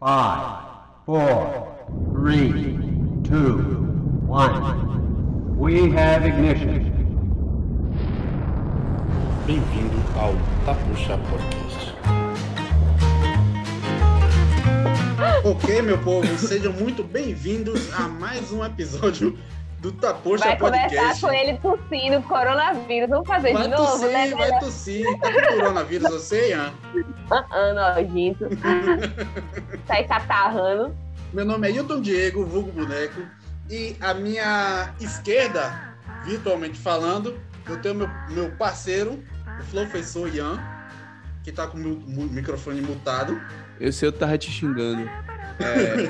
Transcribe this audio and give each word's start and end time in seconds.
Five, 0.00 0.62
four, 1.06 1.76
three, 2.12 2.78
two, 3.24 3.58
one. 4.28 5.58
We 5.58 5.90
have 5.90 6.24
ignition. 6.24 6.94
Bem-vindo 9.44 9.96
ao 10.14 10.34
Tapuxa 10.64 11.18
Podcast. 11.28 11.94
Ok, 15.44 15.82
meu 15.82 15.98
povo, 15.98 16.28
sejam 16.38 16.72
muito 16.74 17.02
bem-vindos 17.02 17.92
a 17.92 18.06
mais 18.06 18.52
um 18.52 18.64
episódio 18.64 19.36
do 19.78 19.92
Tapoxa 19.92 20.44
Vai 20.44 20.58
Podcast. 20.58 20.96
começar 20.96 21.20
com 21.20 21.32
ele 21.32 21.58
tossindo 21.58 22.22
coronavírus. 22.22 23.08
Vamos 23.08 23.28
fazer 23.28 23.52
Vai 23.52 23.62
de 23.62 23.68
novo, 23.68 23.92
tossir, 23.92 24.12
né? 24.12 24.30
vai 24.34 24.58
tossir. 24.58 25.20
Tá 25.20 25.32
com 25.32 25.56
coronavírus, 25.56 26.10
você, 26.10 26.50
Ian? 26.50 26.72
Ah, 27.30 27.94
nojento. 27.96 28.48
Sai 29.86 30.04
catarrando. 30.04 30.96
Meu 31.32 31.44
nome 31.44 31.68
é 31.68 31.72
Hilton 31.72 32.00
Diego, 32.00 32.44
vulgo 32.44 32.72
boneco. 32.72 33.20
E 33.70 33.96
à 34.00 34.14
minha 34.14 34.94
esquerda, 34.98 35.94
virtualmente 36.24 36.78
falando, 36.78 37.38
eu 37.68 37.80
tenho 37.80 37.94
meu, 37.94 38.08
meu 38.30 38.50
parceiro, 38.52 39.22
o 39.60 39.70
professor 39.70 40.34
Ian, 40.34 40.58
que 41.44 41.52
tá 41.52 41.66
com 41.66 41.76
o 41.76 41.80
microfone 41.80 42.80
mutado. 42.80 43.40
Eu 43.78 43.92
sei, 43.92 44.08
eu 44.08 44.12
tava 44.12 44.36
te 44.38 44.50
xingando. 44.50 45.08
É. 45.60 46.08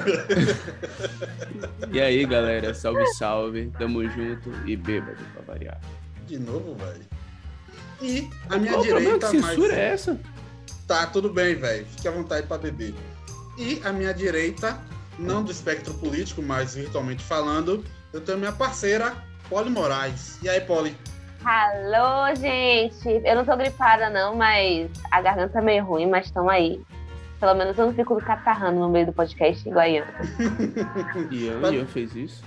e 1.93 2.01
aí, 2.01 2.25
galera, 2.27 2.75
salve, 2.75 3.07
salve. 3.15 3.73
Tamo 3.79 4.09
junto 4.09 4.51
e 4.67 4.77
bêbado 4.77 5.19
pra 5.33 5.55
variar. 5.55 5.81
De 6.27 6.39
novo, 6.39 6.75
velho. 6.75 7.07
E 8.01 8.29
a 8.49 8.57
minha 8.59 8.73
Qual 8.75 8.85
direita, 8.85 9.31
Que 9.31 9.39
mais... 9.39 9.55
censura 9.55 9.75
é 9.75 9.89
essa? 9.89 10.21
Tá, 10.87 11.07
tudo 11.07 11.33
bem, 11.33 11.55
velho. 11.55 11.87
Fique 11.87 12.09
à 12.09 12.11
vontade 12.11 12.47
pra 12.47 12.59
beber. 12.59 12.95
E 13.59 13.81
à 13.85 13.93
minha 13.93 14.15
direita, 14.15 14.79
não 15.19 15.43
do 15.43 15.51
espectro 15.51 15.93
político, 15.95 16.43
mas 16.43 16.75
virtualmente 16.75 17.25
falando, 17.25 17.85
eu 18.13 18.21
tenho 18.21 18.39
minha 18.39 18.53
parceira, 18.53 19.17
Poli 19.49 19.71
Moraes. 19.71 20.39
E 20.43 20.49
aí, 20.49 20.61
Poli? 20.61 20.97
Alô, 21.45 22.35
gente. 22.35 23.09
Eu 23.25 23.37
não 23.37 23.45
tô 23.45 23.57
gripada, 23.57 24.11
não, 24.11 24.37
mas 24.37 24.91
a 25.11 25.21
garganta 25.21 25.55
tá 25.55 25.63
meio 25.63 25.85
ruim, 25.85 26.07
mas 26.07 26.27
estão 26.27 26.49
aí. 26.49 26.81
Pelo 27.41 27.55
menos 27.55 27.79
eu 27.79 27.87
não 27.87 27.95
fico 27.95 28.17
catarrando 28.21 28.81
no 28.81 28.89
meio 28.89 29.07
do 29.07 29.13
podcast 29.13 29.69
igual 29.69 29.85
a 29.85 29.89
Ian. 29.89 30.05
Ian, 31.31 31.59
Mas- 31.63 31.73
Ian 31.73 31.87
fez 31.87 32.15
isso? 32.17 32.45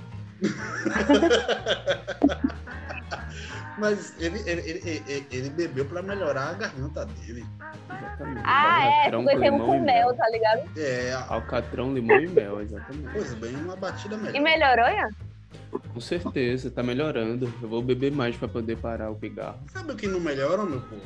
Mas 3.77 4.13
ele, 4.19 4.37
ele, 4.47 4.61
ele, 4.69 5.03
ele- 5.07 5.27
ele 5.31 5.49
bebeu 5.49 5.85
pra 5.85 6.01
melhorar 6.01 6.49
a 6.49 6.53
garganta 6.53 7.05
dele. 7.05 7.45
Exatamente. 7.89 8.41
Ah, 8.43 8.85
é. 8.85 9.03
Ficou 9.05 9.23
com 9.59 9.75
e 9.75 9.79
mel, 9.79 10.13
tá 10.15 10.29
ligado? 10.29 10.69
É, 10.77 11.13
Alcatrão, 11.29 11.93
limão 11.93 12.19
e 12.19 12.27
mel, 12.27 12.61
exatamente. 12.61 13.09
pois 13.13 13.33
bem, 13.35 13.55
uma 13.55 13.75
batida 13.75 14.17
melhor. 14.17 14.35
E 14.35 14.39
melhorou, 14.39 14.87
Ian? 14.87 15.09
Com 15.93 16.01
certeza, 16.01 16.69
tá 16.69 16.83
melhorando. 16.83 17.51
Eu 17.61 17.69
vou 17.69 17.81
beber 17.81 18.11
mais 18.11 18.35
pra 18.35 18.47
poder 18.47 18.77
parar 18.77 19.09
o 19.09 19.15
pigarro. 19.15 19.57
Sabe 19.71 19.93
o 19.93 19.95
que 19.95 20.07
não 20.07 20.19
melhora, 20.19 20.63
meu 20.63 20.81
povo? 20.81 21.01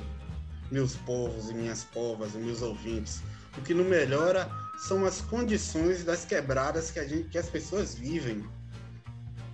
Meus 0.71 0.95
povos 0.95 1.51
e 1.51 1.53
minhas 1.53 1.83
povas 1.83 2.33
e 2.33 2.39
meus 2.39 2.61
ouvintes. 2.61 3.21
O 3.57 3.61
que 3.61 3.73
não 3.73 3.83
melhora 3.85 4.49
são 4.77 5.05
as 5.05 5.21
condições 5.21 6.03
das 6.03 6.25
quebradas 6.25 6.91
que, 6.91 6.99
a 6.99 7.07
gente, 7.07 7.29
que 7.29 7.37
as 7.37 7.49
pessoas 7.49 7.95
vivem. 7.95 8.45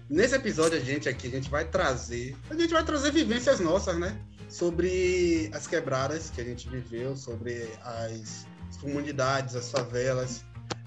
Nesse 0.09 0.35
episódio, 0.35 0.77
a 0.77 0.81
gente 0.81 1.07
aqui, 1.07 1.27
a 1.27 1.31
gente 1.31 1.49
vai 1.49 1.65
trazer. 1.65 2.35
A 2.49 2.55
gente 2.55 2.73
vai 2.73 2.83
trazer 2.83 3.11
vivências 3.11 3.59
nossas, 3.59 3.97
né? 3.97 4.19
Sobre 4.49 5.49
as 5.53 5.67
quebradas 5.67 6.29
que 6.29 6.41
a 6.41 6.43
gente 6.43 6.67
viveu, 6.67 7.15
sobre 7.15 7.69
as, 7.83 8.45
comunidades, 8.81 9.55
as 9.55 9.69
favelas. 9.71 10.43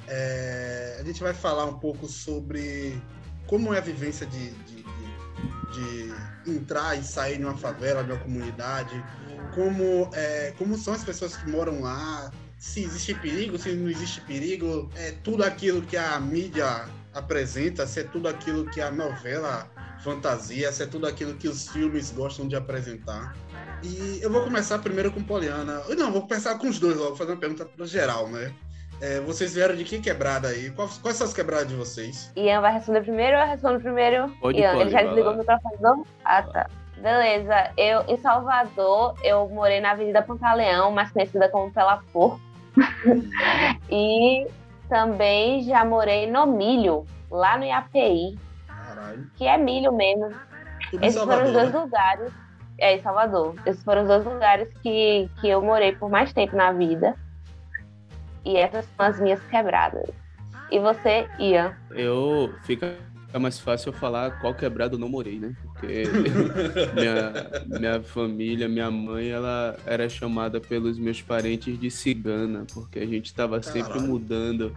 É, 0.09 0.99
a 1.01 1.05
gente 1.05 1.23
vai 1.23 1.33
falar 1.33 1.65
um 1.67 1.79
pouco 1.79 2.07
sobre 2.07 3.01
como 3.47 3.73
é 3.73 3.79
a 3.79 3.81
vivência 3.81 4.27
de, 4.27 4.51
de, 4.51 4.83
de- 4.83 6.45
de 6.45 6.51
entrar 6.51 6.99
e 6.99 7.03
sair 7.03 7.39
de 7.39 7.45
uma 7.45 7.57
favela, 7.57 8.05
de 8.05 8.13
uma 8.13 8.21
comunidade, 8.21 9.03
como, 9.55 10.11
é, 10.13 10.53
como 10.59 10.77
são 10.77 10.93
as 10.93 11.03
pessoas 11.05 11.37
que 11.37 11.49
moram 11.51 11.81
lá, 11.81 12.31
se 12.65 12.83
existe 12.83 13.15
perigo, 13.15 13.59
se 13.59 13.73
não 13.75 13.91
existe 13.91 14.23
perigo, 14.23 14.91
é 14.97 15.13
tudo 15.23 15.45
aquilo 15.45 15.83
que 15.83 15.99
a 15.99 16.19
mídia 16.19 16.87
apresenta, 17.13 17.87
se 17.87 18.01
é 18.01 18.05
tudo 18.05 18.27
aquilo 18.27 18.65
que 18.71 18.81
a 18.81 18.91
novela 18.91 19.69
fantasia, 20.03 20.73
se 20.73 20.83
é 20.83 20.87
tudo 20.87 21.07
aquilo 21.07 21.35
que 21.35 21.47
os 21.47 21.69
filmes 21.69 22.11
gostam 22.11 22.49
de 22.49 22.57
apresentar. 22.57 23.37
E 23.83 24.19
eu 24.23 24.33
vou 24.33 24.43
começar 24.43 24.79
primeiro 24.79 25.13
com 25.13 25.23
Poliana. 25.23 25.83
Não, 25.97 26.11
vou 26.11 26.23
começar 26.23 26.57
com 26.57 26.67
os 26.67 26.81
dois 26.81 26.97
logo, 26.97 27.15
fazer 27.15 27.33
uma 27.33 27.39
pergunta 27.39 27.67
para 27.67 27.85
geral, 27.85 28.29
né? 28.29 28.51
É, 28.99 29.21
vocês 29.21 29.55
vieram 29.55 29.77
de 29.77 29.85
que 29.85 30.01
quebrada 30.01 30.49
aí? 30.49 30.71
Quais, 30.71 30.97
quais 30.99 31.19
são 31.19 31.27
as 31.27 31.35
quebradas 31.35 31.69
de 31.69 31.75
vocês? 31.75 32.33
Ian 32.35 32.63
vai 32.63 32.73
responder 32.73 33.03
primeiro 33.03 33.37
ou 33.37 33.43
eu 33.43 33.49
respondo 33.49 33.81
primeiro? 33.81 34.35
Pode, 34.41 34.59
Ian, 34.59 34.73
pode, 34.73 34.83
ele 34.85 34.91
já 34.91 35.03
desligou 35.03 35.33
o 35.35 35.37
microfone 35.37 35.77
não? 35.81 36.07
Ah, 36.25 36.43
tá. 36.43 36.71
Beleza. 36.97 37.73
Eu, 37.77 38.05
em 38.09 38.17
Salvador, 38.17 39.17
eu 39.23 39.47
morei 39.51 39.81
na 39.81 39.91
Avenida 39.91 40.23
Pantaleão, 40.23 40.91
mais 40.91 41.11
conhecida 41.11 41.51
como 41.51 41.71
Pela 41.71 41.99
Porco. 42.11 42.41
e 43.91 44.47
também 44.89 45.63
já 45.63 45.85
morei 45.85 46.31
no 46.31 46.47
Milho, 46.47 47.07
lá 47.31 47.57
no 47.57 47.65
IAPI, 47.65 48.39
Caralho. 48.67 49.31
que 49.37 49.47
é 49.47 49.57
milho 49.57 49.93
mesmo. 49.93 50.31
Tudo 50.91 51.05
Esses 51.05 51.23
foram 51.23 51.45
os 51.45 51.53
dois 51.53 51.73
né? 51.73 51.79
lugares. 51.79 52.33
É, 52.79 52.97
em 52.97 53.03
Salvador. 53.03 53.55
Esses 53.65 53.83
foram 53.85 54.03
os 54.03 54.09
dois 54.09 54.25
lugares 54.25 54.69
que, 54.83 55.31
que 55.41 55.49
eu 55.49 55.63
morei 55.63 55.95
por 55.95 56.11
mais 56.11 56.33
tempo 56.33 56.57
na 56.57 56.73
vida. 56.73 57.15
E 58.45 58.57
essas 58.57 58.85
são 58.97 59.07
as 59.07 59.21
minhas 59.21 59.41
quebradas. 59.47 60.11
E 60.71 60.79
você, 60.81 61.29
Ian? 61.39 61.75
Eu. 61.91 62.53
Fica 62.63 62.97
mais 63.41 63.61
fácil 63.61 63.91
eu 63.91 63.93
falar 63.93 64.41
qual 64.41 64.55
quebrado 64.55 64.97
eu 64.97 64.99
não 64.99 65.09
morei, 65.09 65.39
né? 65.39 65.55
Porque 65.75 66.05
minha, 66.95 67.79
minha 67.79 68.03
família, 68.03 68.69
minha 68.69 68.91
mãe, 68.91 69.29
ela 69.29 69.77
era 69.85 70.09
chamada 70.09 70.61
pelos 70.61 70.99
meus 70.99 71.21
parentes 71.21 71.79
de 71.79 71.91
cigana, 71.91 72.65
porque 72.73 73.01
a 73.01 73.07
gente 73.07 73.35
tava 73.35 73.61
sempre 73.63 73.99
mudando 74.01 74.75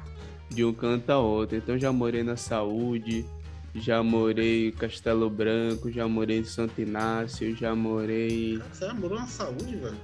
de 0.50 0.66
um 0.66 0.74
canto 0.74 1.10
a 1.12 1.20
outro. 1.20 1.58
Então 1.58 1.78
já 1.78 1.92
morei 1.92 2.24
na 2.24 2.36
Saúde, 2.36 3.26
já 3.76 4.02
morei 4.02 4.70
em 4.70 4.72
Castelo 4.72 5.30
Branco, 5.30 5.92
já 5.92 6.08
morei 6.08 6.40
em 6.40 6.44
Santo 6.44 6.82
Inácio, 6.82 7.56
já 7.56 7.76
morei. 7.76 8.60
Você 8.72 8.86
já 8.88 8.94
morou 8.94 9.20
na 9.20 9.28
saúde, 9.28 9.76
velho? 9.76 9.98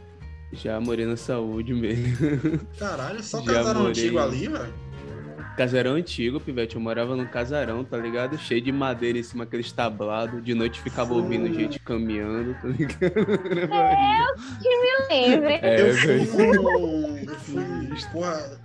Já 0.52 0.80
morei 0.80 1.06
na 1.08 1.18
Saúde 1.18 1.74
mesmo. 1.74 2.60
Caralho, 2.78 3.24
só 3.24 3.42
Já 3.42 3.54
casarão 3.54 3.82
morei. 3.82 4.04
antigo 4.04 4.20
ali, 4.20 4.48
velho. 4.48 4.74
Casarão 5.56 5.94
antigo, 5.94 6.40
Pivete. 6.40 6.76
Eu 6.76 6.82
morava 6.82 7.16
num 7.16 7.26
casarão, 7.26 7.84
tá 7.84 7.98
ligado? 7.98 8.38
Cheio 8.38 8.62
de 8.62 8.72
madeira 8.72 9.20
em 9.20 9.24
cima, 9.24 9.44
aqueles 9.44 9.72
tablados. 9.72 10.44
De 10.44 10.54
noite 10.54 10.82
ficava 10.82 11.14
ouvindo 11.14 11.54
gente 11.54 11.80
caminhando, 11.80 12.54
tá 12.56 12.68
ligado? 12.68 13.04
Era 13.72 14.28
horrível. 14.32 14.84
Livre. 15.12 15.54
É, 15.62 15.82
eu 15.82 15.96
fui. 15.96 17.24
Eu 17.28 17.36
fui. 17.36 18.12
Porra, 18.12 18.60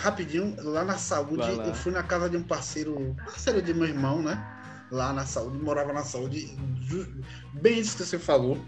rapidinho, 0.00 0.54
lá 0.62 0.84
na 0.84 0.96
saúde, 0.96 1.50
lá. 1.50 1.66
eu 1.66 1.74
fui 1.74 1.92
na 1.92 2.02
casa 2.02 2.28
de 2.28 2.36
um 2.36 2.42
parceiro. 2.42 3.14
Parceiro 3.24 3.62
de 3.62 3.74
meu 3.74 3.86
irmão, 3.86 4.22
né? 4.22 4.42
Lá 4.90 5.12
na 5.12 5.26
saúde, 5.26 5.58
morava 5.58 5.92
na 5.92 6.02
saúde. 6.02 6.56
Bem 7.54 7.78
isso 7.78 7.96
que 7.96 8.04
você 8.04 8.18
falou. 8.18 8.58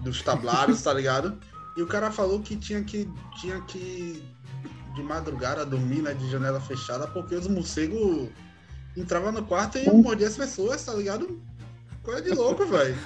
Dos 0.00 0.20
tablados, 0.22 0.82
tá 0.82 0.92
ligado? 0.92 1.38
E 1.76 1.82
o 1.82 1.86
cara 1.86 2.10
falou 2.10 2.40
que 2.40 2.56
tinha 2.56 2.82
que. 2.82 3.08
Tinha 3.40 3.60
que. 3.62 4.22
De 4.94 5.02
madrugada 5.02 5.64
dormir, 5.64 6.02
né? 6.02 6.14
De 6.14 6.30
janela 6.30 6.60
fechada, 6.60 7.06
porque 7.06 7.34
os 7.34 7.46
morcegos 7.46 8.28
entravam 8.96 9.32
no 9.32 9.44
quarto 9.44 9.78
e 9.78 9.84
iam 9.84 9.96
morder 9.98 10.28
as 10.28 10.36
pessoas, 10.36 10.84
tá 10.84 10.92
ligado? 10.94 11.40
Coisa 12.02 12.22
de 12.22 12.30
louco, 12.30 12.66
velho. 12.66 12.96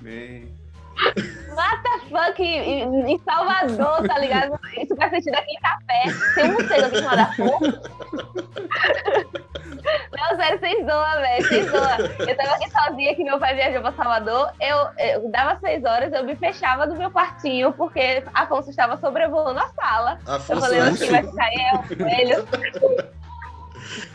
Man. 0.00 0.61
What 1.54 1.82
the? 1.82 2.42
Em 2.42 3.12
em 3.12 3.18
Salvador, 3.18 4.06
tá 4.06 4.18
ligado? 4.18 4.58
Isso 4.78 4.94
faz 4.96 5.10
sentido 5.10 5.34
aqui 5.34 5.52
em 5.52 5.60
Café. 5.60 6.34
Tem 6.34 6.44
um 6.44 6.52
morcego 6.54 6.86
aqui 6.86 6.94
em 6.96 6.98
cima 6.98 7.16
da 7.16 7.26
porta. 7.26 7.82
Não, 10.12 10.36
sério, 10.36 10.58
vocês 10.60 10.86
zoam, 10.86 11.20
velho. 11.20 11.48
Vocês 11.48 11.66
zoam. 11.70 12.28
Eu 12.28 12.36
tava 12.36 12.54
aqui 12.54 12.70
sozinha, 12.70 13.14
que 13.14 13.24
meu 13.24 13.38
pai 13.38 13.54
viajou 13.54 13.80
pra 13.82 13.92
Salvador. 13.92 14.52
Eu, 14.60 14.76
eu 14.98 15.30
dava 15.30 15.58
seis 15.60 15.84
horas, 15.84 16.12
eu 16.12 16.24
me 16.24 16.36
fechava 16.36 16.86
no 16.86 16.96
meu 16.96 17.10
quartinho, 17.10 17.72
porque 17.72 18.22
Afonso 18.34 18.70
estava 18.70 18.96
sobrevoando 18.96 19.58
a 19.60 19.68
sala. 19.68 20.18
Eu 20.26 20.34
Afonso, 20.34 20.60
falei, 20.60 20.78
é- 20.78 20.82
assim, 20.82 21.10
vai 21.10 21.22
ficar 21.22 21.44
aí, 21.44 21.60
é 21.60 21.74
o 21.74 21.82
velho. 21.96 23.21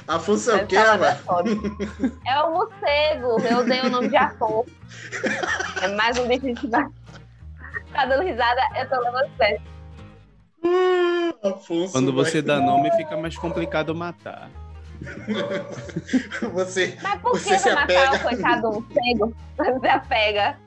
Afonso 0.07 0.51
é 0.51 0.53
o 0.53 0.57
Mas 0.57 0.67
quê, 0.67 0.75
Salvador 0.75 1.43
é. 2.25 2.31
É 2.31 2.43
o 2.43 2.51
morcego. 2.51 3.41
Eu 3.41 3.65
dei 3.65 3.81
o 3.81 3.89
nome 3.89 4.09
de 4.09 4.17
Afonso. 4.17 4.69
É 5.81 5.87
mais 5.89 6.17
um 6.17 6.27
bicho 6.27 6.53
de 6.53 6.59
cidade. 6.59 6.93
Tá 7.91 8.05
dando 8.05 8.23
risada, 8.23 8.61
eu 8.77 8.89
tô 8.89 8.99
levando 9.01 9.29
sério. 9.37 9.61
Afonso, 11.43 11.91
Quando 11.91 12.13
você 12.13 12.41
dá 12.41 12.59
nome, 12.59 12.91
fica 12.95 13.15
mais 13.17 13.37
complicado 13.37 13.93
matar. 13.95 14.49
Você. 16.53 16.97
Mas 17.03 17.21
por 17.21 17.39
Você 17.39 17.57
que 17.57 17.69
apega. 17.69 18.05
matar 18.05 18.15
o 18.15 18.23
coitado 18.23 18.61
do 18.61 18.81
morcego? 18.81 19.35
Você 19.55 19.87
apega. 19.87 20.57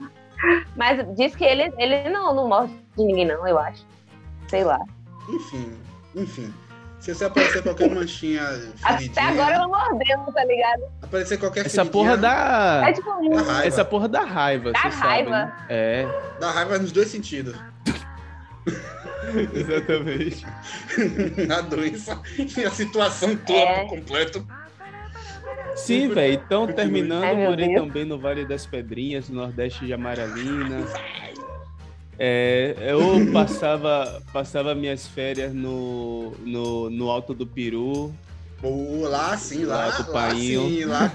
Mas 0.76 1.16
diz 1.16 1.34
que 1.34 1.44
ele, 1.44 1.72
ele 1.76 2.08
não, 2.08 2.34
não 2.34 2.48
morde 2.48 2.72
de 2.96 3.04
ninguém, 3.04 3.26
não, 3.26 3.46
eu 3.46 3.58
acho. 3.58 3.84
Sei 4.48 4.64
lá. 4.64 4.78
Enfim, 5.28 5.76
enfim. 6.14 6.54
Se 7.00 7.14
você 7.14 7.24
aparecer 7.24 7.62
qualquer 7.62 7.88
manchinha 7.94 8.42
Até 8.82 9.20
agora 9.22 9.54
eu 9.56 9.60
não 9.60 9.68
mordendo, 9.70 10.32
tá 10.32 10.44
ligado? 10.44 10.82
aparecer 11.02 11.38
qualquer 11.38 11.66
Essa 11.66 11.84
porra 11.84 12.16
dá. 12.16 12.82
É 12.86 12.92
tipo, 12.92 13.08
dá 13.10 13.42
raiva. 13.42 13.66
Essa 13.66 13.84
porra 13.84 14.08
dá 14.08 14.20
raiva, 14.22 14.72
Dá 14.72 14.80
você 14.82 14.90
sabe. 14.92 15.00
raiva. 15.06 15.30
né? 15.30 15.52
É, 15.68 16.06
Dá 16.38 16.50
raiva 16.50 16.78
nos 16.78 16.92
dois 16.92 17.08
sentidos. 17.08 17.56
exatamente. 19.54 20.46
a 21.56 21.60
doença 21.62 22.20
e 22.56 22.64
a 22.64 22.70
situação 22.70 23.36
toda 23.36 23.58
É. 23.58 23.80
por 23.80 23.88
completo. 23.90 24.46
Sim, 25.76 26.08
velho. 26.08 26.34
Então, 26.34 26.66
terminando, 26.66 27.24
Ai, 27.24 27.36
morei 27.46 27.68
Deus. 27.68 27.86
também 27.86 28.04
no 28.04 28.18
Vale 28.18 28.44
das 28.44 28.66
Pedrinhas, 28.66 29.28
no 29.30 29.40
Nordeste 29.40 29.86
de 29.86 29.92
Amaralina. 29.94 30.84
É, 32.22 32.76
eu 32.80 33.32
passava, 33.32 34.22
passava 34.30 34.74
minhas 34.74 35.06
férias 35.06 35.54
no, 35.54 36.32
no, 36.44 36.90
no 36.90 37.08
Alto 37.08 37.32
do 37.32 37.46
Peru, 37.46 38.12
Pô, 38.60 39.08
lá 39.08 39.38
sim, 39.38 39.64
lá, 39.64 39.86
Lá 39.86 39.90
do 40.02 40.12
lá 40.12 40.30
sim, 40.34 40.84
lá, 40.84 41.10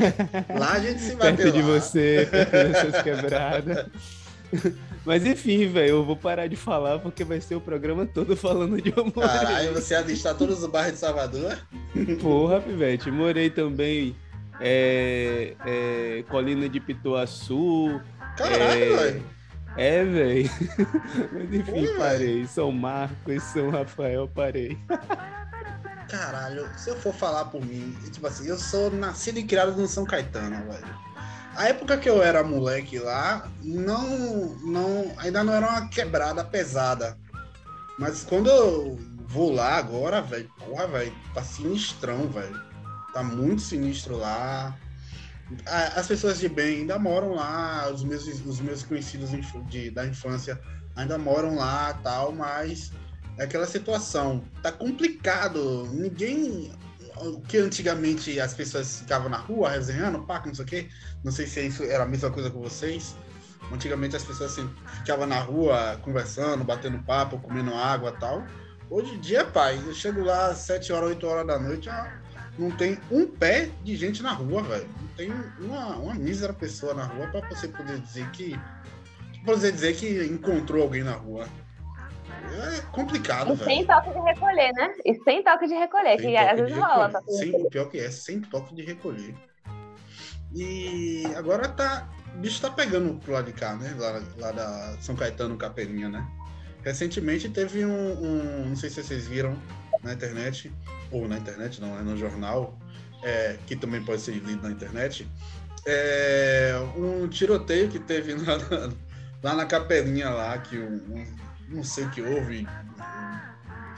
lá 0.49 0.71
a 0.71 0.79
gente 0.79 0.99
se 0.99 1.13
bateu 1.15 1.35
perto 1.37 1.51
de 1.51 1.61
você, 1.61 2.27
perto 2.31 2.51
dessas 2.51 3.03
quebradas. 3.03 3.85
Mas 5.05 5.23
enfim, 5.23 5.67
velho, 5.67 5.89
eu 5.89 6.03
vou 6.03 6.15
parar 6.15 6.47
de 6.47 6.55
falar 6.55 6.97
porque 6.97 7.23
vai 7.23 7.39
ser 7.39 7.53
o 7.53 7.61
programa 7.61 8.07
todo 8.07 8.35
falando 8.35 8.81
de 8.81 8.91
amor. 8.99 9.13
Caralho, 9.13 9.73
você 9.73 9.93
ia 9.93 10.01
listar 10.01 10.33
todos 10.35 10.63
os 10.63 10.65
bairros 10.67 10.93
de 10.93 10.99
Salvador? 10.99 11.55
Porra, 12.19 12.59
Pivete, 12.59 13.11
morei 13.11 13.51
também 13.51 14.15
é, 14.59 15.53
é, 15.63 16.23
Colina 16.29 16.67
de 16.67 16.79
Pituaçu. 16.79 18.01
Caralho, 18.35 18.83
É. 18.83 18.95
velho. 18.97 19.34
É, 19.77 20.03
velho. 20.03 20.49
Mas 21.31 21.53
enfim, 21.53 21.87
Pô, 21.87 21.97
parei. 21.97 22.47
São 22.47 22.71
Marcos, 22.71 23.43
São 23.43 23.69
Rafael, 23.69 24.29
parei. 24.33 24.77
Caralho, 26.09 26.69
se 26.77 26.89
eu 26.89 26.95
for 26.95 27.13
falar 27.13 27.45
por 27.45 27.63
mim, 27.65 27.95
tipo 28.11 28.25
assim, 28.27 28.47
eu 28.47 28.57
sou 28.57 28.91
nascido 28.91 29.39
e 29.39 29.43
criado 29.43 29.75
no 29.75 29.87
São 29.87 30.05
Caetano, 30.05 30.71
velho. 30.71 31.05
A 31.55 31.69
época 31.69 31.97
que 31.97 32.09
eu 32.09 32.21
era 32.21 32.43
moleque 32.43 32.99
lá, 32.99 33.49
não, 33.63 34.55
não, 34.57 35.13
ainda 35.17 35.43
não 35.43 35.53
era 35.53 35.67
uma 35.67 35.87
quebrada 35.87 36.43
pesada. 36.43 37.17
Mas 37.97 38.23
quando 38.23 38.49
eu 38.49 38.99
vou 39.27 39.53
lá 39.53 39.75
agora, 39.77 40.21
velho, 40.21 40.49
porra, 40.59 40.85
velho, 40.87 41.13
tá 41.33 41.41
sinistrão, 41.41 42.27
velho. 42.27 42.61
Tá 43.13 43.23
muito 43.23 43.61
sinistro 43.61 44.17
lá. 44.17 44.75
As 45.65 46.07
pessoas 46.07 46.39
de 46.39 46.49
bem 46.49 46.79
ainda 46.79 46.97
moram 46.97 47.35
lá, 47.35 47.89
os 47.93 48.03
meus, 48.03 48.25
os 48.27 48.59
meus 48.59 48.83
conhecidos 48.83 49.29
de- 49.69 49.91
da 49.91 50.05
infância 50.05 50.59
ainda 50.95 51.17
moram 51.17 51.55
lá 51.55 51.93
tal, 52.03 52.31
mas 52.31 52.91
é 53.37 53.43
aquela 53.43 53.67
situação. 53.67 54.43
Tá 54.61 54.71
complicado. 54.71 55.87
Ninguém. 55.93 56.71
O 57.17 57.39
que 57.41 57.57
antigamente 57.57 58.39
as 58.41 58.53
pessoas 58.53 58.99
ficavam 58.99 59.29
na 59.29 59.37
rua 59.37 59.69
resenhando, 59.69 60.23
pá, 60.25 60.41
não 60.45 60.53
sei 60.53 60.65
o 60.65 60.67
quê. 60.67 60.89
Não 61.23 61.31
sei 61.31 61.47
se 61.47 61.65
isso 61.65 61.83
era 61.83 62.03
a 62.03 62.07
mesma 62.07 62.29
coisa 62.29 62.49
com 62.49 62.59
vocês. 62.59 63.15
Antigamente 63.71 64.15
as 64.15 64.23
pessoas 64.23 64.51
assim, 64.51 64.69
ficavam 64.97 65.25
na 65.25 65.39
rua 65.39 65.97
conversando, 66.01 66.63
batendo 66.63 66.99
papo, 67.03 67.39
comendo 67.39 67.73
água 67.73 68.11
tal. 68.11 68.45
Hoje 68.89 69.15
em 69.15 69.19
dia, 69.19 69.45
pai, 69.45 69.81
eu 69.85 69.93
chego 69.93 70.23
lá 70.23 70.47
às 70.47 70.57
7 70.59 70.91
horas, 70.91 71.09
8 71.09 71.25
horas 71.25 71.47
da 71.47 71.57
noite, 71.57 71.85
já 71.85 72.21
não 72.57 72.71
tem 72.71 72.97
um 73.11 73.25
pé 73.27 73.69
de 73.83 73.95
gente 73.95 74.21
na 74.23 74.31
rua, 74.31 74.63
velho. 74.63 74.87
Não 75.01 75.07
tem 75.15 75.31
uma, 75.59 75.95
uma 75.97 76.13
mísera 76.13 76.53
pessoa 76.53 76.93
na 76.93 77.05
rua 77.05 77.27
pra 77.27 77.41
você 77.49 77.67
poder 77.67 77.99
dizer 77.99 78.29
que. 78.31 78.57
Pra 79.43 79.53
você 79.55 79.71
dizer 79.71 79.95
que 79.95 80.23
encontrou 80.25 80.83
alguém 80.83 81.03
na 81.03 81.13
rua. 81.13 81.47
É 82.77 82.81
complicado, 82.91 83.53
E 83.53 83.55
velho. 83.55 83.63
sem 83.69 83.85
toque 83.85 84.09
de 84.11 84.19
recolher, 84.19 84.71
né? 84.73 84.93
E 85.05 85.15
sem 85.23 85.43
toque 85.43 85.67
de 85.67 85.73
recolher, 85.73 86.19
Sem 86.19 86.29
que 86.31 86.37
às 86.37 86.59
vezes 86.59 86.75
rola. 86.77 87.11
Sem, 87.27 87.69
pior 87.69 87.89
que 87.89 87.99
é, 87.99 88.09
sem 88.11 88.41
toque 88.41 88.73
de 88.73 88.83
recolher. 88.83 89.35
E 90.53 91.23
agora 91.35 91.67
tá. 91.67 92.07
O 92.33 92.37
bicho 92.37 92.61
tá 92.61 92.69
pegando 92.69 93.13
pro 93.19 93.31
lado 93.33 93.45
de 93.45 93.53
cá, 93.53 93.75
né? 93.75 93.93
Lá, 93.97 94.21
lá 94.37 94.51
da 94.51 94.97
São 94.99 95.15
Caetano 95.15 95.55
Caperinha, 95.57 96.09
né? 96.09 96.25
Recentemente 96.83 97.49
teve 97.49 97.85
um, 97.85 97.89
um- 98.21 98.65
Não 98.69 98.75
sei 98.75 98.89
se 98.89 99.01
vocês 99.03 99.25
viram 99.27 99.55
na 100.05 100.13
internet, 100.13 100.71
ou 101.11 101.27
na 101.27 101.37
internet, 101.37 101.81
não, 101.81 101.97
é 101.99 102.01
no 102.01 102.15
jornal, 102.15 102.77
é, 103.23 103.57
que 103.67 103.75
também 103.75 104.01
pode 104.03 104.21
ser 104.21 104.33
lido 104.35 104.61
na 104.61 104.71
internet. 104.71 105.27
É, 105.85 106.73
um 106.95 107.27
tiroteio 107.27 107.89
que 107.89 107.99
teve 107.99 108.33
lá 108.41 108.57
na, 108.57 108.93
lá 109.43 109.55
na 109.55 109.65
capelinha 109.65 110.29
lá, 110.29 110.57
que 110.57 110.77
um, 110.77 110.95
um- 110.95 111.35
não 111.69 111.83
sei 111.83 112.05
o 112.05 112.09
que 112.11 112.21
houve, 112.21 112.67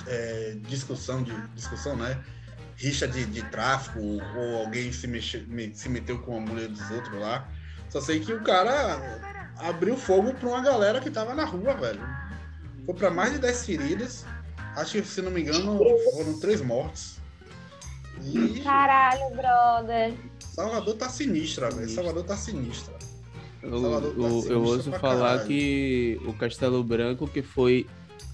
é, 0.07 0.55
discussão 0.67 1.21
de 1.21 1.35
discussão, 1.53 1.95
né? 1.95 2.17
Rixa 2.77 3.07
de, 3.07 3.25
de 3.25 3.41
tráfico 3.43 3.99
ou 3.99 4.57
alguém 4.63 4.91
se, 4.91 5.07
mexe, 5.07 5.39
me- 5.47 5.75
se 5.75 5.89
meteu 5.89 6.19
com 6.19 6.37
a 6.37 6.41
mulher 6.41 6.67
dos 6.69 6.89
outros 6.91 7.19
lá. 7.19 7.47
Só 7.89 7.99
sei 7.99 8.19
que 8.19 8.31
o 8.31 8.41
cara 8.41 8.99
abriu 9.57 9.97
fogo 9.97 10.33
pra 10.33 10.47
uma 10.47 10.61
galera 10.61 10.99
que 11.01 11.09
tava 11.09 11.33
na 11.33 11.43
rua, 11.43 11.73
velho. 11.73 11.99
Foi 12.85 12.93
pra 12.95 13.09
mais 13.09 13.33
de 13.33 13.39
10 13.39 13.65
feridas. 13.65 14.25
Acho 14.77 15.01
que, 15.01 15.07
se 15.07 15.21
não 15.21 15.31
me 15.31 15.41
engano, 15.41 15.77
foram 16.13 16.39
três 16.39 16.61
mortes. 16.61 17.19
E 18.23 18.59
Caralho, 18.61 19.35
brother. 19.35 20.13
Salvador 20.39 20.95
tá 20.95 21.09
sinistra, 21.09 21.69
velho. 21.69 21.89
Salvador 21.89 22.23
tá 22.23 22.37
sinistra. 22.37 22.93
Eu, 23.61 23.81
Salvador 23.81 24.11
tá 24.13 24.17
eu- 24.17 24.23
eu 24.23 24.29
sinistro 24.31 24.61
ouso 24.63 24.89
pra 24.91 24.99
falar 24.99 25.29
caralho. 25.29 25.47
que 25.47 26.21
o 26.25 26.33
Castelo 26.33 26.83
Branco, 26.83 27.27
que 27.27 27.41
foi 27.41 27.87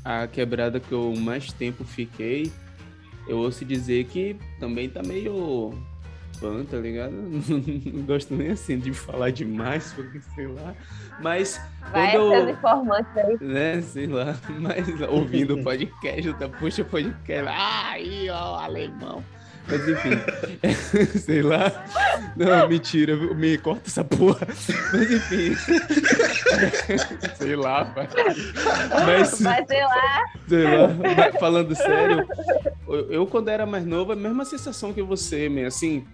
a 0.04 0.28
quebrada 0.28 0.80
que 0.80 0.92
eu 0.92 1.14
mais 1.16 1.52
tempo 1.54 1.84
fiquei, 1.84 2.52
eu 3.28 3.38
ouço 3.38 3.64
dizer 3.66 4.06
que 4.06 4.36
também 4.60 4.90
tá 4.90 5.02
meio 5.02 5.74
pan, 6.40 6.64
tá 6.66 6.78
ligado? 6.78 7.12
Não 7.94 8.04
gosto 8.04 8.34
nem 8.34 8.52
assim 8.52 8.78
de 8.78 8.94
falar 8.94 9.32
demais, 9.32 9.94
porque 9.94 10.20
sei 10.36 10.48
lá. 10.48 10.74
Mas 11.22 11.60
Vai 11.92 12.12
quando 12.12 12.34
eu, 12.34 12.50
informantes 12.50 13.18
aí. 13.18 13.38
né, 13.42 13.82
sei 13.82 14.08
lá, 14.08 14.36
mas 14.60 14.88
ouvindo 15.10 15.56
o 15.56 15.64
podcast, 15.64 16.34
tá, 16.34 16.50
puxa 16.50 16.84
podcast, 16.84 17.50
aí, 17.50 18.30
ó, 18.30 18.60
alemão. 18.60 19.24
Mas 19.66 19.88
enfim, 19.88 20.10
sei 21.20 21.42
lá. 21.42 21.72
Não, 22.36 22.68
mentira, 22.68 23.16
me 23.16 23.58
corta 23.58 23.88
essa 23.88 24.04
porra. 24.04 24.46
Mas 24.92 25.10
enfim. 25.10 25.56
sei 27.36 27.56
lá, 27.56 27.86
pai. 27.86 28.10
Mas, 29.06 29.40
Vai 29.42 29.66
ser 29.66 29.86
lá. 29.86 30.26
sei 30.50 30.64
lá, 30.64 30.88
mas 31.16 31.40
falando 31.40 31.74
sério, 31.76 32.28
eu, 32.88 33.12
eu, 33.12 33.26
quando 33.26 33.48
era 33.48 33.66
mais 33.66 33.86
novo, 33.86 34.12
a 34.12 34.16
mesma 34.18 34.44
sensação 34.44 34.92
que 34.92 35.02
você, 35.02 35.48
man, 35.48 35.68
assim, 35.68 36.06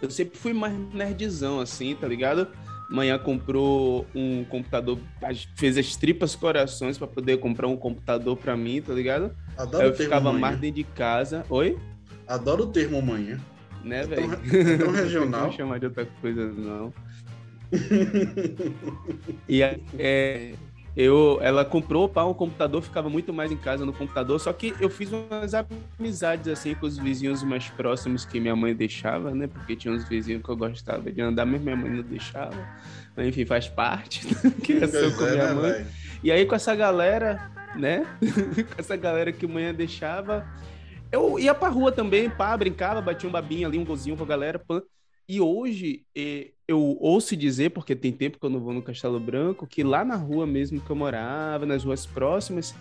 eu 0.00 0.10
sempre 0.10 0.38
fui 0.38 0.52
mais 0.52 0.74
nerdzão, 0.92 1.60
assim, 1.60 1.94
tá 1.94 2.06
ligado? 2.08 2.48
Manhã 2.90 3.18
comprou 3.18 4.06
um 4.14 4.44
computador, 4.44 4.98
fez 5.56 5.76
as 5.76 5.94
tripas 5.96 6.34
corações 6.34 6.96
pra 6.96 7.06
poder 7.06 7.38
comprar 7.38 7.66
um 7.68 7.76
computador 7.76 8.36
pra 8.36 8.56
mim, 8.56 8.80
tá 8.80 8.94
ligado? 8.94 9.34
Adoro 9.56 9.84
Aí 9.84 9.90
eu 9.90 9.94
ficava 9.94 10.30
manhã. 10.32 10.40
mais 10.40 10.58
dentro 10.58 10.76
de 10.76 10.84
casa. 10.84 11.44
Oi? 11.50 11.78
Adoro 12.26 12.64
o 12.64 12.66
termo 12.68 13.00
manhã. 13.02 13.38
Né, 13.84 14.00
É 14.00 14.06
tão, 14.06 14.28
velho? 14.28 14.72
é 14.72 14.76
tão 14.78 14.90
regional. 14.92 15.42
Não 15.44 15.52
chamar 15.52 15.78
de 15.80 15.86
outra 15.86 16.06
coisa, 16.20 16.46
não. 16.52 16.92
e 19.48 19.62
aí, 19.62 19.82
é, 19.98 20.52
eu, 20.98 21.38
ela 21.40 21.64
comprou 21.64 22.08
pá, 22.08 22.24
um 22.24 22.34
computador, 22.34 22.82
ficava 22.82 23.08
muito 23.08 23.32
mais 23.32 23.52
em 23.52 23.56
casa 23.56 23.86
no 23.86 23.92
computador, 23.92 24.40
só 24.40 24.52
que 24.52 24.74
eu 24.80 24.90
fiz 24.90 25.12
umas 25.12 25.52
amizades 25.96 26.48
assim 26.48 26.74
com 26.74 26.86
os 26.86 26.98
vizinhos 26.98 27.44
mais 27.44 27.68
próximos 27.70 28.24
que 28.24 28.40
minha 28.40 28.56
mãe 28.56 28.74
deixava, 28.74 29.30
né? 29.30 29.46
Porque 29.46 29.76
tinha 29.76 29.94
uns 29.94 30.08
vizinhos 30.08 30.42
que 30.42 30.48
eu 30.48 30.56
gostava 30.56 31.12
de 31.12 31.20
andar, 31.20 31.46
mas 31.46 31.62
minha 31.62 31.76
mãe 31.76 31.88
não 31.88 32.02
deixava. 32.02 32.56
Mas, 33.16 33.28
enfim, 33.28 33.46
faz 33.46 33.68
parte 33.68 34.26
criação 34.64 35.02
Pois 35.02 35.16
com 35.16 35.26
é, 35.26 35.30
minha 35.30 35.54
né, 35.54 35.54
mãe. 35.54 35.86
E 36.20 36.32
aí, 36.32 36.44
com 36.44 36.56
essa 36.56 36.74
galera, 36.74 37.48
né? 37.76 38.04
com 38.74 38.74
essa 38.76 38.96
galera 38.96 39.30
que 39.30 39.46
manhã 39.46 39.72
deixava. 39.72 40.44
Eu 41.12 41.38
ia 41.38 41.54
pra 41.54 41.68
rua 41.68 41.92
também, 41.92 42.28
pá, 42.28 42.56
brincava, 42.56 43.00
batia 43.00 43.28
um 43.28 43.32
babinho 43.32 43.68
ali, 43.68 43.78
um 43.78 43.84
golzinho 43.84 44.16
com 44.16 44.24
a 44.24 44.26
galera, 44.26 44.58
pã. 44.58 44.82
E 45.28 45.40
hoje, 45.40 46.04
eh, 46.16 46.50
eu 46.68 46.98
ouço 47.00 47.34
dizer, 47.34 47.70
porque 47.70 47.96
tem 47.96 48.12
tempo 48.12 48.38
que 48.38 48.44
eu 48.44 48.50
não 48.50 48.60
vou 48.60 48.74
no 48.74 48.82
Castelo 48.82 49.18
Branco, 49.18 49.66
que 49.66 49.82
lá 49.82 50.04
na 50.04 50.16
rua 50.16 50.46
mesmo 50.46 50.78
que 50.78 50.90
eu 50.90 50.94
morava, 50.94 51.64
nas 51.64 51.82
ruas 51.82 52.04
próximas, 52.04 52.74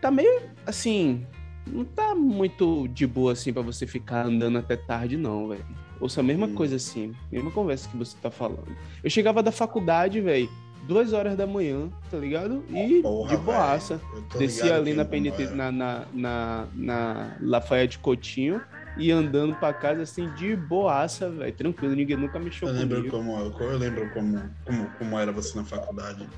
tá 0.00 0.10
meio 0.10 0.40
assim. 0.66 1.24
Não 1.66 1.84
tá 1.84 2.14
muito 2.14 2.88
de 2.88 3.06
boa 3.06 3.32
assim 3.32 3.52
pra 3.52 3.62
você 3.62 3.86
ficar 3.86 4.26
andando 4.26 4.56
até 4.58 4.74
tarde, 4.76 5.16
não, 5.18 5.48
velho. 5.48 5.64
Ouço 6.00 6.18
a 6.18 6.22
mesma 6.22 6.46
Hum. 6.46 6.54
coisa 6.54 6.76
assim, 6.76 7.12
mesma 7.30 7.50
conversa 7.50 7.88
que 7.90 7.96
você 7.96 8.16
tá 8.20 8.30
falando. 8.30 8.74
Eu 9.02 9.10
chegava 9.10 9.42
da 9.42 9.52
faculdade, 9.52 10.20
velho, 10.20 10.48
duas 10.86 11.12
horas 11.12 11.36
da 11.36 11.46
manhã, 11.46 11.88
tá 12.10 12.16
ligado? 12.18 12.62
E 12.70 13.00
Porra, 13.02 13.28
de 13.28 13.36
boaça. 13.42 14.00
Descia 14.38 14.76
ali 14.76 14.92
na, 14.94 15.04
como 15.04 15.10
PNT, 15.22 15.42
é. 15.44 15.46
na, 15.54 15.70
na, 15.72 16.06
na, 16.12 16.66
na 16.74 17.36
Lafayette 17.40 17.98
Coutinho 17.98 18.60
e 18.96 19.10
andando 19.10 19.54
pra 19.56 19.72
casa 19.72 20.02
assim 20.02 20.28
de 20.34 20.54
boaça, 20.54 21.28
velho. 21.30 21.52
Tranquilo, 21.52 21.94
ninguém 21.94 22.16
nunca 22.16 22.38
mexeu 22.38 22.68
Eu 22.68 22.74
lembro 22.74 22.96
comigo. 22.98 23.16
como, 23.16 23.38
eu, 23.38 23.70
eu 23.72 23.78
lembro 23.78 24.08
como, 24.10 24.50
como, 24.64 24.90
como 24.98 25.18
era 25.18 25.32
você 25.32 25.56
na 25.58 25.64
faculdade. 25.64 26.28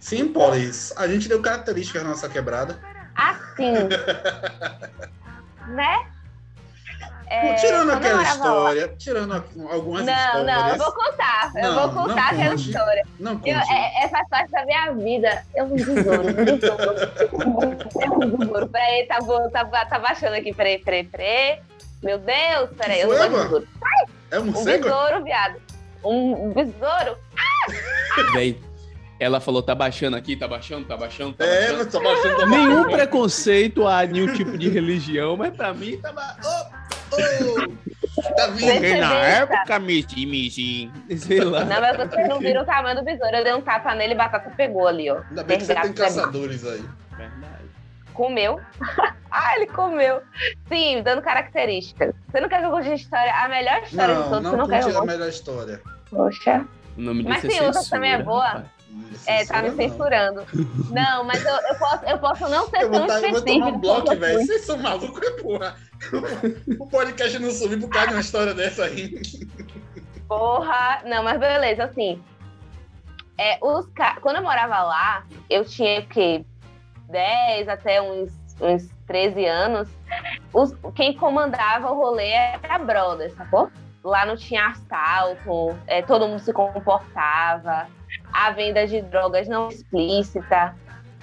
Sim, 0.00 0.28
Polis, 0.28 0.92
a 0.96 1.06
gente 1.08 1.28
deu 1.28 1.40
características 1.42 2.02
na 2.02 2.10
nossa 2.10 2.28
quebrada. 2.28 2.78
Assim. 3.14 3.72
né? 5.68 6.06
É, 7.28 7.54
tirando 7.54 7.90
eu 7.90 7.96
aquela 7.96 8.18
morava 8.18 8.38
lá- 8.38 8.72
história, 8.74 8.94
tirando 8.96 9.34
algumas 9.68 10.06
Não, 10.06 10.14
histórias. 10.14 10.46
não, 10.46 10.68
eu 10.68 10.76
vou 10.78 10.92
contar. 10.92 11.52
eu 11.56 11.62
Não, 11.62 11.74
vou 11.74 11.86
não 11.86 11.94
contar 12.08 12.28
aquela 12.30 12.50
conte. 12.50 12.70
história. 12.70 13.02
Não 13.18 13.32
Eu, 13.32 13.38
conte. 13.40 13.72
é, 13.72 14.04
essa 14.04 14.24
parte 14.30 14.50
da 14.52 14.64
minha 14.64 14.92
vida, 14.92 15.42
eu 15.56 15.64
um 15.64 15.72
um 15.72 15.76
tesouro. 15.76 16.24
É 18.00 18.08
um 18.10 18.20
tesouro. 18.38 18.68
Peraí, 18.68 19.06
tá, 19.08 19.18
bo- 19.20 19.50
tá, 19.50 19.64
tá 19.86 19.98
baixando 19.98 20.36
aqui, 20.36 20.54
peraí, 20.54 20.78
peraí, 20.78 21.02
peraí. 21.04 21.58
Meu 22.06 22.18
Deus, 22.18 22.70
peraí, 22.78 23.00
eu 23.00 23.08
não. 23.08 23.64
É 24.30 24.38
Um 24.38 24.44
morcego? 24.44 24.84
besouro, 24.84 25.24
viado. 25.24 25.56
Um, 26.04 26.46
um 26.48 26.52
besouro. 26.52 27.18
Véi, 28.32 28.56
ela 29.18 29.40
falou, 29.40 29.60
tá 29.60 29.74
baixando 29.74 30.16
aqui, 30.16 30.36
tá 30.36 30.46
baixando, 30.46 30.86
tá 30.86 30.96
baixando, 30.96 31.32
tá 31.34 31.44
É, 31.44 31.72
baixando. 31.72 31.78
mas 31.78 31.86
tô 31.88 32.00
baixando 32.00 32.36
da 32.38 32.46
Nenhum 32.46 32.84
preconceito 32.84 33.86
a 33.88 34.06
nenhum 34.06 34.32
tipo 34.34 34.56
de 34.56 34.68
religião, 34.68 35.36
mas 35.36 35.54
pra 35.56 35.74
mim 35.74 35.96
tava. 35.98 36.22
Ô, 36.44 36.86
Tá 38.36 38.46
vindo? 38.48 39.00
Na 39.00 39.14
época, 39.16 39.78
Michi, 39.78 40.26
Michi. 40.26 40.90
Sei 41.18 41.40
lá. 41.40 41.64
Não, 41.64 41.80
mas 41.80 41.96
vocês 41.96 42.28
não 42.28 42.38
viram 42.38 42.62
o 42.62 42.64
tamanho 42.64 42.96
do 42.96 43.04
besouro. 43.04 43.34
Eu 43.36 43.44
dei 43.44 43.52
um 43.54 43.60
tapa 43.60 43.94
nele 43.94 44.14
e 44.14 44.16
batata 44.16 44.50
pegou 44.56 44.86
ali, 44.86 45.10
ó. 45.10 45.18
Ainda 45.28 45.42
bem 45.44 45.58
que 45.58 45.64
você 45.64 45.74
tem 45.74 45.92
caçadores 45.92 46.64
aí. 46.64 46.82
Verdade. 47.16 47.55
Comeu. 48.16 48.58
ah, 49.30 49.56
ele 49.56 49.66
comeu. 49.66 50.22
Sim, 50.68 51.02
dando 51.02 51.20
características. 51.22 52.14
Você 52.30 52.40
não 52.40 52.48
quer 52.48 52.60
que 52.60 52.66
eu 52.66 52.70
conte 52.70 52.88
a 52.88 52.94
história? 52.94 53.32
A 53.34 53.48
melhor 53.48 53.82
história 53.82 54.14
de 54.14 54.20
Não, 54.20 54.28
todos, 54.30 54.44
você 54.50 54.56
não 54.56 54.62
não 54.64 54.68
quer 54.68 54.78
que 54.78 54.84
conte 54.84 54.94
eu 54.94 54.98
a 54.98 55.00
conte. 55.02 55.12
melhor 55.12 55.28
história. 55.28 55.82
Poxa. 56.10 56.66
O 56.96 57.00
nome 57.02 57.22
Mas 57.24 57.42
tem 57.42 57.58
é 57.58 57.62
outra 57.62 57.80
censura, 57.82 57.96
também 57.96 58.12
é 58.12 58.22
boa. 58.22 58.46
rapaz. 58.46 58.76
É, 59.26 59.44
tá 59.44 59.60
me 59.60 59.70
Censura, 59.72 60.32
não. 60.32 60.46
censurando. 60.46 60.46
Não, 60.90 61.24
mas 61.24 61.44
eu, 61.44 61.54
eu, 61.54 61.74
posso, 61.74 62.04
eu 62.06 62.18
posso 62.18 62.48
não 62.48 62.66
ser 62.70 62.82
Eu 62.84 62.90
tão 62.90 63.06
tá- 63.06 63.14
eu 63.16 63.20
vou 63.20 63.28
específico. 63.38 63.44
tomar 63.60 63.66
um 63.66 63.78
bloco, 63.78 64.16
velho. 64.16 64.38
Vocês 64.46 64.62
são 64.64 64.78
malucos, 64.78 65.22
é 65.22 65.30
porra. 65.42 65.76
O 66.80 66.86
podcast 66.88 67.38
não 67.38 67.50
subir 67.50 67.78
por 67.78 67.90
causa 67.90 68.08
de 68.08 68.14
uma 68.14 68.20
história 68.22 68.54
dessa 68.54 68.84
aí. 68.84 69.20
Porra. 70.26 71.02
Não, 71.04 71.22
mas 71.22 71.38
beleza, 71.38 71.84
assim. 71.84 72.22
É, 73.38 73.58
os 73.60 73.86
ca... 73.94 74.16
Quando 74.22 74.36
eu 74.36 74.42
morava 74.42 74.82
lá, 74.82 75.24
eu 75.50 75.62
tinha 75.64 76.00
o 76.00 76.06
quê? 76.06 76.42
10 77.08 77.68
até 77.68 78.00
uns, 78.00 78.32
uns 78.60 78.88
13 79.06 79.44
anos. 79.46 79.88
Os... 80.52 80.74
Quem 80.94 81.14
comandava 81.14 81.90
o 81.90 81.96
rolê 81.96 82.30
era 82.30 82.74
a 82.74 82.78
brother, 82.78 83.30
sacou? 83.32 83.70
Lá 84.04 84.24
não 84.24 84.36
tinha 84.36 84.68
assalto, 84.68 85.76
é, 85.86 86.00
todo 86.00 86.28
mundo 86.28 86.38
se 86.38 86.52
comportava, 86.52 87.88
a 88.32 88.50
venda 88.52 88.86
de 88.86 89.02
drogas 89.02 89.48
não 89.48 89.68
explícita, 89.68 90.76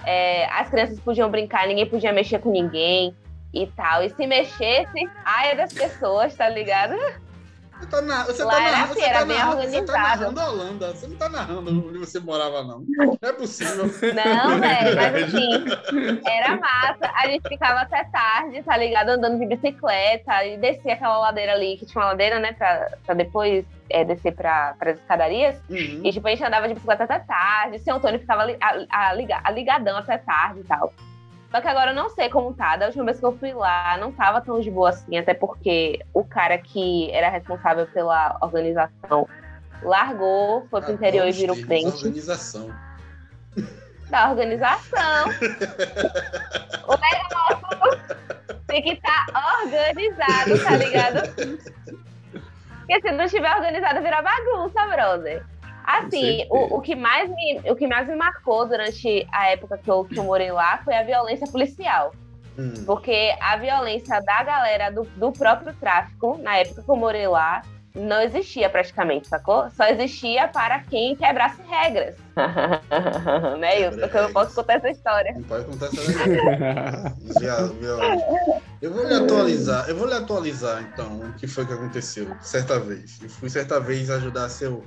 é, 0.04 0.46
as 0.50 0.68
crianças 0.68 1.00
podiam 1.00 1.30
brincar, 1.30 1.66
ninguém 1.66 1.86
podia 1.86 2.12
mexer 2.12 2.40
com 2.40 2.50
ninguém 2.50 3.16
e 3.54 3.66
tal. 3.68 4.02
E 4.02 4.10
se 4.10 4.26
mexesse, 4.26 5.08
ai 5.24 5.52
é 5.52 5.54
das 5.54 5.72
pessoas, 5.72 6.34
tá 6.34 6.48
ligado? 6.48 6.94
Você 7.84 7.90
tá, 7.90 8.02
na, 8.02 8.24
você 8.24 8.44
tá, 8.44 8.62
era 8.62 8.70
narra- 8.70 8.84
assim, 8.84 8.94
você 9.00 9.10
tá 9.10 9.24
bem 9.24 9.36
narrando, 9.38 9.62
você 9.70 9.82
tá 9.82 9.92
narrando 9.92 10.40
a 10.40 10.48
Holanda. 10.50 10.88
Você 10.94 11.06
não 11.06 11.16
tá 11.16 11.28
narrando 11.28 11.88
onde 11.88 11.98
você 11.98 12.20
morava, 12.20 12.62
não. 12.62 12.84
Não 12.88 13.18
é 13.22 13.32
possível. 13.32 13.84
Não, 13.84 14.58
velho, 14.60 14.96
mas 14.96 15.22
assim, 15.24 15.64
era 16.26 16.56
massa. 16.56 17.12
A 17.14 17.26
gente 17.28 17.46
ficava 17.48 17.80
até 17.80 18.04
tarde, 18.04 18.62
tá 18.62 18.76
ligado? 18.76 19.10
Andando 19.10 19.38
de 19.38 19.46
bicicleta 19.46 20.44
e 20.44 20.56
descia 20.56 20.94
aquela 20.94 21.18
ladeira 21.18 21.52
ali, 21.52 21.76
que 21.76 21.86
tinha 21.86 22.02
uma 22.02 22.08
ladeira, 22.10 22.38
né, 22.38 22.52
pra, 22.52 22.90
pra 23.04 23.14
depois 23.14 23.64
é, 23.90 24.04
descer 24.04 24.34
pra, 24.34 24.74
pras 24.78 24.98
escadarias. 24.98 25.56
Uhum. 25.68 26.00
E, 26.04 26.12
tipo, 26.12 26.26
a 26.26 26.30
gente 26.30 26.44
andava 26.44 26.66
de 26.68 26.74
bicicleta 26.74 27.04
até 27.04 27.18
tarde. 27.20 27.78
Seu 27.80 27.96
Antônio 27.96 28.18
ficava 28.18 28.44
a, 28.60 28.84
a, 28.90 29.10
a 29.44 29.50
ligadão 29.50 29.98
até 29.98 30.16
tarde 30.18 30.60
e 30.60 30.64
tal. 30.64 30.92
Só 31.54 31.60
que 31.60 31.68
agora 31.68 31.92
eu 31.92 31.94
não 31.94 32.10
sei 32.10 32.28
como 32.28 32.52
tá. 32.52 32.76
Da 32.76 32.86
última 32.86 33.04
vez 33.04 33.20
que 33.20 33.24
eu 33.24 33.38
fui 33.38 33.52
lá, 33.52 33.96
não 33.96 34.10
tava 34.10 34.40
tão 34.40 34.58
de 34.58 34.68
boa 34.72 34.88
assim, 34.88 35.16
até 35.16 35.32
porque 35.32 36.00
o 36.12 36.24
cara 36.24 36.58
que 36.58 37.08
era 37.12 37.28
responsável 37.28 37.86
pela 37.86 38.36
organização 38.40 39.28
largou, 39.80 40.66
foi 40.68 40.82
pro 40.82 40.92
interior 40.92 41.26
e 41.26 41.28
Adoro 41.28 41.54
virou 41.54 41.56
crente. 41.64 42.06
Organização. 42.06 42.74
da 44.10 44.30
organização. 44.30 45.28
o 46.88 46.96
negócio 46.98 48.00
tem 48.66 48.82
que 48.82 48.94
estar 48.94 49.26
organizado, 49.62 50.64
tá 50.64 50.76
ligado? 50.76 51.34
Porque 52.84 53.00
se 53.00 53.12
não 53.12 53.24
estiver 53.24 53.54
organizado, 53.54 54.02
vira 54.02 54.20
bagunça, 54.20 54.86
brother. 54.88 55.46
Assim, 55.84 56.46
o, 56.50 56.76
o, 56.76 56.80
que 56.80 56.94
mais 56.96 57.28
me, 57.28 57.60
o 57.70 57.76
que 57.76 57.86
mais 57.86 58.08
me 58.08 58.16
marcou 58.16 58.66
durante 58.66 59.26
a 59.30 59.48
época 59.50 59.78
que 59.78 59.90
eu, 59.90 60.04
que 60.04 60.18
eu 60.18 60.24
morei 60.24 60.50
lá 60.50 60.80
foi 60.84 60.94
a 60.94 61.02
violência 61.02 61.46
policial. 61.46 62.12
Hum. 62.58 62.72
Porque 62.86 63.34
a 63.40 63.56
violência 63.56 64.20
da 64.22 64.42
galera 64.42 64.90
do, 64.90 65.02
do 65.16 65.32
próprio 65.32 65.74
tráfico, 65.74 66.38
na 66.38 66.56
época 66.56 66.82
que 66.82 66.88
eu 66.90 66.96
morei 66.96 67.26
lá, 67.26 67.62
não 67.94 68.20
existia 68.20 68.68
praticamente, 68.68 69.28
sacou? 69.28 69.70
Só 69.70 69.84
existia 69.84 70.48
para 70.48 70.80
quem 70.80 71.14
quebrasse 71.14 71.62
regras. 71.68 72.16
né? 73.58 73.76
Quebra 73.90 74.10
eu 74.18 74.22
não 74.24 74.32
posso 74.32 74.54
contar 74.54 74.74
essa 74.74 74.90
história. 74.90 75.32
Não 75.34 75.42
pode 75.44 75.64
contar 75.64 75.86
essa 75.86 75.96
daí. 75.96 76.36
Via- 77.38 77.66
via- 77.66 78.26
Eu 78.82 78.92
vou 78.92 79.06
lhe 79.06 79.14
atualizar, 79.14 79.88
eu 79.88 79.96
vou 79.96 80.08
lhe 80.08 80.14
atualizar 80.14 80.82
então 80.82 81.20
o 81.20 81.32
que 81.34 81.46
foi 81.46 81.64
que 81.66 81.72
aconteceu 81.72 82.34
certa 82.40 82.80
vez. 82.80 83.20
Eu 83.22 83.28
fui 83.28 83.48
certa 83.48 83.78
vez 83.78 84.10
ajudar 84.10 84.48
seu, 84.48 84.84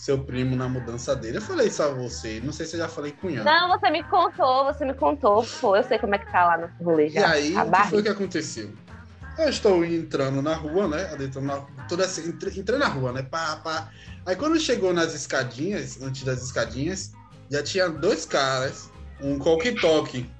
seu 0.00 0.18
primo 0.18 0.56
na 0.56 0.66
mudança 0.66 1.14
dele. 1.14 1.36
Eu 1.36 1.42
falei 1.42 1.66
isso 1.68 1.82
a 1.82 1.88
você, 1.88 2.40
não 2.42 2.54
sei 2.54 2.64
se 2.64 2.74
eu 2.74 2.80
já 2.80 2.88
falei 2.88 3.12
com 3.12 3.28
Ian. 3.28 3.44
Não, 3.44 3.68
você 3.68 3.90
me 3.90 4.02
contou, 4.04 4.64
você 4.64 4.82
me 4.82 4.94
contou. 4.94 5.46
Pô, 5.60 5.76
eu 5.76 5.82
sei 5.84 5.98
como 5.98 6.14
é 6.14 6.18
que 6.18 6.32
tá 6.32 6.46
lá 6.46 6.56
no 6.56 6.70
rolê 6.82 7.08
E 7.08 7.10
já. 7.10 7.28
aí, 7.28 7.54
a 7.54 7.64
o 7.64 7.70
que 7.70 7.90
foi 7.90 8.02
que 8.02 8.08
aconteceu? 8.08 8.70
Eu 9.36 9.50
estou 9.50 9.84
entrando 9.84 10.40
na 10.40 10.54
rua, 10.54 10.88
né? 10.88 11.04
Adentrando 11.12 11.46
na, 11.48 11.60
toda 11.86 12.04
assim, 12.06 12.28
entre- 12.30 12.58
entrei 12.58 12.78
na 12.78 12.88
rua, 12.88 13.12
né? 13.12 13.22
Pá, 13.22 13.56
pá. 13.56 13.90
Aí 14.24 14.34
quando 14.36 14.58
chegou 14.58 14.94
nas 14.94 15.14
escadinhas, 15.14 16.00
antes 16.00 16.22
das 16.24 16.42
escadinhas, 16.42 17.12
já 17.50 17.62
tinha 17.62 17.86
dois 17.90 18.24
caras, 18.24 18.90
um 19.20 19.38
walkie-talkie. 19.38 20.30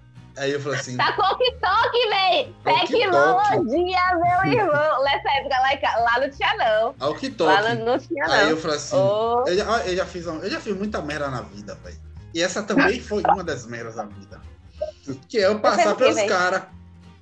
Aí 0.40 0.52
eu 0.52 0.60
falei 0.60 0.80
assim, 0.80 0.96
Tá 0.96 1.12
toque-toque, 1.12 2.08
véi! 2.08 2.54
Walkie-talkie. 2.64 2.92
Tecnologia, 2.92 3.98
meu 4.14 4.52
irmão! 4.58 5.04
Nessa 5.04 5.30
época 5.32 5.54
lá, 5.58 5.98
lá 5.98 6.20
não 6.20 6.30
tinha, 6.30 6.54
não. 6.56 6.94
Lá 6.98 7.06
walkie-talkie. 7.08 7.74
não, 7.74 7.84
não 7.84 7.98
tinha, 7.98 8.24
Aí 8.24 8.44
não. 8.44 8.50
eu 8.50 8.56
falei 8.56 8.76
assim, 8.78 8.96
Ô, 8.96 9.44
eu, 9.46 9.54
já, 9.54 9.86
eu, 9.86 9.96
já 9.96 10.06
fiz, 10.06 10.24
eu 10.24 10.50
já 10.50 10.58
fiz 10.58 10.74
muita 10.74 11.02
merda 11.02 11.28
na 11.28 11.42
vida, 11.42 11.74
velho. 11.84 12.00
E 12.32 12.42
essa 12.42 12.62
também 12.62 12.98
foi 13.04 13.22
uma 13.22 13.44
das 13.44 13.66
merdas 13.66 13.96
da 13.96 14.04
vida. 14.06 14.40
Que 15.28 15.40
é 15.40 15.46
eu 15.46 15.60
passar 15.60 15.94
quê, 15.94 16.04
pelos 16.04 16.16
véi? 16.16 16.26
caras. 16.26 16.62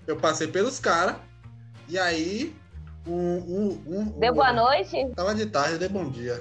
Eu 0.06 0.16
passei 0.16 0.46
pelos 0.46 0.78
caras. 0.78 1.16
E 1.88 1.98
aí, 1.98 2.54
um, 3.04 3.12
um, 3.12 3.82
um, 3.84 4.04
Deu 4.20 4.32
boa 4.32 4.52
noite? 4.52 5.10
Tava 5.16 5.34
de 5.34 5.46
tarde, 5.46 5.72
eu 5.72 5.78
dei 5.80 5.88
bom 5.88 6.08
dia. 6.08 6.40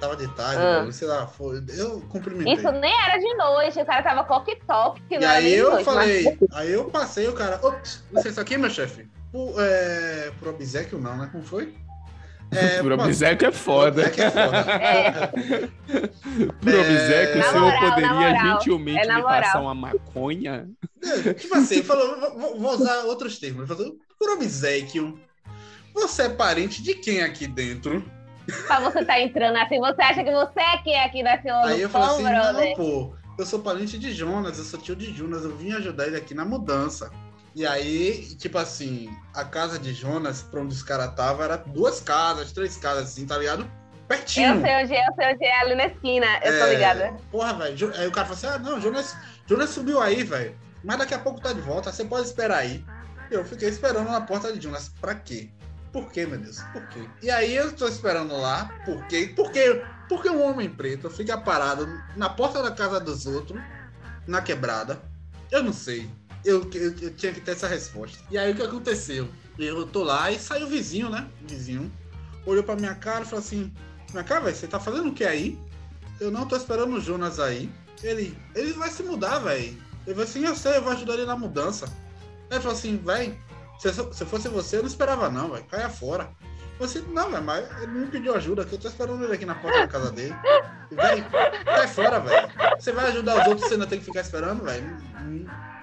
Tava 0.00 0.14
de 0.16 0.28
tarde, 0.28 0.62
Ah. 0.62 0.92
sei 0.92 1.08
lá, 1.08 1.26
foi. 1.26 1.60
Eu 1.76 2.00
cumprimentei. 2.02 2.54
Isso 2.54 2.70
nem 2.70 2.92
era 3.04 3.18
de 3.18 3.34
noite, 3.34 3.80
o 3.80 3.84
cara 3.86 4.02
tava 4.02 4.22
coque-toque, 4.24 5.02
que 5.08 5.16
E 5.16 5.18
não 5.18 5.28
aí 5.28 5.52
eu 5.54 5.70
noite. 5.70 5.84
falei, 5.84 6.38
aí 6.52 6.70
eu 6.72 6.84
passei 6.84 7.26
o 7.26 7.32
cara, 7.32 7.58
ops, 7.66 8.04
licença 8.12 8.40
aqui, 8.40 8.56
meu 8.56 8.70
chefe. 8.70 9.08
Por, 9.32 9.54
é, 9.58 10.30
por 10.38 10.48
obsequio 10.48 10.98
não, 11.00 11.16
né? 11.16 11.28
Como 11.32 11.42
foi? 11.44 11.74
É, 12.50 12.80
Por 12.80 12.92
uma- 12.92 13.04
obséquio 13.04 13.48
é 13.48 13.52
foda. 13.52 14.02
é 14.08 14.10
foda. 14.30 14.70
É. 14.72 15.26
Por 15.26 16.74
obséquio, 16.74 17.38
Na 17.38 17.46
o 17.46 17.50
senhor 17.50 17.60
moral, 17.64 17.80
poderia 17.90 18.12
moral. 18.14 18.52
gentilmente 18.58 19.00
É 19.00 19.06
na 19.06 19.16
me 19.16 19.22
passar 19.22 19.60
uma 19.60 19.74
maconha? 19.74 20.68
É, 21.02 21.34
Tipo 21.34 21.54
assim, 21.56 21.82
falou, 21.82 22.18
vou, 22.38 22.58
vou 22.58 22.72
usar 22.72 23.00
outros 23.04 23.38
termos. 23.38 23.68
Ele 23.68 23.76
falou, 23.76 23.96
por 24.18 24.30
obsequio, 24.30 25.20
você 25.92 26.22
é 26.22 26.28
parente 26.28 26.82
de 26.82 26.94
quem 26.94 27.20
aqui 27.22 27.46
dentro? 27.46 28.02
Pra 28.66 28.80
você 28.80 29.04
tá 29.04 29.20
entrando 29.20 29.56
assim, 29.56 29.78
você 29.78 30.00
acha 30.02 30.24
que 30.24 30.30
você 30.32 30.60
é 30.60 30.78
quem 30.78 30.98
aqui 31.00 31.22
na 31.22 31.38
fila 31.38 31.66
Aí 31.66 31.80
eu 31.82 31.90
falei 31.90 32.08
pão, 32.08 32.14
assim, 32.16 32.24
brother? 32.24 32.68
não, 32.68 32.74
pô, 32.76 33.14
eu 33.38 33.46
sou 33.46 33.60
parente 33.60 33.98
de 33.98 34.12
Jonas, 34.12 34.58
eu 34.58 34.64
sou 34.64 34.80
tio 34.80 34.96
de 34.96 35.12
Jonas, 35.14 35.44
eu 35.44 35.54
vim 35.56 35.72
ajudar 35.72 36.06
ele 36.06 36.16
aqui 36.16 36.34
na 36.34 36.44
mudança. 36.44 37.10
E 37.54 37.66
aí, 37.66 38.34
tipo 38.36 38.56
assim, 38.58 39.10
a 39.34 39.44
casa 39.44 39.78
de 39.78 39.92
Jonas, 39.92 40.42
pra 40.42 40.60
onde 40.60 40.74
os 40.74 40.82
caras 40.82 41.10
estavam, 41.10 41.42
era 41.44 41.56
duas 41.56 42.00
casas, 42.00 42.52
três 42.52 42.76
casas, 42.76 43.04
assim, 43.04 43.26
tá 43.26 43.36
ligado? 43.36 43.68
Pertinho. 44.06 44.54
Eu 44.54 44.60
sei 44.62 44.84
onde 44.84 44.94
é, 44.94 45.08
eu 45.08 45.14
sei 45.14 45.34
onde 45.34 45.44
é, 45.44 45.60
ali 45.60 45.74
na 45.74 45.86
esquina, 45.86 46.26
eu 46.42 46.58
tô 46.58 46.64
É, 46.66 46.74
ligada. 46.74 47.16
Porra, 47.30 47.52
velho. 47.54 47.92
Aí 47.96 48.06
o 48.06 48.12
cara 48.12 48.26
falou 48.26 48.38
assim: 48.38 48.46
ah, 48.46 48.58
não, 48.58 48.80
Jonas, 48.80 49.16
Jonas 49.46 49.70
subiu 49.70 50.00
aí, 50.00 50.22
velho. 50.22 50.56
Mas 50.82 50.98
daqui 50.98 51.14
a 51.14 51.18
pouco 51.18 51.40
tá 51.40 51.52
de 51.52 51.60
volta, 51.60 51.92
você 51.92 52.04
pode 52.04 52.26
esperar 52.26 52.58
aí. 52.58 52.84
Eu 53.30 53.44
fiquei 53.44 53.68
esperando 53.68 54.08
na 54.08 54.20
porta 54.20 54.52
de 54.52 54.60
Jonas. 54.62 54.88
Pra 55.00 55.14
quê? 55.14 55.50
Por 55.98 56.12
quê, 56.12 56.24
meu 56.24 56.38
Deus? 56.38 56.62
Por 56.72 56.86
quê? 56.90 57.00
E 57.20 57.28
aí 57.28 57.56
eu 57.56 57.72
tô 57.72 57.88
esperando 57.88 58.36
lá, 58.36 58.66
por 58.84 59.04
quê? 59.08 59.32
Por 59.34 59.50
quê? 59.50 59.82
Porque 60.08 60.30
um 60.30 60.40
homem 60.40 60.70
preto 60.70 61.10
fica 61.10 61.36
parado 61.36 61.88
na 62.16 62.28
porta 62.28 62.62
da 62.62 62.70
casa 62.70 63.00
dos 63.00 63.26
outros, 63.26 63.60
na 64.24 64.40
quebrada. 64.40 65.02
Eu 65.50 65.64
não 65.64 65.72
sei. 65.72 66.08
Eu, 66.44 66.70
eu, 66.72 66.94
eu 67.00 67.14
tinha 67.14 67.32
que 67.32 67.40
ter 67.40 67.50
essa 67.50 67.66
resposta. 67.66 68.16
E 68.30 68.38
aí 68.38 68.52
o 68.52 68.54
que 68.54 68.62
aconteceu? 68.62 69.28
Eu 69.58 69.84
tô 69.88 70.04
lá 70.04 70.30
e 70.30 70.38
saiu 70.38 70.66
o 70.66 70.70
vizinho, 70.70 71.10
né? 71.10 71.28
O 71.42 71.48
vizinho. 71.48 71.92
Olhou 72.46 72.62
pra 72.62 72.76
minha 72.76 72.94
cara 72.94 73.24
e 73.24 73.26
falou 73.26 73.40
assim: 73.40 73.74
Minha 74.12 74.22
cara, 74.22 74.42
velho, 74.42 74.54
você 74.54 74.68
tá 74.68 74.78
fazendo 74.78 75.08
o 75.08 75.12
que 75.12 75.24
aí? 75.24 75.58
Eu 76.20 76.30
não 76.30 76.46
tô 76.46 76.54
esperando 76.54 76.94
o 76.94 77.00
Jonas 77.00 77.40
aí. 77.40 77.68
Ele, 78.04 78.38
ele 78.54 78.72
vai 78.74 78.88
se 78.88 79.02
mudar, 79.02 79.40
velho. 79.40 79.76
Ele 80.06 80.14
falou 80.14 80.22
assim, 80.22 80.44
eu 80.44 80.54
sei, 80.54 80.76
eu 80.76 80.82
vou 80.82 80.92
ajudar 80.92 81.14
ele 81.14 81.26
na 81.26 81.36
mudança. 81.36 81.92
Ele 82.48 82.60
falou 82.60 82.76
assim, 82.76 82.98
velho, 82.98 83.36
Se, 83.78 83.92
se 83.92 84.24
fosse 84.24 84.48
você, 84.48 84.76
eu 84.76 84.82
não 84.82 84.88
esperava, 84.88 85.30
não, 85.30 85.50
velho. 85.50 85.64
Caia 85.64 85.88
fora. 85.88 86.30
Você, 86.78 87.02
não, 87.08 87.30
velho, 87.30 87.42
mas 87.42 87.82
ele 87.82 87.92
me 87.92 88.06
pediu 88.06 88.34
ajuda, 88.34 88.64
que 88.64 88.74
eu 88.74 88.78
tô 88.78 88.88
esperando 88.88 89.22
ele 89.24 89.32
aqui 89.34 89.44
na 89.44 89.54
porta 89.56 89.80
da 89.80 89.88
casa 89.88 90.12
dele. 90.12 90.34
Velho, 90.90 91.24
cai 91.64 91.88
fora, 91.88 92.20
velho. 92.20 92.48
Você 92.78 92.92
vai 92.92 93.06
ajudar 93.08 93.40
os 93.40 93.46
outros, 93.48 93.66
você 93.68 93.74
ainda 93.74 93.86
tem 93.86 93.98
que 93.98 94.04
ficar 94.04 94.20
esperando, 94.20 94.64
velho. 94.64 94.96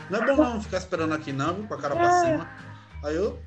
Não 0.09 0.19
é 0.23 0.35
bom 0.35 0.43
não 0.43 0.61
ficar 0.61 0.77
esperando 0.77 1.13
aqui, 1.13 1.31
não, 1.33 1.55
viu? 1.55 1.67
Com 1.67 1.73
a 1.73 1.77
cara 1.81 1.95
pra 1.95 2.21
cima. 2.21 2.49
Aí 3.03 3.15
eu. 3.15 3.39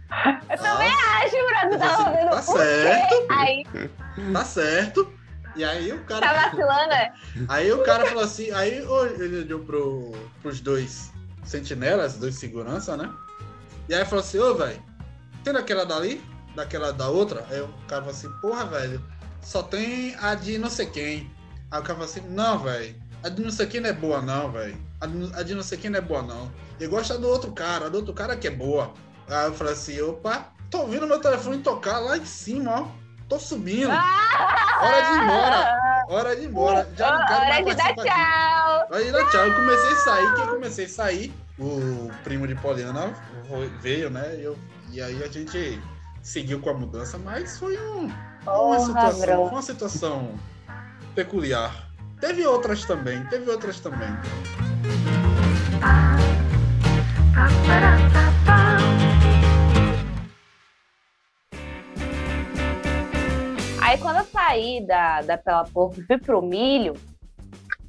Eu 0.51 0.59
também 0.59 0.93
acho, 0.93 1.37
Bruno. 1.37 1.79
Tava 1.79 2.05
fazendo 2.05 2.31
Tá 2.31 2.43
certo. 2.43 3.27
Aí, 3.31 3.65
Tá 4.33 4.45
certo. 4.45 5.13
E 5.57 5.65
aí 5.65 5.93
o 5.93 6.05
cara. 6.05 6.27
tá 6.27 6.33
vacilando, 6.35 6.93
é? 6.93 7.13
Aí 7.49 7.73
o 7.73 7.83
cara 7.83 8.07
falou 8.07 8.23
assim, 8.23 8.51
aí 8.53 8.85
ele 9.19 9.45
deu 9.45 9.61
pro, 9.61 10.13
pros 10.43 10.61
dois 10.61 11.13
sentinelas, 11.45 12.15
dois 12.15 12.37
segurança, 12.37 12.97
né? 12.97 13.11
E 13.89 13.95
aí 13.95 14.05
falou 14.05 14.21
assim, 14.25 14.39
ô, 14.39 14.55
velho, 14.55 14.83
tem 15.45 15.53
daquela 15.53 15.85
dali? 15.85 16.23
Daquela 16.55 16.93
da 16.93 17.09
outra? 17.09 17.45
Aí 17.51 17.61
o 17.61 17.69
cara 17.87 18.03
falou 18.03 18.11
assim, 18.11 18.31
porra, 18.41 18.65
velho, 18.67 19.03
só 19.41 19.63
tem 19.63 20.15
a 20.21 20.35
de 20.35 20.59
não 20.59 20.69
sei 20.71 20.87
quem. 20.87 21.31
Aí 21.71 21.81
o 21.81 21.83
cara 21.83 21.95
falou 21.99 22.05
assim, 22.05 22.21
não, 22.29 22.59
velho, 22.59 22.95
a 23.23 23.29
de 23.29 23.43
não 23.43 23.51
sei 23.51 23.67
quem 23.67 23.81
não 23.81 23.91
é 23.91 23.93
boa 23.93 24.21
não, 24.21 24.51
velho. 24.51 24.79
A, 25.01 25.07
de- 25.07 25.33
a 25.39 25.43
de 25.43 25.55
não 25.55 25.63
sei 25.63 25.79
quem 25.79 25.91
não 25.91 25.99
é 25.99 26.03
boa 26.03 26.23
não. 26.23 26.51
Eu 26.81 26.91
gosto 26.91 27.15
da 27.15 27.21
do 27.21 27.29
outro 27.29 27.53
cara, 27.53 27.87
a 27.87 27.89
do 27.89 27.99
outro 27.99 28.13
cara 28.13 28.37
que 28.37 28.47
é 28.49 28.51
boa. 28.51 28.93
Aí 29.29 29.47
eu 29.47 29.55
falei 29.55 29.73
assim, 29.73 30.01
opa, 30.01 30.49
tô 30.71 30.81
ouvindo 30.83 31.07
meu 31.07 31.21
telefone 31.21 31.59
tocar 31.59 31.99
lá 31.99 32.17
em 32.17 32.25
cima, 32.25 32.81
ó. 32.83 32.89
Tô 33.29 33.39
subindo. 33.39 33.91
Hora 33.91 35.01
de 35.03 35.13
ir 35.13 35.23
embora. 35.23 36.05
Hora 36.09 36.37
de 36.37 36.43
ir 36.43 36.47
embora. 36.47 36.89
Já 36.97 37.11
não 37.19 37.27
quero 37.27 37.41
Hora 37.41 37.49
mais 37.49 37.67
de 37.67 37.75
dar 37.75 37.85
aqui. 37.91 38.03
tchau. 38.03 38.89
Aí 38.91 39.13
dá 39.13 39.31
tchau. 39.31 39.47
Eu 39.47 39.55
comecei 39.55 39.93
a 39.93 39.97
sair, 39.97 40.35
que 40.35 40.41
eu 40.41 40.49
comecei 40.49 40.85
a 40.87 40.89
sair, 40.89 41.35
o 41.59 42.11
primo 42.23 42.47
de 42.47 42.55
Poliana 42.55 43.13
veio, 43.81 44.11
né? 44.11 44.37
E, 44.37 44.45
eu, 44.45 44.57
e 44.93 45.03
aí 45.03 45.23
a 45.23 45.29
gente 45.29 45.81
seguiu 46.23 46.61
com 46.61 46.71
a 46.71 46.75
mudança, 46.75 47.19
mas 47.19 47.59
foi 47.59 47.77
um, 47.79 48.05
uma, 48.05 48.15
Porra, 48.45 48.81
situação, 48.81 49.21
bro. 49.21 49.37
foi 49.37 49.51
uma 49.51 49.63
situação 49.63 50.35
peculiar. 51.15 51.89
Teve 52.21 52.47
outras 52.47 52.85
também, 52.85 53.25
teve 53.27 53.51
outras 53.51 53.81
também. 53.81 54.09
Aí 63.81 63.99
quando 63.99 64.19
eu 64.19 64.25
saí 64.25 64.85
da, 64.87 65.23
da 65.23 65.39
Pela 65.39 65.65
Porco 65.65 66.01
e 66.01 66.05
fui 66.05 66.19
pro 66.19 66.43
milho, 66.43 66.95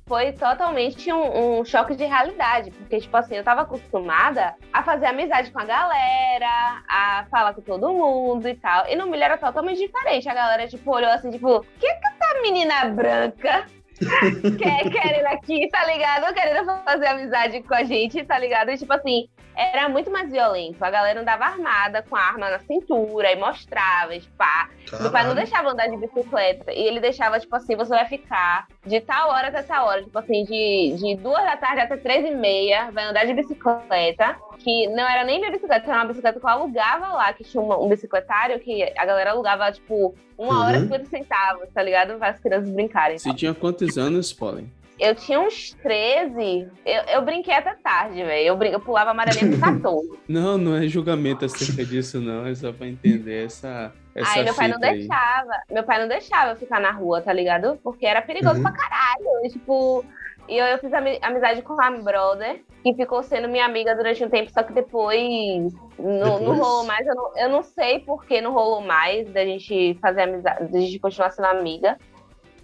foi 0.09 0.31
totalmente 0.31 1.13
um, 1.13 1.59
um 1.59 1.63
choque 1.63 1.95
de 1.95 2.03
realidade. 2.03 2.71
Porque, 2.71 2.99
tipo 2.99 3.15
assim, 3.15 3.35
eu 3.35 3.43
tava 3.43 3.61
acostumada 3.61 4.55
a 4.73 4.81
fazer 4.81 5.05
amizade 5.05 5.51
com 5.51 5.59
a 5.59 5.65
galera, 5.65 6.83
a 6.89 7.27
falar 7.29 7.53
com 7.53 7.61
todo 7.61 7.93
mundo 7.93 8.49
e 8.49 8.55
tal. 8.55 8.87
E 8.87 8.95
no 8.95 9.05
milho 9.05 9.23
era 9.23 9.37
totalmente 9.37 9.77
diferente. 9.77 10.27
A 10.27 10.33
galera, 10.33 10.67
tipo, 10.67 10.91
olhou 10.91 11.11
assim, 11.11 11.29
tipo, 11.29 11.61
que 11.79 11.87
que 11.87 12.07
essa 12.07 12.41
menina 12.41 12.85
branca 12.85 13.67
quer 14.57 14.89
querendo 14.89 15.27
aqui, 15.27 15.69
tá 15.69 15.85
ligado? 15.85 16.33
Querendo 16.33 16.65
fazer 16.83 17.05
amizade 17.05 17.61
com 17.61 17.75
a 17.75 17.83
gente, 17.83 18.25
tá 18.25 18.39
ligado? 18.39 18.71
E, 18.71 18.77
tipo 18.79 18.91
assim, 18.91 19.29
era 19.59 19.89
muito 19.89 20.09
mais 20.09 20.31
violento. 20.31 20.81
A 20.81 20.89
galera 20.89 21.19
andava 21.19 21.45
armada, 21.45 22.01
com 22.01 22.15
a 22.15 22.21
arma 22.21 22.49
na 22.49 22.59
cintura, 22.59 23.31
e 23.31 23.35
mostrava, 23.35 24.15
e 24.15 24.21
pá. 24.37 24.69
Meu 24.99 25.11
pai 25.11 25.27
não 25.27 25.35
deixava 25.35 25.69
andar 25.69 25.87
de 25.87 25.97
bicicleta. 25.97 26.71
E 26.71 26.81
ele 26.81 27.01
deixava, 27.01 27.39
tipo 27.39 27.53
assim, 27.55 27.75
você 27.75 27.89
vai 27.89 28.05
ficar 28.05 28.67
de 28.89 28.99
tal 29.01 29.29
hora 29.29 29.47
até 29.47 29.61
tal 29.63 29.87
hora. 29.87 30.03
Tipo 30.03 30.17
assim, 30.19 30.43
de, 30.43 30.95
de 30.97 31.15
duas 31.15 31.43
da 31.43 31.55
tarde 31.55 31.81
até 31.81 31.95
três 31.95 32.25
e 32.25 32.35
meia, 32.35 32.89
vai 32.91 33.05
andar 33.05 33.25
de 33.25 33.33
bicicleta. 33.33 34.35
Que 34.57 34.87
não 34.87 35.07
era 35.07 35.23
nem 35.23 35.39
minha 35.39 35.51
bicicleta, 35.51 35.85
era 35.89 35.99
uma 35.99 36.05
bicicleta 36.07 36.39
que 36.39 36.45
eu 36.45 36.49
alugava 36.49 37.07
lá, 37.13 37.31
que 37.31 37.43
tinha 37.45 37.61
uma- 37.63 37.79
um 37.79 37.87
bicicletário 37.87 38.59
que 38.59 38.83
a 38.97 39.05
galera 39.05 39.31
alugava, 39.31 39.71
tipo, 39.71 40.13
uma 40.37 40.65
hora 40.65 40.77
e 40.77 40.79
Uhum. 40.81 40.87
50 40.87 41.05
centavos, 41.05 41.69
tá 41.73 41.81
ligado? 41.81 42.17
Para 42.17 42.29
as 42.31 42.39
crianças 42.39 42.69
brincarem. 42.69 43.17
Você 43.17 43.33
tinha 43.33 43.53
quantos 43.53 43.97
anos, 43.97 44.33
Pollen? 44.33 44.69
Eu 44.99 45.15
tinha 45.15 45.39
uns 45.39 45.71
13. 45.81 46.67
Eu, 46.85 47.01
eu 47.13 47.21
brinquei 47.21 47.53
até 47.53 47.73
tarde, 47.75 48.15
velho. 48.23 48.47
Eu, 48.47 48.57
brin- 48.57 48.71
eu 48.71 48.79
pulava 48.79 49.11
amarelinha 49.11 49.51
com 49.51 49.59
14. 49.59 50.19
Não, 50.27 50.57
não 50.57 50.75
é 50.75 50.87
julgamento 50.87 51.45
acerca 51.45 51.83
disso, 51.85 52.19
não. 52.19 52.45
É 52.45 52.53
só 52.53 52.71
pra 52.73 52.85
entender 52.85 53.45
essa, 53.45 53.91
essa 54.13 54.31
Aí 54.37 54.43
meu 54.43 54.53
pai 54.53 54.67
não 54.67 54.77
aí. 54.83 54.97
deixava. 54.99 55.51
Meu 55.71 55.83
pai 55.83 55.99
não 56.01 56.07
deixava 56.07 56.51
eu 56.51 56.55
ficar 56.57 56.79
na 56.79 56.91
rua, 56.91 57.21
tá 57.21 57.31
ligado? 57.33 57.79
Porque 57.83 58.05
era 58.05 58.21
perigoso 58.21 58.57
Uhum. 58.57 58.61
pra 58.63 58.71
caralho. 58.73 59.45
E, 59.45 59.49
tipo, 59.49 60.05
e 60.47 60.57
eu, 60.57 60.65
eu 60.65 60.77
fiz 60.79 60.93
ami- 60.93 61.17
amizade 61.21 61.61
com 61.63 61.81
a 61.81 61.89
brother, 61.91 62.61
que 62.83 62.93
ficou 62.93 63.23
sendo 63.23 63.47
minha 63.47 63.65
amiga 63.65 63.95
durante 63.95 64.23
um 64.23 64.29
tempo, 64.29 64.51
só 64.51 64.61
que 64.61 64.73
depois 64.73 65.73
não, 65.97 66.39
não 66.39 66.55
rolou 66.57 66.83
mais. 66.85 67.07
Eu 67.07 67.15
não, 67.15 67.37
eu 67.37 67.49
não 67.49 67.63
sei 67.63 67.99
por 67.99 68.25
que 68.25 68.41
não 68.41 68.51
rolou 68.53 68.81
mais 68.81 69.27
da 69.31 69.43
gente 69.45 69.97
fazer 70.01 70.23
amizade, 70.23 70.71
da 70.71 70.79
gente 70.79 70.99
continuar 70.99 71.31
sendo 71.31 71.45
amiga. 71.45 71.97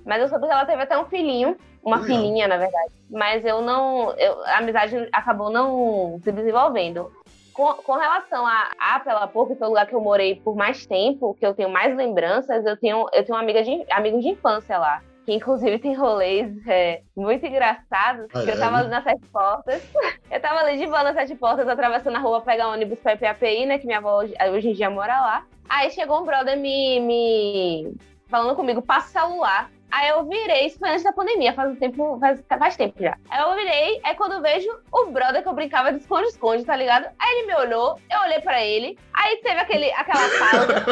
Mas 0.05 0.21
eu 0.21 0.27
soube 0.27 0.45
que 0.45 0.51
ela 0.53 0.65
teve 0.65 0.83
até 0.83 0.95
um 0.99 1.05
filhinho, 1.05 1.57
uma 1.85 1.97
Legal. 1.97 2.17
filhinha, 2.17 2.47
na 2.47 2.57
verdade. 2.57 2.91
Mas 3.09 3.45
eu 3.45 3.61
não. 3.61 4.11
eu- 4.17 4.43
a 4.45 4.57
amizade 4.57 5.07
acabou 5.13 5.51
não 5.51 6.19
se 6.23 6.31
desenvolvendo. 6.31 7.11
Com, 7.53 7.71
com 7.75 7.93
relação 7.93 8.45
a, 8.45 8.71
a 8.77 8.99
Pela 8.99 9.27
Pouco, 9.27 9.53
que 9.53 9.59
foi 9.59 9.67
o 9.67 9.69
lugar 9.69 9.85
que 9.87 9.95
eu 9.95 10.01
morei 10.01 10.35
por 10.43 10.55
mais 10.57 10.85
tempo, 10.85 11.35
que 11.39 11.45
eu 11.45 11.53
tenho 11.53 11.69
mais 11.69 11.95
lembranças, 11.95 12.65
eu 12.65 12.75
tenho, 12.75 13.07
eu 13.13 13.23
tenho 13.23 13.37
amiga 13.37 13.63
de, 13.63 13.85
amigos 13.91 14.21
de 14.21 14.29
infância 14.29 14.77
lá. 14.77 15.01
Que 15.25 15.33
inclusive 15.33 15.79
tem 15.79 15.93
rolês 15.95 16.51
é, 16.67 17.01
muito 17.15 17.45
engraçados. 17.45 18.27
Ah, 18.33 18.43
que 18.43 18.49
eu 18.49 18.55
é, 18.55 18.57
tava 18.57 18.77
né? 18.77 18.79
ali 18.81 18.89
nas 18.89 19.03
sete 19.03 19.25
portas. 19.27 19.81
Eu 20.29 20.41
tava 20.41 20.59
ali 20.59 20.77
de 20.77 20.85
boa 20.85 21.03
nas 21.03 21.15
sete 21.15 21.35
portas, 21.35 21.67
atravessando 21.67 22.15
a 22.17 22.19
rua 22.19 22.41
pegar 22.41 22.67
ônibus 22.67 22.99
pra 22.99 23.13
ir 23.13 23.17
pra 23.17 23.31
API, 23.31 23.65
né? 23.65 23.77
Que 23.79 23.85
minha 23.85 23.99
avó 23.99 24.17
hoje, 24.17 24.33
hoje 24.51 24.69
em 24.69 24.73
dia 24.73 24.89
mora 24.89 25.21
lá. 25.21 25.45
Aí 25.69 25.89
chegou 25.91 26.21
um 26.21 26.25
brother 26.25 26.57
me, 26.57 26.99
me 26.99 27.95
falando 28.27 28.55
comigo, 28.55 28.81
passa 28.81 29.07
o 29.07 29.29
celular. 29.29 29.71
Aí 29.95 30.09
eu 30.09 30.25
virei, 30.25 30.65
isso 30.65 30.77
foi 30.77 30.89
antes 30.89 31.05
da 31.05 31.13
pandemia, 31.13 31.53
faz 31.53 31.71
um 31.71 31.75
tempo, 31.77 32.19
faz, 32.19 32.43
faz 32.59 32.75
tempo 32.75 33.01
já. 33.01 33.17
Aí 33.29 33.41
eu 33.41 33.55
virei, 33.55 34.01
aí 34.03 34.13
quando 34.15 34.33
eu 34.33 34.41
vejo 34.41 34.67
o 34.91 35.05
brother 35.05 35.41
que 35.41 35.47
eu 35.47 35.53
brincava 35.53 35.93
de 35.93 35.99
esconde-esconde, 35.99 36.65
tá 36.65 36.75
ligado? 36.75 37.05
Aí 37.17 37.37
ele 37.37 37.47
me 37.47 37.55
olhou, 37.55 37.97
eu 38.11 38.19
olhei 38.23 38.41
pra 38.41 38.61
ele, 38.61 38.99
aí 39.13 39.37
teve 39.37 39.57
aquele, 39.57 39.89
aquela 39.93 40.27
pausa. 40.37 40.85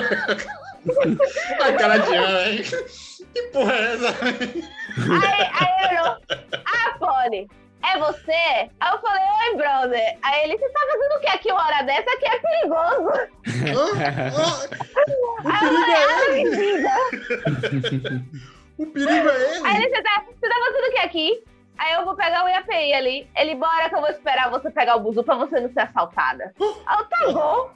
A 1.63 1.73
cara 1.73 1.97
de 1.97 2.15
hein? 2.15 2.63
Que 3.33 3.41
porra 3.51 3.73
é 3.73 3.93
essa? 3.93 4.07
Aí, 4.07 5.49
aí 5.51 5.89
ele 5.89 5.99
olhou, 5.99 6.17
ah, 6.65 6.97
Poli, 6.97 7.49
é 7.83 7.97
você? 7.99 8.31
Aí 8.31 8.93
eu 8.93 9.01
falei, 9.01 9.23
oi, 9.49 9.55
brother. 9.57 10.17
Aí 10.21 10.43
ele, 10.45 10.57
você 10.57 10.69
tá 10.69 10.79
fazendo 10.79 11.17
o 11.17 11.19
que 11.19 11.27
aqui 11.27 11.51
uma 11.51 11.65
hora 11.65 11.83
dessa? 11.83 12.09
Aqui 12.09 12.25
é 12.25 12.39
perigoso. 12.39 13.09
Aí 13.45 13.73
eu 13.73 13.87
falei, 15.43 15.91
é 15.91 16.03
ah, 16.07 16.31
mentira. 16.31 16.89
O 18.77 18.85
perigo 18.87 19.29
é 19.29 19.57
Aí 19.63 19.75
ele! 19.75 19.85
ele, 19.85 19.95
você 19.95 20.01
tá, 20.03 20.23
você 20.25 20.49
tá 20.49 20.55
fazendo 20.65 20.87
o 20.87 20.91
que 20.91 20.99
aqui? 20.99 21.43
Aí 21.75 21.93
eu 21.93 22.05
vou 22.05 22.15
pegar 22.15 22.45
o 22.45 22.47
IAPI 22.47 22.93
ali. 22.93 23.27
Ele, 23.35 23.55
bora 23.55 23.89
que 23.89 23.95
eu 23.95 23.99
vou 23.99 24.09
esperar 24.09 24.49
você 24.51 24.69
pegar 24.69 24.95
o 24.95 24.99
buzu 24.99 25.23
pra 25.23 25.35
você 25.35 25.59
não 25.59 25.69
ser 25.73 25.79
assaltada. 25.81 26.53
Eu, 26.59 26.73
tá 26.85 27.17
bom. 27.33 27.69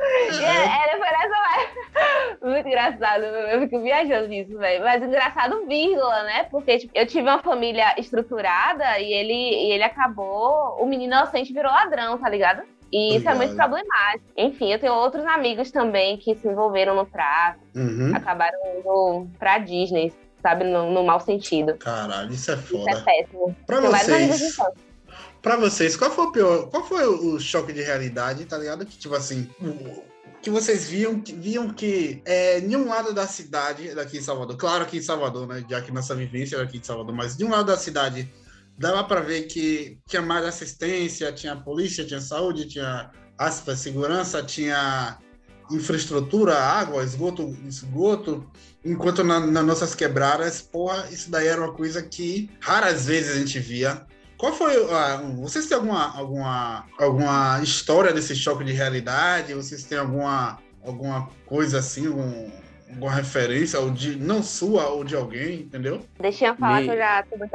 É- 0.00 0.92
Ele 0.92 0.98
foi 0.98 1.10
nessa. 1.10 2.38
Muito 2.42 2.66
engraçado. 2.68 3.22
Eu 3.22 3.60
fico 3.60 3.80
viajando 3.80 4.28
nisso, 4.28 4.58
velho. 4.58 4.82
Mas 4.84 5.02
engraçado, 5.02 5.64
vírgula, 5.66 6.22
né? 6.24 6.44
Porque 6.50 6.78
tipo, 6.78 6.92
eu 6.94 7.06
tive 7.06 7.22
uma 7.28 7.38
família 7.38 7.94
estruturada 7.98 8.98
e 8.98 9.12
ele, 9.12 9.32
e 9.32 9.72
ele 9.72 9.84
acabou. 9.84 10.76
O 10.80 10.86
menino 10.86 11.14
inocente 11.14 11.52
virou 11.52 11.70
ladrão, 11.70 12.18
tá 12.18 12.28
ligado? 12.28 12.62
E 12.92 13.16
isso 13.16 13.26
é 13.28 13.34
muito 13.34 13.52
Obrigado. 13.52 13.70
problemático. 13.70 14.24
Enfim, 14.36 14.72
eu 14.72 14.78
tenho 14.78 14.92
outros 14.92 15.24
amigos 15.24 15.70
também 15.70 16.18
que 16.18 16.34
se 16.36 16.46
envolveram 16.46 16.94
no 16.94 17.06
tráfico, 17.06 17.64
Uhum. 17.74 18.14
acabaram 18.14 18.58
indo 18.78 19.28
pra 19.38 19.58
Disney, 19.58 20.12
sabe? 20.42 20.64
No, 20.64 20.90
no 20.92 21.02
mau 21.02 21.18
sentido. 21.18 21.74
Caralho, 21.78 22.32
isso 22.32 22.50
é 22.50 22.54
Isso 22.54 22.76
é 22.76 22.94
foda. 22.94 23.02
péssimo. 23.04 23.56
Pra 23.66 23.80
de 23.80 23.86
vocês, 23.88 24.56
pra 25.40 25.56
vocês, 25.56 25.96
qual 25.96 26.10
foi 26.10 26.24
o 26.26 26.32
pior? 26.32 26.68
Qual 26.68 26.84
foi 26.84 27.04
o 27.06 27.40
choque 27.40 27.72
de 27.72 27.82
realidade, 27.82 28.44
tá 28.44 28.58
ligado? 28.58 28.84
Que, 28.84 28.96
tipo 28.98 29.14
assim, 29.14 29.48
que 30.42 30.50
vocês 30.50 30.88
viam, 30.88 31.20
que- 31.20 31.32
viam 31.32 31.70
que 31.70 32.20
é, 32.26 32.58
em 32.58 32.76
um 32.76 32.88
lado 32.88 33.14
da 33.14 33.26
cidade, 33.26 33.94
daqui 33.94 34.18
em 34.18 34.22
Salvador, 34.22 34.56
claro 34.56 34.82
aqui 34.84 34.98
em 34.98 35.02
Salvador, 35.02 35.46
né? 35.46 35.64
Já 35.68 35.80
que 35.80 35.90
nossa 35.92 36.14
vivência 36.14 36.56
era 36.56 36.64
aqui 36.64 36.78
em 36.78 36.82
Salvador, 36.82 37.14
mas 37.14 37.36
de 37.36 37.44
um 37.44 37.50
lado 37.50 37.66
da 37.66 37.76
cidade 37.76 38.28
dava 38.78 39.04
pra 39.04 39.20
ver 39.20 39.42
que 39.42 39.98
tinha 40.06 40.22
mais 40.22 40.44
assistência, 40.44 41.32
tinha 41.32 41.56
polícia, 41.56 42.04
tinha 42.04 42.20
saúde, 42.20 42.68
tinha 42.68 43.10
aspas, 43.38 43.78
segurança, 43.80 44.42
tinha 44.42 45.18
infraestrutura, 45.70 46.58
água, 46.58 47.02
esgoto, 47.02 47.56
esgoto, 47.66 48.50
enquanto 48.84 49.24
na- 49.24 49.40
nas 49.40 49.64
nossas 49.64 49.94
quebradas, 49.94 50.60
porra, 50.60 51.08
isso 51.10 51.30
daí 51.30 51.46
era 51.46 51.60
uma 51.60 51.72
coisa 51.72 52.02
que 52.02 52.50
raras 52.60 53.06
vezes 53.06 53.36
a 53.36 53.38
gente 53.38 53.58
via. 53.58 54.06
Qual 54.36 54.52
foi 54.52 54.74
a. 54.92 55.18
Vocês 55.40 55.66
têm 55.66 55.76
alguma, 55.76 56.16
alguma, 56.16 56.84
alguma 56.98 57.60
história 57.62 58.12
desse 58.12 58.34
choque 58.34 58.64
de 58.64 58.72
realidade? 58.72 59.54
Vocês 59.54 59.84
têm 59.84 59.98
alguma, 59.98 60.58
alguma 60.84 61.28
coisa 61.46 61.78
assim, 61.78 62.08
um- 62.08 62.50
alguma 62.92 63.12
referência, 63.14 63.80
ou 63.80 63.90
de, 63.90 64.16
não 64.16 64.42
sua, 64.42 64.88
ou 64.88 65.04
de 65.04 65.14
alguém, 65.16 65.60
entendeu? 65.60 66.00
Deixa 66.20 66.46
eu 66.46 66.56
falar 66.56 66.80
Me- 66.80 66.84
que 66.84 66.90
eu 66.90 66.96
já 66.96 67.22
tô 67.22 67.36
muito. 67.36 67.52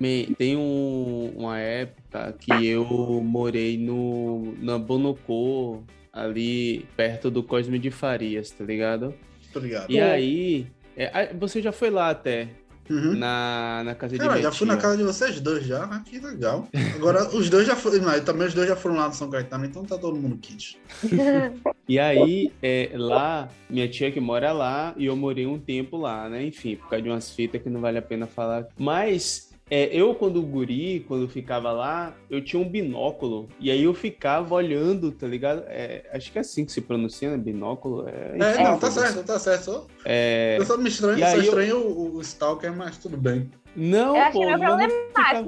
Me- 0.00 0.34
Tem 0.36 0.56
um- 0.56 1.32
uma 1.36 1.58
época 1.58 2.34
que 2.38 2.66
eu 2.66 2.84
morei 3.24 3.78
no, 3.78 4.54
na 4.58 4.78
Bonocô, 4.78 5.82
ali 6.12 6.84
perto 6.96 7.30
do 7.30 7.42
Cosme 7.42 7.78
de 7.78 7.90
Farias, 7.90 8.50
tá 8.50 8.64
ligado? 8.64 9.14
Tô 9.52 9.60
ligado. 9.60 9.90
E 9.90 10.00
aí, 10.00 10.66
é, 10.96 11.32
você 11.34 11.62
já 11.62 11.72
foi 11.72 11.90
lá 11.90 12.10
até, 12.10 12.48
Uhum. 12.90 13.16
na, 13.16 13.82
na 13.84 13.94
casa 13.94 14.12
de 14.12 14.18
Cara, 14.18 14.32
minha 14.32 14.42
já 14.42 14.52
fui 14.52 14.66
na 14.66 14.76
casa 14.76 14.96
de 14.96 15.02
vocês 15.02 15.40
dois 15.40 15.64
já, 15.64 15.84
ah, 15.84 16.00
que 16.00 16.18
legal. 16.18 16.68
Agora, 16.94 17.28
os 17.34 17.48
dois 17.48 17.66
já 17.66 17.76
foram, 17.76 17.98
não, 18.00 18.16
e 18.16 18.20
também 18.20 18.46
os 18.46 18.54
dois 18.54 18.68
já 18.68 18.76
foram 18.76 18.96
lá 18.96 19.08
no 19.08 19.14
São 19.14 19.30
Caetano, 19.30 19.64
então 19.64 19.84
tá 19.84 19.96
todo 19.96 20.16
mundo 20.16 20.36
kit. 20.36 20.78
E 21.88 21.98
aí, 21.98 22.52
é, 22.62 22.90
lá, 22.94 23.48
minha 23.68 23.88
tia 23.88 24.10
que 24.10 24.20
mora 24.20 24.52
lá, 24.52 24.94
e 24.96 25.06
eu 25.06 25.16
morei 25.16 25.46
um 25.46 25.58
tempo 25.58 25.96
lá, 25.96 26.28
né? 26.28 26.42
Enfim, 26.46 26.76
por 26.76 26.88
causa 26.88 27.02
de 27.02 27.08
umas 27.10 27.30
fitas 27.30 27.60
que 27.60 27.68
não 27.68 27.80
vale 27.80 27.98
a 27.98 28.02
pena 28.02 28.26
falar. 28.26 28.66
Mas, 28.78 29.51
é, 29.74 29.88
eu, 29.90 30.14
quando 30.14 30.42
guri, 30.42 31.02
quando 31.08 31.26
ficava 31.26 31.72
lá, 31.72 32.14
eu 32.28 32.44
tinha 32.44 32.60
um 32.60 32.68
binóculo, 32.68 33.48
e 33.58 33.70
aí 33.70 33.82
eu 33.84 33.94
ficava 33.94 34.54
olhando, 34.54 35.10
tá 35.10 35.26
ligado? 35.26 35.62
É, 35.66 36.04
acho 36.12 36.30
que 36.30 36.36
é 36.36 36.42
assim 36.42 36.66
que 36.66 36.70
se 36.72 36.82
pronuncia, 36.82 37.30
né? 37.30 37.38
Binóculo. 37.38 38.06
É, 38.06 38.36
É, 38.38 38.64
não, 38.64 38.78
tá 38.78 38.90
certo, 38.90 39.24
tá 39.24 39.38
certo. 39.38 39.64
Só- 39.64 39.86
É, 40.04 40.56
Eu 40.58 40.66
só 40.66 40.76
me 40.76 40.90
estranho, 40.90 41.18
só 41.18 41.24
aí 41.24 41.36
eu- 41.36 41.42
estranho 41.44 41.78
o, 41.78 42.16
o 42.16 42.20
Stalker, 42.20 42.70
mas 42.76 42.98
tudo 42.98 43.16
bem. 43.16 43.50
não, 43.74 44.14
Eu 44.14 44.22
acho 44.24 44.32
pô, 44.32 44.40
que 44.40 44.44
não 44.50 44.58
problema 44.58 44.88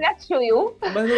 já 0.00 0.10
assistiu 0.12 0.42
Yu? 0.42 0.76
Mas 0.80 1.08
não... 1.10 1.16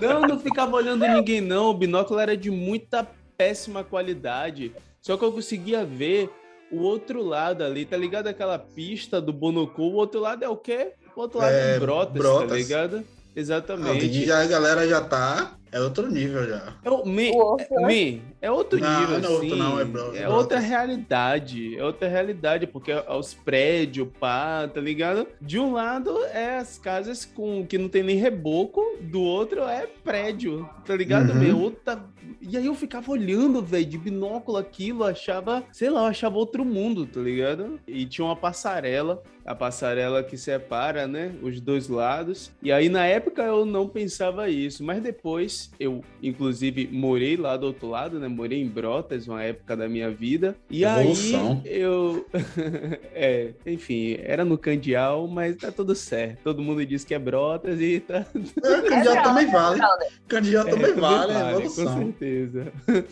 não, 0.00 0.20
não 0.22 0.38
ficava 0.40 0.74
olhando 0.76 1.06
ninguém, 1.06 1.40
não. 1.40 1.66
O 1.70 1.74
binóculo 1.74 2.18
era 2.18 2.36
de 2.36 2.50
muita 2.50 3.06
péssima 3.36 3.84
qualidade. 3.84 4.72
Só 5.00 5.16
que 5.16 5.24
eu 5.24 5.32
conseguia 5.32 5.84
ver 5.84 6.28
o 6.72 6.82
outro 6.82 7.22
lado 7.22 7.64
ali, 7.64 7.84
tá 7.84 7.96
ligado? 7.96 8.26
Aquela 8.28 8.58
pista 8.58 9.20
do 9.20 9.32
Bonocô. 9.32 9.82
O 9.84 9.94
outro 9.94 10.20
lado 10.20 10.44
é 10.44 10.48
o 10.48 10.56
quê? 10.56 10.92
O 11.16 11.20
outro 11.20 11.38
lado 11.38 11.52
é, 11.52 11.76
É, 11.76 11.78
Brotas, 11.78 12.14
Brotas. 12.14 12.48
tá 12.48 12.54
ligado? 12.56 12.96
Não, 12.96 13.04
Exatamente. 13.36 14.24
já, 14.24 14.42
a 14.42 14.46
galera 14.46 14.88
já 14.88 15.00
tá. 15.00 15.56
É 15.72 15.80
outro 15.80 16.10
nível 16.10 16.48
já. 16.48 16.74
É, 16.84 16.90
o- 16.90 17.04
me, 17.06 17.30
é, 17.30 17.86
me, 17.86 18.22
é 18.42 18.50
outro 18.50 18.78
Não, 18.78 19.00
nível, 19.00 19.18
não 19.20 19.28
é 19.28 19.30
outro, 19.30 19.46
assim. 19.46 19.56
não, 19.58 19.80
é 19.80 19.84
bro- 19.84 20.16
é 20.16 20.20
brotas. 20.22 20.32
outra 20.36 20.58
realidade. 20.58 21.78
É 21.78 21.84
outra 21.84 22.08
realidade, 22.08 22.66
porque 22.66 22.92
é 22.92 23.04
os 23.12 23.34
prédios, 23.34 24.08
pá, 24.18 24.68
tá 24.68 24.80
ligado? 24.80 25.26
De 25.40 25.58
um 25.58 25.72
lado 25.72 26.16
é 26.26 26.58
as 26.58 26.78
casas 26.78 27.24
com 27.24 27.64
que 27.66 27.78
não 27.78 27.88
tem 27.88 28.02
nem 28.02 28.16
reboco, 28.16 28.82
do 29.00 29.20
outro 29.22 29.62
é 29.62 29.86
prédio, 29.86 30.68
tá 30.84 30.96
ligado? 30.96 31.30
Uhum. 31.32 31.38
Meu, 31.38 31.58
outra... 31.60 32.02
E 32.40 32.56
aí 32.56 32.66
eu 32.66 32.74
ficava 32.74 33.10
olhando, 33.10 33.62
velho, 33.62 33.84
de 33.84 33.98
binóculo 33.98 34.56
aquilo, 34.56 35.04
achava, 35.04 35.62
sei 35.72 35.90
lá, 35.90 36.00
eu 36.02 36.06
achava 36.06 36.36
outro 36.38 36.64
mundo, 36.64 37.06
tá 37.06 37.20
ligado? 37.20 37.78
E 37.86 38.06
tinha 38.06 38.24
uma 38.24 38.36
passarela, 38.36 39.22
a 39.44 39.54
passarela 39.54 40.22
que 40.22 40.36
separa, 40.36 41.06
né, 41.06 41.32
os 41.42 41.60
dois 41.60 41.88
lados. 41.88 42.50
E 42.62 42.70
aí 42.72 42.88
na 42.88 43.04
época 43.06 43.42
eu 43.42 43.64
não 43.66 43.88
pensava 43.88 44.48
isso, 44.48 44.82
mas 44.84 45.02
depois 45.02 45.59
eu, 45.78 46.02
inclusive, 46.22 46.88
morei 46.92 47.36
lá 47.36 47.56
do 47.56 47.66
outro 47.66 47.88
lado, 47.88 48.18
né? 48.18 48.28
Morei 48.28 48.60
em 48.60 48.68
Brotas, 48.68 49.26
uma 49.26 49.42
época 49.42 49.76
da 49.76 49.88
minha 49.88 50.10
vida. 50.10 50.56
E 50.70 50.84
Evolução. 50.84 51.62
aí 51.64 51.80
eu. 51.80 52.26
é, 53.14 53.50
enfim, 53.66 54.16
era 54.22 54.44
no 54.44 54.56
Candial, 54.56 55.26
mas 55.26 55.56
tá 55.56 55.70
tudo 55.72 55.94
certo. 55.94 56.40
Todo 56.44 56.62
mundo 56.62 56.84
diz 56.84 57.04
que 57.04 57.14
é 57.14 57.18
Brotas 57.18 57.80
e 57.80 58.00
tá. 58.00 58.24
É, 58.62 58.80
candidato 58.88 59.22
também 59.24 59.46
vale. 59.50 59.78
brother. 59.78 60.08
Candidato 60.28 60.68
É, 60.68 60.70
também 60.70 60.94
vale, 60.94 61.32
é 61.32 61.62
com 61.62 61.68
certeza. 61.70 62.72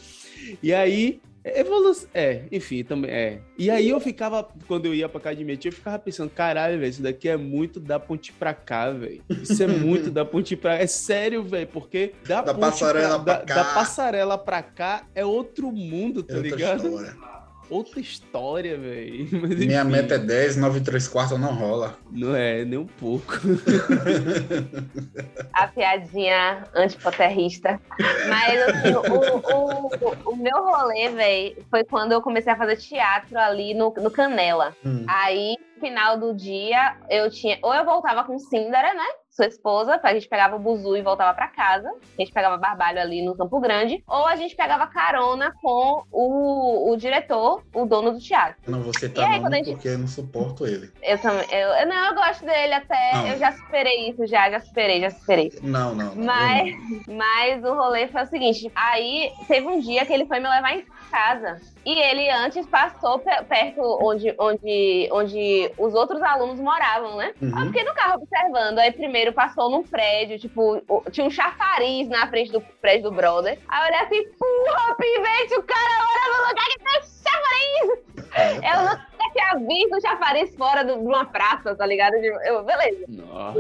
E 0.63 0.73
aí. 0.73 1.21
Evolução. 1.45 2.09
É, 2.13 2.43
enfim, 2.53 2.83
também 2.85 3.11
é. 3.11 3.41
E 3.57 3.71
aí 3.71 3.89
eu 3.89 3.99
ficava, 4.01 4.47
quando 4.67 4.87
eu 4.87 4.95
ia 4.95 5.09
pra 5.09 5.21
casa 5.21 5.37
de 5.37 5.45
minha 5.45 5.57
tia, 5.57 5.71
eu 5.71 5.75
ficava 5.75 5.99
pensando, 5.99 6.31
caralho, 6.31 6.79
velho, 6.79 6.91
isso 6.91 7.03
daqui 7.03 7.29
é 7.29 7.37
muito 7.37 7.81
da 7.81 7.99
ponte 7.99 8.33
pra 8.33 8.53
cá, 8.53 8.91
velho. 8.91 9.23
Isso 9.31 9.63
é 9.63 9.67
muito 9.67 10.11
da 10.11 10.25
ponte 10.25 10.57
pra 10.57 10.77
cá. 10.77 10.83
É 10.83 10.87
sério, 10.87 11.43
velho, 11.45 11.67
porque 11.69 12.13
da, 12.27 12.43
Da 12.43 12.53
ponte 12.55 12.61
passarela 12.61 13.19
pra 13.23 13.35
da, 13.35 13.45
cá. 13.45 13.55
da 13.55 13.65
passarela 13.75 14.39
pra 14.39 14.63
cá 14.63 15.07
é 15.15 15.25
outro 15.25 15.71
mundo, 15.73 16.23
tá 16.23 16.35
É 16.35 16.37
outra 16.37 16.51
ligado? 16.51 16.87
história. 16.87 17.17
Outra 17.71 18.01
história, 18.01 18.79
velho. 18.79 19.29
Minha 19.59 19.83
enfim, 19.83 19.91
meta 19.91 20.15
é 20.15 20.19
10, 20.19 20.57
9 20.57 20.79
e 20.79 20.83
3 20.83 21.09
quartos 21.09 21.39
não 21.39 21.55
rola. 21.55 21.99
Não 22.11 22.35
é, 22.35 22.65
nem 22.65 22.79
um 22.79 22.87
pouco. 22.87 23.35
a 25.53 25.69
piadinha 25.69 26.65
antipoterrista. 26.75 27.79
Mas 28.29 28.63
assim, 28.63 28.95
o, 28.95 29.03
o, 30.29 30.33
o 30.33 30.37
meu 30.37 30.57
rolê, 30.57 31.11
velho, 31.11 31.67
foi 31.71 31.85
quando 31.85 32.13
eu 32.13 32.23
comecei 32.23 32.53
a 32.53 32.57
fazer 32.57 32.77
teatro 32.77 33.39
ali 33.39 33.75
no, 33.75 33.93
no 33.93 34.11
Canela. 34.11 34.75
Hum. 34.85 35.05
Aí, 35.07 35.57
no 35.75 35.81
final 35.81 36.19
do 36.19 36.35
dia, 36.35 36.97
eu 37.11 37.31
tinha. 37.31 37.59
Ou 37.63 37.75
eu 37.75 37.85
voltava 37.85 38.25
com 38.25 38.39
Cindara, 38.39 38.95
né? 38.95 39.07
Sua 39.39 39.47
esposa, 39.47 40.01
a 40.03 40.13
gente 40.15 40.29
pegava 40.29 40.57
o 40.57 40.59
buzu 40.59 40.97
e 40.97 41.01
voltava 41.03 41.33
pra 41.33 41.47
casa. 41.47 41.89
A 41.89 42.21
gente 42.21 42.33
pegava 42.33 42.57
barbalho 42.57 43.01
ali 43.01 43.25
no 43.25 43.37
Campo 43.37 43.61
Grande. 43.61 44.03
Ou 44.09 44.27
a 44.27 44.35
gente 44.35 44.57
pegava 44.57 44.85
carona 44.89 45.55
com 45.63 46.03
o, 46.11 46.91
o 46.91 46.97
diretor, 46.97 47.63
o 47.73 47.87
dono 47.87 48.11
do 48.11 48.19
teatro. 48.19 48.57
Eu 48.67 48.73
não 48.73 48.83
vou 48.83 48.93
citar 48.93 49.31
aí, 49.31 49.39
nome 49.39 49.59
gente- 49.59 49.71
porque 49.75 49.87
eu 49.87 49.99
não 49.99 50.09
suporto 50.09 50.67
ele. 50.67 50.91
Eu 51.05 51.19
também. 51.19 51.47
Eu, 51.53 51.69
eu- 51.69 51.87
não, 51.87 52.07
eu 52.09 52.15
gosto 52.17 52.45
dele 52.45 52.75
até. 52.75 53.13
Não. 53.13 53.29
Eu 53.29 53.39
já 53.39 53.53
superei 53.53 54.11
isso, 54.11 54.27
já, 54.27 54.51
já 54.51 54.59
superei, 54.59 55.01
já 55.03 55.11
superei. 55.11 55.53
Não, 55.63 55.95
não, 55.95 56.17
não. 56.17 56.25
Mas, 56.25 56.69
eu 57.07 57.15
mas 57.15 57.65
o 57.65 57.75
rolê 57.75 58.09
foi 58.09 58.23
o 58.25 58.27
seguinte: 58.27 58.73
aí 58.75 59.31
teve 59.47 59.65
um 59.69 59.79
dia 59.79 60.05
que 60.05 60.13
ele 60.13 60.27
foi 60.27 60.41
me 60.41 60.49
levar 60.49 60.73
em 60.73 60.85
casa. 61.13 61.61
E 61.87 61.99
ele 61.99 62.29
antes 62.29 62.67
passou 62.67 63.19
pe- 63.21 63.43
perto 63.45 63.81
onde, 64.03 64.35
onde, 64.39 65.09
onde 65.11 65.73
os 65.79 65.95
outros 65.95 66.21
alunos 66.21 66.61
moravam, 66.61 67.17
né? 67.17 67.33
não. 67.41 67.49
Eu 67.51 67.57
Uhum. 67.65 67.67
fiquei 67.69 67.83
no 67.85 67.95
carro 67.95 68.21
observando. 68.21 68.79
Aí 68.79 68.93
primeiro 68.93 69.28
passou 69.33 69.71
num 69.71 69.83
prédio, 69.83 70.39
tipo, 70.39 70.83
tinha 71.11 71.27
um 71.27 71.31
chafariz 71.31 72.09
na 72.09 72.27
frente 72.29 72.53
do 72.53 72.61
prédio 72.61 73.11
do 73.11 73.17
brother. 73.17 73.59
Aí 73.69 73.81
eu 73.81 73.87
olhei 73.87 74.01
assim, 74.01 74.33
porra, 74.39 74.95
pivete, 74.95 75.55
o 75.55 75.63
cara 75.63 76.05
mora 76.05 76.39
no 76.39 76.49
lugar 76.49 76.67
que 76.67 76.79
tem 76.79 77.03
chafariz! 77.03 78.08
É, 78.35 78.57
Eu 78.57 78.61
tá. 78.61 78.83
nunca 78.83 79.31
tinha 79.33 79.55
visto 79.67 80.01
chafariz 80.01 80.55
fora 80.57 80.85
do- 80.85 80.99
de 81.01 81.07
uma 81.07 81.25
praça, 81.25 81.75
tá 81.75 81.87
ligado? 81.87 82.15
Eu, 82.15 82.63
beleza. 82.65 83.05
Nossa. 83.09 83.59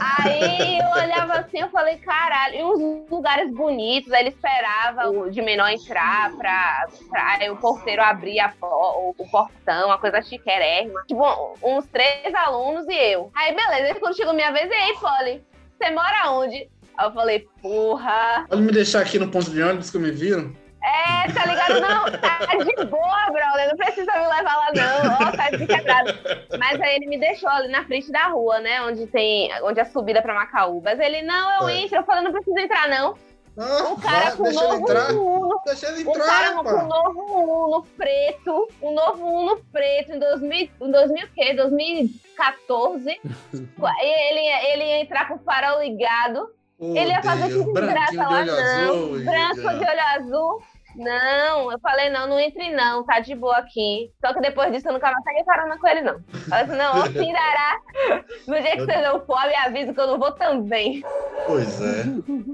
Aí 0.00 0.78
eu 0.78 1.02
olhava 1.02 1.34
assim, 1.40 1.60
eu 1.60 1.68
falei, 1.70 1.96
caralho, 1.98 2.54
e 2.56 2.62
uns 2.64 3.10
lugares 3.10 3.52
bonitos, 3.54 4.12
aí 4.12 4.22
ele 4.22 4.28
esperava 4.30 5.08
o 5.10 5.30
de 5.30 5.42
menor 5.42 5.68
entrar 5.70 6.32
pra, 6.36 6.86
pra 7.10 7.36
aí 7.40 7.50
o 7.50 7.56
porteiro 7.56 8.02
abrir 8.02 8.40
a 8.40 8.52
o, 8.62 9.14
o 9.16 9.28
portão, 9.30 9.86
uma 9.86 9.98
coisa 9.98 10.22
chiquérrima. 10.22 11.02
Tipo, 11.06 11.54
uns 11.62 11.86
três 11.86 12.34
alunos 12.34 12.86
e 12.88 12.94
eu. 13.12 13.30
Aí 13.34 13.54
beleza, 13.54 13.94
aí 13.94 14.00
quando 14.00 14.16
chegou 14.16 14.32
minha 14.34 14.52
vez, 14.52 14.70
e 14.70 14.74
aí, 14.74 14.94
Polly, 14.98 15.42
você 15.80 15.90
mora 15.90 16.30
onde? 16.30 16.68
Aí 16.96 17.06
eu 17.06 17.12
falei, 17.12 17.48
porra. 17.62 18.46
Pode 18.48 18.62
me 18.62 18.72
deixar 18.72 19.00
aqui 19.02 19.18
no 19.18 19.30
ponto 19.30 19.50
de 19.50 19.62
ônibus 19.62 19.90
que 19.90 19.98
me 19.98 20.10
viram? 20.10 20.52
É, 20.88 21.32
tá 21.32 21.44
ligado? 21.46 21.80
Não, 21.80 22.04
tá 22.18 22.38
de 22.64 22.84
boa, 22.86 23.26
brother. 23.30 23.68
Não 23.68 23.76
precisa 23.76 24.10
me 24.12 24.26
levar 24.26 24.56
lá, 24.56 24.68
não. 24.74 25.26
Ó, 25.28 25.32
tá 25.36 25.50
de 25.50 25.66
quebrado. 25.66 26.12
Mas 26.58 26.80
aí 26.80 26.96
ele 26.96 27.06
me 27.06 27.18
deixou 27.18 27.48
ali 27.50 27.68
na 27.68 27.84
frente 27.84 28.10
da 28.10 28.28
rua, 28.28 28.58
né? 28.60 28.80
Onde 28.82 29.06
tem. 29.06 29.50
Onde 29.62 29.80
é 29.80 29.82
a 29.82 29.86
subida 29.86 30.22
pra 30.22 30.34
Macaúbas. 30.34 30.98
Ele, 30.98 31.22
não, 31.22 31.62
eu 31.62 31.68
É. 31.68 31.76
entro. 31.80 31.98
Eu 31.98 32.04
falei, 32.04 32.22
não 32.24 32.32
precisa 32.32 32.60
entrar, 32.60 32.88
não. 32.88 33.14
Ah, 33.60 33.88
O 33.92 34.00
cara 34.00 34.20
vai, 34.26 34.36
com 34.36 34.46
ele 34.46 34.54
novo 34.54 34.76
entrar. 34.76 35.10
Uno. 35.12 35.60
Deixa 35.66 35.88
ele 35.88 36.08
Um 36.08 36.12
cara 36.12 36.46
entrar, 36.46 36.54
com 36.54 36.60
um 36.60 36.64
pá. 36.64 36.82
novo 36.84 37.66
Uno 37.66 37.82
preto. 37.96 38.68
Um 38.80 38.94
novo 38.94 39.26
Uno 39.26 39.60
preto 39.72 40.12
em 40.12 40.18
2000, 40.20 40.70
em 40.80 40.90
2000 40.92 41.26
o 41.26 41.30
quê? 41.34 41.54
2014. 41.54 43.10
e 43.20 44.30
ele, 44.30 44.72
ele 44.72 44.84
ia 44.84 45.00
entrar 45.00 45.26
com 45.28 45.34
o 45.34 45.38
farol 45.40 45.82
ligado. 45.82 46.48
Oh, 46.80 46.94
Ele 46.96 47.10
ia 47.10 47.20
fazer 47.20 47.48
Deus, 47.48 47.66
que 47.66 47.72
desgraça 47.72 48.10
de 48.12 48.16
lá, 48.18 48.44
não. 48.44 48.54
azul. 48.54 49.24
Branco 49.24 49.78
de 49.78 49.90
olho 49.90 50.02
azul. 50.16 50.62
Não, 50.98 51.70
eu 51.70 51.78
falei, 51.78 52.10
não, 52.10 52.28
não 52.28 52.40
entre 52.40 52.74
não, 52.74 53.04
tá 53.04 53.20
de 53.20 53.32
boa 53.34 53.56
aqui. 53.58 54.10
Só 54.20 54.34
que 54.34 54.40
depois 54.40 54.72
disso 54.72 54.88
eu 54.88 54.92
nunca 54.92 55.12
mais 55.12 55.24
peguei 55.24 55.44
carona 55.44 55.78
com 55.78 55.86
ele, 55.86 56.00
não. 56.00 56.20
Falei 56.48 56.64
assim, 56.64 56.76
não, 56.76 57.00
ô 57.00 57.06
Cindará, 57.06 57.80
no 58.48 58.60
dia 58.60 58.72
que 58.72 58.84
você 58.84 59.00
não 59.02 59.24
for, 59.24 59.46
me 59.46 59.54
avisa 59.54 59.94
que 59.94 60.00
eu 60.00 60.06
não 60.08 60.18
vou 60.18 60.32
também. 60.32 61.04
Pois 61.46 61.80
é. 61.80 62.04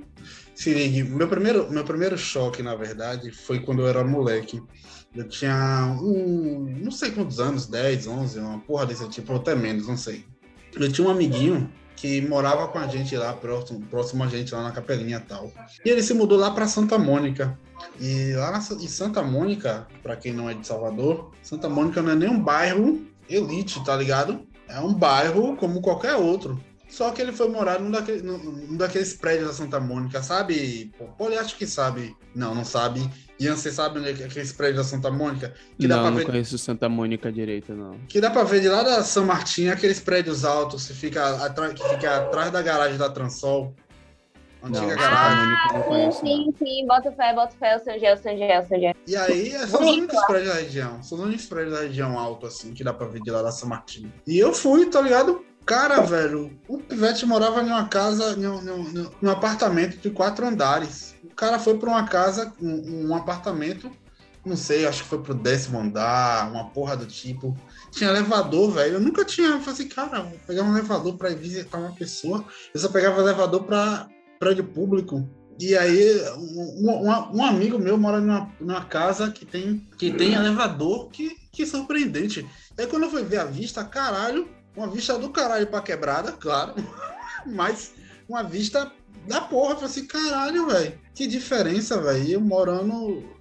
Se 0.55 0.73
ligue, 0.73 1.03
meu 1.03 1.27
primeiro, 1.27 1.71
meu 1.71 1.85
primeiro 1.85 2.17
choque, 2.17 2.63
na 2.63 2.77
verdade, 2.77 3.33
foi 3.33 3.61
quando 3.61 3.81
eu 3.81 3.89
era 3.89 4.05
moleque. 4.05 4.63
Eu 5.15 5.29
tinha 5.29 5.97
um, 6.01 6.67
não 6.81 6.91
sei 6.91 7.13
quantos 7.13 7.41
anos, 7.41 7.67
10, 7.67 8.07
11, 8.07 8.39
uma 8.41 8.61
porra 8.61 8.87
desse 8.87 9.09
tipo, 9.09 9.33
ou 9.33 9.39
até 9.39 9.55
menos, 9.55 9.89
não 9.89 9.97
sei. 9.97 10.25
Eu 10.75 10.93
tinha 10.93 11.07
um 11.07 11.11
amiguinho 11.11 11.73
que 11.97 12.21
morava 12.23 12.69
com 12.69 12.79
a 12.79 12.87
gente 12.87 13.17
lá, 13.17 13.33
próximo, 13.33 13.81
próximo 13.87 14.25
a 14.25 14.27
gente, 14.27 14.55
lá 14.55 14.63
na 14.63 14.73
Capelinha 14.73 15.19
e 15.19 15.29
tal. 15.29 15.53
E 15.85 15.89
ele 15.89 16.03
se 16.03 16.15
mudou 16.15 16.39
lá 16.39 16.51
para 16.51 16.67
Santa 16.67 16.99
Mônica. 16.99 17.59
E 18.01 18.33
lá 18.35 18.51
na, 18.51 18.59
em 18.59 18.89
Santa 18.89 19.23
Mônica, 19.23 19.87
para 20.03 20.17
quem 20.17 20.33
não 20.33 20.49
é 20.49 20.55
de 20.55 20.67
Salvador, 20.67 21.31
Santa 21.43 21.69
Mônica 21.69 22.03
não 22.03 22.13
é 22.13 22.15
nem 22.15 22.29
um 22.29 22.41
bairro 22.41 23.07
elite, 23.29 23.85
tá 23.85 23.97
ligado? 23.97 24.47
É 24.69 24.81
um 24.81 24.95
bairro 24.95 25.57
como 25.57 25.81
qualquer 25.81 26.15
outro. 26.15 26.59
Só 26.95 27.11
que 27.11 27.21
ele 27.21 27.33
foi 27.33 27.49
morar 27.49 27.81
num, 27.81 27.91
daquele, 27.91 28.23
num, 28.23 28.39
num 28.39 28.77
daqueles 28.77 29.15
prédios 29.15 29.49
da 29.49 29.53
Santa 29.53 29.81
Mônica, 29.81 30.23
sabe? 30.23 30.93
Pô, 30.97 31.07
Poli 31.07 31.37
acho 31.37 31.57
que 31.57 31.67
sabe. 31.67 32.17
Não, 32.33 32.55
não 32.55 32.65
sabe. 32.65 33.11
Ian, 33.41 33.57
você 33.57 33.73
sabe 33.73 33.99
onde 33.99 34.11
é 34.11 34.13
é 34.13 34.27
aqueles 34.27 34.53
prédios 34.53 34.77
da 34.77 34.85
Santa 34.85 35.11
Mônica? 35.11 35.53
Que 35.77 35.89
dá 35.89 35.97
não, 35.97 36.03
pra 36.05 36.11
não 36.13 36.19
ver 36.19 36.27
conheço 36.27 36.57
Santa 36.57 36.89
Mônica 36.89 37.33
direito, 37.33 37.75
não. 37.75 37.99
que 38.09 38.21
dá 38.21 38.31
pra 38.31 38.45
ver 38.45 38.61
de 38.61 38.69
lá 38.69 38.85
da 38.85 39.03
São 39.03 39.25
Martim, 39.27 39.67
aqueles 39.67 39.99
prédios 39.99 40.45
altos 40.45 40.87
que 40.87 40.95
fica 40.95 41.45
atrás, 41.45 41.73
que 41.73 41.83
fica 41.89 42.17
atrás 42.17 42.53
da 42.53 42.63
garagem 42.63 42.97
da 42.97 43.11
Transol. 43.11 43.75
Antiga 44.63 44.87
Não, 44.87 44.97
garagem. 44.97 45.55
Não 45.73 45.83
Sim, 45.83 46.05
não. 46.05 46.13
sim, 46.13 46.55
sim. 46.59 46.87
Bota 46.87 47.11
fé, 47.11 47.35
bota 47.35 47.55
fé, 47.59 47.77
o 47.77 47.81
São 47.81 47.99
Gel, 47.99 48.17
São 48.17 48.39
Gel, 48.39 48.65
São 48.67 48.81
Gel. 48.81 48.95
E 49.07 49.17
aí, 49.17 49.51
são 49.67 49.81
os 49.81 49.91
únicos 49.91 50.25
prédios 50.27 50.55
da 50.55 50.61
região. 50.61 51.03
São 51.03 51.19
os 51.19 51.25
únicos 51.25 51.47
prédios 51.47 51.75
da 51.75 51.81
região 51.83 52.19
alto, 52.19 52.47
assim, 52.47 52.73
que 52.73 52.85
dá 52.85 52.95
pra 52.95 53.07
ver 53.09 53.21
de 53.21 53.31
lá 53.31 53.43
da 53.43 53.51
São 53.51 53.69
Martim. 53.69 54.11
E 54.27 54.39
eu 54.39 54.55
fui, 54.55 54.87
tá 54.87 55.03
ligado? 55.03 55.45
Cara, 55.67 56.01
velho, 56.03 56.59
o 56.69 56.79
Pivete 56.79 57.25
morava 57.25 57.63
em 57.63 57.67
uma 57.67 57.89
casa, 57.89 58.35
em 58.39 58.47
um, 58.47 58.63
em 58.63 58.71
um- 58.71 59.11
em 59.23 59.27
um 59.27 59.31
apartamento 59.31 59.97
de 59.97 60.11
quatro 60.11 60.47
andares. 60.47 61.15
O 61.25 61.35
cara 61.35 61.59
foi 61.59 61.79
pra 61.79 61.89
uma 61.89 62.05
casa, 62.07 62.53
um, 62.61 63.09
um 63.09 63.15
apartamento, 63.15 63.91
não 64.45 64.57
sei, 64.57 64.87
acho 64.87 65.03
que 65.05 65.09
foi 65.09 65.23
pro 65.23 65.33
décimo 65.35 65.79
andar, 65.81 66.51
uma 66.53 66.69
porra 66.69 66.95
do 66.97 67.07
tipo. 67.07 67.57
Tinha 67.91 68.11
elevador, 68.11 68.73
velho. 68.73 68.95
Eu 68.95 69.01
nunca 69.01 69.25
tinha. 69.25 69.49
Eu 69.49 69.61
falei 69.61 69.73
assim, 69.73 69.89
cara, 69.89 70.21
vou 70.23 70.39
pegar 70.47 70.63
um 70.65 70.77
elevador 70.77 71.17
pra 71.17 71.31
ir 71.31 71.37
visitar 71.37 71.79
uma 71.79 71.93
pessoa. 71.95 72.45
Eu 72.75 72.81
só 72.81 72.89
pegava 72.91 73.21
elevador 73.23 73.65
pra 73.65 74.07
prédio 74.39 74.65
público. 74.65 75.27
E 75.59 75.75
aí, 75.77 76.21
um, 76.37 76.91
um- 76.91 77.37
um 77.39 77.45
amigo 77.45 77.79
meu 77.79 77.97
mora 77.97 78.21
numa, 78.21 78.53
numa 78.61 78.85
casa 78.85 79.31
que 79.31 79.47
tem, 79.47 79.79
que 79.97 80.11
tem 80.13 80.35
elevador, 80.35 81.09
que, 81.09 81.31
que 81.53 81.65
surpreendente. 81.65 82.45
Aí 82.77 82.87
quando 82.87 83.05
eu 83.05 83.11
fui 83.11 83.23
ver 83.23 83.39
a 83.39 83.45
vista, 83.45 83.83
caralho, 83.85 84.47
uma 84.77 84.89
vista 84.89 85.19
do 85.19 85.31
caralho 85.31 85.67
pra 85.67 85.81
quebrada, 85.81 86.33
claro, 86.33 86.75
mas 87.47 87.93
uma 88.29 88.43
vista 88.43 88.91
da 89.27 89.41
porra. 89.41 89.71
Eu 89.73 89.77
falei 89.77 89.91
assim, 89.91 90.07
caralho, 90.07 90.67
velho, 90.67 90.99
que 91.15 91.27
diferença, 91.27 92.01
velho. 92.01 92.29
Eu 92.29 92.41
morando 92.41 93.33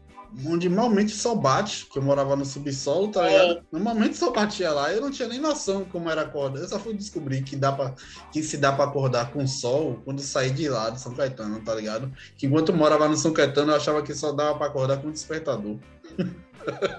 onde 0.48 0.68
normalmente 0.68 1.12
só 1.12 1.36
bate, 1.36 1.86
que 1.86 2.00
eu 2.00 2.02
morava 2.02 2.36
no 2.36 2.44
subsolo, 2.44 3.10
tá 3.10 3.24
É. 3.30 3.46
ligado? 3.48 3.66
Normalmente 3.72 4.18
só 4.18 4.32
batia 4.32 4.72
lá, 4.72 4.92
eu 4.92 5.00
não 5.00 5.12
tinha 5.12 5.28
nem 5.28 5.40
noção 5.40 5.86
como 5.86 6.10
era 6.10 6.22
acordar. 6.24 6.60
Eu 6.60 6.68
só 6.68 6.80
fui 6.80 6.94
descobrir 6.96 7.44
que 7.44 7.56
dá 7.56 7.72
para 7.72 7.94
que 8.32 8.42
se 8.42 8.58
dá 8.58 8.72
pra 8.72 8.86
acordar 8.86 9.32
com 9.32 9.46
sol 9.46 10.02
quando 10.04 10.22
saí 10.22 10.50
de 10.50 10.68
lá 10.68 10.90
de 10.90 11.00
São 11.00 11.14
Caetano, 11.14 11.60
tá 11.62 11.76
ligado? 11.76 12.12
Que 12.36 12.48
enquanto 12.48 12.70
eu 12.70 12.76
morava 12.76 13.08
no 13.08 13.16
São 13.16 13.32
Caetano, 13.32 13.72
eu 13.74 13.76
achava 13.76 14.02
que 14.02 14.14
só 14.16 14.32
dava 14.32 14.58
pra 14.58 14.68
acordar 14.68 14.98
com 14.98 15.12
despertador. 15.12 15.78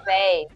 Véi. 0.05 0.47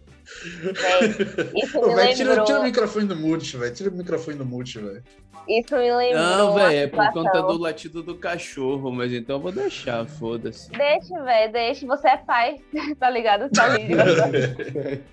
Véi. 0.42 1.50
Isso 1.62 1.78
Ô, 1.78 1.88
me 1.88 1.94
véi, 1.94 2.14
tira, 2.14 2.28
lembrou. 2.30 2.46
tira 2.46 2.60
o 2.60 2.62
microfone 2.62 3.06
do 3.06 3.16
mute, 3.16 3.56
velho. 3.56 3.74
Tira 3.74 3.90
o 3.90 3.92
microfone 3.92 4.36
do 4.38 4.44
mute, 4.44 4.78
velho. 4.78 5.02
Isso 5.48 5.74
me 5.74 5.90
lembrou. 5.92 6.22
Não, 6.22 6.54
velho, 6.54 6.78
é 6.78 6.86
por 6.86 7.12
conta 7.12 7.42
do 7.42 7.58
latido 7.58 8.02
do 8.02 8.14
cachorro, 8.14 8.92
mas 8.92 9.12
então 9.12 9.36
eu 9.36 9.40
vou 9.40 9.50
deixar, 9.50 10.06
foda-se. 10.06 10.70
Deixa, 10.70 11.22
velho, 11.24 11.52
deixa. 11.52 11.86
Você 11.86 12.08
é 12.08 12.16
pai, 12.18 12.56
tá 13.00 13.10
ligado? 13.10 13.48
Só 13.54 13.66
liga. 13.66 14.04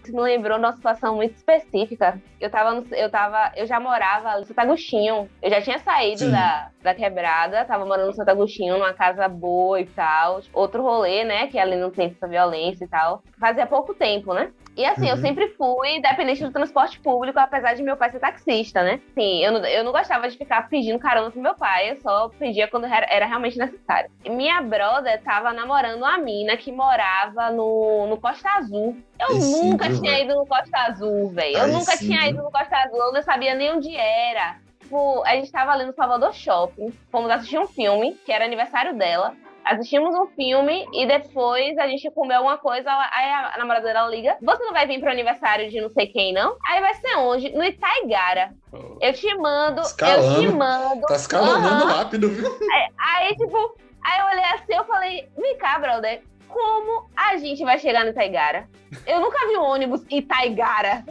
Isso 0.03 0.13
me 0.13 0.21
lembrou 0.21 0.57
de 0.59 0.65
uma 0.65 0.73
situação 0.75 1.15
muito 1.15 1.35
específica. 1.35 2.21
Eu 2.39 2.49
tava, 2.49 2.73
no- 2.73 2.95
eu 2.95 3.09
tava, 3.09 3.51
eu 3.55 3.65
já 3.65 3.79
morava 3.79 4.39
em 4.41 4.45
Santo 4.45 4.59
Agostinho. 4.59 5.29
Eu 5.41 5.49
já 5.49 5.61
tinha 5.61 5.79
saído 5.79 6.19
Sim. 6.25 6.31
da, 6.31 6.69
da 6.83 6.93
quebrada, 6.93 7.65
tava 7.65 7.85
morando 7.85 8.07
no 8.07 8.13
Santo 8.13 8.29
Agostinho, 8.29 8.73
numa 8.77 8.93
casa 8.93 9.27
boa 9.27 9.79
e 9.79 9.85
tal. 9.87 10.41
Outro 10.53 10.83
rolê, 10.83 11.23
né? 11.23 11.47
Que 11.47 11.57
ali 11.57 11.77
não 11.77 11.89
tem 11.89 12.07
essa 12.07 12.27
violência 12.27 12.83
e 12.83 12.87
tal. 12.87 13.23
Fazia 13.39 13.65
pouco 13.65 13.93
tempo, 13.93 14.33
né? 14.33 14.51
E 14.77 14.85
assim, 14.85 15.09
eu 15.09 15.15
Uhum. 15.15 15.21
sempre 15.21 15.47
fui 15.49 15.99
dependente 15.99 16.43
do 16.43 16.51
transporte 16.51 16.99
público, 16.99 17.39
apesar 17.39 17.73
de 17.73 17.81
meu 17.81 17.97
pai 17.97 18.11
ser 18.11 18.19
taxista, 18.19 18.83
né? 18.83 19.01
Sim, 19.15 19.43
eu 19.43 19.51
não, 19.51 19.65
eu 19.65 19.83
não 19.83 19.91
gostava 19.91 20.29
de 20.29 20.37
ficar 20.37 20.69
pedindo 20.69 20.99
carona 20.99 21.31
pro 21.31 21.41
meu 21.41 21.55
pai, 21.55 21.91
eu 21.91 21.97
só 21.97 22.29
pedia 22.29 22.67
quando 22.67 22.85
era, 22.85 23.07
era 23.09 23.25
realmente 23.25 23.57
necessário. 23.57 24.09
Minha 24.29 24.61
brother 24.61 25.19
tava 25.23 25.51
namorando 25.51 25.97
uma 25.97 26.17
mina 26.19 26.55
que 26.55 26.71
morava 26.71 27.49
no, 27.49 28.05
no 28.07 28.17
Costa 28.21 28.47
Azul. 28.57 28.95
Eu 29.19 29.41
sim, 29.41 29.71
nunca 29.71 29.87
viu, 29.89 29.99
tinha 29.99 30.11
velho? 30.11 30.25
ido 30.25 30.35
no 30.35 30.45
Costa 30.45 30.77
Azul, 30.87 31.31
velho. 31.33 31.57
Eu 31.57 31.67
nunca 31.69 31.97
sim, 31.97 32.05
tinha 32.05 32.21
viu? 32.21 32.29
ido 32.29 32.43
no 32.43 32.51
Costa 32.51 32.77
Azul, 32.77 32.99
eu 32.99 33.13
não 33.13 33.21
sabia 33.23 33.55
nem 33.55 33.71
onde 33.71 33.95
era. 33.95 34.57
Tipo, 34.81 35.23
a 35.25 35.31
gente 35.35 35.51
tava 35.51 35.71
ali 35.71 35.85
no 35.85 35.93
Salvador 35.93 36.33
Shopping, 36.33 36.93
fomos 37.11 37.31
assistir 37.31 37.57
um 37.59 37.67
filme, 37.67 38.13
que 38.25 38.31
era 38.31 38.45
aniversário 38.45 38.95
dela. 38.95 39.33
Assistimos 39.71 40.15
um 40.15 40.27
filme 40.27 40.85
e 40.93 41.05
depois 41.07 41.77
a 41.77 41.87
gente 41.87 42.09
comeu 42.11 42.37
alguma 42.37 42.57
coisa. 42.57 42.89
Aí 42.89 43.29
a 43.53 43.55
namorada 43.57 43.85
dela 43.91 44.09
liga: 44.09 44.37
Você 44.41 44.63
não 44.63 44.73
vai 44.73 44.87
vir 44.87 44.99
pro 44.99 45.11
aniversário 45.11 45.69
de 45.69 45.81
não 45.81 45.89
sei 45.89 46.07
quem, 46.07 46.33
não? 46.33 46.55
Aí 46.67 46.81
vai 46.81 46.93
ser 46.95 47.17
onde? 47.17 47.49
No 47.53 47.63
Itaigara. 47.63 48.51
Eu 49.01 49.13
te 49.13 49.33
mando, 49.35 49.79
eu 49.79 49.83
te 49.83 49.87
Escalando. 49.87 50.57
mando. 50.57 51.01
Tá 51.07 51.15
escalonando 51.15 51.83
Aham. 51.83 51.93
rápido, 51.97 52.29
viu? 52.29 52.45
Aí, 52.99 53.35
tipo, 53.35 53.75
aí 54.03 54.19
eu 54.19 54.25
olhei 54.27 54.45
assim, 54.53 54.73
eu 54.75 54.85
falei, 54.85 55.27
vem 55.37 55.57
cá, 55.57 55.79
brother, 55.79 56.21
como 56.47 57.09
a 57.15 57.37
gente 57.37 57.63
vai 57.63 57.77
chegar 57.79 58.03
no 58.03 58.11
Itaigara? 58.11 58.67
Eu 59.05 59.19
nunca 59.19 59.47
vi 59.47 59.57
um 59.57 59.63
ônibus 59.63 60.03
Itaigara, 60.09 61.03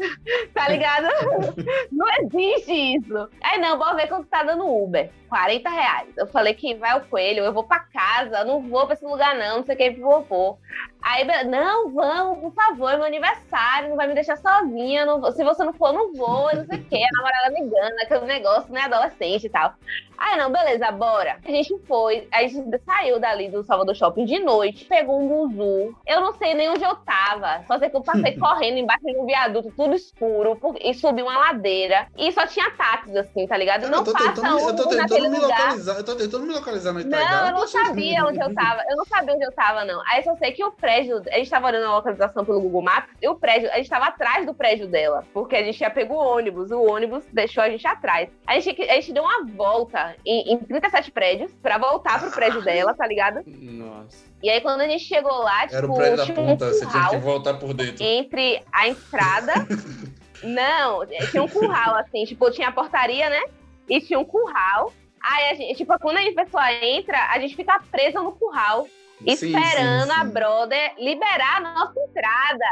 tá 0.55 0.69
ligado? 0.69 1.07
Não 1.93 2.07
existe 2.21 2.73
isso. 2.97 3.29
Aí 3.43 3.59
não, 3.61 3.79
bora 3.79 3.95
ver 3.97 4.09
quanto 4.09 4.27
tá 4.29 4.43
dando 4.43 4.67
Uber. 4.67 5.11
40 5.29 5.69
reais. 5.69 6.09
Eu 6.17 6.27
falei 6.29 6.55
que 6.55 6.75
vai 6.77 6.97
o 6.97 7.05
coelho, 7.07 7.43
eu 7.45 7.53
vou 7.53 7.65
pra 7.65 7.81
casa, 7.81 8.45
não 8.45 8.61
vou 8.62 8.85
pra 8.87 8.95
esse 8.95 9.05
lugar 9.05 9.35
não, 9.35 9.59
não 9.59 9.65
sei 9.65 9.75
o 9.75 9.79
que, 9.79 9.91
vou, 9.91 10.23
vou. 10.23 10.59
Aí, 11.03 11.25
não, 11.45 11.91
vamos, 11.91 12.39
por 12.39 12.53
favor, 12.55 12.91
é 12.93 12.97
meu 12.97 13.07
aniversário, 13.07 13.89
não 13.91 13.97
vai 13.97 14.07
me 14.07 14.15
deixar 14.15 14.37
sozinha, 14.37 15.05
não 15.05 15.21
vou- 15.21 15.33
se 15.33 15.43
você 15.45 15.65
não 15.65 15.73
for, 15.73 15.93
não 15.93 16.12
vou, 16.15 16.55
não 16.55 16.65
sei 16.67 16.79
o 16.79 16.85
que, 16.85 16.97
a 16.97 17.09
namorada 17.17 17.51
me 17.51 17.61
engana, 17.61 17.97
aquele 18.03 18.25
negócio, 18.27 18.73
né, 18.73 18.83
adolescente 18.83 19.47
e 19.47 19.51
tal. 19.51 19.75
Aí 20.17 20.37
não, 20.39 20.51
beleza, 20.51 20.91
bora. 20.93 21.39
A 21.45 21.51
gente 21.51 21.77
foi, 21.87 22.29
a 22.33 22.43
gente 22.43 22.62
saiu 22.85 23.19
dali 23.21 23.49
do 23.49 23.62
Salvador 23.65 23.95
Shopping 23.97 24.25
de 24.25 24.39
noite, 24.39 24.85
pegou 24.85 25.21
um 25.21 25.49
buzu. 25.49 25.93
Eu 26.07 26.21
não 26.21 26.33
sei 26.35 26.55
nem 26.55 26.71
onde 26.71 26.85
eu 26.85 26.95
tava, 26.97 27.65
só 27.66 27.79
sei 27.79 27.90
que 27.90 27.96
eu 27.96 28.02
passei 28.02 28.37
correndo 28.38 28.79
embaixo 28.79 29.05
de 29.05 29.16
um 29.18 29.26
viaduto, 29.26 29.72
tudo 29.76 29.94
escuro, 29.94 30.59
e 30.81 30.94
subi 30.94 31.22
uma 31.22 31.38
ladeira. 31.38 32.07
E 32.16 32.31
só 32.33 32.46
tinha 32.46 32.70
táxis, 32.72 33.16
assim, 33.16 33.46
tá 33.46 33.57
ligado? 33.57 33.88
Não 33.88 33.98
eu 33.98 34.05
tô 34.05 34.12
passa 34.12 34.33
tentando, 34.33 34.59
eu 34.59 34.76
tô 34.76 34.83
um 34.83 34.88
tentando 34.88 34.96
naquele 34.96 35.29
me 35.29 35.38
lugar. 35.38 35.59
localizar. 35.59 35.94
Eu 35.94 36.05
tô 36.05 36.14
tentando 36.14 36.46
me 36.46 36.55
localizar 36.55 36.92
no 36.92 37.00
Itaigara. 37.00 37.40
Não, 37.40 37.48
eu 37.48 37.55
não 37.55 37.68
sabia 37.68 38.24
onde 38.24 38.40
eu 38.40 38.55
tava. 38.55 38.83
Eu 38.88 38.96
não 38.96 39.05
sabia 39.05 39.35
onde 39.35 39.44
eu 39.44 39.52
tava, 39.52 39.85
não. 39.85 40.02
Aí 40.07 40.22
só 40.22 40.37
sei 40.37 40.52
que 40.52 40.64
o 40.64 40.72
prédio. 40.72 41.22
A 41.31 41.38
gente 41.38 41.50
tava 41.50 41.66
olhando 41.66 41.87
a 41.87 41.96
localização 41.96 42.44
pelo 42.44 42.61
Google 42.61 42.83
Maps 42.83 43.11
e 43.20 43.29
o 43.29 43.35
prédio. 43.35 43.70
A 43.72 43.76
gente 43.76 43.90
tava 43.90 44.07
atrás 44.07 44.46
do 44.46 44.55
prédio 44.55 44.87
dela. 44.87 45.24
Porque 45.33 45.57
a 45.57 45.62
gente 45.62 45.79
já 45.79 45.90
pegou 45.90 46.18
o 46.18 46.37
ônibus. 46.37 46.70
O 46.70 46.83
ônibus 46.83 47.24
deixou 47.33 47.62
a 47.62 47.68
gente 47.68 47.87
atrás. 47.87 48.29
A 48.46 48.59
gente, 48.59 48.83
a 48.83 48.94
gente 48.94 49.12
deu 49.12 49.22
uma 49.22 49.44
volta 49.44 50.14
em, 50.24 50.52
em 50.52 50.59
37 50.59 51.11
prédios 51.11 51.52
pra 51.62 51.79
voltar 51.79 52.20
pro 52.20 52.31
prédio 52.31 52.62
dela, 52.62 52.94
tá 52.94 53.07
ligado? 53.07 53.42
Nossa. 53.46 54.26
E 54.42 54.51
aí 54.51 54.61
quando 54.61 54.83
a 54.83 54.88
gente 54.88 55.05
chegou 55.05 55.38
lá, 55.38 55.62
tipo, 55.62 55.77
Era 55.77 55.87
o 55.90 55.96
prédio 55.96 56.16
da 56.18 56.25
tinha 56.25 56.40
um 56.40 56.46
ponta, 56.46 56.66
você 56.68 56.81
tinha 56.81 56.90
curral 56.92 57.11
que 57.11 57.16
voltar 57.18 57.55
por 57.55 57.72
dentro. 57.75 58.05
entre 58.05 58.62
a 58.72 58.88
entrada. 58.88 59.53
não, 60.44 61.07
tinha 61.31 61.42
um 61.42 61.49
curral, 61.49 61.96
assim, 61.96 62.25
tipo, 62.25 62.51
tinha 62.51 62.68
a 62.68 62.72
portaria, 62.72 63.31
né? 63.31 63.42
E 63.88 64.01
tinha 64.01 64.18
um 64.18 64.25
curral. 64.25 64.92
Aí 65.22 65.51
a 65.51 65.55
gente, 65.55 65.77
tipo, 65.79 65.99
quando 65.99 66.18
a 66.18 66.44
pessoa 66.44 66.72
entra, 66.75 67.18
a 67.31 67.38
gente 67.40 67.57
fica 67.57 67.81
presa 67.90 68.20
no 68.22 68.33
curral, 68.33 68.87
Sim, 69.18 69.31
esperando 69.31 70.05
sim, 70.05 70.11
a 70.20 70.25
sim. 70.25 70.31
brother 70.31 70.92
liberar 70.99 71.57
a 71.57 71.61
nossa 71.61 71.99
entrada. 71.99 72.64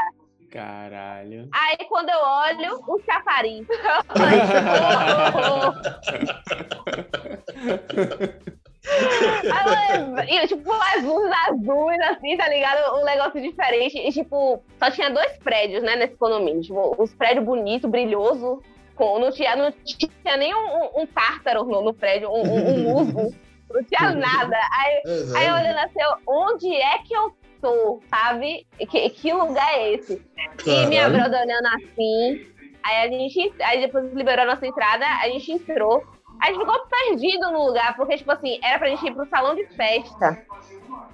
Caralho. 0.51 1.49
Aí 1.51 1.77
quando 1.89 2.09
eu 2.09 2.19
olho, 2.19 2.79
um 2.87 2.99
chafariz. 3.03 3.65
Aí, 8.87 10.37
eu, 10.37 10.47
tipo, 10.47 10.71
as 10.71 11.03
luzes 11.03 11.31
azuis, 11.47 11.99
assim, 12.09 12.37
tá 12.37 12.47
ligado? 12.47 12.95
Um 12.99 13.03
negócio 13.03 13.41
diferente. 13.41 13.97
E, 13.97 14.11
tipo, 14.11 14.63
só 14.79 14.91
tinha 14.91 15.09
dois 15.09 15.37
prédios, 15.37 15.83
né, 15.83 15.95
nesse 15.95 16.15
condomínio. 16.15 16.61
Tipo, 16.61 16.95
os 17.01 17.13
prédios 17.13 17.45
bonitos, 17.45 17.89
brilhosos. 17.89 18.59
Com, 18.95 19.19
não, 19.19 19.29
tinha, 19.31 19.55
não 19.57 19.71
tinha 19.83 20.37
nem 20.37 20.53
um, 20.55 21.01
um- 21.01 21.05
tártaro 21.07 21.65
no, 21.65 21.81
no 21.81 21.93
prédio, 21.93 22.29
um, 22.29 22.43
um, 22.43 22.69
um 22.69 22.77
musgo. 22.83 23.35
Não 23.69 23.83
tinha 23.83 24.11
nada. 24.13 24.57
Aí, 24.71 25.01
Exato. 25.05 25.37
aí 25.37 25.47
eu 25.47 25.53
olhando 25.55 25.79
assim, 25.79 25.99
eu, 26.01 26.17
onde 26.33 26.73
é 26.73 26.97
que 26.99 27.13
eu 27.13 27.35
tô, 27.61 27.99
sabe? 28.09 28.65
Que, 28.89 29.09
que 29.09 29.33
lugar 29.33 29.67
é 29.73 29.93
esse? 29.95 30.21
E 30.65 30.85
minha 30.85 31.09
Caralho. 31.09 31.13
brother 31.29 31.41
olhando 31.41 31.67
assim. 31.75 32.47
Aí 32.83 32.97
a 33.03 33.07
gente. 33.09 33.53
Aí 33.63 33.81
depois 33.81 34.13
liberou 34.13 34.43
a 34.43 34.53
nossa 34.53 34.65
entrada, 34.65 35.05
a 35.05 35.27
gente 35.27 35.51
entrou. 35.51 36.01
A 36.41 36.47
gente 36.47 36.59
ficou 36.59 36.75
perdido 36.87 37.51
no 37.51 37.67
lugar, 37.67 37.95
porque, 37.95 38.17
tipo 38.17 38.31
assim, 38.31 38.59
era 38.63 38.77
pra 38.79 38.89
gente 38.89 39.05
ir 39.05 39.13
pro 39.13 39.27
salão 39.29 39.55
de 39.55 39.65
festa. 39.67 40.45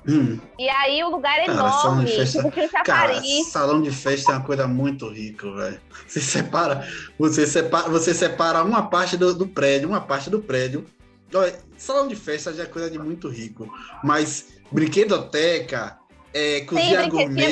Hum. 0.08 0.40
E 0.58 0.68
aí 0.68 1.04
o 1.04 1.10
lugar 1.10 1.40
é 1.40 1.46
Cara, 1.46 1.58
salão 1.58 1.84
enorme. 1.94 2.06
de 2.06 2.16
festa- 2.18 2.38
Tipo, 2.42 2.52
tinha 2.52 2.66
um 2.66 2.84
Cara, 2.84 3.22
salão 3.52 3.82
de 3.82 3.92
festa 3.92 4.32
é 4.32 4.36
uma 4.36 4.44
coisa 4.46 4.68
muito 4.68 5.08
rica, 5.10 5.52
velho. 5.54 5.80
Você 6.08 6.20
separa, 6.20 6.88
você 7.20 7.46
separa, 7.46 7.90
você 7.90 8.14
separa 8.14 8.64
uma 8.64 8.90
parte 8.90 9.16
do, 9.16 9.34
do 9.34 9.48
prédio, 9.48 9.88
uma 9.90 10.02
parte 10.02 10.30
do 10.30 10.40
prédio. 10.42 10.86
Olha, 11.34 11.58
salão 11.78 12.08
de 12.08 12.16
festa 12.16 12.52
já 12.52 12.64
é 12.64 12.66
coisa 12.66 12.90
de 12.90 12.98
muito 13.00 13.30
rico. 13.30 13.72
Mas 14.04 14.48
brinquedoteca, 14.72 15.98
é, 16.34 16.62
cozinha 16.62 17.08
gourmet. 17.08 17.46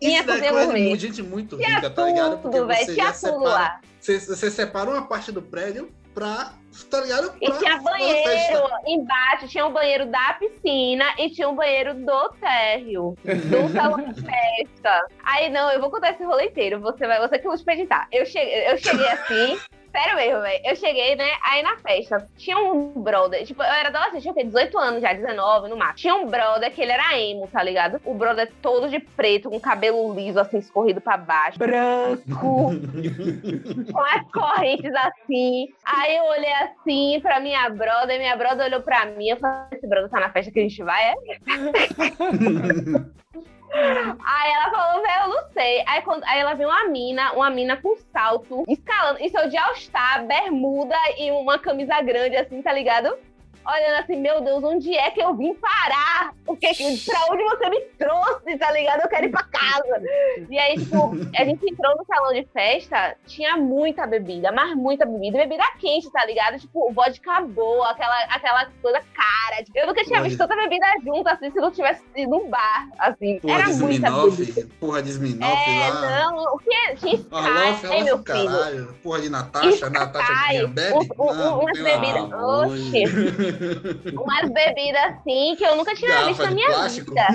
Isso 0.00 0.26
daí 0.26 0.40
é 0.40 0.50
coisa 0.50 0.72
de 0.74 0.96
gente 0.96 1.22
muito 1.22 1.56
rica, 1.56 1.90
tá 1.90 2.06
ligado? 2.06 2.38
Porque 2.38 2.56
tudo, 2.58 2.66
você 2.68 2.94
tudo 2.94 3.12
separa. 3.14 3.40
lá. 3.44 3.80
Você, 4.00 4.18
você 4.18 4.50
separa 4.50 4.90
uma 4.90 5.02
parte 5.06 5.30
do 5.30 5.40
prédio 5.42 5.90
pra, 6.14 6.52
tá 6.90 7.00
ligado? 7.00 7.32
E 7.40 7.46
Pra 7.46 7.58
tinha 7.58 7.74
uma 7.74 7.90
banheiro 7.90 8.68
embaixo, 8.86 9.48
tinha 9.48 9.66
um 9.66 9.72
banheiro 9.72 10.06
da 10.06 10.34
piscina 10.34 11.04
e 11.18 11.30
tinha 11.30 11.48
um 11.48 11.54
banheiro 11.54 11.94
do 11.94 12.28
térreo, 12.40 13.16
do 13.24 13.68
salão 13.72 13.98
de 13.98 14.20
festa. 14.20 15.06
Aí, 15.24 15.50
não, 15.50 15.70
eu 15.70 15.80
vou 15.80 15.90
contar 15.90 16.12
esse 16.12 16.24
rolê 16.24 16.46
inteiro, 16.46 16.80
você 16.80 17.06
vai, 17.06 17.20
você 17.20 17.38
que 17.38 17.46
vai 17.46 17.56
expeditar. 17.56 18.08
Eu 18.12 18.26
cheguei, 18.26 18.70
eu 18.70 18.78
cheguei 18.78 19.08
assim, 19.08 19.58
sério 19.92 20.16
mesmo, 20.16 20.40
velho. 20.40 20.60
Eu 20.64 20.74
cheguei, 20.76 21.14
né, 21.14 21.30
aí 21.42 21.62
na 21.62 21.76
festa, 21.76 22.26
tinha 22.36 22.58
um 22.58 22.92
brother, 23.02 23.46
tipo, 23.46 23.62
eu 23.62 23.66
era 23.66 23.88
adolescente, 23.88 24.26
eu 24.26 24.32
tinha 24.32 24.46
18 24.46 24.78
anos 24.78 25.02
já, 25.02 25.12
19 25.12 25.68
no 25.68 25.76
máximo. 25.76 25.96
Tinha 25.96 26.14
um 26.14 26.26
brother 26.26 26.72
que 26.72 26.80
ele 26.80 26.92
era 26.92 27.18
emo, 27.18 27.46
tá 27.46 27.62
ligado? 27.62 28.00
O 28.04 28.14
brother 28.14 28.50
todo 28.60 28.88
de 28.88 28.98
preto, 28.98 29.50
com 29.50 29.60
cabelo 29.60 30.14
liso, 30.14 30.40
assim, 30.40 30.58
escorrido 30.58 31.00
pra 31.00 31.16
baixo, 31.16 31.58
branco, 31.58 32.22
com 33.92 34.00
as 34.00 34.30
correntes 34.32 34.92
assim. 34.94 35.68
Aí 35.84 36.16
eu 36.16 36.24
olhei 36.24 36.52
assim 36.54 37.20
pra 37.20 37.38
minha 37.38 37.68
brother, 37.68 38.18
minha 38.18 38.36
brother 38.36 38.66
olhou 38.66 38.80
pra 38.80 39.06
mim, 39.06 39.28
eu 39.28 39.36
falei, 39.36 39.68
esse 39.72 39.86
brother 39.86 40.10
tá 40.10 40.18
na 40.20 40.30
festa 40.30 40.50
que 40.50 40.58
a 40.58 40.62
gente 40.62 40.82
vai, 40.82 41.10
é? 41.10 41.14
Aí 43.74 44.52
ela 44.52 44.70
falou, 44.70 45.02
velho, 45.02 45.22
eu 45.22 45.28
não 45.28 45.52
sei. 45.52 45.82
Aí, 45.86 46.02
quando, 46.02 46.24
aí 46.24 46.40
ela 46.40 46.54
viu 46.54 46.68
uma 46.68 46.88
mina, 46.88 47.32
uma 47.32 47.50
mina 47.50 47.76
com 47.76 47.96
salto, 48.12 48.64
escalando. 48.68 49.20
Isso 49.20 49.36
é 49.38 49.46
o 49.46 49.50
de 49.50 49.56
All-Star, 49.56 50.26
bermuda 50.26 50.96
e 51.18 51.30
uma 51.30 51.58
camisa 51.58 52.00
grande, 52.02 52.36
assim, 52.36 52.60
tá 52.60 52.72
ligado? 52.72 53.16
Olhando 53.66 54.00
assim, 54.00 54.16
meu 54.16 54.40
Deus, 54.40 54.62
onde 54.64 54.96
é 54.96 55.10
que 55.10 55.20
eu 55.22 55.34
vim 55.34 55.54
parar? 55.54 56.32
O 56.46 56.56
que, 56.56 56.68
pra 57.04 57.20
onde 57.30 57.42
você 57.44 57.68
me 57.70 57.80
trouxe, 57.98 58.58
tá 58.58 58.70
ligado? 58.72 59.02
Eu 59.02 59.08
quero 59.08 59.26
ir 59.26 59.30
pra 59.30 59.44
casa. 59.44 60.02
E 60.50 60.58
aí, 60.58 60.76
tipo, 60.76 61.12
a 61.38 61.44
gente 61.44 61.64
entrou 61.70 61.96
no 61.96 62.04
salão 62.04 62.32
de 62.32 62.46
festa, 62.52 63.16
tinha 63.26 63.56
muita 63.56 64.06
bebida, 64.06 64.50
mas 64.52 64.74
muita 64.74 65.06
bebida. 65.06 65.38
Bebida 65.38 65.64
quente, 65.78 66.10
tá 66.10 66.24
ligado? 66.26 66.58
Tipo, 66.58 66.92
vodka 66.92 67.40
boa, 67.42 67.90
aquela, 67.90 68.18
aquela 68.24 68.66
coisa 68.82 69.00
cara. 69.14 69.64
Eu 69.74 69.86
nunca 69.86 70.04
tinha 70.04 70.20
visto 70.22 70.38
tanta 70.38 70.56
bebida 70.56 70.86
junto, 71.04 71.26
assim, 71.28 71.50
se 71.50 71.60
não 71.60 71.70
tivesse 71.70 72.02
ido 72.16 72.30
num 72.30 72.48
bar, 72.50 72.88
assim. 72.98 73.38
Porra 73.40 73.54
Era 73.60 73.68
muita 73.68 74.10
bebida. 74.10 74.68
Porra 74.80 75.02
de 75.02 75.12
É, 75.44 75.88
lá. 75.90 76.30
não, 76.30 76.44
o 76.54 76.58
que? 76.58 76.96
Tinha 76.96 77.20
Alof, 77.30 77.84
Sky, 77.84 78.04
meu 78.04 78.14
Alof, 78.16 78.32
filho. 78.32 78.50
caralho. 78.50 78.94
Porra 79.02 79.20
de 79.20 79.28
Natasha, 79.30 79.90
Natasha 79.90 80.32
que 80.50 80.66
bebe? 80.66 80.94
um- 80.94 81.22
um- 81.30 81.34
Não, 81.34 81.60
umas 81.60 81.78
bebidas. 81.78 82.32
Oxi. 82.32 83.51
Umas 84.22 84.50
bebidas 84.50 85.02
assim 85.04 85.54
que 85.56 85.64
eu 85.64 85.76
nunca 85.76 85.94
tinha 85.94 86.10
Garrafa 86.10 86.28
visto 86.28 86.42
na 86.44 86.50
minha 86.50 86.66
plástico? 86.68 87.10
vida. 87.10 87.26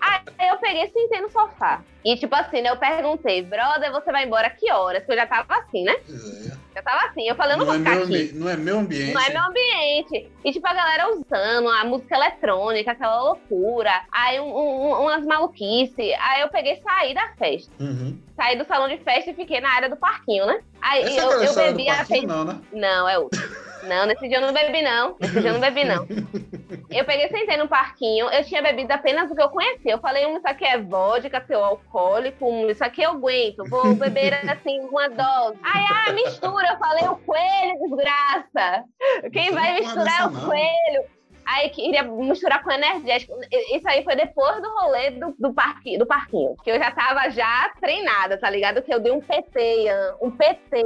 Aí 0.00 0.48
eu 0.50 0.56
peguei 0.58 0.82
e 0.84 0.88
sentei 0.92 1.20
no 1.20 1.30
sofá. 1.30 1.80
E 2.04 2.16
tipo 2.16 2.34
assim, 2.34 2.60
né? 2.60 2.68
Eu 2.70 2.76
perguntei, 2.76 3.40
brother, 3.42 3.90
você 3.90 4.12
vai 4.12 4.26
embora 4.26 4.50
que 4.50 4.70
horas? 4.70 5.00
Porque 5.00 5.12
eu 5.12 5.16
já 5.16 5.26
tava 5.26 5.54
assim, 5.56 5.84
né? 5.84 5.92
É. 5.92 6.54
Já 6.74 6.82
tava 6.82 7.06
assim. 7.06 7.26
Eu 7.26 7.34
falei, 7.34 7.54
eu 7.54 7.58
não, 7.58 7.64
Não 7.66 7.72
é, 7.74 7.76
vou 7.78 7.84
ficar 7.86 7.96
meu, 7.96 8.04
aqui. 8.04 8.32
não 8.34 8.48
é 8.50 8.56
meu 8.56 8.78
ambiente. 8.80 9.12
Não 9.14 9.20
é 9.22 9.30
meu 9.30 9.42
ambiente. 9.42 10.30
E, 10.44 10.52
tipo, 10.52 10.66
a 10.66 10.74
galera 10.74 11.10
usando 11.14 11.68
a 11.68 11.84
música 11.84 12.14
eletrônica, 12.16 12.90
aquela 12.90 13.22
loucura. 13.22 14.02
Aí, 14.12 14.38
um- 14.38 14.54
um- 14.54 15.02
umas 15.04 15.24
maluquices. 15.24 16.12
Aí 16.20 16.42
eu 16.42 16.48
peguei 16.48 16.74
e 16.74 16.82
saí 16.82 17.14
da 17.14 17.28
festa. 17.38 17.72
Uhum. 17.80 18.18
Saí 18.36 18.58
do 18.58 18.64
salão 18.66 18.88
de 18.88 18.98
festa 18.98 19.30
e 19.30 19.34
fiquei 19.34 19.60
na 19.60 19.70
área 19.70 19.88
do 19.88 19.96
parquinho, 19.96 20.44
né? 20.46 20.60
Aí 20.82 21.04
Essa 21.04 21.20
é 21.20 21.24
eu, 21.24 21.42
eu 21.44 21.54
bebi 21.54 21.88
a 21.88 21.96
parquinho, 21.96 22.26
não, 22.28 22.44
né? 22.44 22.60
Não, 22.72 23.08
é 23.08 23.18
outro. 23.18 23.40
Não, 23.86 24.06
nesse 24.06 24.28
dia 24.28 24.38
eu 24.38 24.40
não 24.40 24.52
bebi, 24.52 24.82
não. 24.82 25.16
Nesse 25.20 25.40
dia 25.40 25.50
eu 25.50 25.54
não 25.54 25.60
bebi, 25.60 25.84
não. 25.84 26.06
Eu 26.90 27.04
peguei, 27.04 27.28
sentei 27.28 27.56
no 27.56 27.66
parquinho, 27.66 28.30
eu 28.30 28.44
tinha 28.44 28.62
bebido 28.62 28.92
apenas 28.92 29.28
o 29.28 29.34
que 29.34 29.42
eu 29.42 29.48
conhecia. 29.48 29.92
Eu 29.92 29.98
falei, 29.98 30.26
um, 30.26 30.36
isso 30.36 30.46
aqui 30.46 30.64
é 30.64 30.78
vodka, 30.78 31.40
teu 31.40 31.64
alcoólico, 31.64 32.48
um, 32.48 32.70
isso 32.70 32.84
aqui 32.84 33.02
eu 33.02 33.10
aguento, 33.10 33.64
vou 33.68 33.96
beber 33.96 34.34
assim, 34.48 34.78
uma 34.80 35.08
dose. 35.08 35.58
Aí, 35.62 35.84
ah, 35.90 36.12
mistura, 36.12 36.68
eu 36.68 36.78
falei, 36.78 37.08
o 37.08 37.16
coelho, 37.16 37.80
desgraça. 37.80 38.84
Quem 39.32 39.50
vai 39.50 39.80
misturar 39.80 40.20
é 40.20 40.26
o 40.26 40.46
coelho. 40.46 41.04
Aí 41.46 41.68
queria 41.70 42.02
misturar 42.02 42.62
com 42.62 42.70
energético. 42.70 43.34
Isso 43.72 43.88
aí 43.88 44.02
foi 44.02 44.16
depois 44.16 44.62
do 44.62 44.68
rolê 44.68 45.10
do, 45.10 45.34
do, 45.38 45.52
parqui, 45.52 45.98
do 45.98 46.06
parquinho. 46.06 46.56
Que 46.62 46.70
eu 46.70 46.78
já 46.78 46.90
tava 46.90 47.28
já 47.30 47.70
treinada, 47.80 48.38
tá 48.38 48.48
ligado? 48.48 48.82
Que 48.82 48.94
eu 48.94 49.00
dei 49.00 49.12
um 49.12 49.20
PT, 49.20 49.84
Ian, 49.84 50.16
um 50.20 50.30
PT. 50.30 50.82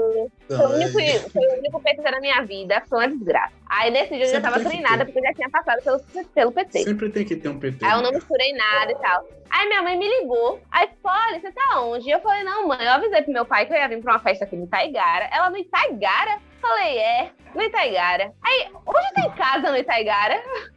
Foi 0.49 0.57
o, 0.57 0.71
único, 0.71 1.31
foi 1.31 1.47
o 1.47 1.59
único 1.59 1.81
PT 1.81 2.03
da 2.03 2.21
minha 2.21 2.42
vida, 2.42 2.83
foi 2.88 2.99
uma 2.99 3.09
desgraça. 3.09 3.58
Aí 3.68 3.90
nesse 3.90 4.14
dia 4.14 4.24
eu 4.24 4.31
já 4.33 4.40
tava 4.40 4.61
treinada, 4.61 5.04
porque 5.04 5.18
eu 5.18 5.22
já 5.22 5.35
tinha 5.35 5.50
passado 5.50 5.83
pelo, 5.83 6.00
pelo 6.35 6.52
PT. 6.52 6.85
Sempre 6.85 7.11
tem 7.11 7.24
que 7.24 7.37
ter 7.37 7.48
um 7.48 7.59
PT. 7.59 7.85
Aí 7.85 7.92
eu 7.92 8.02
não 8.02 8.12
misturei 8.12 8.52
nada 8.54 8.90
e 8.92 8.94
tal. 8.96 9.24
Aí 9.50 9.66
minha 9.68 9.83
mãe 9.83 9.96
me 9.96 10.09
ligou. 10.20 10.61
Aí, 10.70 10.88
Polly, 11.02 11.40
você 11.40 11.52
tá 11.52 11.81
onde? 11.81 12.09
Eu 12.11 12.20
falei, 12.20 12.42
não, 12.44 12.66
mãe, 12.68 12.78
eu 12.83 12.92
avisei 12.92 13.22
pro 13.22 13.33
meu 13.33 13.44
pai 13.44 13.66
que 13.66 13.72
eu 13.72 13.76
ia 13.76 13.88
vir 13.88 14.02
pra 14.02 14.14
uma 14.14 14.20
festa 14.20 14.44
aqui 14.44 14.57
no 14.57 14.64
Itaigara. 14.64 15.28
Ela, 15.33 15.50
no 15.50 15.57
Itaigara? 15.57 16.38
Falei, 16.61 16.98
é, 16.98 17.31
no 17.54 17.62
Itaigara. 17.62 18.33
Aí, 18.42 18.68
hoje 18.85 19.09
tem 19.14 19.31
casa 19.33 19.70
no 19.70 19.76
Itaigara? 19.76 20.42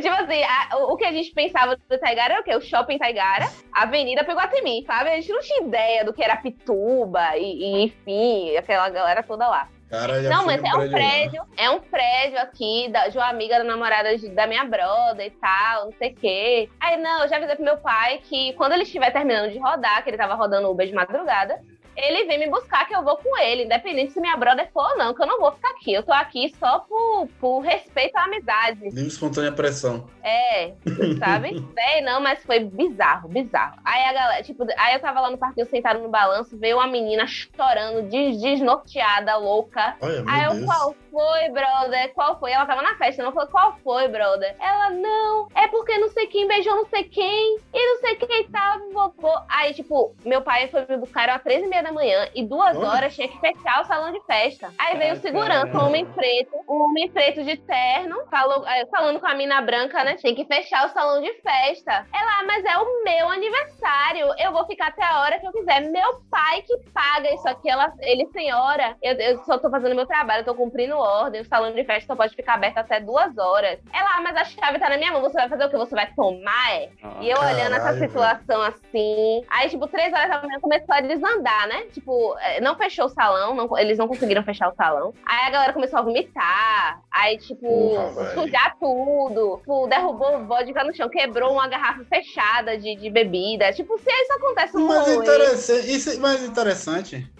tipo 0.00 0.14
assim, 0.14 0.42
a- 0.42 0.76
o, 0.76 0.92
o 0.92 0.96
que 0.96 1.04
a 1.04 1.12
gente 1.12 1.32
pensava 1.32 1.76
do 1.76 1.94
Itaigara 1.94 2.34
era 2.34 2.40
o 2.40 2.44
quê? 2.44 2.54
O 2.54 2.60
shopping 2.60 2.96
Itaigara, 2.96 3.48
a 3.72 3.82
Avenida 3.82 4.24
Peguatemi, 4.24 4.84
sabe? 4.86 5.10
A 5.10 5.16
gente 5.16 5.32
não 5.32 5.40
tinha 5.40 5.62
ideia 5.62 6.04
do 6.04 6.12
que 6.12 6.22
era 6.22 6.36
Pituba 6.36 7.36
e, 7.36 7.42
e, 7.62 7.82
enfim, 7.84 8.56
aquela 8.56 8.88
galera 8.90 9.22
toda 9.22 9.48
lá. 9.48 9.68
Cara, 9.90 10.20
Não, 10.22 10.46
mas 10.46 10.62
é 10.62 10.72
um 10.72 10.84
lá. 10.84 10.88
prédio, 10.88 11.42
é 11.56 11.68
um 11.70 11.80
prédio 11.80 12.38
aqui 12.38 12.88
da, 12.90 13.08
de 13.08 13.18
uma 13.18 13.28
amiga 13.28 13.58
da 13.58 13.64
namorada 13.64 14.16
de- 14.16 14.28
da 14.28 14.46
minha 14.46 14.64
brother 14.64 15.26
e 15.26 15.30
tal, 15.30 15.86
não 15.86 15.92
sei 15.98 16.10
o 16.12 16.14
quê. 16.14 16.68
Aí, 16.80 16.96
não, 16.96 17.22
eu 17.22 17.28
já 17.28 17.36
avisei 17.38 17.56
pro 17.56 17.64
meu 17.64 17.76
pai 17.78 18.18
que 18.22 18.52
quando 18.52 18.72
ele 18.72 18.84
estiver 18.84 19.10
terminando 19.10 19.50
de 19.50 19.58
rodar, 19.58 20.02
que 20.04 20.10
ele 20.10 20.16
tava 20.16 20.34
rodando 20.34 20.70
Uber 20.70 20.86
de 20.86 20.94
madrugada, 20.94 21.60
ele 21.96 22.24
vem 22.26 22.38
me 22.38 22.48
buscar 22.48 22.86
que 22.86 22.94
eu 22.94 23.02
vou 23.02 23.16
com 23.16 23.38
ele, 23.38 23.64
independente 23.64 24.12
se 24.12 24.20
minha 24.20 24.36
brother 24.36 24.70
for 24.72 24.84
ou 24.92 24.98
não, 24.98 25.14
que 25.14 25.22
eu 25.22 25.26
não 25.26 25.38
vou 25.40 25.52
ficar 25.52 25.70
aqui. 25.70 25.92
Eu 25.92 26.02
tô 26.02 26.12
aqui 26.12 26.54
só 26.58 26.80
por, 26.80 27.28
por 27.40 27.60
respeito 27.60 28.16
à 28.16 28.24
amizade. 28.24 28.80
Livre 28.84 29.06
espontânea 29.06 29.52
pressão. 29.52 30.08
É, 30.22 30.72
sabe? 31.18 31.58
Véi, 31.74 32.00
não, 32.02 32.20
mas 32.20 32.42
foi 32.44 32.60
bizarro, 32.60 33.28
bizarro. 33.28 33.76
Aí 33.84 34.04
a 34.04 34.12
galera, 34.12 34.42
tipo, 34.42 34.64
aí 34.78 34.94
eu 34.94 35.00
tava 35.00 35.20
lá 35.20 35.30
no 35.30 35.38
parquinho 35.38 35.66
sentado 35.66 36.00
no 36.00 36.08
balanço, 36.08 36.58
veio 36.58 36.76
uma 36.76 36.86
menina 36.86 37.26
chorando, 37.26 38.02
des- 38.08 38.40
desnorteada, 38.40 39.36
louca. 39.36 39.96
Olha, 40.00 40.24
Aí 40.28 40.44
eu, 40.44 40.54
Deus. 40.54 40.64
qual 40.66 40.94
foi, 41.10 41.48
brother? 41.50 42.12
Qual 42.14 42.38
foi? 42.38 42.52
Ela 42.52 42.66
tava 42.66 42.82
na 42.82 42.96
festa, 42.96 43.22
não 43.22 43.32
falou, 43.32 43.48
qual 43.50 43.76
foi, 43.82 44.08
brother? 44.08 44.54
Ela, 44.60 44.90
não, 44.90 45.48
é 45.54 45.68
porque 45.68 45.96
não 45.98 46.08
sei 46.08 46.26
quem 46.26 46.46
beijou 46.46 46.76
não 46.76 46.86
sei 46.86 47.04
quem, 47.04 47.56
e 47.72 47.86
não 47.94 48.00
sei 48.00 48.16
quem 48.16 48.44
tava, 48.48 48.80
vovô. 48.92 49.32
Aí, 49.48 49.74
tipo, 49.74 50.14
meu 50.24 50.42
pai 50.42 50.68
foi 50.68 50.84
me 50.88 50.96
buscar, 50.96 51.24
era 51.24 51.38
13 51.38 51.64
e 51.64 51.68
meia 51.68 51.79
da 51.82 51.92
manhã, 51.92 52.28
e 52.34 52.44
duas 52.46 52.76
horas 52.76 53.14
tinha 53.14 53.28
que 53.28 53.38
fechar 53.40 53.80
o 53.82 53.84
salão 53.84 54.12
de 54.12 54.20
festa. 54.24 54.70
Aí 54.78 54.96
veio 54.96 55.14
o 55.14 55.16
Ah, 55.16 55.20
segurança, 55.20 55.78
um 55.78 55.86
homem 55.86 56.04
preto, 56.06 56.56
um 56.68 56.84
homem 56.84 57.10
preto 57.10 57.42
de 57.44 57.56
terno, 57.56 58.16
falou, 58.30 58.66
eh, 58.66 58.86
falando 58.90 59.20
com 59.20 59.26
a 59.26 59.34
mina 59.34 59.60
branca, 59.60 60.02
né? 60.04 60.16
Tem 60.20 60.34
que 60.34 60.44
fechar 60.44 60.86
o 60.86 60.90
salão 60.90 61.20
de 61.22 61.32
festa. 61.42 62.06
Ela, 62.14 62.40
"Ah, 62.40 62.44
mas 62.46 62.64
é 62.64 62.76
o 62.78 63.04
meu 63.04 63.28
aniversário, 63.28 64.26
eu 64.38 64.52
vou 64.52 64.64
ficar 64.66 64.88
até 64.88 65.04
a 65.04 65.20
hora 65.20 65.38
que 65.38 65.46
eu 65.46 65.52
quiser. 65.52 65.80
Meu 65.90 66.20
pai 66.30 66.62
que 66.62 66.76
paga 66.92 67.32
isso 67.34 67.48
aqui, 67.48 67.68
ela, 67.70 67.92
ele, 68.00 68.26
senhora, 68.32 68.96
eu, 69.02 69.14
eu 69.14 69.44
só 69.44 69.58
tô 69.58 69.70
fazendo 69.70 69.94
meu 69.94 70.06
trabalho, 70.06 70.40
eu 70.40 70.44
tô 70.44 70.54
cumprindo 70.54 70.96
ordem, 70.96 71.40
o 71.40 71.44
salão 71.44 71.72
de 71.72 71.84
festa 71.84 72.06
só 72.08 72.16
pode 72.16 72.34
ficar 72.34 72.54
aberto 72.54 72.78
até 72.78 73.00
duas 73.00 73.36
horas. 73.38 73.78
Ela, 73.92 74.10
"Ah, 74.16 74.20
mas 74.22 74.36
a 74.36 74.44
chave 74.44 74.78
tá 74.78 74.88
na 74.88 74.96
minha 74.96 75.12
mão, 75.12 75.20
você 75.20 75.34
vai 75.38 75.48
fazer 75.48 75.64
o 75.64 75.70
quê? 75.70 75.76
Você 75.76 75.94
vai 75.94 76.12
tomar, 76.14 76.72
é? 76.74 76.88
E 77.20 77.30
eu 77.30 77.38
olhando 77.38 77.76
essa 77.76 77.94
situação 77.98 78.62
assim. 78.62 79.44
Aí, 79.50 79.68
tipo, 79.68 79.86
três 79.88 80.12
horas 80.12 80.28
da 80.28 80.42
manhã 80.42 80.60
começou 80.60 80.94
a 80.94 81.00
desandar, 81.00 81.68
né? 81.70 81.84
Tipo, 81.92 82.36
eh, 82.40 82.60
não 82.60 82.76
fechou 82.76 83.04
o 83.06 83.08
salão, 83.08 83.54
não- 83.54 83.78
eles 83.78 83.96
não 83.96 84.08
conseguiram 84.08 84.42
fechar 84.42 84.68
o 84.68 84.74
salão. 84.74 85.14
Aí 85.24 85.46
a 85.46 85.50
galera 85.50 85.72
começou 85.72 86.00
a 86.00 86.02
vomitar. 86.02 87.00
Aí, 87.12 87.38
tipo, 87.38 87.60
Porra, 87.66 88.34
sujar 88.34 88.76
tudo. 88.78 89.58
Tipo, 89.58 89.86
derrubou 89.86 90.44
vodka 90.46 90.82
no 90.82 90.92
chão, 90.94 91.08
quebrou 91.08 91.52
uma 91.52 91.68
garrafa 91.68 92.04
fechada 92.04 92.76
de, 92.76 92.96
de 92.96 93.08
bebida. 93.08 93.72
Tipo, 93.72 93.96
se 93.98 94.10
isso 94.10 94.32
acontece 94.32 94.74
no 94.74 94.86
Mas 94.88 95.08
interessante, 95.08 95.86
isso 95.94 96.10
é 96.10 96.16
mais 96.16 96.42
interessante. 96.42 97.30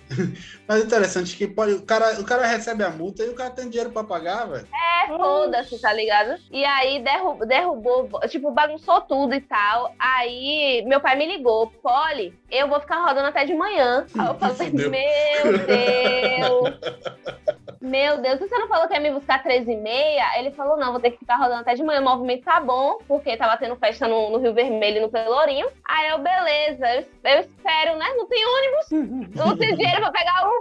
Mais 0.68 0.84
interessante 0.84 1.36
que 1.36 1.46
pode, 1.46 1.72
o 1.74 1.82
cara, 1.82 2.20
o 2.20 2.24
cara 2.24 2.44
recebe 2.46 2.82
a 2.82 2.90
multa 2.90 3.22
e 3.22 3.28
o 3.28 3.34
cara 3.34 3.50
tem 3.50 3.68
dinheiro 3.68 3.90
pra 3.92 4.02
pagar, 4.02 4.44
velho. 4.48 4.66
É, 4.74 5.06
foda-se, 5.06 5.80
tá 5.80 5.92
ligado? 5.92 6.36
E 6.50 6.64
aí 6.64 7.00
derrubou, 7.00 7.46
derrubou, 7.46 8.08
tipo, 8.28 8.50
bagunçou 8.50 9.00
tudo 9.02 9.34
e 9.34 9.40
tal. 9.40 9.94
Aí 9.98 10.82
meu 10.86 11.00
pai 11.00 11.14
me 11.16 11.26
ligou, 11.26 11.68
Polly, 11.82 12.36
eu 12.50 12.66
vou 12.68 12.80
ficar 12.80 13.04
rodando 13.04 13.28
até 13.28 13.44
de 13.44 13.54
manhã. 13.54 14.04
Aí 14.20 14.26
eu 14.28 14.34
falei, 14.34 14.70
Fudeu. 14.70 14.90
meu 14.90 15.66
Deus. 15.66 16.80
Meu 17.80 18.20
Deus, 18.20 18.38
você 18.38 18.58
não 18.58 18.68
falou 18.68 18.86
que 18.86 18.92
ia 18.92 19.00
me 19.00 19.10
buscar 19.10 19.42
três 19.42 19.66
e 19.66 19.74
meia? 19.74 20.38
Ele 20.38 20.50
falou, 20.50 20.76
não, 20.76 20.92
vou 20.92 21.00
ter 21.00 21.12
que 21.12 21.18
ficar 21.18 21.36
rodando 21.36 21.62
até 21.62 21.74
de 21.74 21.82
manhã. 21.82 22.02
O 22.02 22.04
movimento 22.04 22.44
tá 22.44 22.60
bom, 22.60 22.98
porque 23.08 23.38
tava 23.38 23.56
tendo 23.56 23.74
festa 23.76 24.06
no, 24.06 24.30
no 24.30 24.38
Rio 24.38 24.52
Vermelho 24.52 24.98
e 24.98 25.00
no 25.00 25.08
Pelourinho. 25.08 25.66
Aí 25.88 26.10
eu, 26.10 26.18
beleza, 26.18 26.86
eu, 26.94 27.06
eu 27.24 27.40
espero, 27.40 27.96
né? 27.96 28.06
Não 28.18 28.26
tem 28.26 28.44
ônibus, 28.46 29.34
não 29.34 29.56
tem 29.56 29.74
dinheiro 29.74 29.98
pra 30.02 30.12
pegar 30.12 30.46
Uber. 30.46 30.59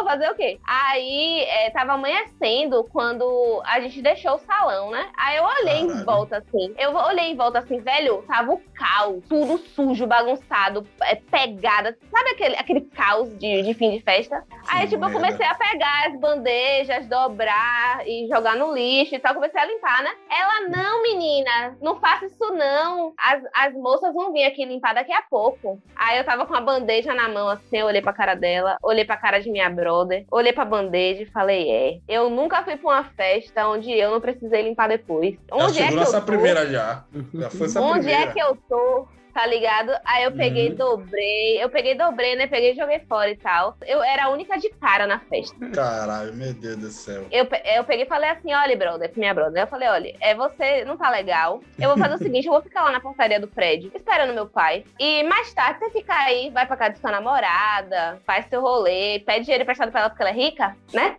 Vou 0.00 0.08
fazer 0.08 0.30
o 0.30 0.34
quê? 0.34 0.58
Aí 0.66 1.42
é, 1.42 1.68
tava 1.70 1.92
amanhecendo 1.92 2.84
quando 2.90 3.62
a 3.66 3.80
gente 3.80 4.00
deixou 4.00 4.36
o 4.36 4.38
salão, 4.38 4.90
né? 4.90 5.10
Aí 5.14 5.36
eu 5.36 5.44
olhei 5.44 5.80
em 5.80 5.88
Caralho. 5.88 6.06
volta 6.06 6.36
assim. 6.38 6.74
Eu 6.78 6.94
olhei 6.96 7.26
em 7.26 7.36
volta 7.36 7.58
assim, 7.58 7.80
velho, 7.80 8.24
tava 8.26 8.52
o 8.52 8.62
caos, 8.74 9.22
tudo 9.28 9.58
sujo, 9.58 10.06
bagunçado, 10.06 10.86
é, 11.02 11.16
pegada. 11.16 11.98
Sabe 12.10 12.30
aquele, 12.30 12.56
aquele 12.56 12.80
caos 12.80 13.28
de, 13.38 13.60
de 13.60 13.74
fim 13.74 13.90
de 13.90 14.00
festa? 14.02 14.42
Aí, 14.68 14.88
tipo, 14.88 15.04
eu 15.04 15.12
comecei 15.12 15.44
a 15.44 15.54
pegar 15.54 16.06
as 16.06 16.18
bandejas, 16.18 17.06
dobrar 17.06 18.02
e 18.06 18.26
jogar 18.26 18.56
no 18.56 18.72
lixo 18.72 19.14
e 19.14 19.18
tal. 19.18 19.34
Comecei 19.34 19.60
a 19.60 19.66
limpar, 19.66 20.02
né? 20.02 20.12
Ela, 20.30 20.68
não, 20.68 21.02
menina, 21.02 21.76
não 21.82 22.00
faça 22.00 22.24
isso 22.24 22.52
não. 22.54 23.12
As, 23.18 23.42
as 23.54 23.74
moças 23.74 24.14
vão 24.14 24.32
vir 24.32 24.44
aqui 24.44 24.64
limpar 24.64 24.94
daqui 24.94 25.12
a 25.12 25.20
pouco. 25.20 25.78
Aí 25.94 26.16
eu 26.16 26.24
tava 26.24 26.46
com 26.46 26.54
a 26.54 26.60
bandeja 26.60 27.12
na 27.14 27.28
mão, 27.28 27.50
assim, 27.50 27.76
eu 27.76 27.86
olhei 27.86 28.00
pra 28.00 28.14
cara 28.14 28.34
dela, 28.34 28.78
olhei 28.82 29.04
pra 29.04 29.18
cara 29.18 29.40
de 29.40 29.50
minha 29.50 29.68
brother, 29.90 30.24
olhei 30.30 30.52
pra 30.52 30.64
bandeja 30.64 31.22
e 31.22 31.26
falei, 31.26 31.68
é, 31.70 31.98
eu 32.08 32.30
nunca 32.30 32.62
fui 32.62 32.76
pra 32.76 32.90
uma 32.90 33.04
festa 33.04 33.68
onde 33.68 33.90
eu 33.90 34.10
não 34.10 34.20
precisei 34.20 34.62
limpar 34.62 34.88
depois. 34.88 35.36
Onde 35.50 35.82
é 35.82 35.88
que 35.88 35.94
eu 35.94 36.12
tô? 36.12 36.22
primeira 36.22 36.66
já. 36.70 37.04
Já 37.34 37.50
foi 37.50 37.66
essa 37.66 37.80
Onde 37.80 37.98
primeira. 38.06 38.22
é 38.30 38.32
que 38.32 38.40
eu 38.40 38.56
tô? 38.68 39.08
Tá 39.32 39.46
ligado? 39.46 39.92
Aí 40.04 40.24
eu 40.24 40.32
peguei, 40.32 40.70
Uhum. 40.70 40.76
dobrei. 40.76 41.62
Eu 41.62 41.68
peguei, 41.70 41.94
dobrei, 41.94 42.34
né? 42.34 42.46
Peguei 42.48 42.72
e 42.72 42.76
joguei 42.76 42.98
fora 43.08 43.30
e 43.30 43.36
tal. 43.36 43.76
Eu 43.86 44.02
era 44.02 44.24
a 44.24 44.28
única 44.30 44.58
de 44.58 44.68
cara 44.70 45.06
na 45.06 45.20
festa. 45.20 45.54
Caralho, 45.72 46.34
meu 46.34 46.52
Deus 46.52 46.76
do 46.76 46.90
céu. 46.90 47.26
Eu, 47.30 47.46
eu 47.76 47.84
peguei 47.84 48.04
e 48.04 48.08
falei 48.08 48.30
assim: 48.30 48.52
olha, 48.52 48.76
brother, 48.76 49.12
minha 49.16 49.32
brother. 49.32 49.62
Eu 49.62 49.66
falei: 49.68 49.88
olha, 49.88 50.16
é, 50.20 50.34
você 50.34 50.84
não 50.84 50.96
tá 50.96 51.08
legal. 51.10 51.60
Eu 51.80 51.88
vou 51.90 51.98
fazer 51.98 52.14
o 52.14 52.18
seguinte: 52.18 52.46
eu 52.46 52.52
vou 52.52 52.62
ficar 52.62 52.82
lá 52.82 52.90
na 52.90 53.00
portaria 53.00 53.38
do 53.38 53.46
prédio, 53.48 53.90
esperando 53.94 54.34
meu 54.34 54.48
pai. 54.48 54.84
E 54.98 55.22
mais 55.24 55.52
tarde 55.54 55.78
você 55.78 55.90
fica 55.90 56.12
aí, 56.14 56.50
vai 56.50 56.66
pra 56.66 56.76
casa 56.76 56.94
de 56.94 56.98
sua 57.00 57.10
namorada, 57.12 58.20
faz 58.26 58.46
seu 58.46 58.60
rolê, 58.60 59.20
pede 59.20 59.44
dinheiro 59.44 59.62
emprestado 59.62 59.90
pra 59.90 60.00
ela 60.00 60.10
porque 60.10 60.22
ela 60.22 60.30
é 60.32 60.34
rica, 60.34 60.76
né? 60.92 61.16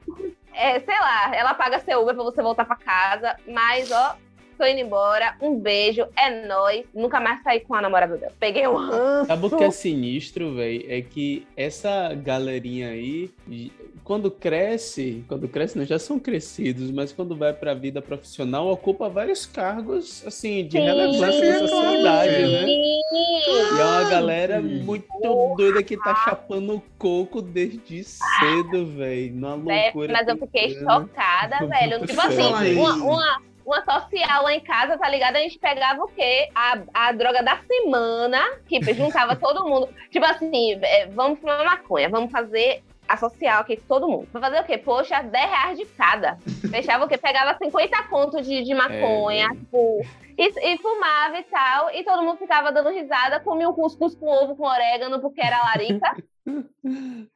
É, 0.53 0.79
sei 0.81 0.99
lá, 0.99 1.33
ela 1.33 1.53
paga 1.53 1.79
seu 1.79 2.01
Uber 2.01 2.13
pra 2.13 2.23
você 2.25 2.41
voltar 2.41 2.65
pra 2.65 2.75
casa, 2.75 3.35
mas 3.47 3.89
ó. 3.89 4.15
Tô 4.61 4.67
indo 4.67 4.79
embora, 4.79 5.35
um 5.41 5.59
beijo, 5.59 6.05
é 6.15 6.45
nóis. 6.45 6.85
Nunca 6.93 7.19
mais 7.19 7.41
saí 7.41 7.61
com 7.61 7.73
a 7.73 7.81
namorada 7.81 8.15
dela. 8.15 8.31
Peguei 8.39 8.67
um 8.67 8.75
ranço. 8.75 9.25
Sabe 9.25 9.47
o 9.47 9.49
que 9.49 9.63
é 9.63 9.71
sinistro, 9.71 10.53
velho? 10.53 10.85
É 10.87 11.01
que 11.01 11.47
essa 11.57 12.13
galerinha 12.13 12.89
aí, 12.89 13.31
quando 14.03 14.29
cresce, 14.29 15.25
quando 15.27 15.47
cresce, 15.47 15.79
não, 15.79 15.83
já 15.83 15.97
são 15.97 16.19
crescidos, 16.19 16.91
mas 16.91 17.11
quando 17.11 17.35
vai 17.35 17.53
pra 17.53 17.73
vida 17.73 18.03
profissional, 18.03 18.67
ocupa 18.69 19.09
vários 19.09 19.47
cargos, 19.47 20.23
assim, 20.27 20.63
de 20.67 20.77
Sim, 20.77 20.83
relevância 20.83 21.43
na 21.43 21.67
sociedade, 21.67 22.47
né? 22.47 22.65
sim. 22.67 23.01
E 23.73 23.79
é 23.79 23.83
uma 23.83 24.09
galera 24.11 24.61
Sim. 24.61 24.83
muito 24.83 25.55
doida 25.57 25.81
que 25.81 25.97
tá 25.97 26.13
chapando 26.13 26.83
coco 26.99 27.41
desde 27.41 28.03
cedo, 28.03 28.85
velho. 28.85 29.33
Numa 29.33 29.73
É, 29.73 29.83
loucura. 29.85 30.13
mas 30.13 30.27
eu 30.27 30.37
fiquei 30.37 30.69
chocada, 30.75 31.65
velho. 31.65 32.05
Tipo 32.05 32.21
assim, 32.21 32.75
uma, 32.75 32.93
uma, 32.95 33.41
uma 33.65 33.83
social 33.83 34.43
lá 34.43 34.53
em 34.53 34.59
casa, 34.59 34.97
tá 34.97 35.07
ligado? 35.09 35.35
A 35.35 35.39
gente 35.39 35.59
pegava 35.59 36.03
o 36.03 36.07
quê? 36.07 36.49
A, 36.55 36.79
a 36.93 37.11
droga 37.11 37.41
da 37.43 37.57
semana, 37.67 38.39
que 38.67 38.81
juntava 38.93 39.35
todo 39.35 39.67
mundo. 39.67 39.89
Tipo 40.09 40.25
assim, 40.25 40.79
é, 40.81 41.07
vamos 41.07 41.39
fumar 41.39 41.63
maconha, 41.63 42.09
vamos 42.09 42.31
fazer 42.31 42.83
a 43.07 43.17
social 43.17 43.61
aqui 43.61 43.75
com 43.77 43.87
todo 43.87 44.07
mundo. 44.07 44.27
Vai 44.31 44.41
fazer 44.41 44.61
o 44.61 44.63
quê? 44.63 44.77
Poxa, 44.77 45.21
10 45.21 45.49
reais 45.49 45.77
de 45.77 45.85
cada. 45.85 46.37
Fechava 46.69 47.05
o 47.05 47.07
quê? 47.07 47.17
Pegava 47.17 47.57
50 47.61 48.03
contos 48.03 48.45
de, 48.47 48.63
de 48.63 48.73
maconha, 48.73 49.47
É. 49.47 49.55
tipo, 49.55 50.01
e, 50.37 50.73
e 50.73 50.77
fumava 50.77 51.37
e 51.37 51.43
tal, 51.43 51.91
e 51.91 52.03
todo 52.03 52.23
mundo 52.23 52.37
ficava 52.37 52.71
dando 52.71 52.89
risada, 52.89 53.39
comia 53.41 53.67
um 53.69 53.73
cuscuz 53.73 54.15
com 54.15 54.27
ovo 54.27 54.55
com 54.55 54.65
orégano, 54.65 55.19
porque 55.19 55.41
era 55.41 55.61
larica 55.61 56.15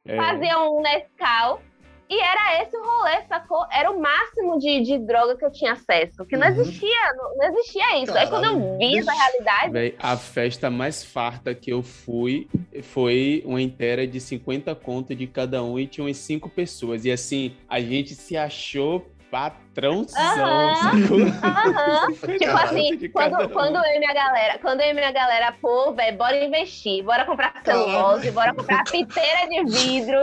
É. 0.06 0.16
fazia 0.16 0.58
um 0.60 0.80
Nescau. 0.80 1.60
E 2.08 2.20
era 2.20 2.62
esse 2.62 2.76
o 2.76 2.82
rolê, 2.84 3.22
sacou? 3.28 3.66
Era 3.72 3.90
o 3.90 4.00
máximo 4.00 4.58
de, 4.58 4.80
de 4.82 4.98
droga 4.98 5.36
que 5.36 5.44
eu 5.44 5.50
tinha 5.50 5.72
acesso. 5.72 6.24
Que 6.24 6.36
não 6.36 6.46
Uhum. 6.48 6.60
existia, 6.60 7.12
não, 7.16 7.36
não 7.36 7.48
existia 7.48 8.02
isso. 8.02 8.16
Aí 8.16 8.28
quando 8.28 8.44
eu 8.44 8.78
vi 8.78 8.98
essa 8.98 9.12
realidade, 9.12 9.72
Véi, 9.72 9.94
a 9.98 10.16
festa 10.16 10.70
mais 10.70 11.02
farta 11.04 11.54
que 11.54 11.70
eu 11.72 11.82
fui 11.82 12.48
foi 12.82 13.42
uma 13.44 13.60
inteira 13.60 14.06
de 14.06 14.20
50 14.20 14.74
conto 14.76 15.14
de 15.14 15.26
cada 15.26 15.62
um 15.64 15.78
e 15.78 15.86
tinha 15.86 16.04
umas 16.06 16.16
5 16.18 16.48
pessoas. 16.50 17.04
E 17.04 17.10
assim, 17.10 17.56
a 17.68 17.80
gente 17.80 18.14
se 18.14 18.36
achou 18.36 19.04
patrãozão, 19.36 20.16
Aham. 20.16 20.74
sacou? 20.80 21.20
aham. 21.42 22.38
Tipo 22.38 22.56
assim, 22.56 23.08
quando, 23.10 23.42
um. 23.42 23.48
quando 23.50 23.76
eu 23.76 23.84
e 23.84 23.98
minha 23.98 24.14
galera, 24.14 24.58
quando 24.58 24.80
eu 24.80 24.88
e 24.88 24.94
minha 24.94 25.12
galera, 25.12 25.54
pô, 25.60 25.92
velho, 25.92 26.16
bora 26.16 26.42
investir, 26.42 27.04
bora 27.04 27.26
comprar 27.26 27.52
celulose, 27.62 28.30
bora 28.30 28.54
comprar 28.54 28.82
piteira 28.84 29.46
de 29.48 29.64
vidro. 29.64 30.22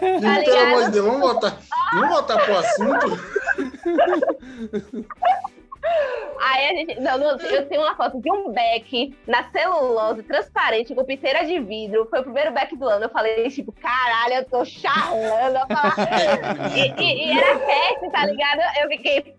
Tá 0.00 0.42
pelo 0.44 0.60
amor 0.60 0.84
de 0.84 0.90
Deus, 0.92 1.06
vamos 1.06 1.20
voltar, 1.20 1.58
vamos 1.92 2.08
voltar 2.08 2.38
pro 2.44 2.56
assunto. 2.58 3.18
Aí 6.40 6.66
a 6.66 6.74
gente. 6.74 7.00
Não, 7.00 7.18
não, 7.18 7.30
eu 7.38 7.66
tenho 7.66 7.80
uma 7.82 7.94
foto 7.96 8.20
de 8.20 8.30
um 8.30 8.50
beck 8.52 9.14
na 9.26 9.44
celulose 9.50 10.22
transparente 10.22 10.94
com 10.94 11.04
piteira 11.04 11.44
de 11.46 11.58
vidro. 11.60 12.06
Foi 12.10 12.20
o 12.20 12.24
primeiro 12.24 12.52
beck 12.52 12.76
do 12.76 12.86
ano. 12.88 13.04
Eu 13.04 13.10
falei, 13.10 13.48
tipo, 13.50 13.72
caralho, 13.72 14.34
eu 14.34 14.44
tô 14.44 14.64
charlando. 14.64 15.56
Eu 15.58 15.64
e, 16.76 17.02
e- 17.02 17.28
e 17.34 17.38
era 17.38 17.58
cat, 17.58 18.10
tá 18.12 18.26
ligado? 18.26 18.60
Eu 18.82 18.88
fiquei. 18.88 19.34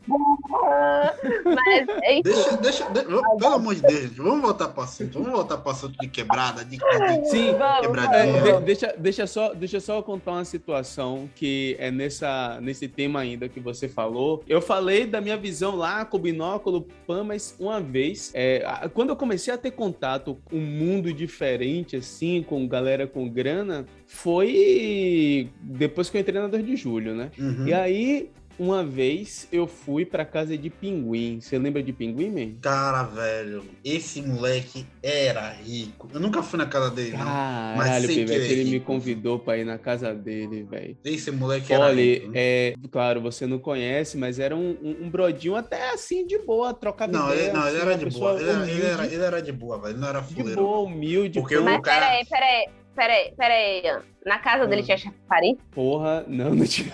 Mas, 1.44 1.88
enfim. 2.10 2.22
Deixa, 2.24 2.58
deixa, 2.58 2.90
de- 2.90 3.04
pelo 3.04 3.54
amor 3.56 3.76
de 3.76 3.82
Deus, 3.82 4.16
vamos 4.16 4.42
voltar 4.42 4.70
pro 4.70 4.84
assunto. 4.84 5.14
Vamos 5.20 5.32
voltar 5.32 5.58
pro 5.58 5.72
assunto 5.72 5.98
de 6.00 6.08
quebrada, 6.08 6.64
de, 6.64 6.78
de- 6.78 7.30
Sim, 7.30 7.54
Vamos, 7.58 7.82
Quebradinha. 7.82 8.38
É, 8.38 8.52
de- 8.60 8.62
deixa, 8.66 8.94
deixa, 8.98 9.28
só, 9.28 9.54
deixa 9.54 9.78
eu 9.78 9.82
só 9.82 10.02
contar 10.02 10.32
uma 10.34 10.46
situação 10.46 11.30
que 11.36 11.76
é 11.80 11.92
nessa, 11.92 12.60
nesse 12.62 12.88
tema 12.88 13.20
ainda 13.22 13.48
que 13.50 13.60
você 13.60 13.88
falou. 13.88 14.44
Eu 14.48 14.62
falei 14.62 15.06
da 15.06 15.20
minha 15.22 15.38
visão 15.38 15.76
lá 15.76 16.06
com 16.06 16.18
o 16.18 16.20
binóculo 16.36 16.86
pan, 17.08 17.24
mas 17.24 17.56
uma 17.58 17.80
vez, 17.80 18.32
é, 18.34 18.90
quando 18.94 19.10
eu 19.10 19.16
comecei 19.16 19.54
a 19.54 19.58
ter 19.58 19.72
contato 19.72 20.38
com 20.46 20.58
um 20.58 20.62
mundo 20.62 21.14
diferente, 21.14 21.96
assim, 21.96 22.44
com 22.44 22.68
galera 22.68 23.08
com 23.08 23.28
grana, 23.30 23.86
foi 24.06 25.50
depois 25.62 26.10
que 26.10 26.18
eu 26.18 26.22
entrei 26.22 26.40
na 26.40 26.48
2 26.48 26.66
de 26.66 26.76
julho, 26.76 27.16
né? 27.16 27.32
Uhum. 27.40 27.68
E 27.68 27.74
aí, 27.74 28.30
uma 28.58 28.84
vez, 28.84 29.48
eu 29.52 29.68
fui 29.68 30.06
pra 30.06 30.24
casa 30.26 30.58
de 30.58 30.70
pinguim. 30.70 31.40
Você 31.42 31.58
lembra 31.60 31.84
de 31.84 31.92
pinguim, 31.92 32.30
man? 32.30 32.56
Cara, 32.62 33.04
velho, 33.04 33.64
esse 33.84 34.22
moleque 34.22 34.86
era 35.04 35.50
rico. 35.52 36.10
Eu 36.14 36.20
nunca 36.20 36.42
fui 36.42 36.58
na 36.58 36.66
casa 36.66 36.90
dele, 36.90 37.12
não. 37.18 37.26
Caralho, 37.26 38.06
sei 38.08 38.16
que 38.16 38.22
Pivete, 38.26 38.40
ele 38.40 38.48
é 38.48 38.52
ele 38.54 38.64
me 38.66 38.70
rico. 38.72 38.86
convidou 38.86 39.40
pra 39.40 39.58
ir 39.58 39.66
na 39.66 39.78
casa 39.78 40.14
dele, 40.14 40.64
velho. 40.64 40.98
Esse 41.04 41.32
moleque 41.32 41.74
era 41.74 41.86
Olha, 41.86 42.02
rico. 42.02 42.32
é, 42.34 42.74
claro, 42.92 43.22
você 43.22 43.46
não 43.46 43.60
conhece, 43.60 44.18
mas 44.18 44.40
era 44.40 44.56
um, 44.56 44.78
um, 44.82 45.06
um 45.06 45.10
brodinho 45.10 45.56
até 45.56 45.92
assim 45.92 46.26
de 46.26 46.38
boa, 46.40 46.74
trocava 46.74 47.12
Não, 47.12 47.28
ideia. 47.34 47.44
ele, 47.50 47.54
não, 47.54 47.68
ele 47.68 47.78
assim, 47.78 47.82
era 47.88 47.92
uma 47.92 47.98
de 48.10 48.18
boa. 48.20 48.40
Ele 48.40 48.50
era, 48.50 48.68
ele, 48.72 48.86
era, 48.86 49.06
ele 49.06 49.24
era 49.24 49.42
de 49.42 49.52
boa, 49.52 49.78
velho. 49.82 49.92
Ele 49.94 50.00
não 50.00 50.08
era 50.08 50.20
de 50.22 50.34
fuleiro. 50.34 50.62
boa, 50.62 50.80
humilde. 50.80 51.40
Porque 51.40 51.56
pô, 51.56 51.62
o 51.62 51.66
Mas 51.66 51.82
cara- 51.82 52.06
peraí, 52.06 52.26
peraí, 52.26 52.68
peraí, 52.96 53.34
peraí. 53.38 54.15
Na 54.26 54.40
casa 54.40 54.66
dele 54.66 54.82
Hum. 54.82 54.86
tinha 54.86 54.98
chafariz? 54.98 55.56
Porra, 55.72 56.26
não, 56.28 56.56
não 56.56 56.66
tinha. 56.66 56.90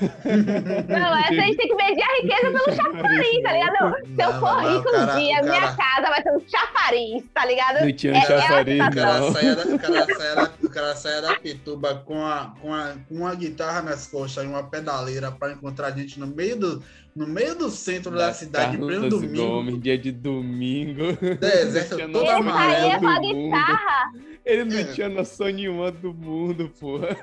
Não, 0.89 1.17
essa 1.17 1.31
a 1.31 1.45
gente 1.45 1.55
tem 1.55 1.67
que 1.69 1.75
medir 1.75 2.03
a 2.03 2.21
riqueza 2.21 2.41
pelo 2.51 2.75
chafariz, 2.75 3.41
tá 3.43 3.53
ligado? 3.53 3.73
Não, 3.79 3.93
Se 4.05 4.21
eu 4.21 4.39
for 4.41 4.57
rico 4.73 4.91
cara- 4.91 5.13
um 5.15 5.19
dia, 5.19 5.39
o 5.39 5.43
minha 5.45 5.61
cara- 5.61 5.75
casa 5.77 6.09
vai 6.09 6.23
ter 6.23 6.31
um 6.33 6.41
chafariz, 6.45 7.23
tá 7.33 7.45
ligado? 7.45 7.85
Não 7.85 7.93
tinha 7.93 8.13
É- 8.13 8.17
é 8.17 8.21
chafariz, 8.21 8.85
O 8.85 8.91
cara, 8.91 9.19
não. 9.21 9.31
saia 9.31 9.55
da, 9.55 9.63
o, 9.63 9.79
cara 9.79 10.05
saia 10.13 10.35
da, 10.35 10.51
o 10.61 10.69
cara 10.69 10.95
saia 10.97 11.21
da 11.21 11.35
Pituba 11.39 11.95
com, 12.05 12.25
a, 12.25 12.53
com, 12.61 12.73
a, 12.73 12.95
com 13.07 13.15
uma 13.15 13.33
guitarra 13.33 13.81
nas 13.81 14.07
costas 14.07 14.43
e 14.43 14.47
uma 14.47 14.63
pedaleira 14.63 15.31
pra 15.31 15.53
encontrar 15.53 15.87
a 15.87 15.91
gente 15.91 16.19
no 16.19 16.27
meio 16.27 16.57
do, 16.59 16.83
no 17.15 17.27
meio 17.27 17.55
do 17.55 17.69
centro 17.69 18.11
da, 18.11 18.33
cidade, 18.33 18.75
em 18.75 18.79
Carlos 18.79 18.87
pleno 18.89 19.09
domingo. 19.09 19.47
Gomes, 19.47 19.79
dia 19.81 19.97
de 19.97 20.11
domingo. 20.11 21.03
Deserto 21.39 21.97
todo 21.97 22.07
noção 22.09 22.39
Ele 22.39 22.51
saía 22.51 22.99
com 22.99 23.07
a 23.07 23.19
guitarra. 23.19 24.11
Ele 24.43 24.63
não 24.65 24.79
É. 24.79 24.83
tinha 24.85 25.07
noção 25.07 25.47
nenhuma 25.49 25.91
do 25.91 26.11
mundo, 26.13 26.71
porra. 26.79 27.15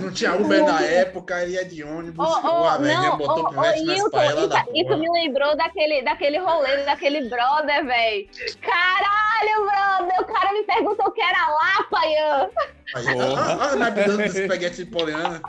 Não 0.00 0.12
tinha 0.12 0.34
Uber 0.34 0.64
na 0.64 0.82
época, 0.82 1.42
ele 1.42 1.52
ia 1.52 1.64
de 1.64 1.82
ônibus. 1.84 2.26
Ô, 2.26 2.46
ô, 2.46 2.62
o 2.62 2.64
Avenida 2.64 3.02
não, 3.02 3.18
botou 3.18 3.44
ô, 3.44 3.46
o 3.46 3.48
pivete 3.50 3.82
ô, 3.82 3.84
nas 3.86 3.98
Hilton, 3.98 4.10
paelas 4.10 4.48
da 4.48 4.60
isso, 4.60 4.70
isso 4.74 4.84
porra. 4.84 4.96
me 4.96 5.10
lembrou 5.10 5.56
daquele, 5.56 6.02
daquele 6.02 6.38
rolê, 6.38 6.84
daquele 6.84 7.28
brother, 7.28 7.84
velho. 7.84 8.28
Caralho, 8.60 9.66
brother, 9.66 10.20
o 10.20 10.24
cara 10.24 10.52
me 10.52 10.62
perguntou 10.64 11.06
o 11.06 11.10
que 11.12 11.22
era 11.22 11.48
Lapa, 11.48 12.06
Ian. 12.06 12.50
Aí, 12.94 13.04
Porra. 13.14 13.58
Olha 13.60 13.72
o 13.72 13.76
naipe 13.76 14.04
dando 14.04 14.16
do 14.16 14.22
espaguete 14.24 14.84
de 14.84 14.90
poliana. 14.90 15.40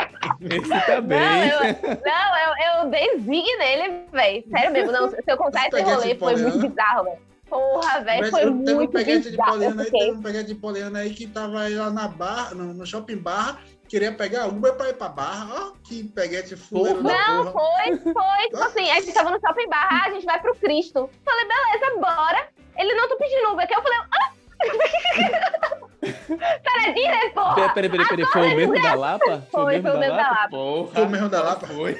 Esse 0.41 0.85
tá 0.85 1.01
bem. 1.01 1.19
Não, 1.19 1.43
eu, 1.45 1.75
não, 1.83 2.37
eu, 2.37 2.83
eu 2.83 2.89
dei 2.89 3.19
zig 3.19 3.57
nele, 3.57 4.05
velho. 4.11 4.43
Sério 4.49 4.71
mesmo, 4.71 4.91
não, 4.91 5.09
se 5.09 5.17
eu 5.27 5.37
contar 5.37 5.67
esse 5.67 5.81
rolê, 5.81 6.15
foi 6.15 6.35
muito 6.37 6.59
bizarro, 6.59 7.05
velho. 7.05 7.34
Porra, 7.49 8.01
velho, 8.01 8.29
foi 8.31 8.43
eu- 8.43 8.51
um 8.51 8.55
muito 8.55 8.97
de 8.97 9.29
bizarro. 9.29 9.49
Eu 9.53 9.53
poliana 9.59 9.83
fiquei- 9.85 9.99
teve 9.99 10.17
um 10.17 10.21
peguete 10.21 10.47
de 10.47 10.55
poliana 10.55 10.99
aí 10.99 11.13
que 11.13 11.27
tava 11.27 11.67
lá 11.69 11.89
na 11.91 12.07
barra, 12.07 12.55
no, 12.55 12.73
no 12.73 12.85
shopping 12.85 13.17
barra, 13.17 13.59
queria 13.87 14.11
pegar 14.11 14.47
Uber 14.47 14.73
pra 14.75 14.89
ir 14.89 14.93
pra 14.95 15.09
barra. 15.09 15.47
Ó, 15.53 15.71
que 15.87 16.03
peguete 16.03 16.55
fuleiro 16.55 17.03
Não, 17.03 17.51
foi, 17.51 17.97
foi. 17.97 18.43
Tipo 18.49 18.57
assim, 18.63 18.89
a 18.91 18.95
gente 18.95 19.13
tava 19.13 19.29
no 19.29 19.39
shopping 19.39 19.69
bar, 19.69 19.87
ah, 19.91 20.05
a 20.07 20.09
gente 20.11 20.25
vai 20.25 20.39
pro 20.41 20.55
Cristo. 20.55 21.09
Falei, 21.23 21.45
beleza, 21.47 21.99
bora. 21.99 22.47
Ele 22.77 22.93
não 22.95 23.07
tô 23.07 23.15
pedindo 23.17 23.51
Uber, 23.51 23.67
que 23.67 23.75
eu 23.75 23.81
falei, 23.81 23.97
ah! 23.99 24.31
Pera, 26.13 26.93
dire, 26.93 27.29
porra! 27.31 27.69
Peraí, 27.73 27.89
peraí, 27.89 28.07
peraí, 28.07 28.07
peraí. 28.07 28.25
Foi 28.25 28.53
o 28.53 28.55
mesmo 28.55 28.81
da 28.81 28.93
Lapa? 28.93 29.47
Foi, 29.51 29.81
foi 29.81 29.91
o 29.91 29.97
mesmo 29.97 30.15
da 30.17 30.31
Lapa. 30.31 30.49
Foi 30.49 31.03
o 31.03 31.09
mesmo 31.09 31.29
da 31.29 31.41
Lapa? 31.43 31.67
Foi. 31.67 31.91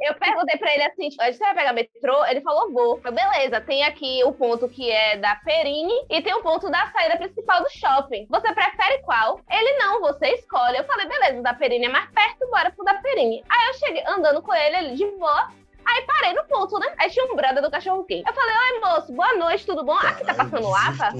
Eu 0.00 0.14
perguntei 0.14 0.58
pra 0.58 0.74
ele 0.74 0.82
assim, 0.84 1.08
tipo, 1.08 1.24
você 1.24 1.38
vai 1.38 1.54
pegar 1.54 1.72
metrô? 1.72 2.24
Ele 2.26 2.40
falou, 2.40 2.72
vou. 2.72 2.96
Eu 2.96 3.02
falei, 3.02 3.24
beleza, 3.24 3.60
tem 3.60 3.84
aqui 3.84 4.22
o 4.24 4.32
ponto 4.32 4.68
que 4.68 4.90
é 4.90 5.16
da 5.16 5.36
Perini 5.36 5.94
e 6.08 6.22
tem 6.22 6.34
o 6.34 6.42
ponto 6.42 6.70
da 6.70 6.86
saída 6.92 7.16
principal 7.16 7.62
do 7.62 7.70
shopping. 7.70 8.26
Você 8.28 8.52
prefere 8.52 8.98
qual? 9.02 9.40
Ele, 9.50 9.78
não, 9.78 10.00
você 10.00 10.28
escolhe. 10.34 10.78
Eu 10.78 10.84
falei, 10.84 11.06
beleza, 11.06 11.40
o 11.40 11.42
da 11.42 11.54
Perini 11.54 11.86
é 11.86 11.88
mais 11.88 12.10
perto, 12.10 12.50
bora 12.50 12.70
pro 12.70 12.84
da 12.84 12.94
Perini. 12.94 13.42
Aí 13.48 13.68
eu 13.68 13.74
cheguei 13.74 14.04
andando 14.06 14.42
com 14.42 14.54
ele, 14.54 14.76
ele 14.76 14.94
de 14.94 15.06
boa. 15.18 15.48
Aí 15.84 16.02
parei 16.02 16.34
no 16.34 16.44
ponto, 16.44 16.78
né? 16.78 16.86
Aí 16.98 17.10
tinha 17.10 17.24
um 17.26 17.36
brother 17.36 17.62
do 17.62 17.70
cachorro 17.70 18.04
quente. 18.04 18.28
Eu 18.28 18.34
falei, 18.34 18.54
oi 18.54 18.80
moço, 18.80 19.12
boa 19.12 19.36
noite, 19.36 19.66
tudo 19.66 19.84
bom? 19.84 19.96
Aqui 19.96 20.24
tá 20.24 20.34
passando 20.34 20.68
Lapa? 20.68 21.12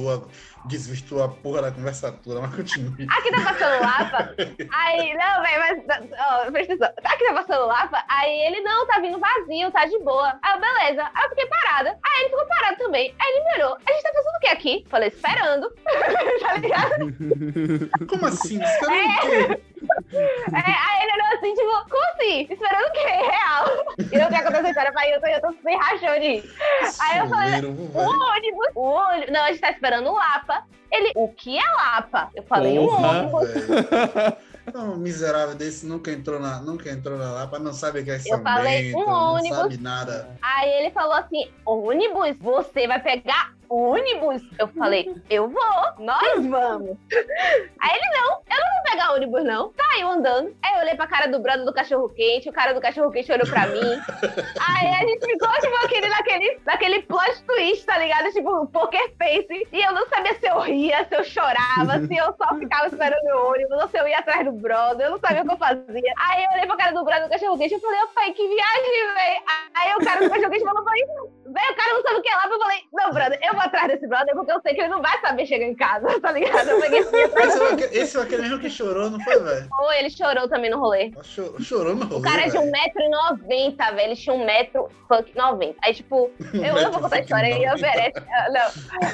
desvirtua 0.67 1.25
a 1.25 1.29
porra 1.29 1.63
da 1.63 1.73
conversa 1.73 2.13
toda, 2.13 2.41
mas 2.41 2.55
continue. 2.55 3.07
Aqui 3.11 3.31
tá 3.31 3.53
passando 3.53 3.81
Lapa? 3.81 4.35
Aí, 4.73 5.15
não, 5.15 5.43
velho, 5.43 5.85
mas. 5.87 6.11
Ó, 6.19 6.51
presta 6.51 6.75
atenção. 6.75 6.93
Aqui 7.05 7.25
tá 7.25 7.35
passando 7.35 7.67
Lapa? 7.67 8.05
Aí 8.09 8.41
ele, 8.47 8.61
não, 8.61 8.87
tá 8.87 9.01
vindo 9.01 9.19
vazio, 9.19 9.71
tá 9.71 9.87
de 9.87 9.99
boa. 10.01 10.39
Aí 10.43 10.55
eu, 10.55 10.61
beleza. 10.61 11.11
Aí 11.15 11.25
eu 11.25 11.31
fiquei 11.31 11.47
parada. 11.47 11.99
Aí 12.03 12.21
ele 12.21 12.31
ficou 12.31 12.47
parado 12.47 12.77
também. 12.79 13.15
Aí 13.19 13.33
ele 13.33 13.45
me 13.45 13.55
olhou. 13.55 13.77
A 13.87 13.93
gente 13.93 14.03
tá 14.03 14.13
fazendo 14.13 14.37
o 14.37 14.41
quê 14.41 14.49
aqui? 14.49 14.87
Falei, 14.89 15.09
esperando. 15.09 15.71
tá 16.41 16.55
ligado? 16.55 18.07
Como 18.07 18.27
assim? 18.27 18.59
O 18.59 18.89
quê? 18.89 19.61
É, 20.13 20.57
aí 20.57 21.03
ele 21.03 21.13
olhou 21.13 21.39
assim, 21.39 21.55
tipo, 21.55 21.91
como 21.91 22.05
assim? 22.15 22.47
Esperando 22.51 22.87
o 22.89 22.93
quê? 22.93 23.07
Real. 23.07 23.87
E 24.13 24.19
não 24.19 24.29
quer 24.29 24.43
contar 24.45 24.59
essa 24.59 24.69
história 24.69 24.93
pra 24.93 25.09
eu 25.09 25.21
tô, 25.21 25.27
eu 25.27 25.41
tô 25.41 25.55
sem 25.63 25.77
rachão 25.77 26.19
de. 26.19 26.51
Aí 27.01 27.19
eu 27.19 27.29
falei, 27.29 27.65
O 27.65 27.99
ônibus, 27.99 28.67
o 28.75 28.81
ônibus. 28.83 29.31
Não, 29.33 29.45
a 29.45 29.49
gente 29.49 29.61
tá 29.61 29.71
esperando 29.71 30.11
o 30.11 30.15
Lapa. 30.17 30.65
Ele, 30.93 31.13
o 31.15 31.29
que 31.29 31.57
é 31.57 31.71
Lapa? 31.77 32.31
Eu 32.35 32.43
falei, 32.43 32.79
o 32.79 32.89
ônibus. 32.89 33.49
Não, 34.75 34.93
um 34.93 34.97
miserável 34.97 35.55
desse 35.55 35.87
nunca 35.87 36.11
entrou 36.11 36.39
na, 36.39 36.61
nunca 36.61 36.91
entrou 36.91 37.17
na 37.17 37.33
Lapa, 37.33 37.59
não 37.59 37.73
sabe 37.73 38.01
o 38.01 38.05
que 38.05 38.11
é 38.11 38.19
São 38.19 38.43
falei, 38.43 38.93
Bento, 38.93 38.99
um 38.99 39.07
não 39.07 39.35
ônibus. 39.35 39.59
sabe 39.59 39.79
nada. 39.79 40.29
Aí 40.43 40.71
ele 40.71 40.91
falou 40.91 41.15
assim: 41.15 41.51
ônibus? 41.65 42.37
Você 42.41 42.87
vai 42.87 43.01
pegar 43.01 43.53
ônibus? 43.71 44.43
Eu 44.59 44.67
falei: 44.69 45.15
eu 45.31 45.49
vou, 45.49 45.93
nós 45.99 46.47
vamos. 46.47 46.99
Aí 47.81 47.91
ele: 47.95 48.21
não, 48.21 48.43
eu 48.51 48.59
não 48.59 48.73
vou 48.75 48.83
pegar 48.91 49.13
ônibus, 49.15 49.45
não. 49.45 49.73
Saiu 49.77 50.09
andando. 50.09 50.57
Aí 50.63 50.75
eu 50.75 50.81
olhei 50.81 50.95
pra 50.97 51.07
cara 51.07 51.29
do 51.29 51.39
brother 51.41 51.65
do 51.65 51.73
cachorro 51.73 52.09
quente, 52.09 52.49
o 52.49 52.53
cara 52.53 52.75
do 52.75 52.81
cachorro 52.81 53.11
quente 53.13 53.31
olhou 53.33 53.47
pra 53.47 53.67
mim. 53.69 53.81
Aí 54.69 54.89
a 54.89 55.07
gente 55.07 55.25
ficou, 55.25 55.49
tipo, 55.61 55.77
aquele, 55.85 56.09
naquele, 56.09 56.61
naquele 56.67 57.03
plot 57.03 57.43
twist, 57.45 57.87
tá 57.87 57.97
ligado? 57.97 58.33
Tipo, 58.33 58.67
poker 58.67 59.15
face. 59.17 59.69
E 59.73 59.81
eu 59.81 59.93
não 59.93 60.07
sabia 60.09 60.35
se 60.35 60.47
eu 60.47 60.59
ria, 60.61 61.07
se 61.07 61.15
eu 61.15 61.25
chorava, 61.25 62.01
se 62.07 62.17
eu 62.17 62.35
só 62.37 62.55
ficava 62.57 62.89
esperando 62.89 63.25
o 63.35 63.51
ônibus, 63.51 63.83
ou 63.83 63.89
se 63.89 63.99
eu 63.99 64.09
ia 64.09 64.19
atrás 64.19 64.45
do 64.45 64.53
brother, 64.53 65.07
eu 65.07 65.13
não 65.13 65.21
sabia 65.21 65.43
o 65.43 65.47
que 65.47 65.53
eu 65.53 65.59
fazia. 65.59 66.13
Aí 66.19 66.45
eu 66.45 66.51
olhei 66.53 66.67
pra 66.67 66.77
cara 66.77 66.93
do 66.93 67.05
brother 67.05 67.29
do 67.29 67.31
cachorro 67.31 67.59
quente 67.59 67.75
e 67.75 67.81
falei, 67.81 68.03
ô 68.03 68.09
pai, 68.09 68.33
que 68.33 68.49
viagem, 68.49 69.15
velho. 69.15 69.43
Aí 69.75 69.95
o 69.95 70.05
cara 70.05 70.21
do 70.21 70.31
cachorro 70.31 70.51
quente 70.51 70.65
falou, 70.65 70.85
falei, 70.85 71.03
velho, 71.47 71.73
o 71.73 71.77
cara 71.77 71.95
não 71.95 72.03
sabe 72.03 72.17
o 72.17 72.23
que 72.23 72.29
é 72.29 72.35
lá. 72.35 72.49
Eu 72.51 72.59
falei, 72.59 72.81
não, 72.93 73.11
brother, 73.13 73.39
eu 73.43 73.55
vou 73.55 73.60
atrás 73.61 73.89
desse 73.89 74.07
brother 74.07 74.35
porque 74.35 74.53
eu 74.53 74.61
sei 74.61 74.75
que 74.75 74.81
ele 74.81 74.89
não 74.89 75.03
vai 75.03 75.21
saber 75.21 75.47
chegar 75.47 75.67
em 75.67 75.75
casa, 75.75 76.09
tá 76.21 76.33
ligado? 76.33 76.69
Eu 76.71 76.81
peguei 76.81 77.01
esse 77.01 77.17
Esse 77.17 77.63
aquele, 77.63 77.99
esse 77.99 78.13
foi 78.15 78.23
aquele 78.23 78.43
mesmo 78.43 78.59
que 78.59 78.71
chorou, 78.71 79.11
não 79.11 79.21
foi, 79.21 79.39
velho? 79.39 79.69
Pô, 79.69 79.93
ele 79.93 80.11
chorou 80.11 80.49
também 80.49 80.71
no 80.71 80.79
rolê. 80.79 81.13
Chorou, 81.23 81.61
chorou 81.61 81.95
no 81.97 82.05
rolê, 82.05 82.21
O 82.21 82.23
cara 82.23 82.43
é 82.43 82.47
de 82.47 82.59
velho. 82.59 82.71
1,90m, 82.73 83.77
velho. 83.95 84.01
Ele 84.01 84.17
tinha 84.17 84.37
1,90m. 84.37 85.75
Aí, 85.83 85.95
tipo, 85.95 86.31
eu 86.55 86.75
não 86.83 86.93
vou 86.93 87.01
contar 87.03 87.17
a 87.17 87.21
história, 87.21 87.47
e 87.59 87.65
eu 87.65 87.79
merece. 87.79 88.13
Não, 88.51 88.71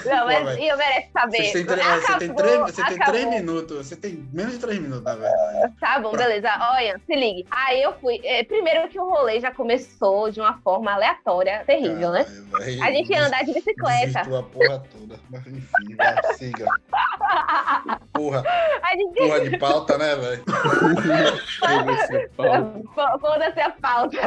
não, 0.17 0.27
mas 0.27 0.59
e 0.59 0.69
eu 0.69 0.77
merece 0.77 1.09
saber. 1.13 1.37
Você 1.45 1.53
tem, 1.53 1.67
três- 1.67 1.87
é, 1.87 2.01
você 2.01 2.19
tem, 2.19 2.31
Acabou, 2.31 2.37
três, 2.37 2.59
você 2.61 2.85
tem 2.85 2.95
acabou. 2.97 3.07
três 3.15 3.27
minutos. 3.29 3.77
Você 3.87 3.97
tem 3.97 4.29
menos 4.33 4.53
de 4.55 4.59
três 4.59 4.79
minutos, 4.79 5.05
na 5.05 5.15
verdade. 5.15 5.73
Tá 5.81 5.99
bom, 5.99 6.13
beleza. 6.13 6.49
Olha, 6.73 7.01
se 7.07 7.15
ligue. 7.15 7.47
Aí 7.51 7.83
eu 7.83 7.93
fui. 7.95 8.21
é, 8.25 8.43
primeiro 8.45 8.89
que 8.89 8.99
o 8.99 9.09
rolê 9.09 9.41
já 9.41 9.51
começou 9.51 10.31
de 10.31 10.41
uma 10.41 10.59
forma 10.59 10.93
aleatória, 10.93 11.63
terrível, 11.67 12.11
né? 12.11 12.27
A 12.83 12.91
gente 12.91 13.11
ia 13.11 13.25
andar 13.27 13.45
de 13.45 13.53
bicicleta. 13.53 14.23
A 14.39 14.43
porra 14.43 14.83
toda. 14.93 15.19
Mas 15.31 15.47
enfim, 15.47 15.97
vai, 15.97 16.35
siga. 16.35 16.67
Porra, 18.13 18.43
gente. 18.97 19.15
porra 19.15 19.41
de 19.41 19.59
pauta, 19.59 19.99
né, 19.99 20.17
velho? 20.17 20.45
Foda-se, 23.21 23.61
a 23.61 23.71
pauta. 23.71 24.19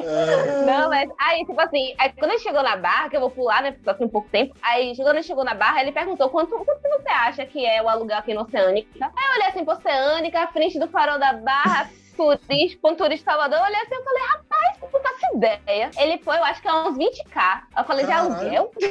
Ah, 0.00 0.64
Não, 0.66 0.88
mas 0.88 1.10
aí, 1.18 1.44
tipo 1.44 1.60
assim, 1.60 1.94
aí, 1.98 2.12
quando 2.18 2.30
ele 2.32 2.40
chegou 2.40 2.62
na 2.62 2.76
barra, 2.76 3.08
que 3.08 3.16
eu 3.16 3.20
vou 3.20 3.30
pular, 3.30 3.62
né? 3.62 3.72
Porque 3.72 3.84
só 3.84 3.94
tem 3.94 4.08
pouco 4.08 4.28
tempo. 4.30 4.54
Aí, 4.62 4.94
quando 4.96 5.08
ele 5.16 5.22
chegou 5.22 5.44
na 5.44 5.54
barra, 5.54 5.80
ele 5.80 5.92
perguntou 5.92 6.28
quanto, 6.30 6.50
quanto 6.50 6.82
você 6.82 7.08
acha 7.08 7.46
que 7.46 7.64
é 7.64 7.82
o 7.82 7.88
aluguel 7.88 8.18
aqui 8.18 8.34
no 8.34 8.42
Oceânica. 8.42 8.88
Aí 9.00 9.26
eu 9.26 9.32
olhei 9.32 9.48
assim 9.48 9.64
pro 9.64 9.74
Oceânica, 9.74 10.40
à 10.40 10.46
frente 10.48 10.78
do 10.78 10.88
farol 10.88 11.18
da 11.18 11.32
barra, 11.34 11.90
turista, 12.16 12.78
com 12.80 12.94
turista 12.94 13.30
Salvador. 13.32 13.58
Eu 13.58 13.64
olhei 13.64 13.80
assim, 13.80 13.94
eu 13.94 14.04
falei, 14.04 14.22
rapaz, 14.22 14.78
não 14.92 15.00
faço 15.00 15.36
ideia. 15.36 15.90
Ele 15.98 16.18
foi, 16.18 16.36
eu 16.38 16.44
acho 16.44 16.60
que 16.62 16.68
é 16.68 16.74
uns 16.74 16.96
20k. 16.96 17.62
Eu 17.78 17.84
falei, 17.84 18.04
de 18.06 18.10
Caralho. 18.12 18.32
aluguel? 18.34 18.72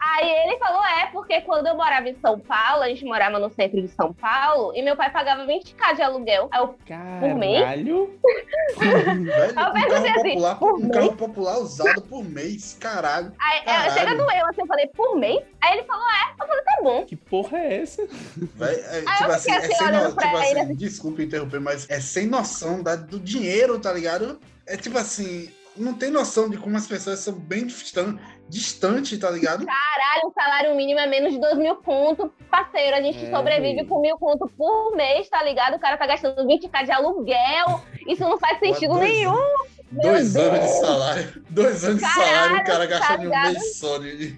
Aí 0.00 0.30
ele 0.44 0.58
falou, 0.58 0.82
é, 0.84 1.06
porque 1.06 1.40
quando 1.42 1.66
eu 1.66 1.74
morava 1.76 2.08
em 2.08 2.14
São 2.20 2.38
Paulo, 2.38 2.82
a 2.82 2.88
gente 2.88 3.04
morava 3.04 3.38
no 3.38 3.50
centro 3.50 3.80
de 3.80 3.88
São 3.88 4.12
Paulo, 4.12 4.72
e 4.74 4.82
meu 4.82 4.96
pai 4.96 5.10
pagava 5.10 5.44
20k 5.44 5.94
de 5.96 6.02
aluguel. 6.02 6.48
Aí 6.50 6.60
eu, 6.60 7.36
mês? 7.36 7.60
Caralho. 7.60 8.10
um 8.78 9.26
Eu 9.26 9.54
carro, 9.54 9.94
assim, 9.94 10.12
popular, 10.14 10.58
por 10.58 10.72
um 10.78 10.88
carro 10.90 11.16
popular 11.16 11.58
usado 11.58 12.02
por 12.02 12.24
mês, 12.24 12.76
caralho. 12.80 13.32
aí, 13.40 13.62
Caralho. 13.64 13.92
chega 13.92 14.14
doeu, 14.14 14.46
assim, 14.46 14.60
eu 14.62 14.66
falei, 14.66 14.86
por 14.88 15.16
mês? 15.16 15.42
Aí 15.60 15.76
ele 15.78 15.84
falou, 15.86 16.04
é. 16.08 16.32
Eu 16.42 16.46
falei, 16.46 16.62
tá 16.64 16.78
bom. 16.82 17.04
Que 17.04 17.16
porra 17.16 17.58
é 17.58 17.82
essa? 17.82 18.06
Véi, 18.36 18.74
é, 18.76 18.96
Aí 18.98 19.02
tipo 19.04 19.24
eu 19.24 19.30
assim, 19.34 19.52
fiquei 19.52 19.54
é 19.54 19.58
assim, 19.58 19.74
sem 19.74 19.86
olhando 19.88 20.08
no- 20.08 20.14
pra 20.14 20.24
tipo 20.28 20.38
ele, 20.42 20.57
assim, 20.60 20.74
desculpa 20.74 21.22
interromper, 21.22 21.60
mas 21.60 21.88
é 21.88 22.00
sem 22.00 22.26
noção 22.26 22.82
da, 22.82 22.96
do 22.96 23.18
dinheiro, 23.18 23.78
tá 23.78 23.92
ligado? 23.92 24.38
É 24.66 24.76
tipo 24.76 24.98
assim, 24.98 25.50
não 25.76 25.94
tem 25.94 26.10
noção 26.10 26.48
de 26.50 26.56
como 26.58 26.76
as 26.76 26.86
pessoas 26.86 27.20
são 27.20 27.34
bem 27.34 27.66
distan- 27.66 28.18
distantes, 28.48 29.18
tá 29.18 29.30
ligado? 29.30 29.64
Caralho, 29.64 30.26
o 30.26 30.32
salário 30.32 30.74
mínimo 30.76 30.98
é 31.00 31.06
menos 31.06 31.32
de 31.32 31.40
dois 31.40 31.56
mil 31.56 31.76
conto. 31.76 32.32
Parceiro, 32.50 32.96
a 32.96 33.00
gente 33.00 33.24
É, 33.26 33.30
sobrevive 33.30 33.84
com 33.86 34.00
mil 34.00 34.16
conto 34.18 34.48
por 34.56 34.96
mês, 34.96 35.28
tá 35.28 35.42
ligado? 35.42 35.76
O 35.76 35.78
cara 35.78 35.96
tá 35.96 36.06
gastando 36.06 36.46
20k 36.46 36.84
de 36.84 36.90
aluguel. 36.92 37.80
Isso 38.06 38.22
não 38.22 38.38
faz 38.38 38.58
sentido 38.58 38.94
nenhum. 38.96 39.34
Meu 39.90 40.02
Dois 40.02 40.34
Deus. 40.34 40.46
anos 40.46 40.60
de 40.60 40.80
salário. 40.80 41.42
Dois 41.48 41.84
anos 41.84 41.98
de 41.98 42.02
Caralho, 42.02 42.30
salário, 42.30 42.56
o 42.56 42.64
cara 42.64 42.78
tá 42.78 42.86
gastando 42.86 43.24
em 43.24 43.28
um 43.28 43.42
mês 43.42 43.76
só 43.78 43.98
de. 43.98 44.36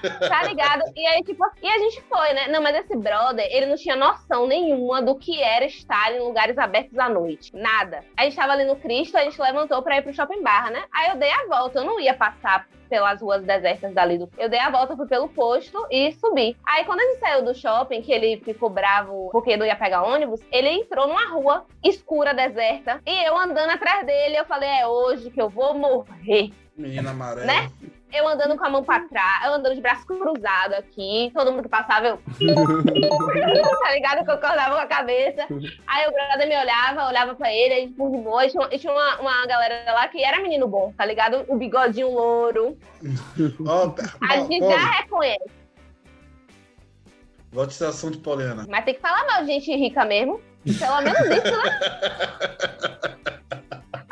Tá 0.00 0.42
ligado? 0.44 0.82
E 0.96 1.06
aí, 1.06 1.22
tipo, 1.22 1.44
e 1.62 1.68
a 1.68 1.78
gente 1.78 2.02
foi, 2.08 2.32
né? 2.32 2.48
Não, 2.48 2.62
mas 2.62 2.76
esse 2.76 2.96
brother, 2.96 3.46
ele 3.50 3.66
não 3.66 3.76
tinha 3.76 3.96
noção 3.96 4.46
nenhuma 4.46 5.02
do 5.02 5.14
que 5.14 5.42
era 5.42 5.64
estar 5.64 6.12
em 6.12 6.20
lugares 6.20 6.56
abertos 6.58 6.98
à 6.98 7.08
noite. 7.08 7.54
Nada. 7.54 8.04
A 8.16 8.24
gente 8.24 8.36
tava 8.36 8.52
ali 8.52 8.64
no 8.64 8.76
Cristo, 8.76 9.16
a 9.16 9.24
gente 9.24 9.40
levantou 9.40 9.82
pra 9.82 9.98
ir 9.98 10.02
pro 10.02 10.12
shopping 10.12 10.42
barra, 10.42 10.70
né? 10.70 10.84
Aí 10.92 11.10
eu 11.10 11.16
dei 11.16 11.30
a 11.30 11.46
volta, 11.46 11.78
eu 11.78 11.84
não 11.84 12.00
ia 12.00 12.14
passar 12.14 12.66
pelas 12.90 13.22
ruas 13.22 13.42
desertas 13.44 13.94
dali 13.94 14.18
do. 14.18 14.28
Eu 14.36 14.48
dei 14.48 14.58
a 14.58 14.68
volta, 14.68 14.96
fui 14.96 15.06
pelo 15.06 15.28
posto 15.28 15.86
e 15.90 16.12
subi. 16.12 16.56
Aí 16.66 16.84
quando 16.84 17.00
gente 17.00 17.20
saiu 17.20 17.44
do 17.44 17.54
shopping, 17.54 18.02
que 18.02 18.12
ele 18.12 18.42
ficou 18.44 18.68
bravo 18.68 19.30
porque 19.30 19.56
não 19.56 19.64
ia 19.64 19.76
pegar 19.76 20.02
ônibus, 20.02 20.40
ele 20.52 20.68
entrou 20.68 21.06
numa 21.06 21.28
rua 21.28 21.64
escura, 21.82 22.34
deserta, 22.34 23.00
e 23.06 23.26
eu 23.26 23.38
andando 23.38 23.70
atrás 23.70 24.04
dele, 24.04 24.36
eu 24.36 24.44
falei, 24.44 24.68
é 24.68 24.86
hoje 24.86 25.30
que 25.30 25.40
eu 25.40 25.48
vou 25.48 25.72
morrer. 25.74 26.50
Menina 26.76 27.10
amarela. 27.10 27.46
Né? 27.46 27.70
Eu 28.12 28.26
andando 28.26 28.56
com 28.56 28.64
a 28.64 28.70
mão 28.70 28.82
pra 28.82 29.00
trás, 29.00 29.44
eu 29.44 29.52
andando 29.54 29.74
de 29.74 29.80
braço 29.80 30.06
cruzado 30.06 30.74
aqui, 30.74 31.30
todo 31.32 31.50
mundo 31.52 31.62
que 31.62 31.68
passava, 31.68 32.08
eu. 32.08 32.18
tá 33.82 33.92
ligado? 33.92 34.24
Que 34.24 34.30
eu 34.30 34.34
acordava 34.34 34.74
com 34.74 34.82
a 34.82 34.86
cabeça. 34.86 35.46
Aí 35.86 36.08
o 36.08 36.12
brother 36.12 36.48
me 36.48 36.58
olhava, 36.58 37.08
olhava 37.08 37.34
pra 37.34 37.52
ele, 37.52 37.74
aí 37.74 37.86
tipo, 37.88 38.10
de 38.10 38.18
boa. 38.18 38.44
E 38.44 38.50
tinha, 38.50 38.68
e 38.72 38.78
tinha 38.78 38.92
uma, 38.92 39.20
uma 39.20 39.46
galera 39.46 39.92
lá 39.92 40.08
que 40.08 40.22
era 40.22 40.42
menino 40.42 40.66
bom, 40.66 40.92
tá 40.96 41.04
ligado? 41.04 41.44
O 41.48 41.56
bigodinho 41.56 42.10
louro. 42.10 42.76
Ó, 43.66 43.94
A 44.28 44.38
gente 44.38 44.58
Poli, 44.58 44.72
já 44.72 44.90
reconhece. 44.90 45.50
Volte 47.52 47.72
esse 47.72 47.84
assunto, 47.84 48.18
Poliana. 48.18 48.66
Mas 48.68 48.84
tem 48.84 48.94
que 48.94 49.00
falar 49.00 49.24
mal 49.26 49.40
de 49.42 49.52
gente 49.52 49.74
rica 49.74 50.04
mesmo. 50.04 50.40
Pelo 50.78 51.00
menos 51.00 51.20
isso, 51.20 51.56
né? 51.56 53.20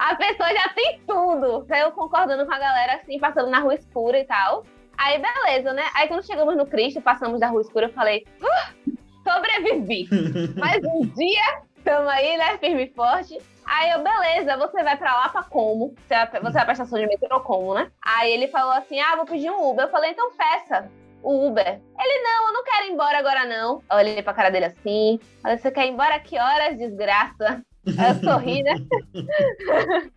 A 0.09 0.17
pessoa 0.17 0.49
já 0.53 0.69
tem 0.71 1.01
tudo. 1.07 1.67
Aí 1.71 1.81
eu 1.81 1.93
concordando 1.93 2.47
com 2.47 2.53
a 2.53 2.59
galera, 2.59 2.95
assim, 2.95 3.19
passando 3.19 3.51
na 3.51 3.59
rua 3.61 3.75
escura 3.75 4.19
e 4.19 4.25
tal. 4.25 4.65
Aí, 4.97 5.21
beleza, 5.21 5.73
né? 5.73 5.85
Aí 5.95 6.09
quando 6.09 6.25
chegamos 6.27 6.57
no 6.57 6.67
Cristo, 6.67 7.01
passamos 7.01 7.39
da 7.39 7.47
rua 7.49 7.61
escura, 7.61 7.87
eu 7.87 7.93
falei, 7.93 8.27
"Uh, 8.41 8.93
sobrevivi. 9.23 10.09
Mais 10.59 10.83
um 10.85 11.03
dia, 11.07 11.63
tamo 11.85 12.09
aí, 12.09 12.37
né? 12.37 12.57
Firme 12.59 12.85
e 12.85 12.95
forte. 12.95 13.39
Aí 13.67 13.91
eu, 13.91 14.03
beleza, 14.03 14.57
você 14.57 14.83
vai 14.83 14.97
pra 14.97 15.15
lá 15.15 15.29
pra 15.29 15.43
como? 15.43 15.95
Você 16.07 16.15
vai, 16.15 16.27
você 16.41 16.53
vai 16.53 16.65
pra 16.65 16.73
estação 16.73 16.99
de 16.99 17.07
metrô 17.07 17.41
como, 17.41 17.75
né? 17.75 17.91
Aí 18.03 18.33
ele 18.33 18.49
falou 18.49 18.73
assim, 18.73 18.99
ah, 18.99 19.15
vou 19.17 19.27
pedir 19.27 19.51
um 19.51 19.71
Uber. 19.71 19.85
Eu 19.85 19.91
falei, 19.91 20.11
então 20.13 20.33
peça. 20.33 20.91
o 21.23 21.47
Uber. 21.49 21.67
Ele, 22.01 22.23
não, 22.23 22.47
eu 22.47 22.53
não 22.55 22.65
quero 22.65 22.87
ir 22.87 22.93
embora 22.93 23.19
agora, 23.19 23.45
não. 23.45 23.83
Eu 23.91 23.97
olhei 23.99 24.23
pra 24.23 24.33
cara 24.33 24.49
dele 24.51 24.65
assim. 24.65 25.21
Falei, 25.43 25.59
você 25.59 25.71
quer 25.71 25.85
ir 25.87 25.91
embora? 25.91 26.19
Que 26.19 26.39
horas, 26.39 26.79
desgraça? 26.79 27.63
Aí 27.97 28.11
eu 28.11 28.15
sorri, 28.33 28.63
né? 28.63 28.75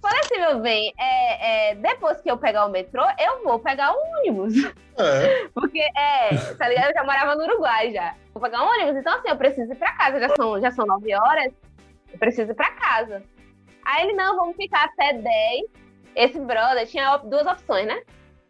Falei 0.00 0.20
assim, 0.22 0.38
meu 0.38 0.60
bem, 0.60 0.94
é, 0.98 1.70
é, 1.70 1.74
depois 1.74 2.20
que 2.20 2.30
eu 2.30 2.38
pegar 2.38 2.66
o 2.66 2.70
metrô, 2.70 3.02
eu 3.18 3.42
vou 3.42 3.58
pegar 3.58 3.92
o 3.92 4.18
ônibus. 4.18 4.54
É. 4.98 5.48
Porque, 5.54 5.80
é, 5.80 6.36
tá 6.56 6.68
ligado? 6.68 6.90
Eu 6.90 6.94
já 6.94 7.04
morava 7.04 7.34
no 7.34 7.44
Uruguai 7.44 7.92
já. 7.92 8.14
Vou 8.32 8.42
pegar 8.42 8.62
um 8.62 8.68
ônibus, 8.68 8.96
então 8.96 9.14
assim, 9.14 9.28
eu 9.28 9.36
preciso 9.36 9.72
ir 9.72 9.76
pra 9.76 9.96
casa. 9.96 10.20
Já 10.20 10.28
são, 10.36 10.60
já 10.60 10.70
são 10.70 10.86
nove 10.86 11.14
horas, 11.14 11.52
eu 12.12 12.18
preciso 12.18 12.52
ir 12.52 12.54
pra 12.54 12.70
casa. 12.72 13.22
Aí 13.84 14.04
ele, 14.04 14.12
não, 14.12 14.36
vamos 14.36 14.56
ficar 14.56 14.84
até 14.84 15.12
10. 15.14 15.64
Esse 16.14 16.40
brother 16.40 16.86
tinha 16.86 17.16
duas 17.18 17.46
opções, 17.46 17.86
né? 17.86 18.00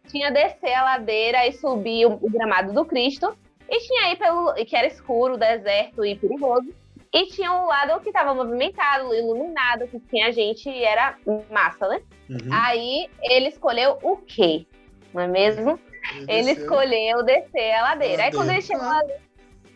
Tinha 0.07 0.31
descer 0.31 0.73
a 0.73 0.83
ladeira 0.83 1.45
e 1.47 1.53
subir 1.53 2.05
o, 2.05 2.13
o 2.21 2.29
gramado 2.29 2.71
do 2.71 2.85
Cristo. 2.85 3.35
E 3.69 3.79
tinha 3.79 4.11
ir 4.11 4.17
pelo. 4.17 4.53
que 4.53 4.75
era 4.75 4.87
escuro, 4.87 5.37
deserto 5.37 6.05
e 6.05 6.15
perigoso. 6.15 6.73
E 7.13 7.25
tinha 7.27 7.51
um 7.53 7.65
lado 7.65 7.99
que 8.01 8.11
tava 8.11 8.33
movimentado, 8.33 9.13
iluminado, 9.13 9.87
que 9.87 9.99
tinha 9.99 10.31
gente 10.31 10.69
e 10.69 10.83
era 10.83 11.15
massa, 11.49 11.87
né? 11.87 12.01
Uhum. 12.29 12.49
Aí 12.51 13.09
ele 13.21 13.47
escolheu 13.49 13.97
o 14.01 14.17
quê? 14.17 14.65
Não 15.13 15.21
é 15.21 15.27
mesmo? 15.27 15.79
Ele 16.27 16.43
desceu. 16.53 16.63
escolheu 16.63 17.23
descer 17.23 17.73
a 17.75 17.81
ladeira. 17.81 18.23
Aí 18.23 18.31
quando 18.31 18.49
ele 18.51 18.61
chegou 18.61 18.87
ali, 18.87 19.13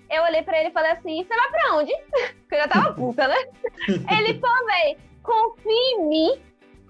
eu 0.10 0.24
olhei 0.24 0.44
pra 0.44 0.60
ele 0.60 0.70
e 0.70 0.74
falei 0.74 0.92
assim: 0.92 1.24
você 1.24 1.36
vai 1.36 1.50
pra 1.50 1.76
onde? 1.76 1.92
Porque 2.42 2.56
eu 2.56 2.60
já 2.60 2.68
tava 2.68 2.94
puta, 2.94 3.28
né? 3.28 3.36
ele, 4.18 4.34
pô, 4.36 4.48
véi, 4.66 4.98
confia 5.24 5.72
em 5.74 6.08
mim. 6.08 6.42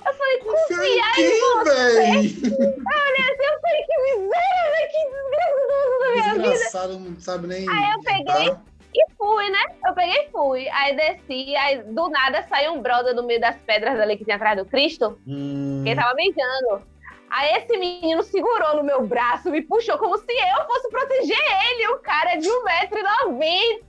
Eu 0.03 0.13
falei, 0.15 0.37
Confia 0.39 0.77
em 0.77 0.97
em 0.97 1.13
quem, 1.13 1.63
véi? 1.63 2.51
Eu 2.61 3.61
falei, 3.61 3.83
que 3.85 4.01
miséria, 4.01 4.71
né? 4.71 4.87
que 4.87 5.01
desgraça 5.05 5.99
da 5.99 6.11
minha 6.11 6.33
vida. 6.33 6.49
Desgraçado, 6.49 6.99
não 6.99 7.19
sabe 7.19 7.47
nem. 7.47 7.69
Aí 7.69 7.91
eu 7.91 7.99
peguei- 8.01 8.47
editar. 8.47 8.63
E 8.93 9.05
fui, 9.17 9.49
né? 9.49 9.59
Eu 9.85 9.93
peguei 9.93 10.25
e 10.25 10.29
fui. 10.31 10.67
Aí 10.69 10.93
desci, 10.95 11.55
aí 11.55 11.81
do 11.83 12.09
nada 12.09 12.43
saiu 12.43 12.73
um 12.73 12.81
brother 12.81 13.15
no 13.15 13.23
meio 13.23 13.39
das 13.39 13.55
pedras 13.57 13.97
ali 13.99 14.17
que 14.17 14.25
tinha 14.25 14.35
atrás 14.35 14.57
do 14.57 14.65
Cristo. 14.65 15.17
Hum, 15.27 15.83
que 15.85 15.95
tava 15.95 16.13
beijando. 16.13 16.81
Aí 17.29 17.53
esse 17.55 17.77
menino 17.77 18.21
segurou 18.23 18.75
no 18.75 18.83
meu 18.83 19.07
braço, 19.07 19.49
me 19.49 19.61
puxou 19.61 19.97
como 19.97 20.17
se 20.17 20.25
eu 20.29 20.65
fosse 20.65 20.89
proteger 20.89 21.37
ele. 21.69 21.87
O 21.93 21.99
cara 21.99 22.33
é 22.33 22.37
de 22.37 22.49
1,90m. 22.49 23.03
aí, 23.13 23.31
véi. 23.39 23.81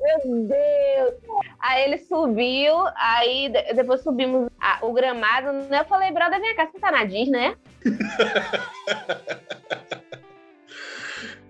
Meu 0.00 0.18
Deus! 0.48 1.14
Aí 1.60 1.84
ele 1.84 1.98
subiu, 1.98 2.74
aí 2.96 3.48
de- 3.48 3.72
depois 3.74 4.02
subimos 4.02 4.50
a- 4.60 4.78
o 4.82 4.92
gramado. 4.92 5.52
Né? 5.52 5.78
Eu 5.78 5.84
falei, 5.84 6.10
brother, 6.10 6.40
vem 6.40 6.56
cá, 6.56 6.66
você 6.66 6.80
tá 6.80 6.90
na 6.90 7.04
Disney, 7.04 7.30
né? 7.30 7.56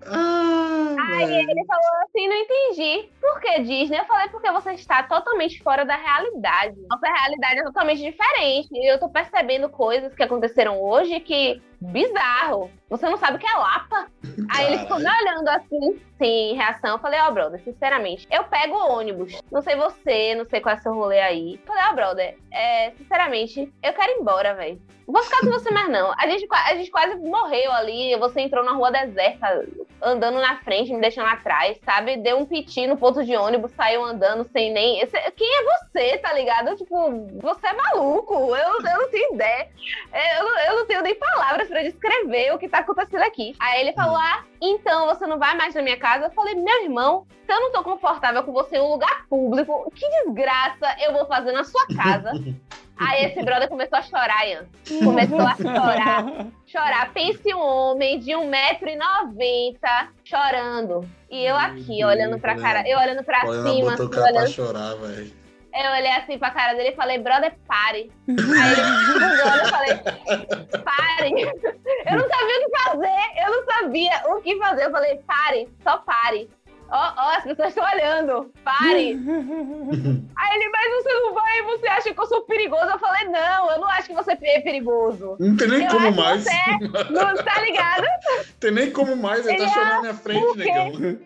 Ah, 0.09 0.95
Aí 1.17 1.33
ele 1.33 1.65
falou 1.65 2.03
assim, 2.03 2.27
não 2.27 2.35
entendi. 2.35 3.09
Por 3.19 3.39
que 3.39 3.59
Disney? 3.61 3.99
Eu 3.99 4.05
falei, 4.05 4.29
porque 4.29 4.51
você 4.51 4.73
está 4.73 5.03
totalmente 5.03 5.61
fora 5.61 5.85
da 5.85 5.95
realidade. 5.95 6.75
Nossa 6.89 7.07
realidade 7.07 7.59
é 7.59 7.63
totalmente 7.63 8.01
diferente. 8.01 8.69
E 8.71 8.91
eu 8.91 8.99
tô 8.99 9.09
percebendo 9.09 9.69
coisas 9.69 10.13
que 10.13 10.23
aconteceram 10.23 10.81
hoje 10.81 11.19
que... 11.19 11.61
Bizarro. 11.81 12.71
Você 12.89 13.07
não 13.09 13.17
sabe 13.17 13.37
o 13.37 13.39
que 13.39 13.47
é 13.47 13.53
Lapa. 13.53 14.07
Aí 14.55 14.65
ele 14.67 14.77
ficou 14.79 14.97
me 14.97 15.05
olhando 15.09 15.47
assim, 15.49 16.01
sem 16.17 16.55
reação. 16.55 16.91
Eu 16.91 16.99
falei, 16.99 17.19
ó, 17.19 17.29
brother, 17.31 17.61
sinceramente, 17.63 18.27
eu 18.31 18.43
pego 18.45 18.75
o 18.75 18.91
ônibus. 18.97 19.41
Não 19.51 19.61
sei 19.61 19.75
você, 19.75 20.35
não 20.35 20.45
sei 20.45 20.59
qual 20.61 20.75
é 20.75 20.77
seu 20.79 20.93
rolê 20.93 21.19
aí. 21.19 21.55
Eu 21.55 21.67
falei, 21.67 21.83
ó, 21.89 21.93
brother, 21.93 22.37
é, 22.51 22.91
sinceramente, 22.91 23.71
eu 23.83 23.93
quero 23.93 24.11
ir 24.13 24.19
embora, 24.21 24.53
velho. 24.55 24.81
Não 25.05 25.13
vou 25.13 25.23
ficar 25.23 25.39
com 25.39 25.47
você 25.51 25.71
mais, 25.71 25.87
não. 25.89 26.11
A 26.17 26.27
gente, 26.27 26.45
a 26.51 26.75
gente 26.75 26.91
quase 26.91 27.15
morreu 27.15 27.71
ali. 27.71 28.13
Você 28.17 28.41
entrou 28.41 28.61
na 28.65 28.73
rua 28.73 28.91
deserta, 28.91 29.65
andando 30.01 30.37
na 30.41 30.57
frente, 30.57 30.91
me 30.93 30.99
deixando 30.99 31.27
atrás, 31.29 31.77
sabe? 31.85 32.17
Deu 32.17 32.37
um 32.37 32.45
piti 32.45 32.85
no 32.85 32.97
ponto 32.97 33.23
de 33.23 33.33
ônibus, 33.37 33.71
saiu 33.71 34.03
andando 34.03 34.43
sem 34.51 34.69
nem. 34.69 34.99
Esse- 34.99 35.31
Quem 35.31 35.47
é 35.47 35.63
você, 35.63 36.17
tá 36.17 36.33
ligado? 36.33 36.75
Tipo, 36.75 37.25
você 37.41 37.67
é 37.67 37.73
maluco. 37.73 38.33
Eu, 38.53 38.81
eu 38.85 38.97
não 38.99 39.09
tenho 39.09 39.33
ideia. 39.33 39.69
É, 40.11 40.39
Eu 40.39 40.43
não, 40.43 40.59
eu 40.59 40.75
não 40.75 40.85
tenho 40.85 41.01
nem 41.01 41.15
palavras 41.15 41.66
pra 41.67 41.83
descrever 41.83 42.53
o 42.53 42.57
que 42.57 42.69
tá 42.69 42.79
acontecendo 42.79 43.23
aqui. 43.23 43.55
Aí 43.59 43.81
ele 43.81 43.93
falou: 43.93 44.17
Ah, 44.17 44.43
então 44.61 45.05
você 45.07 45.25
não 45.27 45.37
vai 45.37 45.55
mais 45.55 45.75
na 45.75 45.81
minha 45.81 45.97
casa? 45.97 46.25
Eu 46.25 46.31
falei: 46.31 46.55
Meu 46.55 46.83
irmão, 46.83 47.25
se 47.45 47.51
eu 47.51 47.59
não 47.59 47.71
tô 47.71 47.83
confortável 47.83 48.43
com 48.43 48.51
você 48.51 48.77
em 48.77 48.81
um 48.81 48.91
lugar 48.91 49.25
público, 49.29 49.91
que 49.95 50.07
desgraça 50.09 50.95
eu 51.01 51.13
vou 51.13 51.25
fazer 51.25 51.51
na 51.51 51.63
sua 51.63 51.85
casa? 51.87 52.31
Aí 52.99 53.25
esse 53.25 53.43
brother 53.43 53.69
começou 53.69 53.99
a 53.99 54.01
chorar, 54.01 54.47
Ian. 54.47 54.65
Começou 55.03 55.39
a 55.39 55.55
chorar. 55.55 56.25
Chorar. 56.65 57.13
Pense 57.13 57.53
um 57.53 57.59
homem 57.59 58.19
de 58.19 58.31
1,90m 58.31 59.77
chorando. 60.23 61.07
E 61.29 61.45
eu 61.45 61.55
aqui, 61.55 61.99
Meu 61.99 62.07
olhando 62.07 62.39
pra 62.39 62.55
cara, 62.55 62.87
eu 62.89 62.97
olhando 62.97 63.23
pra 63.23 63.43
Olha, 63.45 63.71
cima, 63.71 63.91
botou 63.91 64.07
o 64.07 64.09
cara 64.09 64.23
pra 64.23 64.33
olhando 64.33 64.51
chorar, 64.51 64.95
velho. 64.95 65.46
Eu 65.85 65.91
olhei 65.91 66.11
assim 66.11 66.37
pra 66.39 66.51
cara 66.51 66.73
dele 66.73 66.89
e 66.89 66.95
falei, 66.95 67.19
brother, 67.19 67.53
pare. 67.67 68.11
Aí 68.27 68.71
ele 68.73 69.13
bugando, 69.13 69.61
eu 69.61 69.69
falei, 69.69 69.97
pare. 70.83 71.41
Eu 72.05 72.17
não 72.17 72.27
sabia 72.27 72.53
o 72.55 72.61
que 72.63 72.77
fazer, 72.83 73.19
eu 73.45 73.51
não 73.51 73.65
sabia 73.65 74.21
o 74.27 74.41
que 74.41 74.57
fazer. 74.57 74.85
Eu 74.85 74.91
falei, 74.91 75.17
pare, 75.27 75.69
só 75.83 75.97
pare. 75.97 76.49
Ó, 76.89 77.13
ó, 77.17 77.29
as 77.35 77.43
pessoas 77.43 77.69
estão 77.69 77.83
olhando, 77.83 78.51
pare. 78.63 79.09
Aí 80.37 80.55
ele, 80.55 80.69
mas 80.69 81.03
você 81.03 81.13
não 81.13 81.33
vai, 81.33 81.61
você 81.63 81.87
acha 81.89 82.13
que 82.13 82.19
eu 82.19 82.25
sou 82.27 82.41
perigoso? 82.43 82.85
Eu 82.85 82.99
falei, 82.99 83.25
não, 83.25 83.71
eu 83.71 83.79
não 83.79 83.89
acho 83.89 84.07
que 84.07 84.13
você 84.13 84.31
é 84.41 84.61
perigoso. 84.61 85.35
Não 85.37 85.57
tem 85.57 85.67
nem 85.67 85.83
Eu 85.83 85.91
como 85.91 86.11
mais. 86.15 86.43
você 86.43 87.11
Não 87.11 87.35
tá 87.35 87.61
ligado? 87.61 88.05
Tem 88.59 88.71
nem 88.71 88.89
como 88.91 89.17
mais, 89.17 89.45
ele, 89.45 89.57
Ele 89.57 89.65
tá 89.65 89.73
chorando 89.73 89.93
na 89.95 90.01
minha 90.01 90.13
frente, 90.13 90.57
negão. 90.57 91.19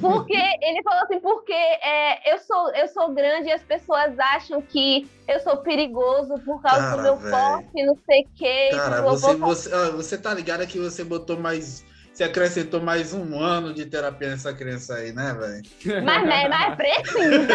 Porque 0.00 0.36
ele 0.62 0.82
falou 0.82 1.02
assim, 1.04 1.20
porque 1.20 1.52
é, 1.52 2.34
eu, 2.34 2.38
sou, 2.38 2.70
eu 2.74 2.88
sou 2.88 3.12
grande 3.14 3.48
e 3.48 3.52
as 3.52 3.62
pessoas 3.62 4.18
acham 4.18 4.60
que 4.60 5.08
eu 5.26 5.40
sou 5.40 5.58
perigoso 5.58 6.34
por 6.44 6.60
causa 6.62 6.80
Cara, 6.80 6.96
do 6.96 7.02
meu 7.02 7.16
véi. 7.16 7.30
porte, 7.30 7.86
não 7.86 7.98
sei 8.06 8.22
o 8.22 8.28
quê. 8.36 8.68
Cara, 8.72 9.02
você, 9.02 9.34
você, 9.36 9.74
ó, 9.74 9.90
você 9.92 10.18
tá 10.18 10.34
ligado 10.34 10.66
que 10.66 10.78
você 10.78 11.02
botou 11.04 11.38
mais. 11.38 11.84
Você 12.12 12.22
acrescentou 12.22 12.80
mais 12.80 13.12
um 13.12 13.40
ano 13.40 13.74
de 13.74 13.86
terapia 13.86 14.30
nessa 14.30 14.52
criança 14.52 14.94
aí, 14.94 15.12
né, 15.12 15.34
velho? 15.34 16.04
Mas, 16.04 16.24
né, 16.24 16.46
mas 16.48 16.76
precisa. 16.76 17.48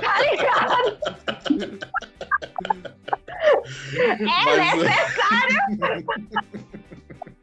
tá 0.00 0.22
ligado? 0.22 0.98
É 4.20 4.56
necessário. 4.56 5.60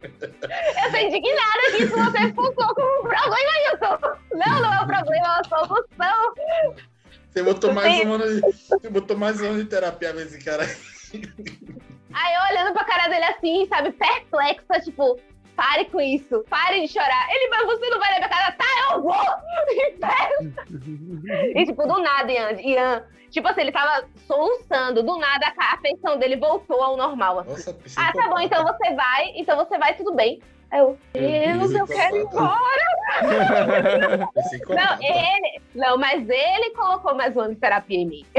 Eu 0.01 0.91
tô 0.91 0.97
indignada 0.97 1.71
que 1.71 1.83
isso 1.83 1.95
você 1.95 2.19
expulsou 2.19 2.75
como 2.75 2.99
um 2.99 3.01
problema, 3.01 3.51
Nilson. 3.63 4.17
Não, 4.33 4.61
não 4.61 4.73
é 4.73 4.81
um 4.81 4.87
problema, 4.87 5.25
é 5.25 5.31
uma 5.31 5.43
solução. 5.43 6.35
Você 7.29 7.43
botou 7.43 7.73
mais 7.73 8.05
um 8.05 8.13
ano 8.13 8.25
de, 8.25 8.41
você 8.41 8.89
botou 8.89 9.17
mais 9.17 9.41
um 9.41 9.45
ano 9.45 9.63
de 9.63 9.69
terapia 9.69 10.13
pra 10.13 10.21
esse 10.21 10.43
cara 10.43 10.63
aí. 10.63 11.21
Aí 12.13 12.35
eu 12.35 12.41
olhando 12.51 12.73
pra 12.73 12.83
cara 12.85 13.07
dele 13.09 13.25
assim, 13.25 13.67
sabe, 13.67 13.91
perplexa, 13.91 14.81
tipo, 14.83 15.19
pare 15.57 15.85
com 15.85 15.99
isso, 15.99 16.45
pare 16.49 16.79
de 16.81 16.87
chorar. 16.87 17.27
Ele, 17.31 17.49
mas 17.49 17.65
você 17.65 17.89
não 17.89 17.99
vai 17.99 18.11
na 18.11 18.17
minha 18.17 18.29
casa? 18.29 18.51
Tá, 18.53 18.65
eu 18.93 19.01
vou! 19.01 19.15
E. 21.55 21.61
E 21.61 21.65
tipo, 21.65 21.85
do 21.85 21.99
nada, 21.99 22.31
Ian, 22.31 22.51
Ian, 22.61 23.03
tipo 23.29 23.47
assim, 23.47 23.61
ele 23.61 23.71
tava 23.71 24.07
soluçando, 24.27 25.03
do 25.03 25.17
nada 25.17 25.51
a 25.57 25.73
afeição 25.73 26.17
dele 26.17 26.37
voltou 26.37 26.81
ao 26.81 26.95
normal. 26.95 27.39
assim. 27.39 27.49
Nossa, 27.71 27.75
Ah, 27.97 28.13
tá 28.13 28.29
bom, 28.29 28.39
então 28.39 28.63
você 28.63 28.93
vai, 28.93 29.31
então 29.35 29.57
você 29.57 29.77
vai, 29.77 29.95
tudo 29.95 30.13
bem. 30.13 30.39
Eu, 30.71 30.97
Deus, 31.13 31.71
eu 31.71 31.87
quero 31.87 32.17
ir 32.17 32.21
embora. 32.23 32.87
Não, 34.67 34.97
ele, 35.01 35.61
não, 35.73 35.97
mas 35.97 36.27
ele 36.29 36.71
colocou 36.71 37.15
mais 37.15 37.33
um 37.37 37.39
ano 37.39 37.53
de 37.55 37.59
terapia 37.61 37.97
em 37.99 38.05
mim. 38.05 38.25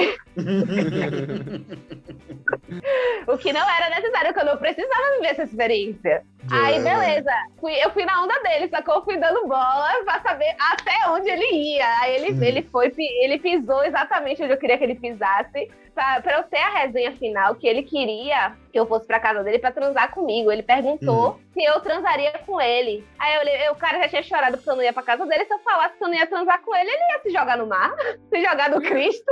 O 3.27 3.37
que 3.37 3.53
não 3.53 3.69
era 3.69 3.91
necessário, 3.91 4.33
que 4.33 4.41
eu 4.41 4.45
não 4.45 4.57
precisava 4.57 5.13
viver 5.17 5.27
essa 5.29 5.43
experiência. 5.45 6.25
Aí, 6.51 6.77
É. 6.77 6.81
beleza. 6.81 7.31
Fui, 7.61 7.73
eu 7.75 7.91
fui 7.91 8.05
na 8.05 8.23
onda 8.23 8.39
dele, 8.41 8.69
sacou? 8.69 9.03
Fui 9.05 9.17
dando 9.17 9.47
bola 9.47 9.91
pra 10.05 10.21
saber 10.21 10.55
até 10.59 11.09
onde 11.11 11.29
ele 11.29 11.45
ia. 11.53 12.01
Aí 12.01 12.15
ele, 12.17 12.33
Uhum. 12.33 12.43
ele 12.43 12.63
foi, 12.63 12.93
ele 12.97 13.39
pisou 13.39 13.85
exatamente 13.85 14.43
onde 14.43 14.53
eu 14.53 14.59
queria 14.59 14.79
que 14.79 14.85
ele 14.85 14.95
pisasse. 14.95 15.71
Pra, 15.95 16.21
pra 16.21 16.37
eu 16.37 16.43
ter 16.45 16.59
a 16.61 16.69
resenha 16.79 17.11
final, 17.17 17.57
que 17.57 17.67
ele 17.67 17.83
queria 17.83 18.53
que 18.73 18.79
eu 18.79 18.87
fosse 18.87 19.05
pra 19.05 19.19
casa 19.19 19.43
dele 19.43 19.59
pra 19.59 19.73
transar 19.73 20.13
comigo. 20.13 20.53
Ele 20.53 20.63
perguntou 20.63 21.31
Uhum. 21.31 21.39
se 21.53 21.65
eu 21.65 21.81
transaria 21.81 22.31
com 22.47 22.61
ele. 22.61 23.05
Aí 23.19 23.35
eu, 23.35 23.41
olhei- 23.41 23.69
o 23.71 23.75
cara 23.75 23.99
já 24.03 24.09
tinha 24.09 24.23
chorado 24.23 24.59
porque 24.59 24.71
eu 24.71 24.77
não 24.77 24.83
ia 24.85 24.93
pra 24.93 25.03
casa 25.03 25.27
dele. 25.27 25.45
Se 25.47 25.53
eu 25.53 25.59
falasse 25.59 25.97
que 25.99 26.05
eu 26.05 26.07
não 26.07 26.15
ia 26.15 26.27
transar 26.29 26.63
com 26.63 26.73
ele, 26.77 26.89
ele 26.89 27.03
ia 27.13 27.19
se 27.21 27.31
jogar 27.31 27.57
no 27.59 27.67
mar, 27.67 27.93
se 28.31 28.41
jogar 28.41 28.71
no 28.71 28.81
Cristo. 28.81 29.27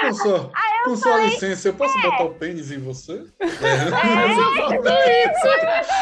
Com 0.00 0.12
sua, 0.12 0.52
com 0.84 0.96
sua 0.96 1.16
licença, 1.22 1.68
eu 1.70 1.74
posso 1.74 2.00
botar 2.02 2.22
o 2.22 2.34
pênis 2.34 2.70
em 2.70 2.78
você? 2.78 3.24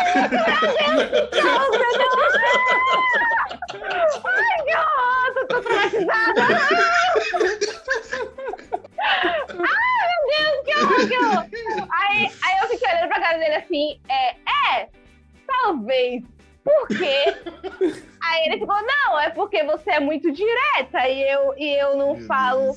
Ai, 4.25 4.63
que 4.65 4.75
horror, 4.77 5.47
tô 5.49 5.61
traumatizada. 5.61 6.41
Ai, 9.49 10.13
meu 10.27 10.51
Deus, 10.65 11.07
que 11.09 11.17
horror, 11.19 11.49
que 11.49 11.59
horror. 11.65 11.89
Aí, 11.91 12.21
aí 12.43 12.55
eu 12.63 12.69
fiquei 12.69 12.89
olhando 12.89 13.09
pra 13.09 13.21
cara 13.21 13.39
dele 13.39 13.55
assim, 13.55 14.01
é, 14.09 14.31
é, 14.75 14.89
uma 15.67 15.75
vez. 16.89 17.35
Por 17.43 17.79
quê? 17.79 18.03
Aí 18.23 18.47
ele 18.47 18.59
ficou, 18.59 18.77
não, 18.83 19.21
é 19.21 19.31
porque 19.31 19.63
você 19.65 19.93
é 19.93 20.01
muito 20.01 20.33
direta 20.33 21.09
e 21.09 21.23
eu, 21.31 21.55
e 21.57 21.75
eu 21.81 21.97
não 21.97 22.17
Meu 22.17 22.27
falo 22.27 22.75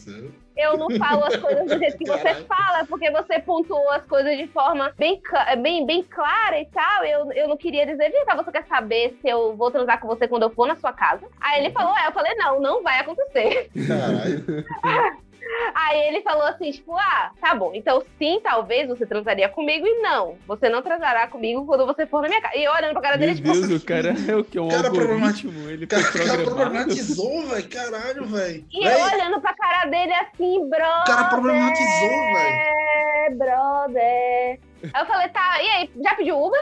eu 0.60 0.78
não 0.78 0.90
falo 0.98 1.24
as 1.24 1.38
coisas 1.38 1.66
do 1.68 1.80
jeito 1.80 1.98
que 1.98 2.06
você 2.06 2.22
Caralho. 2.22 2.46
fala, 2.46 2.86
porque 2.86 3.10
você 3.10 3.40
pontuou 3.40 3.90
as 3.92 4.04
coisas 4.06 4.38
de 4.38 4.46
forma 4.48 4.94
bem, 4.98 5.22
bem, 5.62 5.86
bem 5.86 6.04
clara 6.04 6.60
e 6.60 6.66
tal. 6.66 7.06
Eu, 7.06 7.32
eu 7.32 7.48
não 7.48 7.56
queria 7.56 7.86
dizer, 7.86 8.12
cá, 8.26 8.36
você 8.36 8.52
quer 8.52 8.66
saber 8.68 9.18
se 9.22 9.30
eu 9.30 9.56
vou 9.56 9.72
transar 9.72 10.02
com 10.02 10.08
você 10.08 10.28
quando 10.28 10.44
eu 10.44 10.50
for 10.50 10.68
na 10.68 10.76
sua 10.76 10.92
casa? 10.92 11.26
Aí 11.40 11.62
ele 11.64 11.74
falou, 11.74 11.96
é, 11.98 12.08
eu 12.08 12.12
falei, 12.12 12.36
não, 12.36 12.60
não 12.60 12.84
vai 12.84 13.00
acontecer. 13.00 13.70
Caralho. 13.88 15.20
Aí 15.76 16.08
ele 16.08 16.22
falou 16.22 16.44
assim, 16.44 16.72
tipo, 16.72 16.96
ah, 16.96 17.32
tá 17.40 17.56
bom, 17.56 17.72
então 17.74 18.04
sim, 18.18 18.40
talvez 18.44 18.88
você 18.88 19.06
transaria 19.06 19.48
comigo 19.50 19.86
e 19.88 20.02
não, 20.02 20.38
você 20.48 20.70
não 20.70 20.82
transará 20.82 21.28
comigo 21.28 21.66
quando 21.66 21.86
você 21.86 22.06
for 22.06 22.22
na 22.22 22.30
minha 22.30 22.42
casa. 22.42 22.58
E 22.58 22.64
eu 22.64 22.72
olhando 22.72 22.94
pra 22.94 23.02
cara 23.02 23.18
dele, 23.18 23.34
Meu 23.42 23.54
tipo, 23.54 23.68
Deus, 23.68 23.82
o 23.82 23.86
cara 23.86 24.16
é 24.28 24.36
o 24.36 24.44
que? 24.44 24.60
Um 24.60 24.68
Cara 24.68 24.88
algoritmo? 24.88 25.70
Ele 25.70 25.86
O 25.86 25.88
cara, 25.88 26.04
foi 26.04 26.26
cara 26.26 26.44
problematizou, 26.44 27.48
velho. 27.48 27.70
Caralho, 27.70 28.26
velho. 28.26 28.66
e 28.72 28.84
eu 28.86 29.04
olhando 29.04 29.42
pra 29.42 29.54
cara 29.54 29.90
dele 29.90 30.14
assim, 30.14 30.70
brother. 30.70 31.02
O 31.02 31.06
cara 31.06 31.24
problematizou, 31.30 32.10
velho. 32.10 32.56
É, 32.56 33.30
brother. 33.32 34.69
Aí 34.94 35.02
eu 35.02 35.06
falei, 35.06 35.30
tá, 35.30 35.62
e 35.62 35.70
aí, 35.70 35.92
já 36.02 36.16
pediu 36.16 36.42
Uber? 36.42 36.60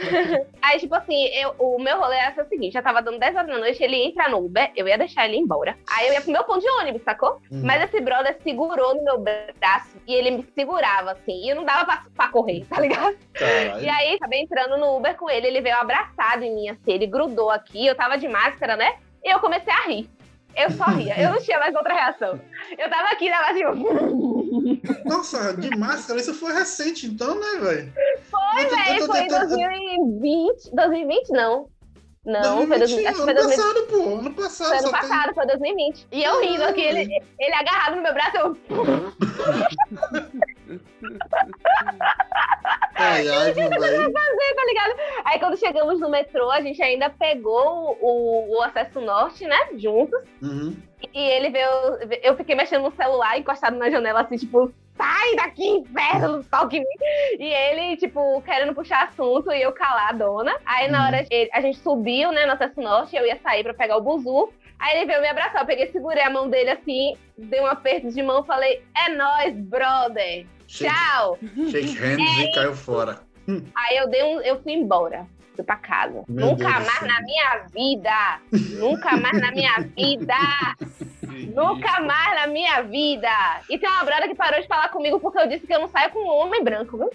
aí, 0.62 0.78
tipo 0.78 0.94
assim, 0.94 1.26
eu, 1.26 1.54
o 1.58 1.78
meu 1.78 1.98
rolê 1.98 2.16
era 2.16 2.42
o 2.42 2.48
seguinte, 2.48 2.72
já 2.72 2.82
tava 2.82 3.02
dando 3.02 3.18
10 3.18 3.34
horas 3.34 3.48
da 3.48 3.58
noite, 3.58 3.82
ele 3.82 3.96
ia 3.96 4.08
entrar 4.08 4.30
no 4.30 4.44
Uber, 4.44 4.70
eu 4.76 4.86
ia 4.86 4.98
deixar 4.98 5.26
ele 5.26 5.36
embora. 5.36 5.76
Aí 5.90 6.08
eu 6.08 6.14
ia 6.14 6.20
pro 6.20 6.32
meu 6.32 6.44
ponto 6.44 6.60
de 6.60 6.70
ônibus, 6.80 7.02
sacou? 7.02 7.40
Hum. 7.50 7.62
Mas 7.64 7.82
esse 7.82 8.00
brother 8.00 8.36
segurou 8.42 8.94
no 8.94 9.04
meu 9.04 9.18
braço 9.18 9.96
e 10.06 10.14
ele 10.14 10.30
me 10.30 10.46
segurava, 10.54 11.12
assim, 11.12 11.50
e 11.50 11.54
não 11.54 11.64
dava 11.64 11.84
pra, 11.84 12.04
pra 12.14 12.28
correr, 12.28 12.64
tá 12.68 12.80
ligado? 12.80 13.16
Caralho. 13.32 13.82
E 13.82 13.88
aí, 13.88 14.14
acabei 14.14 14.40
entrando 14.40 14.76
no 14.76 14.96
Uber 14.96 15.16
com 15.16 15.30
ele, 15.30 15.46
ele 15.46 15.60
veio 15.60 15.76
abraçado 15.76 16.44
em 16.44 16.54
mim, 16.54 16.68
assim, 16.68 16.92
ele 16.92 17.06
grudou 17.06 17.50
aqui, 17.50 17.86
eu 17.86 17.94
tava 17.94 18.18
de 18.18 18.28
máscara, 18.28 18.76
né? 18.76 18.96
E 19.24 19.34
eu 19.34 19.40
comecei 19.40 19.72
a 19.72 19.86
rir. 19.86 20.10
Eu 20.56 20.70
só 20.70 20.84
ria, 20.84 21.20
eu 21.20 21.32
não 21.32 21.42
tinha 21.42 21.58
mais 21.58 21.74
outra 21.74 21.92
reação. 21.94 22.40
Eu 22.78 22.88
tava 22.88 23.08
aqui, 23.08 23.28
tava 23.30 23.52
tipo... 23.54 23.74
Nossa, 25.08 25.54
de 25.56 25.70
máscara, 25.76 26.20
isso 26.20 26.34
foi 26.34 26.52
recente, 26.52 27.06
então, 27.06 27.34
né, 27.38 27.58
velho? 27.60 27.92
Foi, 28.30 28.64
velho, 28.66 29.06
foi 29.06 29.18
em 29.20 29.28
tentando- 29.28 29.48
2020. 29.48 30.70
2020, 30.74 31.28
não. 31.30 31.68
Não, 32.26 32.66
foi 32.66 32.78
2020. 32.78 33.06
Acho 33.06 33.16
que 33.18 33.22
foi 33.24 33.32
ano 33.32 33.42
2020. 33.42 33.74
passado, 33.74 33.86
pô. 33.90 34.14
Ano 34.18 34.34
passado. 34.34 34.68
Foi 34.68 34.78
ano 34.78 34.86
só 34.88 34.92
tem- 34.92 35.00
passado, 35.08 35.34
foi 35.34 35.46
2020. 35.46 36.06
E 36.12 36.24
eu 36.24 36.40
rindo 36.40 36.64
aqui, 36.64 36.80
ele, 36.80 37.22
ele 37.38 37.54
agarrado 37.54 37.96
no 37.96 38.02
meu 38.02 38.14
braço, 38.14 38.36
eu. 38.38 38.54
Ai, 42.94 43.26
ai, 43.28 43.52
velho. 43.52 43.70
tá 43.70 44.64
ligado? 44.66 44.94
Aí 45.24 45.38
quando 45.38 45.56
chegamos 45.58 46.00
no 46.00 46.08
metrô, 46.08 46.50
a 46.50 46.60
gente 46.60 46.82
ainda 46.82 47.10
pegou 47.10 47.98
o, 48.00 48.56
o 48.56 48.62
acesso 48.62 49.00
norte, 49.00 49.46
né? 49.46 49.58
Juntos. 49.76 50.20
Uhum. 50.42 50.76
E 51.12 51.18
ele 51.20 51.50
veio. 51.50 51.68
Eu 52.22 52.36
fiquei 52.36 52.54
mexendo 52.54 52.82
no 52.84 52.92
celular, 52.96 53.38
encostado 53.38 53.76
na 53.76 53.90
janela, 53.90 54.22
assim, 54.22 54.36
tipo, 54.36 54.72
sai 54.96 55.36
daqui, 55.36 55.66
inferno, 55.68 56.42
toque 56.44 56.76
em 56.78 56.80
mim. 56.80 57.40
E 57.40 57.46
ele, 57.46 57.96
tipo, 57.96 58.40
querendo 58.42 58.74
puxar 58.74 59.04
assunto 59.04 59.50
e 59.52 59.60
eu 59.60 59.72
calar 59.72 60.10
a 60.10 60.12
dona. 60.12 60.56
Aí 60.64 60.88
na 60.88 61.00
Uhum. 61.00 61.06
hora 61.06 61.26
a 61.52 61.60
gente 61.60 61.78
subiu, 61.78 62.32
né, 62.32 62.46
no 62.46 62.52
acesso 62.52 62.80
norte, 62.80 63.14
eu 63.16 63.26
ia 63.26 63.38
sair 63.42 63.62
pra 63.62 63.74
pegar 63.74 63.96
o 63.96 64.00
buzu. 64.02 64.50
Aí 64.78 64.96
ele 64.96 65.06
veio 65.06 65.20
me 65.20 65.28
abraçar, 65.28 65.62
eu 65.62 65.66
peguei, 65.66 65.86
segurei 65.92 66.22
a 66.22 66.30
mão 66.30 66.48
dele 66.50 66.70
assim, 66.70 67.16
dei 67.38 67.60
um 67.60 67.66
aperto 67.66 68.08
de 68.10 68.22
mão, 68.22 68.44
falei, 68.44 68.82
é 69.06 69.08
nóis, 69.10 69.54
brother. 69.56 70.46
Tchau. 70.66 71.38
shake 71.70 71.94
hands 71.98 72.38
e 72.40 72.52
caiu 72.54 72.74
fora. 72.74 73.20
Aí 73.48 73.96
eu 73.98 74.08
dei 74.08 74.22
um, 74.24 74.40
eu 74.40 74.62
fui 74.62 74.72
embora. 74.72 75.26
Fui 75.54 75.62
pra 75.62 75.76
casa. 75.76 76.24
Meu 76.28 76.46
Nunca 76.46 76.64
Deus 76.64 76.86
mais 76.86 77.00
na 77.02 77.20
minha 77.22 77.66
vida. 77.72 78.40
Nunca 78.80 79.16
mais 79.16 79.40
na 79.40 79.50
minha 79.52 79.78
vida. 79.96 80.34
Nunca 81.54 82.00
mais 82.00 82.34
na 82.40 82.46
minha 82.48 82.82
vida. 82.82 83.28
E 83.70 83.78
tem 83.78 83.88
uma 83.88 84.04
brother 84.04 84.28
que 84.28 84.34
parou 84.34 84.60
de 84.60 84.66
falar 84.66 84.88
comigo 84.88 85.20
porque 85.20 85.38
eu 85.38 85.48
disse 85.48 85.66
que 85.66 85.72
eu 85.74 85.80
não 85.80 85.88
saio 85.88 86.10
com 86.10 86.18
um 86.20 86.28
homem 86.40 86.64
branco, 86.64 86.96
viu? 86.98 87.10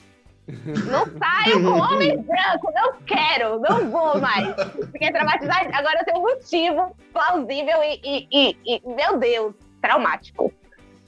Não 0.89 1.05
saio 1.19 1.61
com 1.63 1.79
homem 1.79 2.17
branco, 2.23 2.71
não 2.73 2.93
quero, 3.05 3.59
não 3.59 3.89
vou 3.91 4.19
mais. 4.19 4.55
Fiquei 4.91 5.11
traumatizada. 5.11 5.69
Agora 5.73 5.99
eu 5.99 6.05
tenho 6.05 6.17
um 6.19 6.21
motivo 6.21 6.95
plausível 7.13 7.83
e, 7.83 7.99
e- 8.03 8.27
e- 8.31 8.57
e, 8.65 8.81
meu 8.95 9.17
Deus, 9.17 9.53
traumático. 9.81 10.51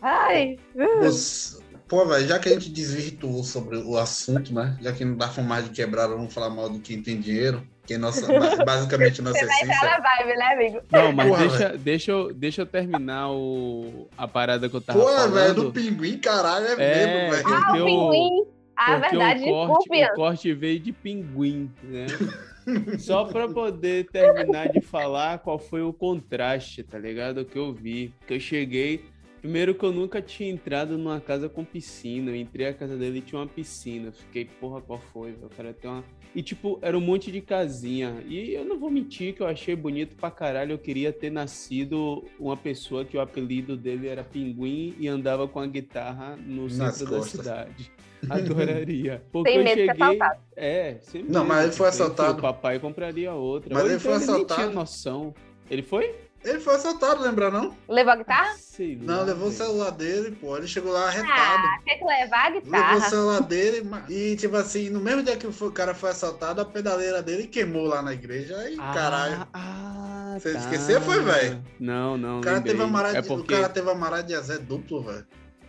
Ai, 0.02 0.58
Os- 1.02 1.61
Pô, 1.92 2.06
velho, 2.06 2.26
já 2.26 2.40
que 2.40 2.48
a 2.48 2.54
gente 2.54 2.70
desvirtuou 2.70 3.44
sobre 3.44 3.76
o 3.76 3.98
assunto, 3.98 4.54
né? 4.54 4.78
Já 4.80 4.94
que 4.94 5.04
não 5.04 5.18
dá 5.18 5.28
pra 5.28 5.44
mais 5.44 5.66
de 5.66 5.72
quebrada, 5.72 6.16
vamos 6.16 6.34
falar 6.34 6.50
mal 6.50 6.70
de 6.70 6.80
quem 6.80 7.02
tem 7.02 7.20
dinheiro, 7.20 7.68
que 7.86 7.96
é 7.96 7.98
nossa, 7.98 8.26
ba- 8.28 8.56
basicamente 8.64 9.22
nossa 9.22 9.38
você 9.38 9.46
vai 9.46 9.56
entrar 9.62 9.76
essência. 9.76 9.90
na 9.90 10.00
vibe, 10.00 10.38
né, 10.38 10.46
amigo? 10.54 10.82
Não, 10.90 11.12
mas 11.12 11.28
Porra, 11.28 11.48
deixa, 11.50 11.78
deixa, 11.78 12.12
eu, 12.12 12.34
deixa 12.34 12.62
eu 12.62 12.66
terminar 12.66 13.30
o, 13.32 14.08
a 14.18 14.26
parada 14.26 14.70
que 14.70 14.76
eu 14.78 14.80
tava 14.80 15.00
Pô, 15.00 15.06
falando. 15.06 15.34
velho, 15.34 15.54
do 15.54 15.74
pinguim, 15.74 16.18
caralho, 16.18 16.66
é, 16.68 16.72
É, 16.72 16.78
mesmo, 16.78 17.32
velho. 17.36 17.56
Ah, 17.58 17.72
o 17.72 17.74
pinguim. 17.74 18.46
Ah, 18.78 18.92
Porque 18.94 19.10
verdade, 19.10 19.44
o 19.44 19.48
corte, 19.48 19.90
o 19.92 20.16
corte 20.16 20.54
veio 20.54 20.80
de 20.80 20.94
pinguim, 20.94 21.70
né? 21.84 22.06
Só 23.00 23.26
pra 23.26 23.50
poder 23.50 24.08
terminar 24.10 24.70
de 24.70 24.80
falar 24.80 25.40
qual 25.40 25.60
foi 25.60 25.82
o 25.82 25.92
contraste, 25.92 26.84
tá 26.84 26.98
ligado? 26.98 27.44
Que 27.44 27.60
eu 27.60 27.74
vi. 27.74 28.14
Que 28.26 28.36
eu 28.36 28.40
cheguei. 28.40 29.11
Primeiro 29.42 29.74
que 29.74 29.84
eu 29.84 29.92
nunca 29.92 30.22
tinha 30.22 30.50
entrado 30.52 30.98
numa 31.00 31.20
casa 31.20 31.50
com 31.50 31.66
piscina. 31.66 32.30
Eu 32.30 32.36
entrei 32.36 32.68
na 32.68 32.74
casa 32.74 32.96
dele 32.96 33.18
e 33.18 33.22
tinha 33.22 33.42
uma 33.42 33.48
piscina. 33.48 34.12
Fiquei, 34.12 34.46
porra, 34.46 34.80
qual 34.82 35.00
foi? 35.12 35.32
velho? 35.32 35.48
O 35.48 35.50
cara 35.50 35.74
tem 35.74 35.90
uma. 35.90 36.04
E, 36.36 36.44
tipo, 36.44 36.78
era 36.82 36.96
um 36.96 37.02
monte 37.02 37.32
de 37.32 37.42
casinha. 37.42 38.24
E 38.28 38.54
eu 38.54 38.64
não 38.64 38.80
vou 38.80 38.92
mentir 38.92 39.34
que 39.34 39.42
eu 39.42 39.48
achei 39.48 39.76
bonito 39.76 40.16
pra 40.16 40.30
caralho. 40.30 40.74
Eu 40.74 40.78
queria 40.78 41.12
ter 41.12 41.32
nascido 41.32 42.24
uma 42.40 42.56
pessoa 42.56 43.04
que 43.04 43.18
o 43.18 43.22
apelido 43.22 43.76
dele 43.76 44.08
era 44.08 44.24
Pinguim 44.24 44.94
e 45.00 45.08
andava 45.08 45.48
com 45.48 45.60
a 45.60 45.66
guitarra 45.66 46.38
no 46.38 46.64
Nas 46.70 46.96
centro 46.96 47.12
da 47.12 47.18
costas. 47.18 47.32
cidade. 47.42 47.92
Adoraria. 48.30 49.24
Porque 49.32 49.50
Sem 49.50 49.58
eu 49.58 49.64
medo 49.64 49.76
de 49.76 49.82
ser 49.82 49.88
cheguei. 49.88 50.04
assaltado. 50.04 50.42
É, 50.56 50.98
sem 51.02 51.24
Não, 51.24 51.30
medo, 51.42 51.46
mas 51.46 51.64
ele 51.64 51.72
foi 51.74 51.88
porque 51.90 52.04
assaltado. 52.04 52.38
O 52.38 52.42
papai 52.42 52.80
compraria 52.80 53.34
outra. 53.34 53.74
Mas 53.74 53.84
Ou 53.84 53.90
ele 53.90 53.98
então 53.98 54.12
foi 54.12 54.20
nem 54.20 54.30
assaltado. 54.36 54.62
tinha 54.62 54.74
noção. 54.74 55.34
Ele 55.70 55.82
foi? 55.82 56.14
Ele 56.44 56.60
foi 56.60 56.74
assaltado, 56.76 57.22
lembra 57.22 57.52
não? 57.52 57.76
Levou 57.88 58.14
a 58.14 58.16
guitarra? 58.16 58.56
Sei 58.58 58.96
lá, 58.96 59.04
Não, 59.18 59.24
levou 59.26 59.50
o 59.50 59.52
celular 59.52 59.92
dele, 59.92 60.32
pô. 60.32 60.58
Ele 60.58 60.68
chegou 60.68 60.92
lá 60.92 61.06
arretado. 61.08 61.68
Ah, 61.68 61.80
tem 61.86 62.00
que 62.00 62.04
levar 62.06 62.46
a 62.46 62.50
Levou 62.50 62.62
o 62.62 62.64
guitarra. 62.64 63.00
celular 63.02 63.42
dele 63.44 63.88
e, 64.10 64.36
tipo 64.38 64.56
assim, 64.56 64.90
no 64.90 65.00
mesmo 65.00 65.22
dia 65.22 65.38
que 65.38 65.46
o 65.46 65.72
cara 65.72 65.94
foi 65.94 66.10
assaltado, 66.10 66.60
a 66.62 66.66
pedaleira 66.66 67.22
dele 67.22 67.46
queimou 67.46 67.86
lá 67.86 68.02
na 68.02 68.14
igreja. 68.14 68.58
Aí, 68.58 68.76
Ah, 68.80 68.92
caralho. 68.94 69.48
Ah, 69.54 70.36
Você 70.40 70.54
tá. 70.54 70.60
esqueceu, 70.60 71.00
foi, 71.02 71.22
velho? 71.22 71.64
Não, 71.80 72.18
não. 72.18 72.40
O 72.40 72.42
cara, 72.42 72.56
lembrei. 72.58 72.74
teve 72.74 72.84
amarado, 72.84 73.18
é 73.18 73.22
de- 73.22 73.28
porque 73.28 73.54
o 73.54 73.58
cara 73.58 73.70
teve 73.70 73.92
amarado 73.92 74.28
de 74.28 74.34
azé 74.34 74.58
duplo, 74.58 75.04
velho. 75.04 75.26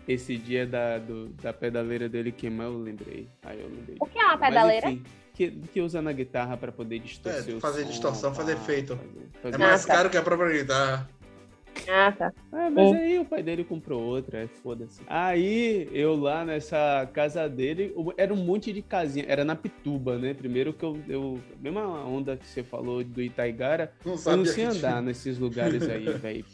esse 0.09 0.37
dia 0.37 0.66
da, 0.66 0.99
do- 0.99 1.29
da 1.43 1.53
pedaleira 1.53 2.09
dele 2.09 2.33
queimar, 2.33 2.66
eu 2.66 2.79
lembrei. 2.79 3.29
Aí 3.45 3.61
eu 3.61 3.68
lembrei. 3.68 3.97
O 4.01 4.07
que 4.07 4.18
é 4.18 4.25
uma 4.25 4.37
Mas, 4.37 4.49
pedaleira? 4.49 4.89
enfim, 4.91 5.05
que, 5.51 5.68
que 5.72 5.80
usa 5.80 6.01
na 6.03 6.12
guitarra 6.12 6.57
pra 6.57 6.70
poder 6.70 6.99
distorcer 7.01 7.55
É, 7.55 7.57
o 7.57 7.61
fazer 7.61 7.82
som, 7.84 7.88
distorção, 7.90 8.34
fazer 8.34 8.53
efeito. 8.53 8.99
fazer- 9.43 9.55
É 9.55 9.59
mais 9.59 9.84
Ah, 9.84 9.86
tá. 9.88 9.95
caro 9.95 10.11
que 10.11 10.16
a 10.16 10.22
própria 10.22 10.51
guitarra. 10.62 11.09
Ah, 11.88 12.12
tá. 12.12 12.32
É, 12.53 12.68
mas 12.70 12.93
aí 12.93 13.18
o 13.18 13.24
pai 13.24 13.43
dele 13.43 13.64
comprou 13.64 14.01
outra, 14.03 14.40
é 14.40 14.47
foda-se. 14.47 15.01
Aí 15.07 15.88
eu 15.90 16.14
lá 16.14 16.45
nessa 16.45 17.09
casa 17.14 17.49
dele, 17.49 17.95
era 18.18 18.32
um 18.32 18.36
monte 18.36 18.72
de 18.74 18.82
casinha, 18.82 19.24
era 19.26 19.43
na 19.43 19.57
Pituba, 19.57 20.18
né? 20.18 20.34
Primeiro 20.34 20.72
que 20.74 20.84
eu, 20.84 20.99
eu 21.09 21.40
mesma 21.61 21.82
onda 22.05 22.36
que 22.36 22.47
você 22.47 22.62
falou 22.62 23.03
do 23.03 23.22
Itaigara, 23.22 23.90
Não 24.05 24.12
eu 24.14 24.36
não 24.36 24.45
sei 24.45 24.55
que 24.66 24.70
andar 24.70 24.90
tinha. 24.90 25.01
nesses 25.03 25.38
lugares 25.38 25.88
aí, 25.88 26.05
velho. 26.18 26.45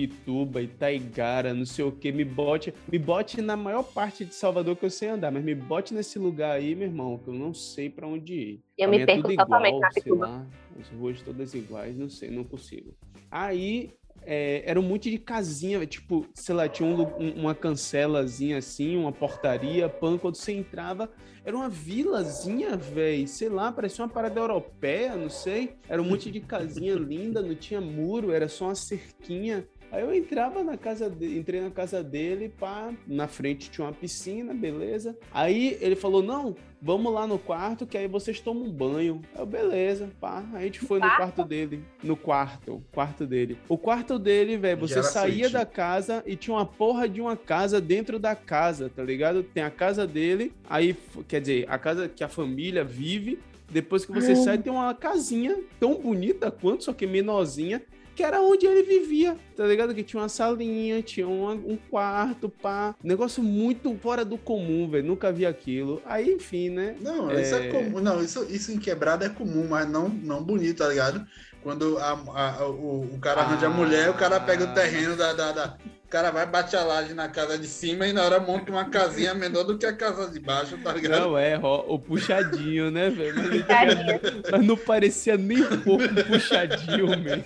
Pituba, 0.00 0.60
Itaigara, 0.60 1.54
não 1.54 1.64
sei 1.64 1.82
o 1.82 1.90
que, 1.90 2.12
me 2.12 2.22
bote, 2.24 2.74
me 2.92 2.98
bote 2.98 3.40
na 3.40 3.56
maior 3.56 3.82
parte 3.82 4.26
de 4.26 4.34
Salvador 4.34 4.76
que 4.76 4.84
eu 4.84 4.90
sei 4.90 5.08
andar, 5.08 5.32
mas 5.32 5.42
me 5.42 5.54
bote 5.54 5.94
nesse 5.94 6.18
lugar 6.18 6.52
aí, 6.56 6.74
meu 6.74 6.86
irmão, 6.88 7.16
que 7.16 7.28
eu 7.28 7.34
não 7.34 7.54
sei 7.54 7.88
pra 7.88 8.06
onde 8.06 8.34
ir. 8.34 8.60
Eu 8.76 8.88
Pra 8.88 8.96
me 8.98 9.02
é 9.02 9.06
perco 9.06 9.22
tudo 9.22 9.36
totalmente 9.36 9.68
igual, 9.68 9.80
na 9.80 9.90
sei 9.92 10.02
Pituba. 10.02 10.26
lá, 10.26 10.46
as 10.78 10.88
ruas 10.88 11.22
todas 11.22 11.54
iguais, 11.54 11.96
não 11.96 12.10
sei, 12.10 12.30
não 12.30 12.44
consigo. 12.44 12.94
Aí 13.30 13.94
é, 14.28 14.62
era 14.66 14.78
um 14.78 14.82
monte 14.82 15.10
de 15.10 15.18
casinha, 15.18 15.86
tipo, 15.86 16.26
sei 16.34 16.54
lá, 16.54 16.68
tinha 16.68 16.86
um 16.86 17.00
um- 17.02 17.40
uma 17.40 17.54
cancelazinha 17.54 18.58
assim, 18.58 18.96
uma 18.96 19.12
portaria, 19.12 19.88
pan, 19.88 20.18
quando 20.18 20.34
você 20.34 20.52
entrava, 20.52 21.08
era 21.44 21.56
uma 21.56 21.68
vilazinha, 21.68 22.76
velho, 22.76 23.26
sei 23.28 23.48
lá, 23.48 23.70
parecia 23.70 24.04
uma 24.04 24.10
parada 24.10 24.40
europeia, 24.40 25.14
não 25.16 25.30
sei. 25.30 25.76
Era 25.88 26.02
um 26.02 26.04
monte 26.04 26.28
de 26.30 26.40
casinha 26.40 26.94
linda, 26.98 27.40
não 27.40 27.54
tinha 27.54 27.80
muro, 27.80 28.32
era 28.32 28.48
só 28.48 28.66
uma 28.66 28.74
cerquinha. 28.74 29.64
Aí 29.92 30.02
eu 30.02 30.14
entrava 30.14 30.62
na 30.62 30.76
casa 30.76 31.08
dele, 31.08 31.38
entrei 31.38 31.60
na 31.60 31.70
casa 31.70 32.02
dele, 32.02 32.48
pá, 32.48 32.92
na 33.06 33.28
frente 33.28 33.70
tinha 33.70 33.86
uma 33.86 33.92
piscina, 33.92 34.52
beleza. 34.52 35.16
Aí 35.32 35.78
ele 35.80 35.96
falou: 35.96 36.22
"Não, 36.22 36.56
vamos 36.82 37.12
lá 37.12 37.26
no 37.26 37.38
quarto 37.38 37.86
que 37.86 37.96
aí 37.96 38.08
vocês 38.08 38.40
tomam 38.40 38.64
um 38.64 38.70
banho". 38.70 39.22
Eu, 39.36 39.46
beleza, 39.46 40.10
pá. 40.20 40.44
A 40.54 40.60
gente 40.62 40.80
foi 40.80 40.98
no 40.98 41.06
Quarto? 41.06 41.16
quarto 41.16 41.44
dele, 41.48 41.84
no 42.02 42.16
quarto, 42.16 42.82
quarto 42.92 43.26
dele. 43.26 43.58
O 43.68 43.78
quarto 43.78 44.18
dele, 44.18 44.56
velho, 44.56 44.80
você 44.80 45.02
saía 45.02 45.44
suíte. 45.44 45.52
da 45.52 45.64
casa 45.64 46.22
e 46.26 46.36
tinha 46.36 46.56
uma 46.56 46.66
porra 46.66 47.08
de 47.08 47.20
uma 47.20 47.36
casa 47.36 47.80
dentro 47.80 48.18
da 48.18 48.34
casa, 48.34 48.90
tá 48.94 49.02
ligado? 49.02 49.42
Tem 49.42 49.62
a 49.62 49.70
casa 49.70 50.06
dele, 50.06 50.52
aí, 50.68 50.96
quer 51.28 51.40
dizer, 51.40 51.66
a 51.68 51.78
casa 51.78 52.08
que 52.08 52.24
a 52.24 52.28
família 52.28 52.84
vive 52.84 53.38
Depois 53.68 54.04
que 54.04 54.12
você 54.12 54.36
sai, 54.36 54.58
tem 54.58 54.72
uma 54.72 54.94
casinha 54.94 55.58
tão 55.80 55.94
bonita 56.00 56.50
quanto, 56.52 56.84
só 56.84 56.92
que 56.92 57.04
menorzinha, 57.06 57.82
que 58.16 58.22
era 58.22 58.40
onde 58.40 58.64
ele 58.66 58.82
vivia, 58.82 59.36
tá 59.54 59.64
ligado? 59.66 59.94
Que 59.94 60.02
tinha 60.02 60.20
uma 60.22 60.28
salinha, 60.28 61.02
tinha 61.02 61.28
uma- 61.28 61.52
um 61.52 61.76
quarto, 61.90 62.48
pá. 62.48 62.94
Negócio 63.04 63.42
muito 63.42 63.94
fora 64.02 64.24
do 64.24 64.38
comum, 64.38 64.88
velho. 64.88 65.06
Nunca 65.06 65.30
vi 65.30 65.44
aquilo. 65.44 66.00
Aí, 66.06 66.32
enfim, 66.32 66.70
né? 66.70 66.96
Não, 67.00 67.30
isso 67.38 67.54
é 67.54 67.68
É. 67.68 67.70
comum. 67.70 68.00
Não, 68.00 68.22
isso, 68.22 68.44
isso 68.50 68.72
em 68.72 68.78
quebrada 68.78 69.26
é 69.26 69.28
comum, 69.28 69.66
mas 69.68 69.86
não, 69.88 70.08
não 70.08 70.42
bonito, 70.42 70.78
tá 70.78 70.88
ligado? 70.88 71.24
Quando 71.62 71.98
a, 71.98 72.12
a- 72.12 72.66
o, 72.68 73.02
o 73.14 73.18
cara 73.20 73.42
arranja 73.42 73.66
a 73.66 73.70
Ah. 73.70 73.72
mulher, 73.72 74.08
o 74.08 74.14
cara 74.14 74.40
pega 74.40 74.64
o 74.64 74.72
terreno 74.74 75.14
da, 75.16 75.32
da, 75.34 75.52
da- 75.52 75.76
O 76.06 76.08
cara 76.08 76.30
vai 76.30 76.46
bate 76.46 76.76
a 76.76 76.84
laje 76.84 77.14
na 77.14 77.28
casa 77.28 77.58
de 77.58 77.66
cima 77.66 78.06
e 78.06 78.12
na 78.12 78.22
hora 78.22 78.38
monta 78.38 78.70
uma 78.70 78.84
casinha 78.84 79.34
menor 79.34 79.64
do 79.64 79.76
que 79.76 79.84
a 79.84 79.92
casa 79.92 80.30
de 80.30 80.38
baixo, 80.38 80.78
tá 80.78 80.92
ligado? 80.92 81.20
Não 81.20 81.36
é, 81.36 81.58
ó, 81.60 81.84
o 81.88 81.98
puxadinho, 81.98 82.92
né, 82.92 83.10
velho? 83.10 83.34
Mas, 83.34 83.50
não 83.50 83.62
Tadinho. 83.64 84.20
Mas 84.52 84.66
não 84.66 84.76
parecia 84.76 85.36
nem 85.36 85.64
um 85.64 85.80
pouco 85.80 86.04
puxadinho, 86.28 87.08
velho. 87.08 87.44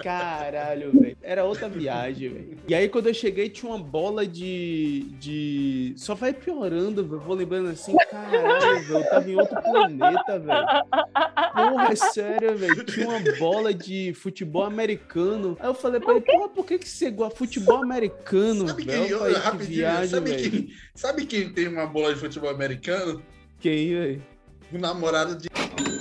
Caralho, 0.00 0.92
velho. 0.92 1.16
Era 1.20 1.44
outra 1.44 1.68
viagem, 1.68 2.28
velho. 2.28 2.58
E 2.68 2.74
aí, 2.74 2.88
quando 2.88 3.08
eu 3.08 3.14
cheguei, 3.14 3.48
tinha 3.48 3.68
uma 3.68 3.82
bola 3.82 4.24
de. 4.24 5.06
de... 5.18 5.92
Só 5.96 6.14
vai 6.14 6.32
piorando, 6.32 7.04
velho. 7.04 7.20
Vou 7.20 7.34
lembrando 7.34 7.70
assim, 7.70 7.96
caralho, 8.08 8.80
velho. 8.84 9.00
Eu 9.00 9.10
tava 9.10 9.28
em 9.28 9.34
outro 9.34 9.60
planeta, 9.60 10.38
velho. 10.38 10.66
Porra, 11.52 11.88
é 11.90 11.96
sério, 11.96 12.56
velho. 12.56 12.84
Tinha 12.84 13.08
uma 13.08 13.36
bola 13.38 13.74
de 13.74 14.14
futebol 14.14 14.62
americano. 14.62 15.56
Aí 15.58 15.66
eu 15.66 15.74
falei 15.74 16.00
pra 16.00 16.12
ele, 16.12 16.20
porra, 16.20 16.48
por 16.48 16.64
que, 16.64 16.78
que 16.78 16.88
você 16.88 17.10
gosta 17.10 17.34
de 17.34 17.38
futebol 17.38 17.76
americano, 17.76 17.87
Sabe 18.66 18.84
velho? 18.84 19.02
quem, 19.02 19.10
Eu 19.10 19.18
falei, 19.18 19.34
que 19.34 19.40
rapidinho, 19.40 19.76
viagem, 19.76 20.08
sabe, 20.08 20.34
quem, 20.36 20.68
sabe 20.94 21.26
quem 21.26 21.52
tem 21.52 21.68
uma 21.68 21.86
bola 21.86 22.14
de 22.14 22.20
futebol 22.20 22.50
americano? 22.50 23.22
Quem, 23.60 23.94
velho? 23.94 24.22
O 24.72 24.78
namorado 24.78 25.36
de. 25.36 25.48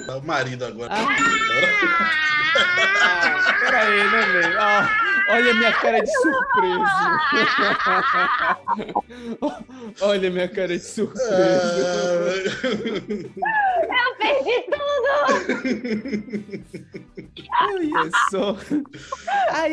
O 0.09 0.21
marido 0.25 0.65
agora. 0.65 0.93
Ah, 0.93 1.07
pera 3.59 3.79
aí, 3.79 4.11
né, 4.11 4.21
velho? 4.41 4.59
Ah, 4.59 5.06
olha 5.29 5.51
a 5.51 5.53
minha 5.55 5.73
cara 5.73 6.01
de 6.01 6.11
surpresa. 6.11 7.17
olha 10.01 10.27
a 10.27 10.31
minha 10.31 10.47
cara 10.47 10.77
de 10.77 10.83
surpresa. 10.83 11.23
Ah, 13.43 13.81
Eu 13.83 14.15
perdi 14.17 14.63
tudo! 14.71 14.87
Olha 17.61 18.09
só. 18.29 18.55
Aí, 19.51 19.71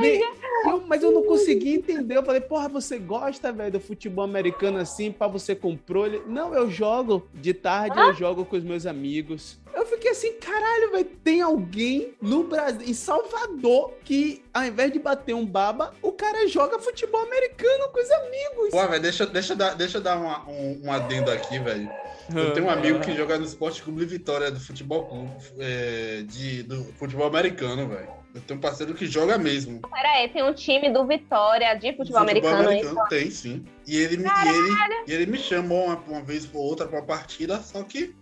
me- 0.00 0.20
eu- 0.66 0.84
mas 0.86 1.02
eu 1.02 1.10
não 1.12 1.22
consegui 1.24 1.74
entender. 1.74 2.16
Eu 2.16 2.24
falei, 2.24 2.40
porra, 2.40 2.68
você 2.68 2.98
gosta, 2.98 3.52
velho, 3.52 3.72
do 3.72 3.80
futebol 3.80 4.24
americano 4.24 4.78
assim? 4.78 5.10
Pra 5.12 5.26
você 5.26 5.54
comprou? 5.54 6.06
Ele, 6.06 6.22
não, 6.26 6.54
eu 6.54 6.70
jogo. 6.70 7.26
De 7.34 7.52
tarde 7.54 7.98
eu 7.98 8.14
jogo 8.14 8.44
com 8.44 8.56
os 8.56 8.64
meus 8.64 8.86
amigos. 8.86 9.58
Eu 9.74 9.84
fiquei 9.86 10.10
assim, 10.12 10.32
caralho, 10.34 10.92
velho, 10.92 11.04
tem 11.24 11.40
alguém 11.42 12.14
no 12.22 12.44
Brasil, 12.44 12.82
em 12.86 12.94
Salvador, 12.94 13.92
que 14.04 14.42
ao 14.52 14.64
invés 14.64 14.92
de 14.92 14.98
bater 14.98 15.34
um 15.34 15.44
baba, 15.44 15.92
o 16.00 16.12
cara 16.12 16.46
joga 16.46 16.78
futebol 16.78 17.20
americano 17.22 17.88
com 17.92 18.00
os 18.02 18.10
amigos. 18.10 18.70
Pô, 18.70 18.86
velho, 18.86 19.02
deixa, 19.02 19.26
deixa, 19.26 19.52
eu 19.52 19.56
dar, 19.56 19.74
deixa 19.74 19.98
eu 19.98 20.02
dar 20.02 20.16
uma- 20.16 20.48
um, 20.48 20.82
um 20.84 20.92
adendo 20.92 21.30
aqui, 21.30 21.58
velho. 21.58 21.90
Eu 22.34 22.52
tenho 22.54 22.66
um 22.66 22.70
amigo 22.70 23.00
que 23.00 23.12
joga 23.14 23.38
no 23.38 23.44
Esporte 23.44 23.82
Clube 23.82 24.04
Vitória 24.06 24.50
do 24.50 24.58
futebol 24.58 25.04
clube, 25.06 25.30
é, 25.58 26.22
de, 26.26 26.62
do 26.62 26.82
futebol 26.94 27.26
americano, 27.26 27.86
velho. 27.88 28.08
Eu 28.34 28.40
tenho 28.40 28.58
um 28.58 28.60
parceiro 28.60 28.94
que 28.94 29.06
joga 29.06 29.36
mesmo. 29.36 29.80
Pera 29.82 30.08
aí, 30.12 30.28
tem 30.30 30.42
um 30.42 30.52
time 30.54 30.90
do 30.90 31.06
Vitória 31.06 31.74
de 31.74 31.94
futebol, 31.94 32.22
americano 32.22 32.68
aí. 32.68 32.82
tem, 33.08 33.30
sim. 33.30 33.64
E 33.86 33.96
ele, 33.96 34.16
me- 34.16 34.24
e 34.28 34.48
ele, 34.48 34.70
e 35.06 35.12
ele 35.12 35.26
me 35.26 35.38
chamou 35.38 35.84
uma, 35.86 35.96
uma 36.08 36.22
vez 36.22 36.48
ou 36.52 36.62
outra 36.62 36.86
pra 36.88 37.02
partida, 37.02 37.60
só 37.60 37.82
que 37.82 38.14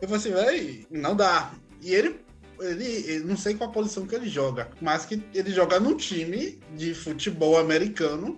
eu 0.00 0.08
falei 0.08 0.16
assim, 0.16 0.32
velho, 0.32 0.86
não 0.90 1.14
dá. 1.16 1.52
E 1.82 1.94
ele, 1.94 2.16
ele, 2.60 2.84
ele- 2.84 3.24
não 3.24 3.36
sei 3.36 3.54
qual 3.54 3.70
posição 3.72 4.06
que 4.06 4.14
ele 4.14 4.28
joga, 4.28 4.68
mas 4.80 5.04
que 5.06 5.22
ele 5.34 5.50
joga 5.50 5.78
num 5.80 5.96
time 5.96 6.58
de 6.76 6.94
futebol 6.94 7.58
americano 7.58 8.36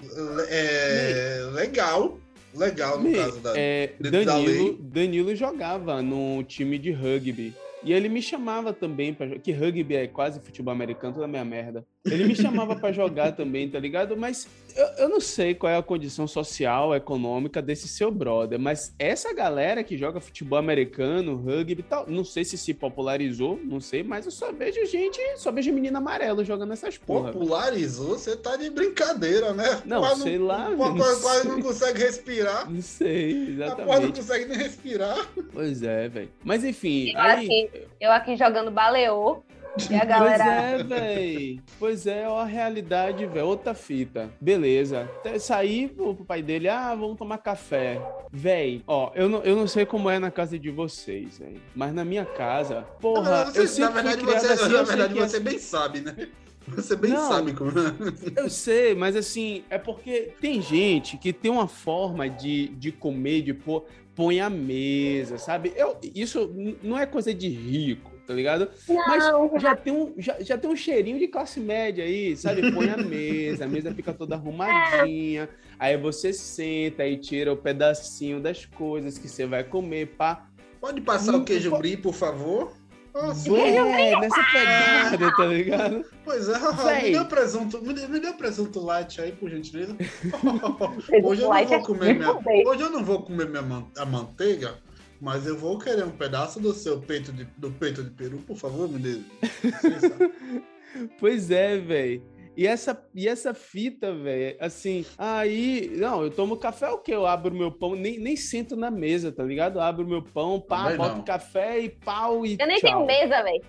é, 0.49 1.41
legal. 1.53 2.19
Legal, 2.55 3.01
no 3.01 3.11
caso 3.15 3.41
da. 3.41 3.55
é, 3.59 3.95
dentro 3.99 4.25
da 4.27 4.33
Danilo, 4.35 4.65
lei. 4.65 4.79
Danilo 4.79 5.35
jogava 5.35 6.03
no 6.03 6.43
time 6.45 6.79
de 6.79 6.91
rugby. 6.93 7.55
E 7.83 7.93
ele 7.95 8.11
me 8.11 8.21
chamava 8.21 8.75
também 8.75 9.15
para 9.15 9.39
que 9.39 9.51
rugby 9.53 9.97
é 9.97 10.07
quase 10.07 10.39
futebol 10.39 10.71
americano, 10.73 11.15
toda 11.15 11.27
minha 11.27 11.45
merda. 11.47 11.85
Ele 12.05 12.25
me 12.25 12.35
chamava 12.35 12.75
pra 12.75 12.91
jogar 12.91 13.33
também, 13.33 13.69
tá 13.69 13.79
ligado? 13.79 14.17
Mas 14.17 14.49
eu, 14.75 14.87
eu 15.05 15.09
não 15.09 15.21
sei 15.21 15.55
qual 15.55 15.73
é 15.73 15.77
a 15.77 15.83
condição 15.83 16.27
social, 16.27 16.93
econômica 16.97 17.63
desse 17.63 17.87
seu 17.87 18.11
brother, 18.11 18.59
mas 18.59 18.93
essa 18.99 19.33
galera 19.33 19.85
que 19.85 19.97
joga 19.97 20.21
futebol 20.21 20.59
americano, 20.59 21.37
rugby 21.37 21.73
e 21.79 21.83
tal, 21.83 22.05
não 22.09 22.25
sei 22.25 22.45
se 22.45 22.59
se 22.59 22.75
popularizou, 22.75 23.59
não 23.63 23.79
sei, 23.81 24.03
mas 24.03 24.25
eu 24.25 24.33
só 24.33 24.51
vejo 24.51 24.85
gente, 24.85 25.21
só 25.37 25.53
vejo 25.53 25.73
menino 25.73 25.97
amarelo 25.97 26.45
jogando 26.45 26.73
essas 26.73 26.99
porra. 26.99 27.31
Popularizou, 27.31 28.19
você 28.19 28.37
tá 28.37 28.57
de 28.57 28.69
brincadeira, 28.69 29.53
né? 29.53 29.81
Não, 29.85 30.01
Quase 30.01 30.23
sei 30.23 30.39
lá, 30.39 30.65
Quase, 30.75 30.79
não 30.79 30.97
quase, 30.97 31.23
quase 31.23 31.49
não 31.49 31.63
consegue 31.63 31.99
respirar. 32.01 32.69
Não 32.69 32.83
sei, 32.83 33.33
A 33.63 33.71
porra 33.77 34.01
não 34.01 34.09
exatamente. 34.09 34.21
consegue 34.21 34.45
nem 34.47 34.59
respirar. 34.59 35.29
Pois 35.53 35.83
é, 35.85 36.09
velho. 36.09 36.31
Mas 36.43 36.65
enfim, 36.65 37.13
Eu 37.13 37.21
aí. 37.21 37.47
aqui, 37.47 37.71
eu 38.01 38.11
aqui 38.11 38.37
jogando 38.37 38.73
baleô. 38.73 39.41
E 39.91 39.95
a 39.95 40.05
galera. 40.05 40.45
Pois 40.45 40.81
é, 40.81 40.83
véi. 40.85 41.61
Pois 41.79 42.07
é, 42.07 42.29
ó 42.29 42.41
a 42.41 42.45
realidade, 42.45 43.25
velho. 43.27 43.47
Outra 43.47 43.75
fita. 43.75 44.31
Beleza. 44.41 45.09
Até 45.19 45.39
Saí 45.39 45.89
pro 45.89 46.15
pro 46.15 46.25
pai 46.25 46.43
dele, 46.43 46.69
ah, 46.69 46.95
vamos 46.95 47.17
tomar 47.17 47.39
café. 47.39 48.01
Véi, 48.31 48.83
ó, 48.87 49.11
eu 49.15 49.29
não, 49.29 49.43
eu 49.43 49.57
não 49.57 49.67
sei 49.67 49.87
como 49.87 50.11
é 50.11 50.19
na 50.19 50.31
casa 50.31 50.59
de 50.59 50.71
vocês, 50.71 51.39
véi. 51.39 51.57
Mas 51.75 51.93
na 51.95 52.05
minha 52.05 52.25
casa, 52.25 52.83
porra, 53.01 53.23
Na 53.23 53.37
verdade, 53.45 53.59
eu 53.59 53.67
você- 53.67 53.81
na 53.81 53.87
sempre 53.89 54.03
verdade, 54.03 54.25
você, 54.41 54.53
assim, 54.53 54.73
na 54.73 54.83
verdade 54.83 55.15
que 55.15 55.21
é- 55.21 55.29
você 55.29 55.41
bem 55.41 55.59
sabe, 55.59 56.01
né? 56.01 56.29
Você 56.69 56.95
bem 56.95 57.11
Não. 57.11 57.29
sabe 57.29 57.53
como 57.55 57.71
é. 57.73 58.41
Eu 58.41 58.49
sei, 58.49 58.95
mas 58.95 59.17
assim, 59.17 59.65
é 59.69 59.79
porque 59.79 60.33
tem 60.41 60.63
gente 60.63 61.17
que 61.19 61.33
tem 61.33 61.51
uma 61.51 61.67
forma 61.67 62.29
de, 62.31 62.69
de 62.69 62.93
comer, 62.93 63.43
de 63.43 63.53
pôr, 63.53 63.85
põe 64.15 64.41
a 64.41 64.49
mesa, 64.49 65.39
sabe? 65.39 65.73
Eu, 65.75 65.97
isso 66.15 66.53
não 66.83 66.97
é 66.97 67.05
coisa 67.05 67.35
de 67.35 67.49
rico, 67.49 68.12
tá 68.27 68.33
ligado? 68.35 68.69
Mas 68.89 69.25
Não, 69.25 69.59
já 69.59 69.75
tem, 69.77 69.93
um, 69.93 70.15
já, 70.17 70.37
já 70.41 70.57
tem 70.59 70.71
um 70.71 70.77
cheirinho 70.77 71.19
de 71.19 71.29
classe 71.29 71.59
média 71.61 72.05
aí, 72.05 72.37
sabe? 72.37 72.71
Põe 72.73 72.91
a 72.91 72.97
mesa, 72.97 73.65
a 73.65 73.69
mesa 73.69 73.93
fica 73.95 74.13
toda 74.13 74.35
arrumadinha, 74.35 75.49
aí 75.79 75.97
você 75.97 76.33
senta 76.33 77.07
e 77.07 77.17
tira 77.17 77.53
o 77.53 77.57
pedacinho 77.57 78.41
das 78.41 78.65
coisas 78.65 79.19
que 79.19 79.29
você 79.29 79.47
vai 79.47 79.65
comer, 79.65 80.09
pá. 80.17 80.47
Pode 80.81 81.01
passar 81.01 81.33
Não, 81.33 81.41
o 81.41 81.45
queijo 81.45 81.77
brie, 81.79 81.97
por 81.97 82.15
favor? 82.15 82.73
Nossa, 83.15 83.55
É, 83.59 84.19
nessa 84.19 84.43
pegada, 84.51 85.37
tá 85.37 85.45
ligado? 85.45 86.05
Pois 86.25 86.49
é, 86.49 86.55
Véi. 86.83 87.11
me 87.13 87.19
o 87.19 87.27
presunto, 87.27 87.83
me 87.83 87.93
dê, 87.93 88.07
me 88.09 88.19
o 88.27 88.35
presunto 88.35 88.81
light 88.81 89.21
aí, 89.21 89.33
por 89.33 89.51
gentileza. 89.51 89.95
Hoje 91.23 91.43
eu 91.43 91.49
não 91.51 91.65
vou 91.67 91.77
é 91.77 91.83
comer 91.83 92.15
minha, 92.15 92.67
hoje 92.67 92.83
eu 92.83 92.91
não 92.91 93.05
vou 93.05 93.23
comer 93.23 93.49
minha 93.51 93.63
man- 93.63 93.87
a 93.99 94.07
manteiga, 94.07 94.79
mas 95.23 95.47
eu 95.47 95.57
vou 95.57 95.79
querer 95.79 96.05
um 96.05 96.11
pedaço 96.11 96.59
do 96.59 96.73
seu 96.75 97.01
peito 97.01 97.33
de, 97.33 97.45
do 97.57 97.71
peito 97.71 98.03
de 98.03 98.11
peru, 98.11 98.39
por 98.39 98.57
favor, 98.57 98.89
me 98.89 98.99
dê. 98.99 99.21
licença. 99.63 100.11
Pois 101.19 101.51
é, 101.51 101.79
velho. 101.79 102.23
E 102.55 102.67
essa, 102.67 103.03
e 103.15 103.27
essa 103.27 103.55
fita, 103.55 104.13
velho, 104.15 104.59
assim, 104.61 105.07
aí, 105.17 105.91
não, 105.97 106.23
eu 106.23 106.31
tomo 106.31 106.55
café 106.59 106.91
o 106.91 106.99
quê? 106.99 107.15
Eu 107.15 107.25
abro 107.25 107.55
meu 107.55 107.73
pão, 107.73 107.95
nem, 107.95 108.19
nem 108.19 108.37
sento 108.37 108.77
na 108.77 108.91
mesa, 108.91 109.33
tá 109.33 109.43
ligado? 109.43 109.79
Eu 109.79 109.83
abro 109.83 110.07
meu 110.07 110.21
pão, 110.23 110.61
pá, 110.61 110.83
Também 110.83 110.99
boto 110.99 111.17
não. 111.17 111.25
café 111.25 111.79
e 111.81 111.89
pau 111.89 112.45
e 112.45 112.59
Eu 112.61 112.67
nem 112.67 112.79
tchau. 112.79 112.91
tenho 112.91 113.07
mesa, 113.07 113.43
velho. 113.43 113.65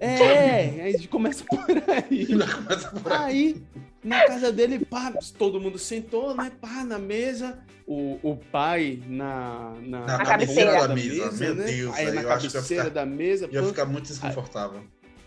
É, 0.00 0.82
a 0.82 0.90
gente 0.92 1.06
começa 1.08 1.44
por 1.44 1.60
aí. 1.60 2.26
Começa 2.26 2.90
por 2.90 3.12
aí. 3.12 3.22
Aí, 3.22 3.62
na 4.06 4.24
casa 4.26 4.52
dele, 4.52 4.84
pá, 4.84 5.12
todo 5.38 5.60
mundo 5.60 5.78
sentou, 5.78 6.34
né, 6.34 6.50
pá, 6.60 6.84
na 6.84 6.98
mesa. 6.98 7.58
O, 7.86 8.18
o 8.22 8.36
pai 8.50 9.00
na, 9.06 9.72
na, 9.82 10.00
Na 10.06 10.24
cabeceira 10.24 10.72
ponta 10.72 10.88
da 10.88 10.94
mesa, 10.96 11.30
meu 11.44 11.54
né? 11.54 11.64
Deus, 11.66 11.94
Aí 11.94 12.04
velho, 12.06 12.14
na 12.16 12.22
eu 12.22 12.30
acho 12.32 12.40
que 12.40 12.46
ia 12.46 12.52
cabeceira 12.52 12.84
ficar- 12.84 12.94
da 12.94 13.06
mesa, 13.06 13.48
Ia 13.52 13.62
pô, 13.62 13.68
ficar 13.68 13.84
muito 13.84 14.06
desconfortável. 14.08 14.80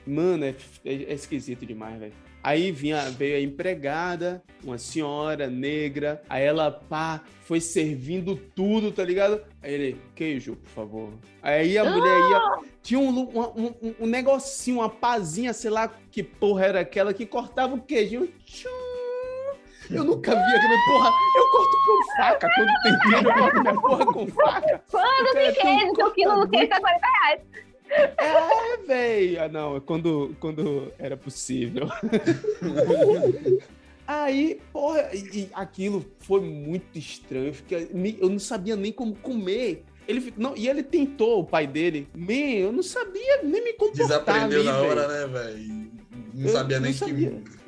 Mano, 0.06 0.44
é, 0.44 0.56
é- 0.84 0.94
é 1.04 1.14
esquisito 1.14 1.66
demais, 1.66 1.98
velho. 2.00 2.14
Aí 2.42 2.72
vinha, 2.72 3.02
veio 3.12 3.36
a 3.38 3.42
empregada, 3.42 4.42
uma 4.64 4.78
senhora 4.78 5.48
negra, 5.48 6.22
aí 6.30 6.44
ela, 6.46 6.72
pá, 6.72 7.22
foi 7.42 7.60
servindo 7.60 8.36
tudo, 8.36 8.92
tá 8.94 9.04
ligado? 9.04 9.42
Aí 9.62 9.74
ele, 9.74 10.02
queijo, 10.16 10.56
por 10.56 10.70
favor. 10.70 11.10
Aí 11.42 11.78
a 11.78 11.84
mulher 11.84 12.18
ia, 12.30 12.58
tinha 12.82 13.00
um, 13.00 13.10
um, 13.10 13.66
um- 13.82 13.96
um 14.02 14.06
negocinho, 14.06 14.78
uma 14.78 14.90
pazinha, 14.90 15.52
sei 15.54 15.70
lá 15.70 15.92
que 16.10 16.24
porra 16.24 16.66
era 16.66 16.80
aquela, 16.80 17.14
que 17.14 17.26
cortava 17.26 17.76
o 17.76 17.82
queijinho. 17.82 18.28
Tchum. 18.46 18.70
Eu 19.92 20.04
nunca 20.04 20.32
vi 20.36 20.56
aquilo, 20.56 20.76
porra, 20.86 21.12
eu 21.36 21.50
corto 21.50 21.78
com 21.86 22.16
faca, 22.16 22.50
quando 22.56 22.72
tem 22.84 23.00
queijo 23.00 23.28
eu 23.28 23.34
corto 23.34 23.62
minha 23.62 23.74
porra 23.82 24.06
com 24.06 24.28
faca. 24.28 24.84
Quando 24.92 25.34
tem 25.34 25.54
queijo, 25.56 25.96
seu 25.96 26.12
quilo 26.12 26.40
do 26.42 26.50
queijo 26.50 26.70
tá 26.70 26.80
40 26.80 27.08
reais. 27.08 27.42
É, 27.90 28.78
véi. 28.88 29.38
Ah, 29.38 29.48
não, 29.50 29.78
é 29.78 29.80
quando, 29.80 30.36
quando 30.40 30.92
era 31.00 31.18
possível. 31.18 31.88
Aí, 34.08 34.60
porra, 34.74 35.10
e, 35.14 35.18
e 35.42 35.50
aquilo 35.54 36.04
foi 36.20 36.42
muito 36.42 36.98
estranho. 36.98 37.48
Eu, 37.48 37.54
fiquei- 37.54 37.90
me- 37.94 38.18
eu 38.20 38.28
não 38.30 38.40
sabia 38.40 38.76
nem 38.76 38.92
como 38.92 39.16
comer. 39.16 39.84
Ele, 40.08 40.20
fica- 40.22 40.42
não, 40.42 40.58
e 40.58 40.68
ele 40.68 40.82
tentou, 40.82 41.42
o 41.42 41.44
pai 41.44 41.68
dele. 41.68 42.08
Man, 42.16 42.34
eu 42.34 42.72
não 42.72 42.82
sabia 42.82 43.44
nem 43.44 43.64
me 43.64 43.74
comportar 43.74 44.08
Desaprendeu 44.08 44.60
ali, 44.62 44.68
na 44.68 44.80
velho. 44.80 44.90
hora, 44.90 45.08
né, 45.08 45.28
velho? 45.28 45.92
Não 46.34 46.48
Eu 46.48 46.50
sabia 46.54 46.78
não 46.78 46.84
nem 46.86 46.94
sabia. 46.94 47.30
que. 47.32 47.60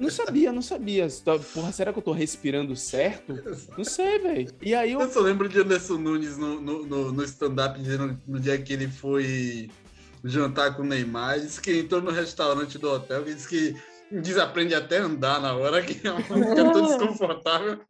Não 0.00 0.10
sabia, 0.10 0.52
não 0.52 0.62
sabia. 0.62 1.08
Tá- 1.24 1.38
Porra, 1.38 1.72
será 1.72 1.92
que 1.92 1.98
eu 1.98 2.02
tô 2.02 2.12
respirando 2.12 2.74
certo? 2.76 3.38
Não 3.76 3.84
sei, 3.84 4.18
velho. 4.18 4.52
E 4.62 4.74
aí 4.74 4.92
eu. 4.92 5.00
Eu 5.00 5.10
só 5.10 5.20
lembro 5.20 5.48
de 5.48 5.60
Anderson 5.60 5.96
Nunes 5.98 6.36
no, 6.36 6.60
no, 6.60 6.86
no- 6.86 7.12
no 7.12 7.24
stand-up 7.24 7.78
dizendo 7.80 8.18
no 8.26 8.40
dia 8.40 8.58
que 8.58 8.72
ele 8.72 8.88
foi 8.88 9.70
jantar 10.24 10.76
com 10.76 10.82
o 10.82 10.86
Neymar, 10.86 11.40
disse 11.40 11.60
que 11.60 11.78
entrou 11.78 12.02
no 12.02 12.10
restaurante 12.10 12.76
do 12.78 12.90
hotel, 12.90 13.24
que 13.24 13.34
disse 13.34 13.48
que 13.48 13.74
desaprende 14.10 14.74
até 14.74 14.98
andar 14.98 15.40
na 15.40 15.54
hora, 15.54 15.82
que 15.82 15.92
é 16.06 16.12
fica 16.22 16.72
tão 16.72 16.82
desconfortável. 16.82 17.80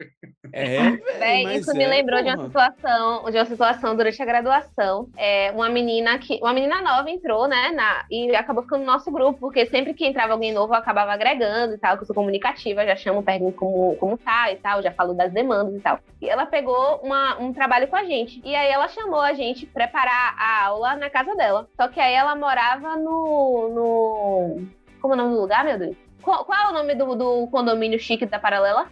É. 0.52 0.90
Véi, 1.18 1.44
mas 1.44 1.60
isso 1.62 1.72
me 1.76 1.84
é, 1.84 1.88
lembrou 1.88 2.20
de 2.22 2.28
uma 2.28 2.36
porra. 2.36 2.48
situação, 2.48 3.30
de 3.30 3.36
uma 3.38 3.44
situação 3.44 3.96
durante 3.96 4.20
a 4.20 4.24
graduação. 4.24 5.08
É, 5.16 5.50
uma 5.52 5.68
menina 5.68 6.18
que, 6.18 6.38
uma 6.42 6.52
menina 6.52 6.82
nova 6.82 7.08
entrou, 7.10 7.46
né, 7.46 7.70
na, 7.70 8.04
e 8.10 8.34
acabou 8.34 8.62
ficando 8.62 8.80
no 8.80 8.86
nosso 8.92 9.10
grupo, 9.10 9.38
porque 9.38 9.66
sempre 9.66 9.94
que 9.94 10.06
entrava 10.06 10.32
alguém 10.32 10.52
novo, 10.52 10.72
eu 10.74 10.78
acabava 10.78 11.12
agregando 11.12 11.74
e 11.74 11.78
tal, 11.78 11.96
que 11.96 12.02
eu 12.02 12.06
sou 12.06 12.14
comunicativa, 12.14 12.84
já 12.84 12.96
chamo, 12.96 13.22
pergunto 13.22 13.56
como, 13.56 13.96
como 13.96 14.18
tá 14.18 14.50
e 14.50 14.56
tal, 14.56 14.82
já 14.82 14.92
falo 14.92 15.14
das 15.14 15.32
demandas 15.32 15.74
e 15.74 15.80
tal. 15.80 16.00
E 16.20 16.28
ela 16.28 16.46
pegou 16.46 17.00
uma- 17.02 17.38
um 17.38 17.52
trabalho 17.52 17.88
com 17.88 17.96
a 17.96 18.04
gente. 18.04 18.40
E 18.44 18.54
aí 18.54 18.70
ela 18.70 18.88
chamou 18.88 19.20
a 19.20 19.32
gente 19.32 19.66
preparar 19.66 20.34
a 20.36 20.64
aula 20.66 20.96
na 20.96 21.08
casa 21.08 21.34
dela. 21.36 21.68
Só 21.76 21.88
que 21.88 22.00
aí 22.00 22.14
ela 22.14 22.34
morava 22.34 22.96
no. 22.96 23.68
no 23.74 24.66
como 25.00 25.14
é 25.14 25.16
o 25.16 25.20
nome 25.20 25.34
do 25.34 25.40
lugar, 25.40 25.64
meu 25.64 25.78
Deus? 25.78 25.96
Qual, 26.30 26.44
qual 26.44 26.66
é 26.66 26.70
o 26.70 26.72
nome 26.72 26.94
do, 26.94 27.16
do 27.16 27.48
condomínio 27.48 27.98
chique 27.98 28.24
da 28.24 28.38
Paralela? 28.38 28.88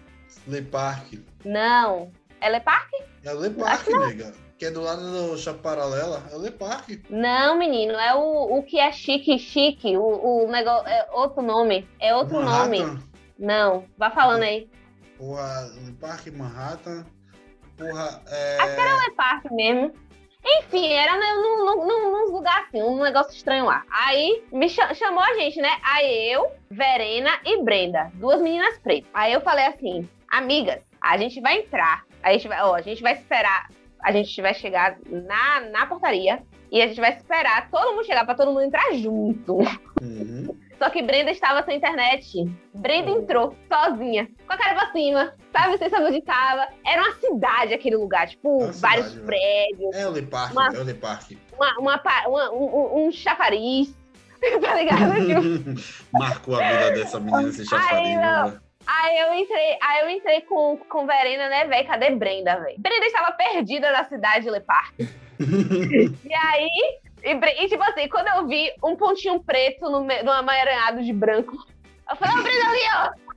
Le 0.48 0.60
Parque. 0.60 1.24
Não. 1.44 2.10
É 2.40 2.58
parque? 2.58 2.96
É 3.24 3.32
Le 3.32 3.50
Parque, 3.50 3.96
nega. 3.96 4.32
Que 4.58 4.66
é 4.66 4.70
do 4.72 4.80
lado 4.80 5.00
do 5.00 5.38
Chapa 5.38 5.60
Paralela. 5.60 6.20
É 6.32 6.34
o 6.34 6.40
Le 6.40 6.50
Parque. 6.50 7.00
Não, 7.08 7.56
menino, 7.56 7.92
é 7.92 8.12
o, 8.12 8.58
o 8.58 8.62
que 8.64 8.80
é 8.80 8.90
chique, 8.90 9.38
chique. 9.38 9.96
O, 9.96 10.46
o 10.46 10.50
negócio. 10.50 10.88
É 10.88 11.06
outro 11.12 11.40
nome. 11.40 11.88
É 12.00 12.12
outro 12.12 12.40
nome. 12.40 12.80
Manhattan. 12.80 13.02
Não, 13.38 13.84
vá 13.96 14.10
falando 14.10 14.42
aí. 14.42 14.68
Porra, 15.16 15.70
Le 15.84 15.92
Parque, 15.92 16.32
Manhattan. 16.32 17.06
Porra, 17.76 18.20
é. 18.26 19.06
É 19.06 19.10
parque 19.12 19.54
mesmo. 19.54 19.92
Enfim, 20.58 20.92
era 20.92 21.16
num, 21.16 21.64
num, 21.64 21.86
num, 21.86 22.10
num 22.10 22.32
lugar 22.32 22.62
assim, 22.66 22.82
um 22.82 23.02
negócio 23.02 23.34
estranho 23.36 23.66
lá. 23.66 23.82
Aí 23.90 24.42
me 24.50 24.68
cha- 24.68 24.94
chamou 24.94 25.22
a 25.22 25.34
gente, 25.34 25.60
né? 25.60 25.70
Aí 25.82 26.32
eu, 26.32 26.50
Verena 26.70 27.30
e 27.44 27.62
Brenda, 27.62 28.10
duas 28.14 28.40
meninas 28.40 28.78
pretas. 28.78 29.10
Aí 29.12 29.32
eu 29.32 29.40
falei 29.40 29.66
assim, 29.66 30.08
amigas, 30.30 30.80
a 31.02 31.16
gente 31.18 31.40
vai 31.40 31.58
entrar, 31.58 32.04
a 32.22 32.32
gente 32.32 32.48
vai, 32.48 32.62
ó, 32.62 32.74
a 32.74 32.80
gente 32.80 33.02
vai 33.02 33.12
esperar, 33.12 33.68
a 34.02 34.10
gente 34.12 34.40
vai 34.40 34.54
chegar 34.54 34.96
na, 35.06 35.60
na 35.60 35.86
portaria 35.86 36.42
e 36.70 36.80
a 36.82 36.86
gente 36.86 37.00
vai 37.00 37.12
esperar 37.16 37.68
todo 37.70 37.94
mundo 37.94 38.04
chegar 38.06 38.24
pra 38.24 38.34
todo 38.34 38.48
mundo 38.52 38.62
entrar 38.62 38.92
junto. 38.94 39.58
Uhum. 40.00 40.37
Só 40.78 40.88
que 40.90 41.02
Brenda 41.02 41.30
estava 41.32 41.62
sem 41.64 41.76
internet. 41.76 42.44
Brenda 42.74 43.10
entrou 43.10 43.54
sozinha, 43.72 44.28
com 44.46 44.52
a 44.52 44.56
cara 44.56 44.74
pra 44.74 44.92
cima, 44.92 45.34
sabe? 45.52 45.76
Sem 45.78 45.88
saber 45.90 46.04
onde 46.06 46.22
tava. 46.22 46.68
Era 46.86 47.02
uma 47.02 47.12
cidade 47.16 47.74
aquele 47.74 47.96
lugar, 47.96 48.28
tipo, 48.28 48.48
É 48.60 48.64
uma 48.66 48.72
vários 48.72 49.06
cidade, 49.08 49.14
velho. 49.14 49.26
prédios, 49.26 49.96
É 49.96 50.06
o 50.08 50.12
Le 50.12 50.22
Parque, 50.22 50.54
Mas- 50.54 50.74
é 50.74 50.78
o 50.78 50.84
Le 50.84 50.94
Parque. 50.94 51.38
uma, 51.56 51.78
uma, 51.78 52.02
uma- 52.26 52.50
um, 52.52 53.06
um- 53.06 53.12
chafariz. 53.12 53.96
tá 54.62 54.74
ligado? 54.74 55.14
Tipo, 55.74 56.08
Marcou 56.16 56.54
a 56.54 56.58
vida 56.68 56.90
dessa 56.92 57.18
menina 57.18 57.48
esse 57.48 57.64
chafariz. 57.66 58.14
não. 58.14 58.50
né? 58.50 58.60
Aí 58.86 59.18
eu 59.18 59.34
entrei, 59.34 59.76
aí 59.82 60.00
eu 60.02 60.10
entrei 60.10 60.40
com, 60.42 60.76
com 60.88 61.06
Verena, 61.06 61.48
né, 61.48 61.66
velho? 61.66 61.86
Cadê 61.88 62.10
Brenda, 62.10 62.56
velho? 62.60 62.76
Brenda 62.78 63.04
estava 63.04 63.32
perdida 63.32 63.90
na 63.92 64.04
cidade 64.04 64.44
de 64.44 64.50
Le 64.50 64.60
Parque. 64.60 65.08
E 66.24 66.34
aí, 66.34 66.68
e, 67.22 67.64
e 67.64 67.68
tipo 67.68 67.82
assim, 67.82 68.08
quando 68.08 68.28
eu 68.28 68.46
vi 68.46 68.70
um 68.82 68.96
pontinho 68.96 69.40
preto 69.40 69.88
no, 69.90 70.00
no 70.00 70.32
amaranhado 70.32 71.02
de 71.02 71.12
branco, 71.12 71.56
eu 72.10 72.16
falei, 72.16 72.34
ó, 72.36 72.42
Brenda 72.42 72.68
ali, 72.68 72.80
ó. 72.94 73.28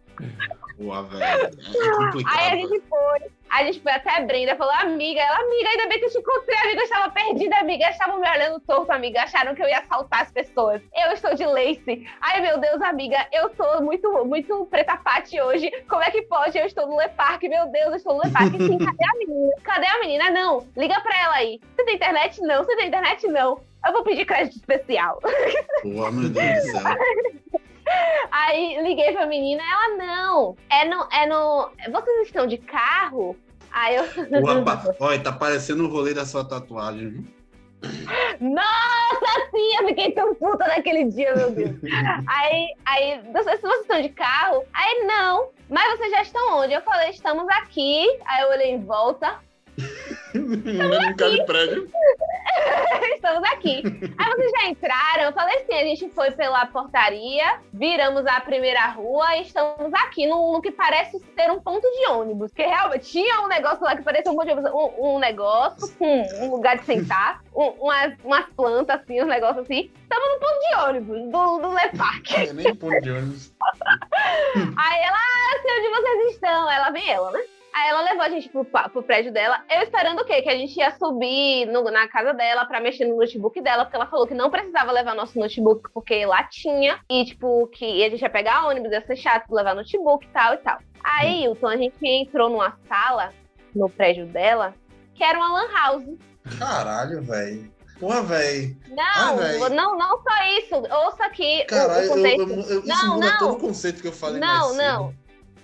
Porra, 0.77 1.03
velho. 1.03 1.23
É 1.23 1.91
complicado. 1.91 2.39
Aí 2.39 2.47
a 2.47 2.55
gente 2.55 2.81
foi, 2.87 3.19
a 3.51 3.63
gente 3.63 3.81
foi 3.81 3.91
até 3.91 4.17
a 4.17 4.21
Brenda, 4.21 4.55
falou, 4.55 4.73
amiga, 4.75 5.19
ela, 5.19 5.39
amiga, 5.39 5.69
ainda 5.69 5.87
bem 5.87 5.99
que 5.99 6.05
eu 6.05 6.11
te 6.11 6.17
encontrei, 6.17 6.57
amiga, 6.57 6.79
eu 6.79 6.83
estava 6.83 7.11
perdida, 7.11 7.57
amiga, 7.57 7.89
estavam 7.89 8.19
me 8.19 8.29
olhando 8.29 8.59
torto, 8.61 8.91
amiga, 8.91 9.23
acharam 9.23 9.53
que 9.53 9.61
eu 9.61 9.67
ia 9.67 9.79
assaltar 9.79 10.21
as 10.21 10.31
pessoas. 10.31 10.81
Eu 10.95 11.11
estou 11.11 11.35
de 11.35 11.45
lace. 11.45 12.07
Ai, 12.21 12.41
meu 12.41 12.57
Deus, 12.59 12.81
amiga, 12.81 13.27
eu 13.31 13.49
tô 13.49 13.81
muito, 13.81 14.25
muito 14.25 14.65
preta 14.67 14.97
pate 14.97 15.39
hoje, 15.41 15.69
como 15.89 16.01
é 16.01 16.11
que 16.11 16.21
pode? 16.23 16.57
Eu 16.57 16.65
estou 16.65 16.87
no 16.87 16.99
Le 16.99 17.09
Parque, 17.09 17.49
meu 17.49 17.67
Deus, 17.67 17.87
eu 17.87 17.95
estou 17.95 18.15
no 18.15 18.23
Le 18.23 18.31
Parque. 18.31 18.57
Sim, 18.57 18.77
cadê 18.79 19.05
a 19.05 19.17
menina? 19.17 19.53
Cadê 19.63 19.87
a 19.87 19.99
menina? 19.99 20.29
Não, 20.29 20.67
liga 20.77 20.99
pra 21.01 21.21
ela 21.21 21.35
aí. 21.35 21.59
Você 21.75 21.83
tem 21.85 21.95
internet? 21.95 22.41
Não. 22.41 22.63
Você 22.63 22.75
tem 22.75 22.87
internet? 22.87 23.27
Não. 23.27 23.61
Eu 23.85 23.93
vou 23.93 24.03
pedir 24.03 24.25
crédito 24.25 24.55
especial. 24.55 25.19
Porra, 25.81 26.11
meu 26.11 26.29
Deus 26.29 26.55
do 26.55 26.71
céu. 26.71 26.81
Aí 28.31 28.81
liguei 28.81 29.11
pra 29.11 29.25
menina, 29.25 29.61
ela 29.63 29.97
não. 29.97 30.55
É 30.69 30.85
no, 30.85 31.07
é 31.11 31.25
no. 31.27 31.69
Vocês 31.91 32.27
estão 32.27 32.47
de 32.47 32.57
carro? 32.57 33.35
Aí 33.71 33.95
eu. 33.95 34.03
Porra, 34.41 34.63
pa- 34.63 34.95
Olha, 34.99 35.19
tá 35.23 35.31
parecendo 35.31 35.85
o 35.85 35.91
rolê 35.91 36.13
da 36.13 36.25
sua 36.25 36.43
tatuagem, 36.47 37.09
viu? 37.09 37.23
Nossa, 38.39 39.49
sim, 39.51 39.75
eu 39.79 39.87
fiquei 39.87 40.11
tão 40.11 40.35
puta 40.35 40.67
naquele 40.67 41.05
dia, 41.05 41.35
meu 41.35 41.51
Deus. 41.51 41.71
aí, 42.27 42.67
aí, 42.85 43.21
não 43.33 43.43
sei 43.43 43.55
se 43.55 43.61
vocês 43.61 43.81
estão 43.81 44.01
de 44.01 44.09
carro. 44.09 44.63
Aí, 44.73 45.03
não. 45.05 45.49
Mas 45.69 45.97
vocês 45.97 46.11
já 46.11 46.21
estão 46.21 46.59
onde? 46.59 46.73
Eu 46.73 46.81
falei, 46.81 47.09
estamos 47.09 47.47
aqui. 47.49 48.05
Aí 48.25 48.43
eu 48.43 48.49
olhei 48.49 48.71
em 48.71 48.83
volta. 48.83 49.39
No 50.33 50.89
mesmo 50.89 51.15
cara 51.15 51.31
de 51.31 51.45
prédio. 51.45 51.89
estamos 53.21 53.43
aqui. 53.51 53.83
Aí 54.17 54.31
vocês 54.31 54.51
já 54.51 54.67
entraram? 54.67 55.23
Eu 55.23 55.33
falei 55.33 55.57
assim, 55.57 55.73
a 55.73 55.85
gente 55.85 56.09
foi 56.09 56.31
pela 56.31 56.65
portaria, 56.65 57.59
viramos 57.71 58.25
a 58.25 58.41
primeira 58.41 58.87
rua 58.87 59.37
e 59.37 59.43
estamos 59.43 59.93
aqui 59.93 60.25
no, 60.27 60.53
no 60.53 60.61
que 60.61 60.71
parece 60.71 61.19
ser 61.35 61.51
um 61.51 61.59
ponto 61.59 61.81
de 61.81 62.11
ônibus. 62.11 62.49
Porque 62.51 62.63
realmente 62.65 63.05
tinha 63.11 63.41
um 63.41 63.47
negócio 63.47 63.83
lá 63.83 63.95
que 63.95 64.03
parecia 64.03 64.31
um 64.31 64.35
ponto 64.35 64.45
de 64.47 64.53
ônibus, 64.53 64.71
um, 64.73 65.15
um 65.15 65.19
negócio 65.19 65.87
com 65.97 66.21
um 66.41 66.51
lugar 66.51 66.77
de 66.77 66.85
sentar, 66.85 67.41
um- 67.55 67.73
umas, 67.79 68.13
umas 68.23 68.45
plantas 68.55 68.99
assim, 69.01 69.21
uns 69.21 69.27
negócios 69.27 69.63
assim. 69.63 69.91
Estamos 70.01 70.27
no 70.29 70.39
ponto 70.39 70.59
de 70.59 70.89
ônibus 70.89 71.31
do, 71.31 71.59
do 71.59 71.75
Le 71.75 71.97
Parque. 71.97 72.35
É 72.35 72.53
nem 72.53 72.75
ponto 72.75 72.99
de 73.01 73.11
ônibus. 73.11 73.53
Aí 74.55 75.03
ela, 75.03 75.17
sei 75.61 75.79
onde 75.79 75.89
vocês 76.01 76.33
estão. 76.33 76.69
Ela 76.69 76.89
vem 76.89 77.09
ela, 77.09 77.31
né? 77.31 77.39
Aí 77.73 77.89
ela 77.89 78.01
levou 78.01 78.21
a 78.23 78.29
gente 78.29 78.49
pro, 78.49 78.65
pro 78.65 79.03
prédio 79.03 79.31
dela. 79.31 79.63
Eu 79.69 79.81
esperando 79.81 80.19
o 80.19 80.25
quê? 80.25 80.41
Que 80.41 80.49
a 80.49 80.57
gente 80.57 80.75
ia 80.77 80.91
subir 80.97 81.65
no- 81.67 81.83
na 81.89 82.07
casa 82.07 82.33
dela 82.33 82.65
pra 82.65 82.81
mexer 82.81 83.05
no 83.05 83.15
notebook 83.17 83.61
dela, 83.61 83.85
porque 83.85 83.95
ela 83.95 84.07
falou 84.07 84.27
que 84.27 84.33
não 84.33 84.49
precisava 84.49 84.91
levar 84.91 85.15
nosso 85.15 85.39
notebook, 85.39 85.89
porque 85.93 86.25
lá 86.25 86.43
tinha. 86.43 86.99
E, 87.09 87.23
tipo, 87.25 87.67
que 87.67 88.03
a 88.03 88.09
gente 88.09 88.21
ia 88.21 88.29
pegar 88.29 88.67
ônibus, 88.67 88.91
ia 88.91 89.05
ser 89.05 89.15
chato 89.15 89.49
levar 89.53 89.73
notebook 89.73 90.25
e 90.25 90.29
tal 90.29 90.53
e 90.53 90.57
tal. 90.57 90.77
Aí, 91.03 91.43
Hilton, 91.45 91.67
a 91.67 91.77
gente 91.77 91.95
entrou 92.05 92.49
numa 92.49 92.77
sala 92.87 93.29
no 93.73 93.89
prédio 93.89 94.25
dela, 94.27 94.73
que 95.15 95.23
era 95.23 95.37
uma 95.37 95.53
lan 95.53 95.67
house. 95.73 96.03
Caralho, 96.59 97.21
velho. 97.23 97.71
Porra, 97.99 98.23
velho. 98.23 98.75
Não, 98.89 99.03
Ah, 99.03 99.33
véi. 99.33 99.59
não, 99.69 99.95
não 99.95 100.21
só 100.23 100.43
isso. 100.57 100.75
Ouça 101.05 101.23
aqui 101.25 101.63
Caralho, 101.65 102.11
o 102.13 102.17
eu, 102.17 102.25
eu- 102.25 102.49
eu- 102.49 102.79
isso 102.79 102.87
Não, 102.87 103.13
muda 103.13 103.29
não. 103.31 103.37
todo 103.37 103.53
o 103.53 103.59
conceito 103.59 104.01
que 104.01 104.07
eu 104.07 104.11
falei 104.11 104.39
Não, 104.39 104.47
mais 104.47 104.65
cedo. 104.75 104.77
não. 104.81 105.13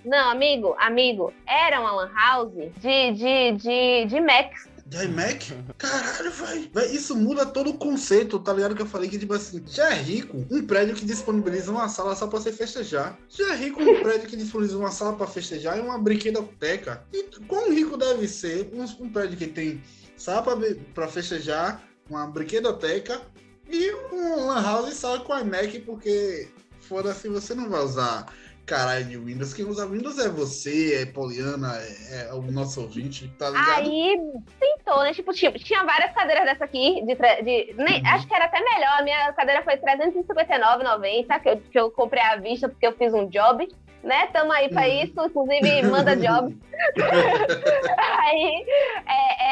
Não, 0.04 0.30
amigo, 0.30 0.74
amigo, 0.78 1.32
era 1.46 1.80
uma 1.80 1.92
lan 1.92 2.10
house 2.14 2.52
de, 2.52 3.12
de, 3.12 3.52
de, 3.52 4.06
de 4.06 4.20
Macs. 4.20 4.68
IMac? 4.90 5.54
Caralho, 5.76 6.30
velho. 6.30 6.70
Isso 6.90 7.14
muda 7.14 7.44
todo 7.44 7.70
o 7.70 7.78
conceito, 7.78 8.38
tá 8.38 8.52
ligado? 8.54 8.74
Que 8.74 8.82
eu 8.82 8.86
falei 8.86 9.08
que, 9.08 9.18
tipo 9.18 9.34
assim, 9.34 9.62
já 9.66 9.90
é 9.90 9.94
rico 9.94 10.46
um 10.50 10.66
prédio 10.66 10.94
que 10.94 11.04
disponibiliza 11.04 11.70
uma 11.70 11.88
sala 11.88 12.16
só 12.16 12.26
pra 12.26 12.40
você 12.40 12.50
festejar. 12.50 13.18
Já 13.28 13.52
é 13.52 13.56
rico 13.56 13.82
um 13.82 14.00
prédio 14.00 14.28
que 14.28 14.36
disponibiliza 14.36 14.78
uma 14.78 14.90
sala 14.90 15.14
pra 15.14 15.26
festejar 15.26 15.76
e 15.76 15.80
uma 15.80 15.98
brinquedoteca. 15.98 17.04
E 17.12 17.24
quão 17.46 17.70
rico 17.70 17.96
deve 17.96 18.26
ser 18.26 18.70
um, 18.72 18.82
um 19.04 19.10
prédio 19.10 19.36
que 19.36 19.46
tem 19.46 19.82
sala 20.16 20.42
pra, 20.42 20.56
pra 20.94 21.08
festejar, 21.08 21.82
uma 22.08 22.26
brinquedoteca 22.26 23.20
e 23.68 23.92
um 24.10 24.46
lan 24.46 24.62
house 24.62 24.94
só 24.94 25.18
com 25.18 25.38
iMac, 25.38 25.80
porque 25.80 26.48
foda-se, 26.80 27.28
você 27.28 27.54
não 27.54 27.68
vai 27.68 27.84
usar 27.84 28.26
caralho 28.68 29.04
de 29.06 29.16
Windows. 29.16 29.54
Quem 29.54 29.64
usa 29.64 29.86
Windows 29.86 30.18
é 30.18 30.28
você, 30.28 31.02
é 31.02 31.06
Poliana, 31.06 31.76
é, 32.10 32.28
é 32.28 32.32
o 32.34 32.42
nosso 32.42 32.82
ouvinte, 32.82 33.26
tá 33.38 33.48
ligado? 33.48 33.78
Aí 33.80 34.16
tentou, 34.60 35.02
né? 35.02 35.12
Tipo, 35.14 35.32
tipo, 35.32 35.58
tinha 35.58 35.82
várias 35.84 36.12
cadeiras 36.12 36.44
dessa 36.44 36.64
aqui, 36.64 37.02
de, 37.04 37.14
de 37.16 37.74
nem- 37.76 38.00
Uhum. 38.02 38.06
acho 38.08 38.26
que 38.28 38.34
era 38.34 38.44
até 38.44 38.60
melhor. 38.60 38.98
A 38.98 39.02
minha 39.02 39.32
cadeira 39.32 39.62
foi 39.64 39.74
R$359,90, 39.74 41.40
que 41.40 41.48
eu, 41.48 41.56
que 41.72 41.78
eu 41.80 41.90
comprei 41.90 42.22
à 42.22 42.36
vista 42.36 42.68
porque 42.68 42.86
eu 42.86 42.92
fiz 42.96 43.12
um 43.14 43.26
job. 43.28 43.66
Né? 44.02 44.26
Tamo 44.28 44.52
aí 44.52 44.68
pra 44.68 44.82
Uhum. 44.82 45.02
isso, 45.02 45.20
inclusive 45.26 45.82
manda 45.82 46.14
job. 46.16 46.56
aí 47.98 48.64
é, 49.06 49.44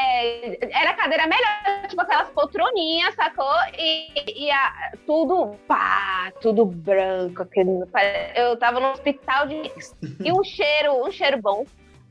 é, 0.55 0.57
era 0.71 0.91
a 0.91 0.93
cadeira 0.93 1.27
melhor, 1.27 1.87
tipo 1.87 2.01
aquelas 2.01 2.29
poltroninhas, 2.29 3.13
sacou? 3.15 3.45
E, 3.77 4.45
e 4.45 4.51
a- 4.51 4.91
tudo 5.05 5.55
pá, 5.67 6.31
tudo 6.41 6.65
branco. 6.65 7.43
Aquele, 7.43 7.83
eu 8.35 8.57
tava 8.57 8.79
no 8.79 8.91
hospital 8.91 9.47
de. 9.47 9.71
E 10.23 10.31
um 10.31 10.43
cheiro, 10.43 11.05
um 11.05 11.11
cheiro 11.11 11.41
bom. 11.41 11.65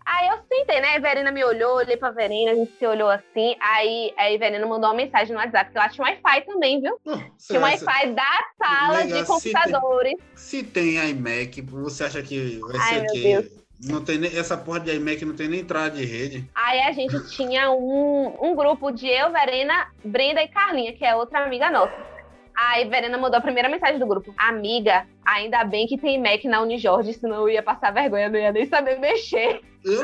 Aí 0.07 0.28
eu 0.28 0.38
sentei, 0.48 0.80
né? 0.80 0.94
A 0.94 1.00
Verena 1.00 1.32
me 1.32 1.44
olhou, 1.44 1.78
olhei 1.78 1.96
pra 1.96 2.12
Verena, 2.12 2.52
a 2.52 2.54
gente 2.54 2.72
se 2.78 2.86
olhou 2.86 3.11
assim. 3.11 3.57
Aí, 3.61 4.14
aí 4.16 4.36
a 4.36 4.38
Verena 4.38 4.64
mandou 4.64 4.88
uma 4.88 4.96
mensagem 4.96 5.34
no 5.34 5.40
WhatsApp, 5.40 5.72
que 5.72 5.76
ela 5.76 5.88
tinha 5.88 6.07
Wi-Fi 6.07 6.40
também, 6.42 6.80
viu? 6.80 6.96
Pô, 7.04 7.18
Tinha 7.44 7.61
Wi-Fi 7.61 8.12
da 8.12 8.44
sala 8.57 8.98
Legal, 8.98 9.20
de 9.20 9.26
computadores. 9.26 10.14
Se 10.36 10.62
tem 10.62 10.94
iMac, 11.11 11.61
você 11.61 12.04
acha 12.04 12.22
que 12.22 12.61
vai 12.61 12.76
Ai, 12.78 12.88
ser 12.88 12.98
o 12.98 13.02
meu 13.02 13.42
quê? 13.42 13.50
Não 13.84 14.02
tem 14.02 14.16
nem, 14.16 14.34
essa 14.38 14.57
porra 14.57 14.80
de 14.80 14.94
iMac 14.94 15.24
não 15.24 15.34
tem 15.34 15.48
nem 15.48 15.61
entrada 15.61 15.90
de 15.90 16.04
rede. 16.04 16.48
Aí 16.54 16.80
a 16.82 16.92
gente 16.92 17.28
tinha 17.28 17.70
um, 17.72 18.32
um 18.40 18.54
grupo 18.54 18.92
de 18.92 19.09
eu, 19.09 19.32
Verena, 19.32 19.88
Brenda 20.04 20.40
e 20.40 20.48
Carlinha, 20.48 20.92
que 20.92 21.04
é 21.04 21.16
outra 21.16 21.44
amiga 21.44 21.68
nossa. 21.68 21.94
Aí 22.57 22.88
Verena 22.88 23.18
mandou 23.18 23.38
a 23.38 23.42
primeira 23.42 23.68
mensagem 23.68 23.98
do 23.98 24.07
grupo. 24.07 24.32
Amiga, 24.38 25.07
ainda 25.24 25.62
bem 25.64 25.86
que 25.86 25.98
tem 25.98 26.18
Mac 26.18 26.42
na 26.44 26.62
Unijorge, 26.62 27.12
senão 27.12 27.42
eu 27.42 27.48
ia 27.50 27.62
passar 27.62 27.92
vergonha, 27.92 28.30
não 28.30 28.38
ia 28.38 28.52
nem 28.52 28.64
saber 28.64 28.98
mexer. 28.98 29.61
Eu, 29.87 30.03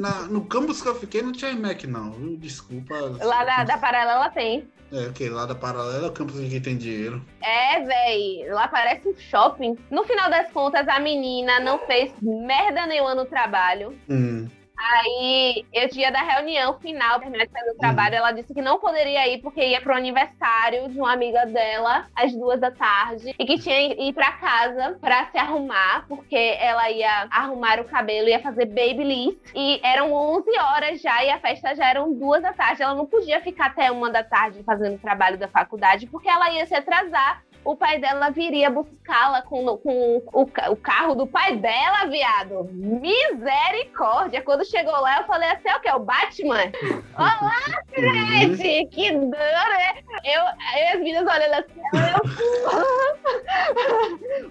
na- 0.00 0.22
no 0.26 0.44
campus 0.44 0.82
que 0.82 0.88
eu 0.88 0.94
fiquei, 0.94 1.22
não 1.22 1.32
tinha 1.32 1.50
iMac, 1.50 1.86
não. 1.86 2.12
viu? 2.12 2.36
Desculpa. 2.36 2.94
Lá 3.22 3.42
da, 3.44 3.64
da 3.64 3.78
Paralela 3.78 4.28
tem. 4.30 4.68
É, 4.92 5.06
ok, 5.08 5.30
lá 5.30 5.46
da 5.46 5.54
Paralela 5.54 6.06
é 6.06 6.08
o 6.08 6.12
campus 6.12 6.36
de 6.40 6.48
quem 6.50 6.60
tem 6.60 6.76
dinheiro. 6.76 7.24
É, 7.42 7.80
véi, 7.80 8.46
lá 8.50 8.68
parece 8.68 9.08
um 9.08 9.16
shopping. 9.16 9.76
No 9.90 10.04
final 10.04 10.28
das 10.28 10.50
contas, 10.52 10.86
a 10.86 11.00
menina 11.00 11.58
não 11.60 11.78
fez 11.80 12.12
merda 12.20 12.86
nenhuma 12.86 13.14
no 13.14 13.24
trabalho. 13.24 13.98
Hum. 14.08 14.46
Aí, 14.92 15.64
eu 15.72 15.88
tinha 15.88 16.12
da 16.12 16.20
reunião 16.20 16.78
final, 16.78 17.18
terminar 17.18 17.46
de 17.46 17.52
fazer 17.52 17.70
o 17.70 17.78
trabalho, 17.78 18.16
ela 18.16 18.32
disse 18.32 18.52
que 18.52 18.60
não 18.60 18.78
poderia 18.78 19.26
ir 19.28 19.40
porque 19.40 19.64
ia 19.64 19.80
pro 19.80 19.94
aniversário 19.94 20.90
de 20.90 20.98
uma 20.98 21.12
amiga 21.12 21.46
dela 21.46 22.06
às 22.14 22.34
duas 22.34 22.60
da 22.60 22.70
tarde 22.70 23.34
e 23.38 23.46
que 23.46 23.58
tinha 23.58 23.94
que 23.94 24.02
ir 24.02 24.12
pra 24.12 24.32
casa 24.32 24.98
pra 25.00 25.26
se 25.30 25.38
arrumar, 25.38 26.04
porque 26.06 26.36
ela 26.60 26.90
ia 26.90 27.26
arrumar 27.30 27.80
o 27.80 27.84
cabelo, 27.84 28.28
ia 28.28 28.40
fazer 28.40 28.66
babyliss 28.66 29.36
e 29.54 29.80
eram 29.82 30.12
11 30.12 30.50
horas 30.58 31.00
já 31.00 31.24
e 31.24 31.30
a 31.30 31.40
festa 31.40 31.74
já 31.74 31.88
eram 31.88 32.12
duas 32.12 32.42
da 32.42 32.52
tarde. 32.52 32.82
Ela 32.82 32.94
não 32.94 33.06
podia 33.06 33.40
ficar 33.40 33.66
até 33.66 33.90
uma 33.90 34.10
da 34.10 34.22
tarde 34.22 34.62
fazendo 34.64 34.96
o 34.96 34.98
trabalho 34.98 35.38
da 35.38 35.48
faculdade 35.48 36.06
porque 36.06 36.28
ela 36.28 36.50
ia 36.50 36.66
se 36.66 36.74
atrasar. 36.74 37.42
O 37.64 37.76
pai 37.76 37.98
dela 37.98 38.30
viria 38.30 38.68
buscá-la 38.70 39.42
com, 39.42 39.64
com 39.78 40.22
o, 40.32 40.42
o 40.42 40.76
carro 40.76 41.14
do 41.14 41.26
pai 41.26 41.56
dela, 41.56 42.06
viado. 42.06 42.68
Misericórdia. 42.72 44.42
Quando 44.42 44.64
chegou 44.66 44.92
lá, 44.92 45.18
eu 45.20 45.24
falei 45.24 45.48
assim: 45.50 45.68
é 45.68 45.76
o 45.76 45.80
que? 45.80 45.90
O 45.90 45.98
Batman? 46.00 46.70
Olá, 47.16 47.54
Uhum. 47.96 48.54
gente, 48.56 48.86
que 48.90 49.10
dor, 49.12 49.30
né? 49.30 50.02
Eu, 50.24 50.40
eu 50.40 50.84
e 50.84 50.88
as 50.88 50.98
meninas 50.98 51.22
olhando 51.22 51.54
assim, 51.54 51.80
eu... 51.94 52.20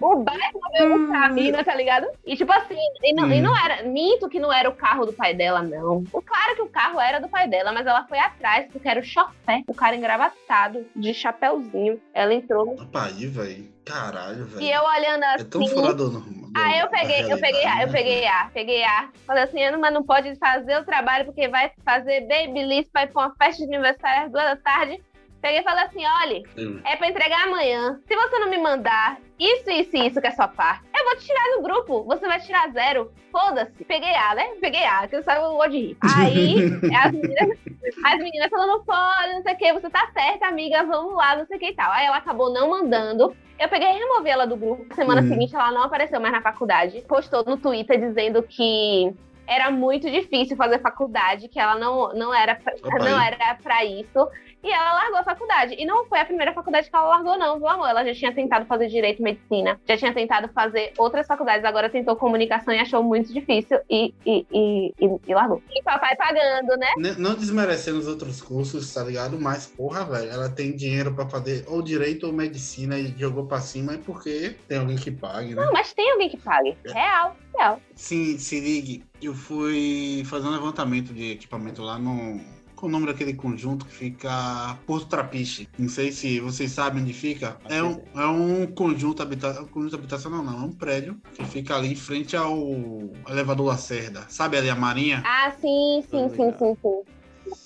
o 0.00 0.16
Batman 0.24 0.68
veio 0.72 0.98
buscar 0.98 1.24
a 1.24 1.28
mina, 1.28 1.62
tá 1.64 1.74
ligado? 1.74 2.06
E 2.24 2.36
tipo 2.36 2.50
assim, 2.52 2.78
e 3.02 3.12
não, 3.12 3.30
e 3.30 3.40
não 3.42 3.54
era, 3.56 3.82
minto 3.82 4.28
que 4.30 4.40
não 4.40 4.50
era 4.52 4.68
o 4.68 4.74
carro 4.74 5.04
do 5.04 5.12
pai 5.12 5.34
dela, 5.34 5.62
não. 5.62 6.04
O 6.12 6.22
claro 6.22 6.54
que 6.56 6.62
o 6.62 6.68
carro 6.68 6.98
era 7.00 7.20
do 7.20 7.28
pai 7.28 7.46
dela, 7.48 7.70
mas 7.72 7.86
ela 7.86 8.04
foi 8.06 8.18
atrás, 8.18 8.66
porque 8.72 8.88
era 8.88 9.00
o 9.00 9.04
chofé, 9.04 9.62
o 9.68 9.74
cara 9.74 9.94
engravatado, 9.96 10.86
de 10.96 11.12
chapéuzinho. 11.12 12.00
Ela 12.14 12.32
entrou 12.34 12.64
no... 12.64 12.72
Opa, 12.82 13.03
aí, 13.04 13.26
velho. 13.26 13.72
Caralho, 13.84 14.44
velho. 14.46 14.62
E 14.62 14.70
eu 14.72 14.82
olhando 14.82 15.24
É 15.24 15.34
assim... 15.34 15.44
tão 15.48 15.66
fora 15.66 15.94
do 15.94 16.10
normal. 16.10 16.50
Ah, 16.56 16.78
eu 16.78 16.88
peguei, 16.88 17.32
eu 17.32 17.38
peguei, 17.38 17.64
eu 17.82 17.88
peguei 17.90 18.26
ar, 18.26 18.50
peguei 18.52 18.84
ar. 18.84 19.10
Falei 19.26 19.42
assim, 19.42 19.62
"Ah, 19.64 19.76
mas 19.76 19.92
não 19.92 20.04
pode 20.04 20.36
fazer 20.36 20.78
o 20.80 20.84
trabalho 20.84 21.24
porque 21.24 21.48
vai 21.48 21.72
fazer 21.84 22.20
babyliss, 22.28 22.88
vai 22.94 23.08
pra 23.08 23.22
uma 23.26 23.34
festa 23.34 23.66
de 23.66 23.74
aniversário 23.74 24.26
às 24.26 24.32
duas 24.32 24.44
da 24.44 24.56
tarde. 24.56 25.02
Peguei 25.44 25.60
e 25.60 25.62
falei 25.62 25.84
assim, 25.84 26.02
olha, 26.22 26.42
é 26.86 26.96
pra 26.96 27.06
entregar 27.06 27.42
amanhã. 27.44 28.00
Se 28.08 28.16
você 28.16 28.38
não 28.38 28.48
me 28.48 28.56
mandar 28.56 29.18
isso, 29.38 29.70
isso 29.70 29.94
e 29.94 30.06
isso 30.06 30.18
que 30.18 30.26
é 30.26 30.30
sua 30.30 30.48
parte, 30.48 30.84
eu 30.98 31.04
vou 31.04 31.16
te 31.16 31.26
tirar 31.26 31.56
do 31.56 31.62
grupo. 31.62 32.02
Você 32.04 32.26
vai 32.26 32.40
tirar 32.40 32.70
zero. 32.72 33.12
Foda-se. 33.30 33.84
Peguei 33.84 34.14
A, 34.14 34.34
né? 34.34 34.46
Peguei 34.58 34.82
A, 34.86 35.06
que 35.06 35.16
eu 35.16 35.22
sabe 35.22 35.40
eu 35.44 35.52
gosto 35.52 35.72
de 35.72 35.78
rir. 35.78 35.96
Aí, 36.00 36.54
as 36.96 37.12
meninas, 37.12 37.58
as 38.06 38.18
meninas 38.20 38.48
falando, 38.48 38.68
não 38.68 38.84
pode, 38.86 39.32
não 39.34 39.42
sei 39.42 39.52
o 39.52 39.58
que, 39.58 39.72
você 39.74 39.90
tá 39.90 40.08
certa, 40.14 40.46
amiga, 40.46 40.82
vamos 40.84 41.14
lá, 41.14 41.36
não 41.36 41.44
sei 41.44 41.58
o 41.58 41.60
que 41.60 41.68
e 41.68 41.74
tal. 41.74 41.92
Aí 41.92 42.06
ela 42.06 42.16
acabou 42.16 42.50
não 42.50 42.70
mandando. 42.70 43.36
Eu 43.58 43.68
peguei 43.68 43.90
e 43.90 43.98
removi 43.98 44.30
ela 44.30 44.46
do 44.46 44.56
grupo. 44.56 44.94
Semana 44.94 45.20
Uhum. 45.20 45.28
seguinte, 45.28 45.54
ela 45.54 45.70
não 45.72 45.82
apareceu 45.82 46.18
mais 46.20 46.32
na 46.32 46.40
faculdade. 46.40 47.02
Postou 47.02 47.44
no 47.44 47.58
Twitter 47.58 48.00
dizendo 48.00 48.42
que 48.42 49.12
era 49.46 49.70
muito 49.70 50.10
difícil 50.10 50.56
fazer 50.56 50.78
faculdade, 50.80 51.48
que 51.48 51.60
ela 51.60 51.74
não, 51.74 52.14
não, 52.14 52.32
era, 52.32 52.54
pra- 52.54 52.72
Opa, 52.82 52.98
não 52.98 53.20
era 53.20 53.54
pra 53.62 53.84
isso. 53.84 54.26
E 54.64 54.72
ela 54.72 54.94
largou 54.94 55.18
a 55.18 55.24
faculdade. 55.24 55.76
E 55.78 55.84
não 55.84 56.06
foi 56.06 56.20
a 56.20 56.24
primeira 56.24 56.52
faculdade 56.54 56.88
que 56.88 56.96
ela 56.96 57.06
largou, 57.06 57.38
não, 57.38 57.58
viu, 57.58 57.68
amor? 57.68 57.88
Ela 57.88 58.04
já 58.06 58.14
tinha 58.14 58.34
tentado 58.34 58.64
fazer 58.64 58.88
direito 58.88 59.20
e 59.20 59.22
medicina, 59.22 59.78
já 59.86 59.96
tinha 59.96 60.14
tentado 60.14 60.48
fazer 60.48 60.92
outras 60.96 61.26
faculdades, 61.26 61.64
agora 61.64 61.90
tentou 61.90 62.16
comunicação 62.16 62.72
e 62.72 62.78
achou 62.78 63.02
muito 63.02 63.32
difícil 63.32 63.78
e, 63.90 64.14
e, 64.24 64.46
e, 64.50 64.94
e, 64.98 65.20
e 65.28 65.34
largou. 65.34 65.62
E 65.70 65.82
papai 65.82 66.16
pagando, 66.16 66.76
né? 66.78 67.14
Não 67.18 67.34
desmerecendo 67.34 67.98
os 67.98 68.08
outros 68.08 68.40
cursos, 68.40 68.92
tá 68.92 69.02
ligado? 69.04 69.38
Mas, 69.38 69.66
porra, 69.66 70.04
velho, 70.04 70.30
ela 70.30 70.48
tem 70.48 70.74
dinheiro 70.74 71.14
pra 71.14 71.28
fazer 71.28 71.64
ou 71.68 71.82
direito 71.82 72.26
ou 72.26 72.32
medicina 72.32 72.98
e 72.98 73.14
jogou 73.18 73.46
pra 73.46 73.60
cima 73.60 73.94
é 73.94 73.98
porque 73.98 74.56
tem 74.66 74.78
alguém 74.78 74.96
que 74.96 75.10
pague, 75.10 75.54
né? 75.54 75.64
Não, 75.64 75.72
mas 75.72 75.92
tem 75.92 76.10
alguém 76.12 76.30
que 76.30 76.38
pague. 76.38 76.76
Real, 76.86 77.36
real. 77.54 77.80
Sim, 77.94 78.38
se 78.38 78.60
ligue, 78.60 79.04
eu 79.20 79.34
fui 79.34 80.22
fazer 80.26 80.46
um 80.48 80.52
levantamento 80.52 81.12
de 81.12 81.32
equipamento 81.32 81.82
lá 81.82 81.98
no. 81.98 82.40
Qual 82.76 82.88
o 82.88 82.92
nome 82.92 83.06
daquele 83.06 83.34
conjunto 83.34 83.86
que 83.86 83.94
fica 83.94 84.76
Porto 84.86 85.06
Trapiche? 85.06 85.68
Não 85.78 85.88
sei 85.88 86.10
se 86.12 86.40
vocês 86.40 86.72
sabem 86.72 87.02
onde 87.02 87.12
fica. 87.12 87.56
É 87.68 87.82
um, 87.82 88.00
é 88.14 88.26
um 88.26 88.66
conjunto, 88.66 89.22
habita... 89.22 89.60
um 89.62 89.66
conjunto 89.66 89.96
habitacional, 89.96 90.42
não, 90.42 90.62
é 90.62 90.66
um 90.66 90.72
prédio 90.72 91.16
que 91.34 91.44
fica 91.44 91.76
ali 91.76 91.92
em 91.92 91.96
frente 91.96 92.36
ao 92.36 92.58
elevador 93.28 93.66
Lacerda. 93.66 94.24
Sabe 94.28 94.56
ali 94.56 94.68
a 94.68 94.74
Marinha? 94.74 95.22
Ah, 95.24 95.52
sim, 95.60 96.04
sim, 96.10 96.28
sim, 96.30 96.52
sim, 96.58 96.76
sim. 96.82 97.02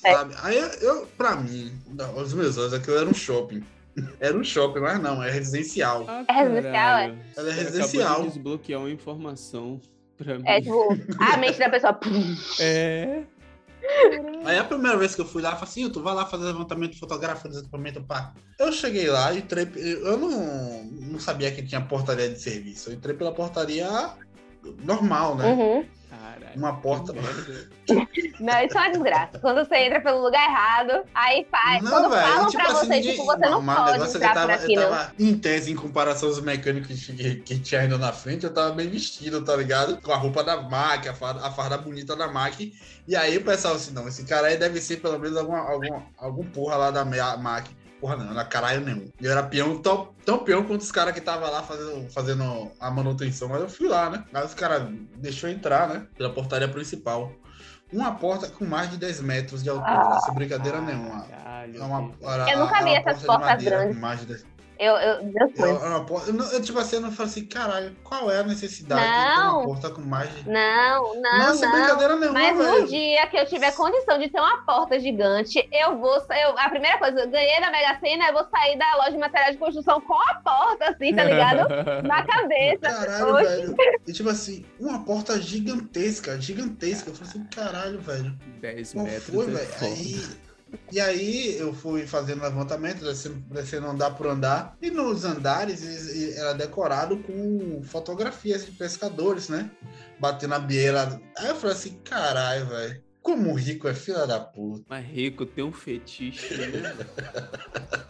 É. 0.04 0.12
Sabe? 0.12 0.34
Aí 0.42 0.58
eu, 0.80 1.06
pra 1.16 1.36
mim, 1.36 1.72
os 2.16 2.34
meus 2.34 2.58
olhos, 2.58 2.74
aquilo 2.74 2.96
era 2.98 3.08
um 3.08 3.14
shopping. 3.14 3.62
Era 4.20 4.38
um 4.38 4.44
shopping, 4.44 4.78
mas 4.78 5.00
não, 5.02 5.20
é 5.20 5.28
residencial. 5.28 6.04
Ah, 6.06 6.24
É 6.28 6.32
residencial, 6.32 6.72
caralho. 6.72 7.18
Ela 7.36 7.48
é 7.48 7.52
residencial. 7.52 8.06
Acabou 8.06 8.26
de 8.26 8.32
desbloquear 8.32 8.80
uma 8.80 8.90
informação 8.90 9.80
pra 10.16 10.38
mim. 10.38 10.44
É 10.46 10.60
tipo, 10.60 10.96
a 11.18 11.36
mente 11.36 11.58
da 11.58 11.68
pessoa. 11.68 11.98
É. 12.60 13.24
Aí 14.44 14.58
a 14.58 14.64
primeira 14.64 14.96
vez 14.96 15.14
que 15.14 15.20
eu 15.20 15.26
fui 15.26 15.42
lá, 15.42 15.50
eu 15.50 15.56
falei 15.56 15.68
assim, 15.68 15.90
tu 15.90 16.02
vai 16.02 16.14
lá 16.14 16.26
fazer 16.26 16.44
levantamento 16.44 16.98
fotográfico 16.98 17.48
do 17.48 17.58
equipamento, 17.58 18.02
pá. 18.02 18.32
Eu 18.58 18.72
cheguei 18.72 19.08
lá, 19.08 19.34
entrei, 19.34 19.70
eu 19.76 20.16
não, 20.16 20.84
não 20.84 21.20
sabia 21.20 21.50
que 21.50 21.62
tinha 21.62 21.80
portaria 21.80 22.28
de 22.28 22.40
serviço. 22.40 22.90
Eu 22.90 22.94
entrei 22.94 23.14
pela 23.14 23.32
portaria 23.32 23.88
normal, 24.82 25.36
né? 25.36 25.52
Uhum. 25.52 25.86
Caralho. 26.40 26.58
Uma 26.58 26.76
porta. 26.80 27.12
Não, 28.40 28.60
isso 28.64 28.76
é 28.76 28.80
uma 28.80 28.90
desgraça. 28.90 29.38
Quando 29.38 29.64
você 29.66 29.76
entra 29.76 30.00
pelo 30.00 30.22
lugar 30.22 30.44
errado, 30.48 31.04
aí 31.14 31.46
faz. 31.50 31.80
Quando 31.88 32.10
falam 32.10 32.50
pra 32.50 32.64
você, 32.72 32.92
assim, 32.92 33.00
de- 33.00 33.10
tipo, 33.12 33.24
você 33.24 33.48
não 33.48 33.62
mas 33.62 33.78
pode 33.78 33.92
negócio 33.92 34.16
é 34.16 34.20
que 34.20 34.26
entrar 34.26 34.28
eu 34.28 34.40
por 34.46 34.48
tava, 34.52 34.62
aqui, 34.64 34.74
eu 34.74 34.82
não. 34.82 34.90
tava 34.90 35.12
em 35.18 35.38
tese, 35.38 35.72
em 35.72 35.74
comparação 35.74 36.28
aos 36.28 36.40
mecânicos 36.40 37.06
que, 37.06 37.36
que 37.36 37.58
tinha 37.58 37.84
indo 37.84 37.98
na 37.98 38.12
frente, 38.12 38.44
eu 38.44 38.52
tava 38.52 38.72
bem 38.72 38.88
vestido, 38.88 39.42
tá 39.44 39.56
ligado? 39.56 40.00
Com 40.02 40.12
a 40.12 40.16
roupa 40.16 40.44
da 40.44 40.60
MAC, 40.60 41.08
a 41.08 41.14
farda, 41.14 41.46
a 41.46 41.50
farda 41.50 41.78
bonita 41.78 42.14
da 42.14 42.28
MAC. 42.28 42.72
E 43.06 43.16
aí 43.16 43.38
o 43.38 43.44
pessoal 43.44 43.74
assim, 43.74 43.92
não, 43.92 44.06
esse 44.06 44.24
cara 44.24 44.48
aí 44.48 44.56
deve 44.58 44.80
ser 44.80 44.98
pelo 44.98 45.18
menos 45.18 45.36
alguma, 45.36 45.60
algum, 45.60 46.00
algum 46.18 46.44
porra 46.44 46.76
lá 46.76 46.90
da 46.90 47.04
MAC. 47.04 47.70
Porra, 48.00 48.16
não, 48.16 48.26
não 48.26 48.32
era 48.32 48.44
caralho 48.44 48.80
nenhum. 48.80 49.10
E 49.20 49.24
eu 49.24 49.32
era 49.32 49.42
peão, 49.42 49.76
tão, 49.78 50.10
tão 50.24 50.38
peão 50.38 50.62
quanto 50.64 50.82
os 50.82 50.92
caras 50.92 51.12
que 51.12 51.20
tava 51.20 51.48
lá 51.50 51.62
fazendo, 51.62 52.08
fazendo 52.10 52.70
a 52.78 52.90
manutenção. 52.90 53.48
Mas 53.48 53.60
eu 53.62 53.68
fui 53.68 53.88
lá, 53.88 54.08
né? 54.10 54.24
Aí 54.32 54.44
os 54.44 54.54
caras 54.54 54.88
deixou 55.16 55.48
eu 55.50 55.54
entrar, 55.56 55.88
né? 55.88 56.06
Pela 56.16 56.32
portaria 56.32 56.68
principal. 56.68 57.32
Uma 57.92 58.12
porta 58.14 58.48
com 58.48 58.64
mais 58.66 58.90
de 58.90 58.98
10 58.98 59.20
metros 59.22 59.62
de 59.62 59.70
altura, 59.70 59.90
Ah. 59.90 60.20
sem 60.24 60.34
brincadeira 60.34 60.80
nenhuma. 60.80 61.22
Caralho. 61.22 61.76
É 61.80 61.84
uma, 61.84 62.12
era- 62.22 62.50
Eu 62.52 62.58
nunca 62.60 62.82
vi 62.84 62.90
essas 62.90 63.04
porta 63.04 63.18
de 63.22 63.26
portas 63.26 63.48
madeira 63.48 63.76
grandes. 63.78 63.94
com 63.96 64.00
mais 64.02 64.20
de 64.20 64.26
10 64.26 64.46
Eu, 64.78 64.94
eu, 64.94 65.32
eu, 65.56 65.76
era 65.76 65.88
uma 65.88 66.04
porta- 66.06 66.28
eu 66.30 66.34
não- 66.34 66.52
eu, 66.52 66.62
tipo 66.62 66.78
assim, 66.78 66.96
eu 66.96 67.02
não 67.02 67.10
falei 67.10 67.32
assim, 67.32 67.44
caralho, 67.46 67.96
qual 68.04 68.30
é 68.30 68.38
a 68.38 68.42
necessidade 68.44 69.02
de 69.02 69.08
ter 69.08 69.36
Não. 69.40 69.56
uma 69.58 69.64
porta 69.64 69.90
com 69.90 70.00
mais 70.02 70.32
de. 70.34 70.48
Não, 70.48 71.14
não, 71.20 71.38
Não, 71.38 71.54
sem 71.54 71.68
não. 71.68 71.72
brincadeira 71.78 72.16
nenhuma, 72.16 72.38
Mas 72.38 72.56
velho. 72.56 72.80
no 72.82 72.86
dia 72.86 73.26
que 73.26 73.36
eu 73.36 73.46
tiver 73.46 73.74
condição 73.74 74.18
de 74.18 74.28
ter 74.30 74.38
uma 74.38 74.64
porta 74.64 75.00
gigante, 75.00 75.68
eu 75.72 75.98
vou. 75.98 76.14
Eu, 76.30 76.58
a 76.58 76.68
primeira 76.68 76.96
coisa, 76.98 77.20
eu 77.20 77.28
ganhei 77.30 77.58
na 77.60 77.70
Mega 77.72 77.98
Sena, 77.98 78.28
eu 78.28 78.32
vou 78.34 78.46
sair 78.48 78.78
da 78.78 78.94
loja 78.98 79.10
de 79.12 79.18
material 79.18 79.50
de 79.52 79.58
construção 79.58 80.00
com 80.00 80.14
a 80.14 80.34
porta, 80.44 80.90
assim, 80.90 81.14
tá 81.14 81.24
ligado? 81.24 81.68
Na 82.06 82.22
cabeça. 82.24 82.80
Caralho, 82.82 83.34
Oxi. 83.34 83.44
velho. 83.44 83.76
E 84.06 84.12
tipo 84.12 84.28
assim, 84.28 84.64
uma 84.78 85.04
porta 85.04 85.40
gigantesca, 85.40 86.40
gigantesca. 86.40 87.10
Eu 87.10 87.14
falei 87.14 87.30
assim, 87.30 87.44
caralho, 87.54 88.00
velho. 88.00 88.32
10 88.60 88.92
Qual 88.92 89.04
metros. 89.04 89.34
foi, 89.34 89.44
é 89.44 89.48
velho? 89.48 89.68
Aí. 89.82 90.47
E 90.92 91.00
aí 91.00 91.56
eu 91.58 91.72
fui 91.74 92.06
fazendo 92.06 92.42
levantamento, 92.42 93.04
descendo, 93.04 93.36
descendo 93.50 93.86
andar 93.86 94.10
por 94.12 94.26
andar. 94.26 94.76
E 94.82 94.90
nos 94.90 95.24
andares 95.24 95.82
eles- 95.82 96.36
era 96.36 96.52
decorado 96.54 97.18
com 97.18 97.82
fotografias 97.82 98.64
de 98.66 98.72
pescadores, 98.72 99.48
né? 99.48 99.70
Batendo 100.20 100.54
a 100.54 100.58
beira. 100.58 101.20
Aí 101.38 101.48
eu 101.48 101.56
falei 101.56 101.76
assim, 101.76 101.98
caralho, 102.04 102.66
velho. 102.66 103.02
Como 103.22 103.52
o 103.52 103.54
rico 103.54 103.86
é 103.88 103.94
filha 103.94 104.26
da 104.26 104.40
puta. 104.40 104.84
Mas 104.88 105.04
rico 105.06 105.44
tem 105.44 105.64
um 105.64 105.72
fetiche, 105.72 106.54
né? 106.56 106.94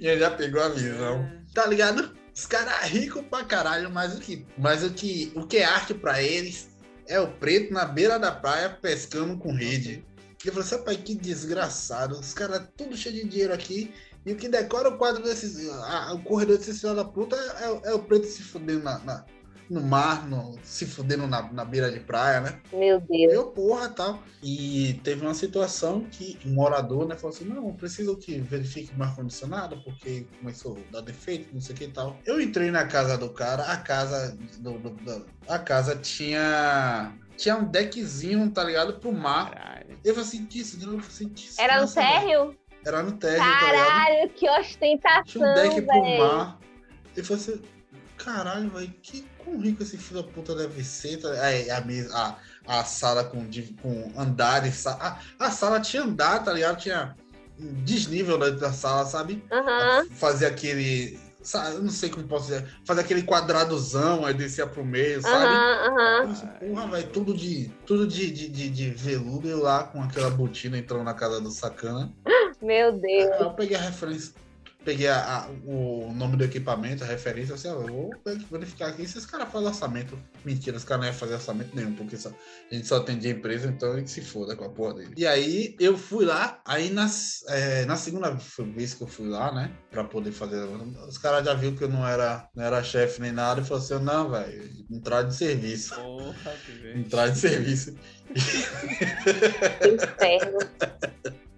E 0.00 0.06
ele 0.06 0.20
já 0.20 0.30
pegou 0.30 0.62
a 0.62 0.68
visão. 0.68 1.28
Tá 1.52 1.66
ligado? 1.66 2.16
Os 2.34 2.46
caras 2.46 2.88
ricos 2.88 3.22
pra 3.28 3.44
caralho, 3.44 3.90
mas 3.90 4.16
o 4.16 4.20
que, 4.20 4.46
mas 4.56 4.82
o 4.82 4.90
que, 4.92 5.30
o 5.36 5.46
que 5.46 5.58
é 5.58 5.64
arte 5.64 5.92
pra 5.94 6.22
eles 6.22 6.70
é 7.06 7.20
o 7.20 7.28
preto 7.28 7.72
na 7.72 7.84
beira 7.84 8.18
da 8.18 8.32
praia 8.32 8.70
pescando 8.70 9.36
com 9.36 9.52
rede. 9.52 10.04
E 10.44 10.48
eu 10.48 10.52
falei 10.52 10.68
assim, 10.68 10.84
pai, 10.84 10.96
que 10.96 11.14
desgraçado. 11.14 12.18
Os 12.18 12.34
caras 12.34 12.68
tudo 12.76 12.96
cheio 12.96 13.14
de 13.14 13.24
dinheiro 13.28 13.54
aqui. 13.54 13.92
E 14.26 14.32
o 14.32 14.36
que 14.36 14.48
decora 14.48 14.88
o 14.88 14.98
quadro 14.98 15.22
desses. 15.22 15.68
A, 15.70 16.12
o 16.14 16.22
corredor 16.22 16.58
desses 16.58 16.80
filhos 16.80 16.96
da 16.96 17.04
puta 17.04 17.36
é, 17.36 17.90
é, 17.90 17.94
o 17.94 17.98
preto 17.98 18.26
se 18.26 18.42
fudendo 18.42 18.82
na, 18.82 18.98
na, 19.00 19.24
no 19.68 19.82
mar, 19.82 20.26
no, 20.26 20.58
se 20.62 20.86
fudendo 20.86 21.26
na, 21.26 21.50
na 21.52 21.64
beira 21.64 21.90
de 21.90 22.00
praia, 22.00 22.40
né? 22.40 22.60
Meu 22.72 23.00
Deus. 23.00 23.32
Eu, 23.32 23.46
porra, 23.48 23.88
tal. 23.88 24.22
E 24.42 25.00
teve 25.04 25.22
uma 25.22 25.34
situação 25.34 26.04
que 26.10 26.38
um 26.44 26.54
morador, 26.54 27.06
né, 27.06 27.16
falou 27.16 27.34
assim: 27.34 27.44
não, 27.44 27.72
preciso 27.74 28.16
que 28.16 28.38
verifique 28.38 28.92
o 28.98 29.02
ar-condicionado, 29.02 29.82
porque 29.82 30.26
começou 30.38 30.78
a 30.88 30.92
dar 30.92 31.00
defeito, 31.02 31.52
não 31.52 31.60
sei 31.60 31.74
o 31.74 31.78
que 31.78 31.84
e 31.84 31.88
tal. 31.88 32.18
Eu 32.24 32.40
entrei 32.40 32.70
na 32.70 32.86
casa 32.86 33.18
do 33.18 33.30
cara, 33.30 33.64
a 33.64 33.76
casa. 33.76 34.36
Do, 34.58 34.78
do, 34.78 34.90
do, 34.90 35.26
a 35.48 35.58
casa 35.58 35.96
tinha. 35.96 37.14
Tinha 37.36 37.56
um 37.56 37.64
deckzinho, 37.64 38.50
tá 38.50 38.62
ligado? 38.64 38.94
Pro 38.94 39.12
mar. 39.12 39.50
Caralho. 39.50 39.98
Eu 40.04 40.14
falei 40.14 40.28
assim, 40.28 40.44
disso, 40.44 40.76
eu 40.80 41.00
falei 41.00 41.32
assim. 41.34 41.62
Era 41.62 41.80
no 41.80 41.92
térreo? 41.92 42.58
Era 42.84 43.02
no 43.02 43.12
térreo, 43.12 43.38
tá 43.38 43.72
ligado? 43.72 43.86
Caralho, 43.86 44.30
que 44.30 44.50
ostentação, 44.50 45.24
Tinha 45.24 45.46
um 45.46 45.54
deck 45.54 45.82
pro 45.82 46.02
velho. 46.02 46.22
mar. 46.22 46.58
Eu 47.16 47.24
falei 47.24 47.42
assim, 47.42 47.62
caralho, 48.16 48.70
velho, 48.70 48.94
que 49.02 49.26
quão 49.38 49.58
rico 49.58 49.82
esse 49.82 49.96
filho 49.96 50.22
da 50.22 50.28
puta 50.28 50.54
deve 50.54 50.82
ser. 50.84 51.20
Tá? 51.20 51.28
É, 51.36 51.70
a, 51.70 51.80
mesa, 51.80 52.16
a, 52.16 52.78
a 52.80 52.84
sala 52.84 53.24
com, 53.24 53.48
com 53.80 54.12
andares. 54.16 54.86
A, 54.86 55.18
a 55.38 55.50
sala 55.50 55.80
tinha 55.80 56.02
andar, 56.02 56.42
tá 56.44 56.52
ligado? 56.52 56.78
Tinha 56.78 57.14
um 57.58 57.72
desnível 57.84 58.38
da, 58.38 58.50
da 58.50 58.72
sala, 58.72 59.04
sabe? 59.06 59.42
Aham. 59.50 60.06
Fazer 60.10 60.46
aquele. 60.46 61.18
Sabe, 61.44 61.76
Eu 61.76 61.82
não 61.82 61.90
sei 61.90 62.10
como 62.10 62.26
posso 62.26 62.46
dizer. 62.46 62.66
Fazer 62.84 63.00
aquele 63.02 63.22
quadradozão, 63.22 64.24
aí 64.24 64.34
descia 64.34 64.66
pro 64.66 64.84
meio, 64.84 65.22
sabe? 65.22 66.30
Assim, 66.30 66.46
Porra, 66.46 66.86
velho, 66.88 67.08
tudo 67.10 67.34
de, 67.34 67.70
tudo 67.86 68.06
de, 68.06 68.30
de, 68.30 68.48
de, 68.48 68.68
de 68.70 68.90
veludo 68.90 69.48
eu 69.48 69.62
lá 69.62 69.84
com 69.84 70.02
aquela 70.02 70.30
botina 70.30 70.78
entrando 70.78 71.04
na 71.04 71.14
casa 71.14 71.40
do 71.40 71.50
sacana. 71.50 72.12
Meu 72.62 72.92
Deus. 72.92 73.32
Aí 73.32 73.42
eu 73.42 73.50
peguei 73.50 73.76
a 73.76 73.80
referência, 73.80 74.32
peguei 74.84 75.08
a- 75.08 75.38
a- 75.38 75.48
o 75.64 76.12
nome 76.14 76.36
do 76.36 76.44
equipamento, 76.44 77.02
a 77.02 77.06
referência, 77.06 77.54
assim, 77.54 77.68
ó, 77.68 77.80
eu 77.82 77.86
vou 77.86 78.10
verificar 78.50 78.88
aqui 78.88 79.06
se 79.08 79.16
os 79.18 79.26
caras 79.26 79.50
fazem 79.50 79.68
orçamento. 79.68 80.18
Mentira, 80.44 80.76
os 80.76 80.84
caras 80.84 81.00
não 81.04 81.10
iam 81.10 81.18
fazer 81.18 81.34
orçamento 81.34 81.74
nenhum, 81.74 81.94
porque 81.94 82.16
só- 82.16 82.28
a 82.70 82.74
gente 82.74 82.86
só 82.86 82.96
atendia 82.96 83.32
a 83.32 83.36
empresa, 83.36 83.68
então 83.68 83.96
ele 83.96 84.06
se 84.06 84.20
foda 84.20 84.54
com 84.54 84.64
a 84.64 84.68
porra 84.68 84.94
dele. 84.94 85.14
E 85.16 85.26
aí 85.26 85.74
eu 85.80 85.96
fui 85.96 86.24
lá, 86.24 86.60
aí 86.66 86.90
nas, 86.90 87.42
é, 87.48 87.84
na 87.86 87.96
segunda 87.96 88.36
vez 88.58 88.94
que 88.94 89.02
eu 89.02 89.08
fui 89.08 89.28
lá, 89.28 89.52
né, 89.52 89.70
pra 89.90 90.04
poder 90.04 90.32
fazer, 90.32 90.64
os 91.08 91.18
caras 91.18 91.44
já 91.44 91.54
viram 91.54 91.74
que 91.76 91.84
eu 91.84 91.88
não 91.88 92.06
era, 92.06 92.48
não 92.54 92.62
era 92.64 92.82
chefe 92.82 93.20
nem 93.20 93.32
nada, 93.32 93.60
e 93.60 93.64
falaram 93.64 93.84
assim, 93.86 94.04
não, 94.04 94.30
velho, 94.30 94.70
entrar 94.90 95.22
de 95.22 95.34
serviço. 95.34 95.94
Porra, 95.94 96.52
velho. 96.82 96.98
Entrar 96.98 97.28
de 97.28 97.38
serviço. 97.38 97.94
Que 99.80 99.88
inferno. 99.88 100.58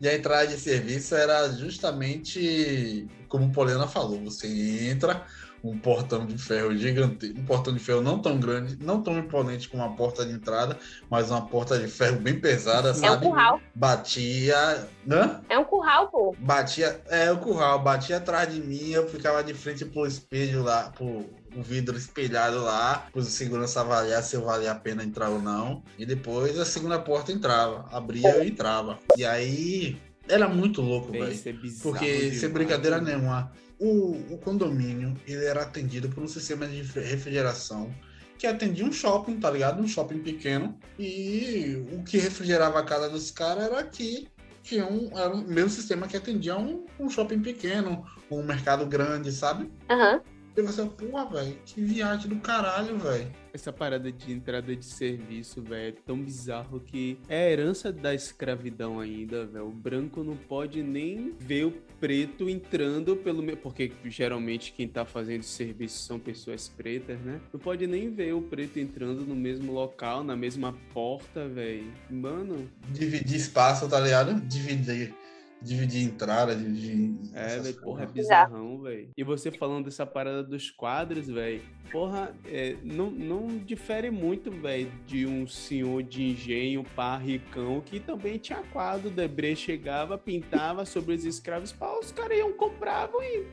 E 0.00 0.08
a 0.08 0.14
entrada 0.14 0.46
de 0.46 0.58
serviço 0.60 1.14
era 1.14 1.48
justamente 1.52 3.06
como 3.28 3.46
o 3.46 3.52
Poliana 3.52 3.86
falou: 3.86 4.18
você 4.24 4.46
entra, 4.90 5.24
um 5.62 5.78
portão 5.78 6.24
de 6.26 6.38
ferro 6.38 6.76
gigante, 6.76 7.34
um 7.36 7.44
portão 7.44 7.72
de 7.72 7.80
ferro 7.80 8.00
não 8.00 8.20
tão 8.20 8.38
grande, 8.38 8.76
não 8.80 9.02
tão 9.02 9.18
imponente 9.18 9.68
como 9.68 9.82
uma 9.82 9.96
porta 9.96 10.24
de 10.24 10.32
entrada, 10.32 10.78
mas 11.10 11.30
uma 11.30 11.46
porta 11.46 11.78
de 11.78 11.88
ferro 11.88 12.18
bem 12.20 12.38
pesada, 12.38 12.90
É 12.90 12.92
um 12.92 12.94
sabe? 12.94 13.26
curral. 13.26 13.60
Batia. 13.74 14.86
Hã? 15.10 15.40
É 15.48 15.58
um 15.58 15.64
curral, 15.64 16.08
pô. 16.08 16.34
Batia. 16.38 17.00
É, 17.08 17.30
o 17.32 17.38
curral, 17.38 17.80
batia 17.82 18.18
atrás 18.18 18.52
de 18.52 18.60
mim, 18.60 18.90
eu 18.90 19.08
ficava 19.08 19.42
de 19.42 19.54
frente 19.54 19.84
pro 19.84 20.06
espelho 20.06 20.62
lá, 20.62 20.90
pro 20.90 21.24
o 21.56 21.62
vidro 21.62 21.96
espelhado 21.96 22.62
lá, 22.62 23.06
para 23.10 23.18
o 23.18 23.24
segurança 23.24 23.80
avaliar 23.80 24.22
se 24.22 24.36
valia 24.36 24.72
a 24.72 24.74
pena 24.74 25.02
entrar 25.02 25.30
ou 25.30 25.40
não. 25.40 25.82
E 25.98 26.04
depois 26.04 26.58
a 26.58 26.66
segunda 26.66 26.98
porta 26.98 27.32
entrava. 27.32 27.86
Abria 27.90 28.44
e 28.44 28.50
entrava. 28.50 28.98
E 29.16 29.24
aí 29.24 29.96
era 30.28 30.48
muito 30.48 30.80
louco, 30.80 31.12
velho. 31.12 31.24
é 31.24 31.54
Porque, 31.82 32.32
sem 32.32 32.48
brincadeira 32.48 33.00
nenhuma, 33.00 33.52
o, 33.78 34.34
o 34.34 34.38
condomínio 34.38 35.14
ele 35.26 35.44
era 35.44 35.62
atendido 35.62 36.08
por 36.08 36.22
um 36.22 36.28
sistema 36.28 36.66
de 36.66 36.82
refrigeração 36.82 37.94
que 38.38 38.46
atendia 38.46 38.84
um 38.84 38.92
shopping, 38.92 39.38
tá 39.38 39.50
ligado? 39.50 39.82
Um 39.82 39.88
shopping 39.88 40.18
pequeno. 40.18 40.78
E 40.98 41.82
o 41.92 42.02
que 42.02 42.18
refrigerava 42.18 42.78
a 42.78 42.84
casa 42.84 43.08
dos 43.08 43.30
caras 43.30 43.64
era 43.64 43.82
que 43.84 44.28
tinha 44.62 44.86
um, 44.86 45.16
era 45.16 45.32
o 45.32 45.46
mesmo 45.46 45.70
sistema 45.70 46.06
que 46.06 46.16
atendia 46.16 46.56
um, 46.56 46.84
um 46.98 47.08
shopping 47.08 47.40
pequeno, 47.40 48.04
um 48.30 48.42
mercado 48.42 48.84
grande, 48.84 49.32
sabe? 49.32 49.70
Aham. 49.88 50.20
E 50.56 50.62
você, 50.62 50.86
porra, 50.86 51.26
velho, 51.26 51.58
que 51.66 51.82
viagem 51.82 52.30
do 52.30 52.36
caralho, 52.36 52.96
velho. 52.96 53.30
Essa 53.52 53.70
parada 53.70 54.10
de 54.10 54.32
entrada 54.32 54.74
de 54.74 54.86
serviço, 54.86 55.62
velho, 55.62 55.88
é 55.88 56.00
tão 56.04 56.18
bizarro 56.18 56.80
que 56.80 57.18
é 57.28 57.46
a 57.46 57.50
herança 57.50 57.92
da 57.92 58.14
escravidão 58.14 58.98
ainda, 58.98 59.44
velho. 59.44 59.68
O 59.68 59.70
branco 59.70 60.24
não 60.24 60.34
pode 60.34 60.82
nem 60.82 61.34
ver 61.38 61.66
o 61.66 61.70
preto 62.00 62.48
entrando 62.48 63.16
pelo. 63.16 63.44
Porque 63.58 63.92
geralmente 64.06 64.72
quem 64.72 64.88
tá 64.88 65.04
fazendo 65.04 65.42
serviço 65.42 66.04
são 66.04 66.18
pessoas 66.18 66.68
pretas, 66.68 67.20
né? 67.20 67.38
Não 67.52 67.60
pode 67.60 67.86
nem 67.86 68.10
ver 68.10 68.32
o 68.32 68.40
preto 68.40 68.78
entrando 68.78 69.26
no 69.26 69.36
mesmo 69.36 69.72
local, 69.72 70.24
na 70.24 70.36
mesma 70.36 70.74
porta, 70.94 71.46
velho. 71.46 71.92
Mano, 72.08 72.66
Dividir 72.88 73.36
espaço, 73.36 73.86
tá 73.88 74.00
ligado? 74.00 74.40
Dividir, 74.40 75.14
dividir 75.62 76.02
entrada, 76.04 76.54
dividir. 76.54 77.14
é, 77.34 77.58
velho, 77.58 77.80
porra, 77.80 78.02
é 78.04 78.06
bizarrão, 78.06 78.82
velho. 78.82 79.08
E 79.16 79.24
você 79.24 79.50
falando 79.50 79.84
dessa 79.86 80.04
parada 80.06 80.42
dos 80.42 80.70
quadros, 80.70 81.26
velho. 81.28 81.62
Porra, 81.90 82.34
é, 82.46 82.76
não, 82.82 83.10
não 83.10 83.46
difere 83.58 84.10
muito, 84.10 84.50
velho, 84.50 84.90
de 85.06 85.24
um 85.26 85.46
senhor 85.46 86.02
de 86.02 86.24
engenho, 86.30 86.84
pá, 86.94 87.16
ricão, 87.16 87.80
que 87.80 88.00
também 88.00 88.38
tinha 88.38 88.62
quadro. 88.72 89.08
O 89.08 89.10
Debré 89.12 89.54
chegava, 89.54 90.18
pintava 90.18 90.84
sobre 90.84 91.14
os 91.14 91.24
escravos, 91.24 91.72
pá, 91.72 91.96
os 91.98 92.10
caras 92.12 92.36
iam, 92.38 92.52
compravam 92.52 93.22
e 93.22 93.46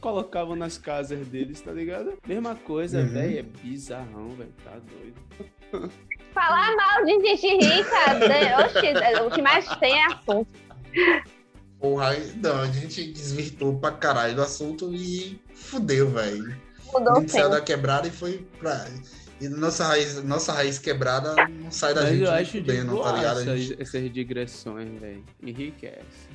colocavam 0.00 0.54
nas 0.56 0.78
casas 0.78 1.26
deles, 1.28 1.60
tá 1.60 1.72
ligado? 1.72 2.14
Mesma 2.26 2.54
coisa, 2.54 3.00
Uhum. 3.00 3.08
velho, 3.08 3.38
é 3.38 3.42
bizarrão, 3.42 4.28
velho, 4.30 4.52
tá 4.64 4.78
doido. 4.78 5.90
Falar 6.32 6.74
mal 6.76 7.04
de 7.04 7.36
gente 7.36 7.64
rica, 7.66 8.14
né? 8.28 8.56
Oxi, 8.58 9.22
o 9.26 9.30
que 9.30 9.42
mais 9.42 9.66
tem 9.76 9.92
é 9.98 10.06
assunto. 10.06 10.48
Porra, 11.80 12.14
não, 12.42 12.60
a 12.60 12.66
gente 12.66 13.10
desvirtuou 13.10 13.78
pra 13.78 13.90
caralho 13.92 14.34
do 14.34 14.42
assunto 14.42 14.92
e 14.94 15.40
fudeu, 15.54 16.10
velho. 16.10 16.54
A 16.88 16.98
Mudou 16.98 17.12
o 17.14 17.20
gente 17.20 17.32
saiu 17.32 17.48
da 17.48 17.60
quebrada 17.60 18.06
e 18.06 18.10
foi 18.10 18.46
pra. 18.58 18.86
E 19.40 19.48
nossa 19.48 19.84
raiz, 19.84 20.22
nossa 20.22 20.52
raiz 20.52 20.78
quebrada 20.78 21.34
não 21.48 21.70
sai 21.70 21.94
da 21.94 22.02
Mas 22.02 22.10
gente 22.10 22.22
eu 22.24 22.30
acho 22.30 22.52
de 22.52 22.60
fudendo, 22.60 22.92
boa 22.92 23.04
tá 23.04 23.12
ligado? 23.16 23.38
A 23.38 23.42
essas, 23.42 23.60
gente- 23.60 23.82
essas 23.82 24.12
digressões, 24.12 25.00
velho. 25.00 25.24
Enriquece. 25.42 26.28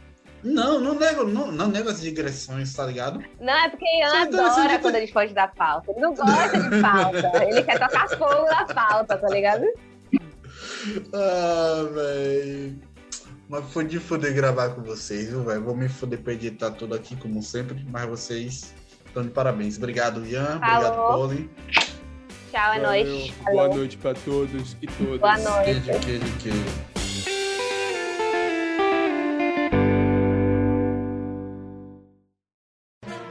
Não, 0.43 0.80
não 0.80 0.95
nego, 0.95 1.23
não, 1.26 1.51
não 1.51 1.67
nego 1.67 1.89
as 1.89 2.01
digressões, 2.01 2.73
tá 2.73 2.85
ligado? 2.85 3.23
Não, 3.39 3.53
é 3.53 3.69
porque 3.69 3.85
Ian 3.99 4.22
adora 4.23 4.80
quando 4.80 4.95
a 4.95 4.99
gente 4.99 5.13
foge 5.13 5.34
da 5.34 5.47
pauta. 5.47 5.91
Ele 5.91 5.99
não 5.99 6.13
gosta 6.15 6.59
de 6.59 6.81
pauta. 6.81 7.43
Ele 7.45 7.63
quer 7.63 7.80
tocar 7.80 8.07
fogo 8.09 8.45
na 8.45 8.65
pauta, 8.65 9.17
tá 9.17 9.27
ligado? 9.30 9.65
Ah, 11.13 11.88
velho. 11.93 12.80
Mas 13.47 13.63
foi 13.72 13.85
de 13.85 13.99
foder 13.99 14.34
gravar 14.34 14.69
com 14.69 14.81
vocês, 14.81 15.30
viu, 15.30 15.43
velho? 15.43 15.63
Vou 15.63 15.76
me 15.76 15.88
foder 15.88 16.19
pra 16.19 16.34
editar 16.34 16.72
tudo 16.72 16.95
aqui, 16.95 17.15
como 17.15 17.43
sempre, 17.43 17.85
mas 17.89 18.05
vocês 18.05 18.73
estão 19.05 19.23
de 19.23 19.30
parabéns. 19.30 19.77
Obrigado, 19.77 20.26
Ian. 20.26 20.55
Obrigado. 20.55 20.95
Pauline. 20.95 21.49
Tchau, 22.51 22.73
é 22.73 22.80
nóis. 22.80 23.34
Boa 23.43 23.67
noite 23.67 23.97
pra 23.97 24.13
todos 24.13 24.76
e 24.81 24.88
todas. 24.88 25.19
Boa 25.19 25.38
noite. 25.38 25.81
Queijo, 25.81 25.99
queijo, 25.99 26.38
queijo. 26.39 26.95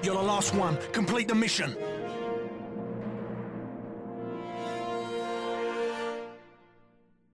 You're 0.05 0.19
the 0.19 0.23
last 0.23 0.55
one. 0.55 0.77
Complete 0.93 1.27
the 1.29 1.35
mission. 1.35 1.75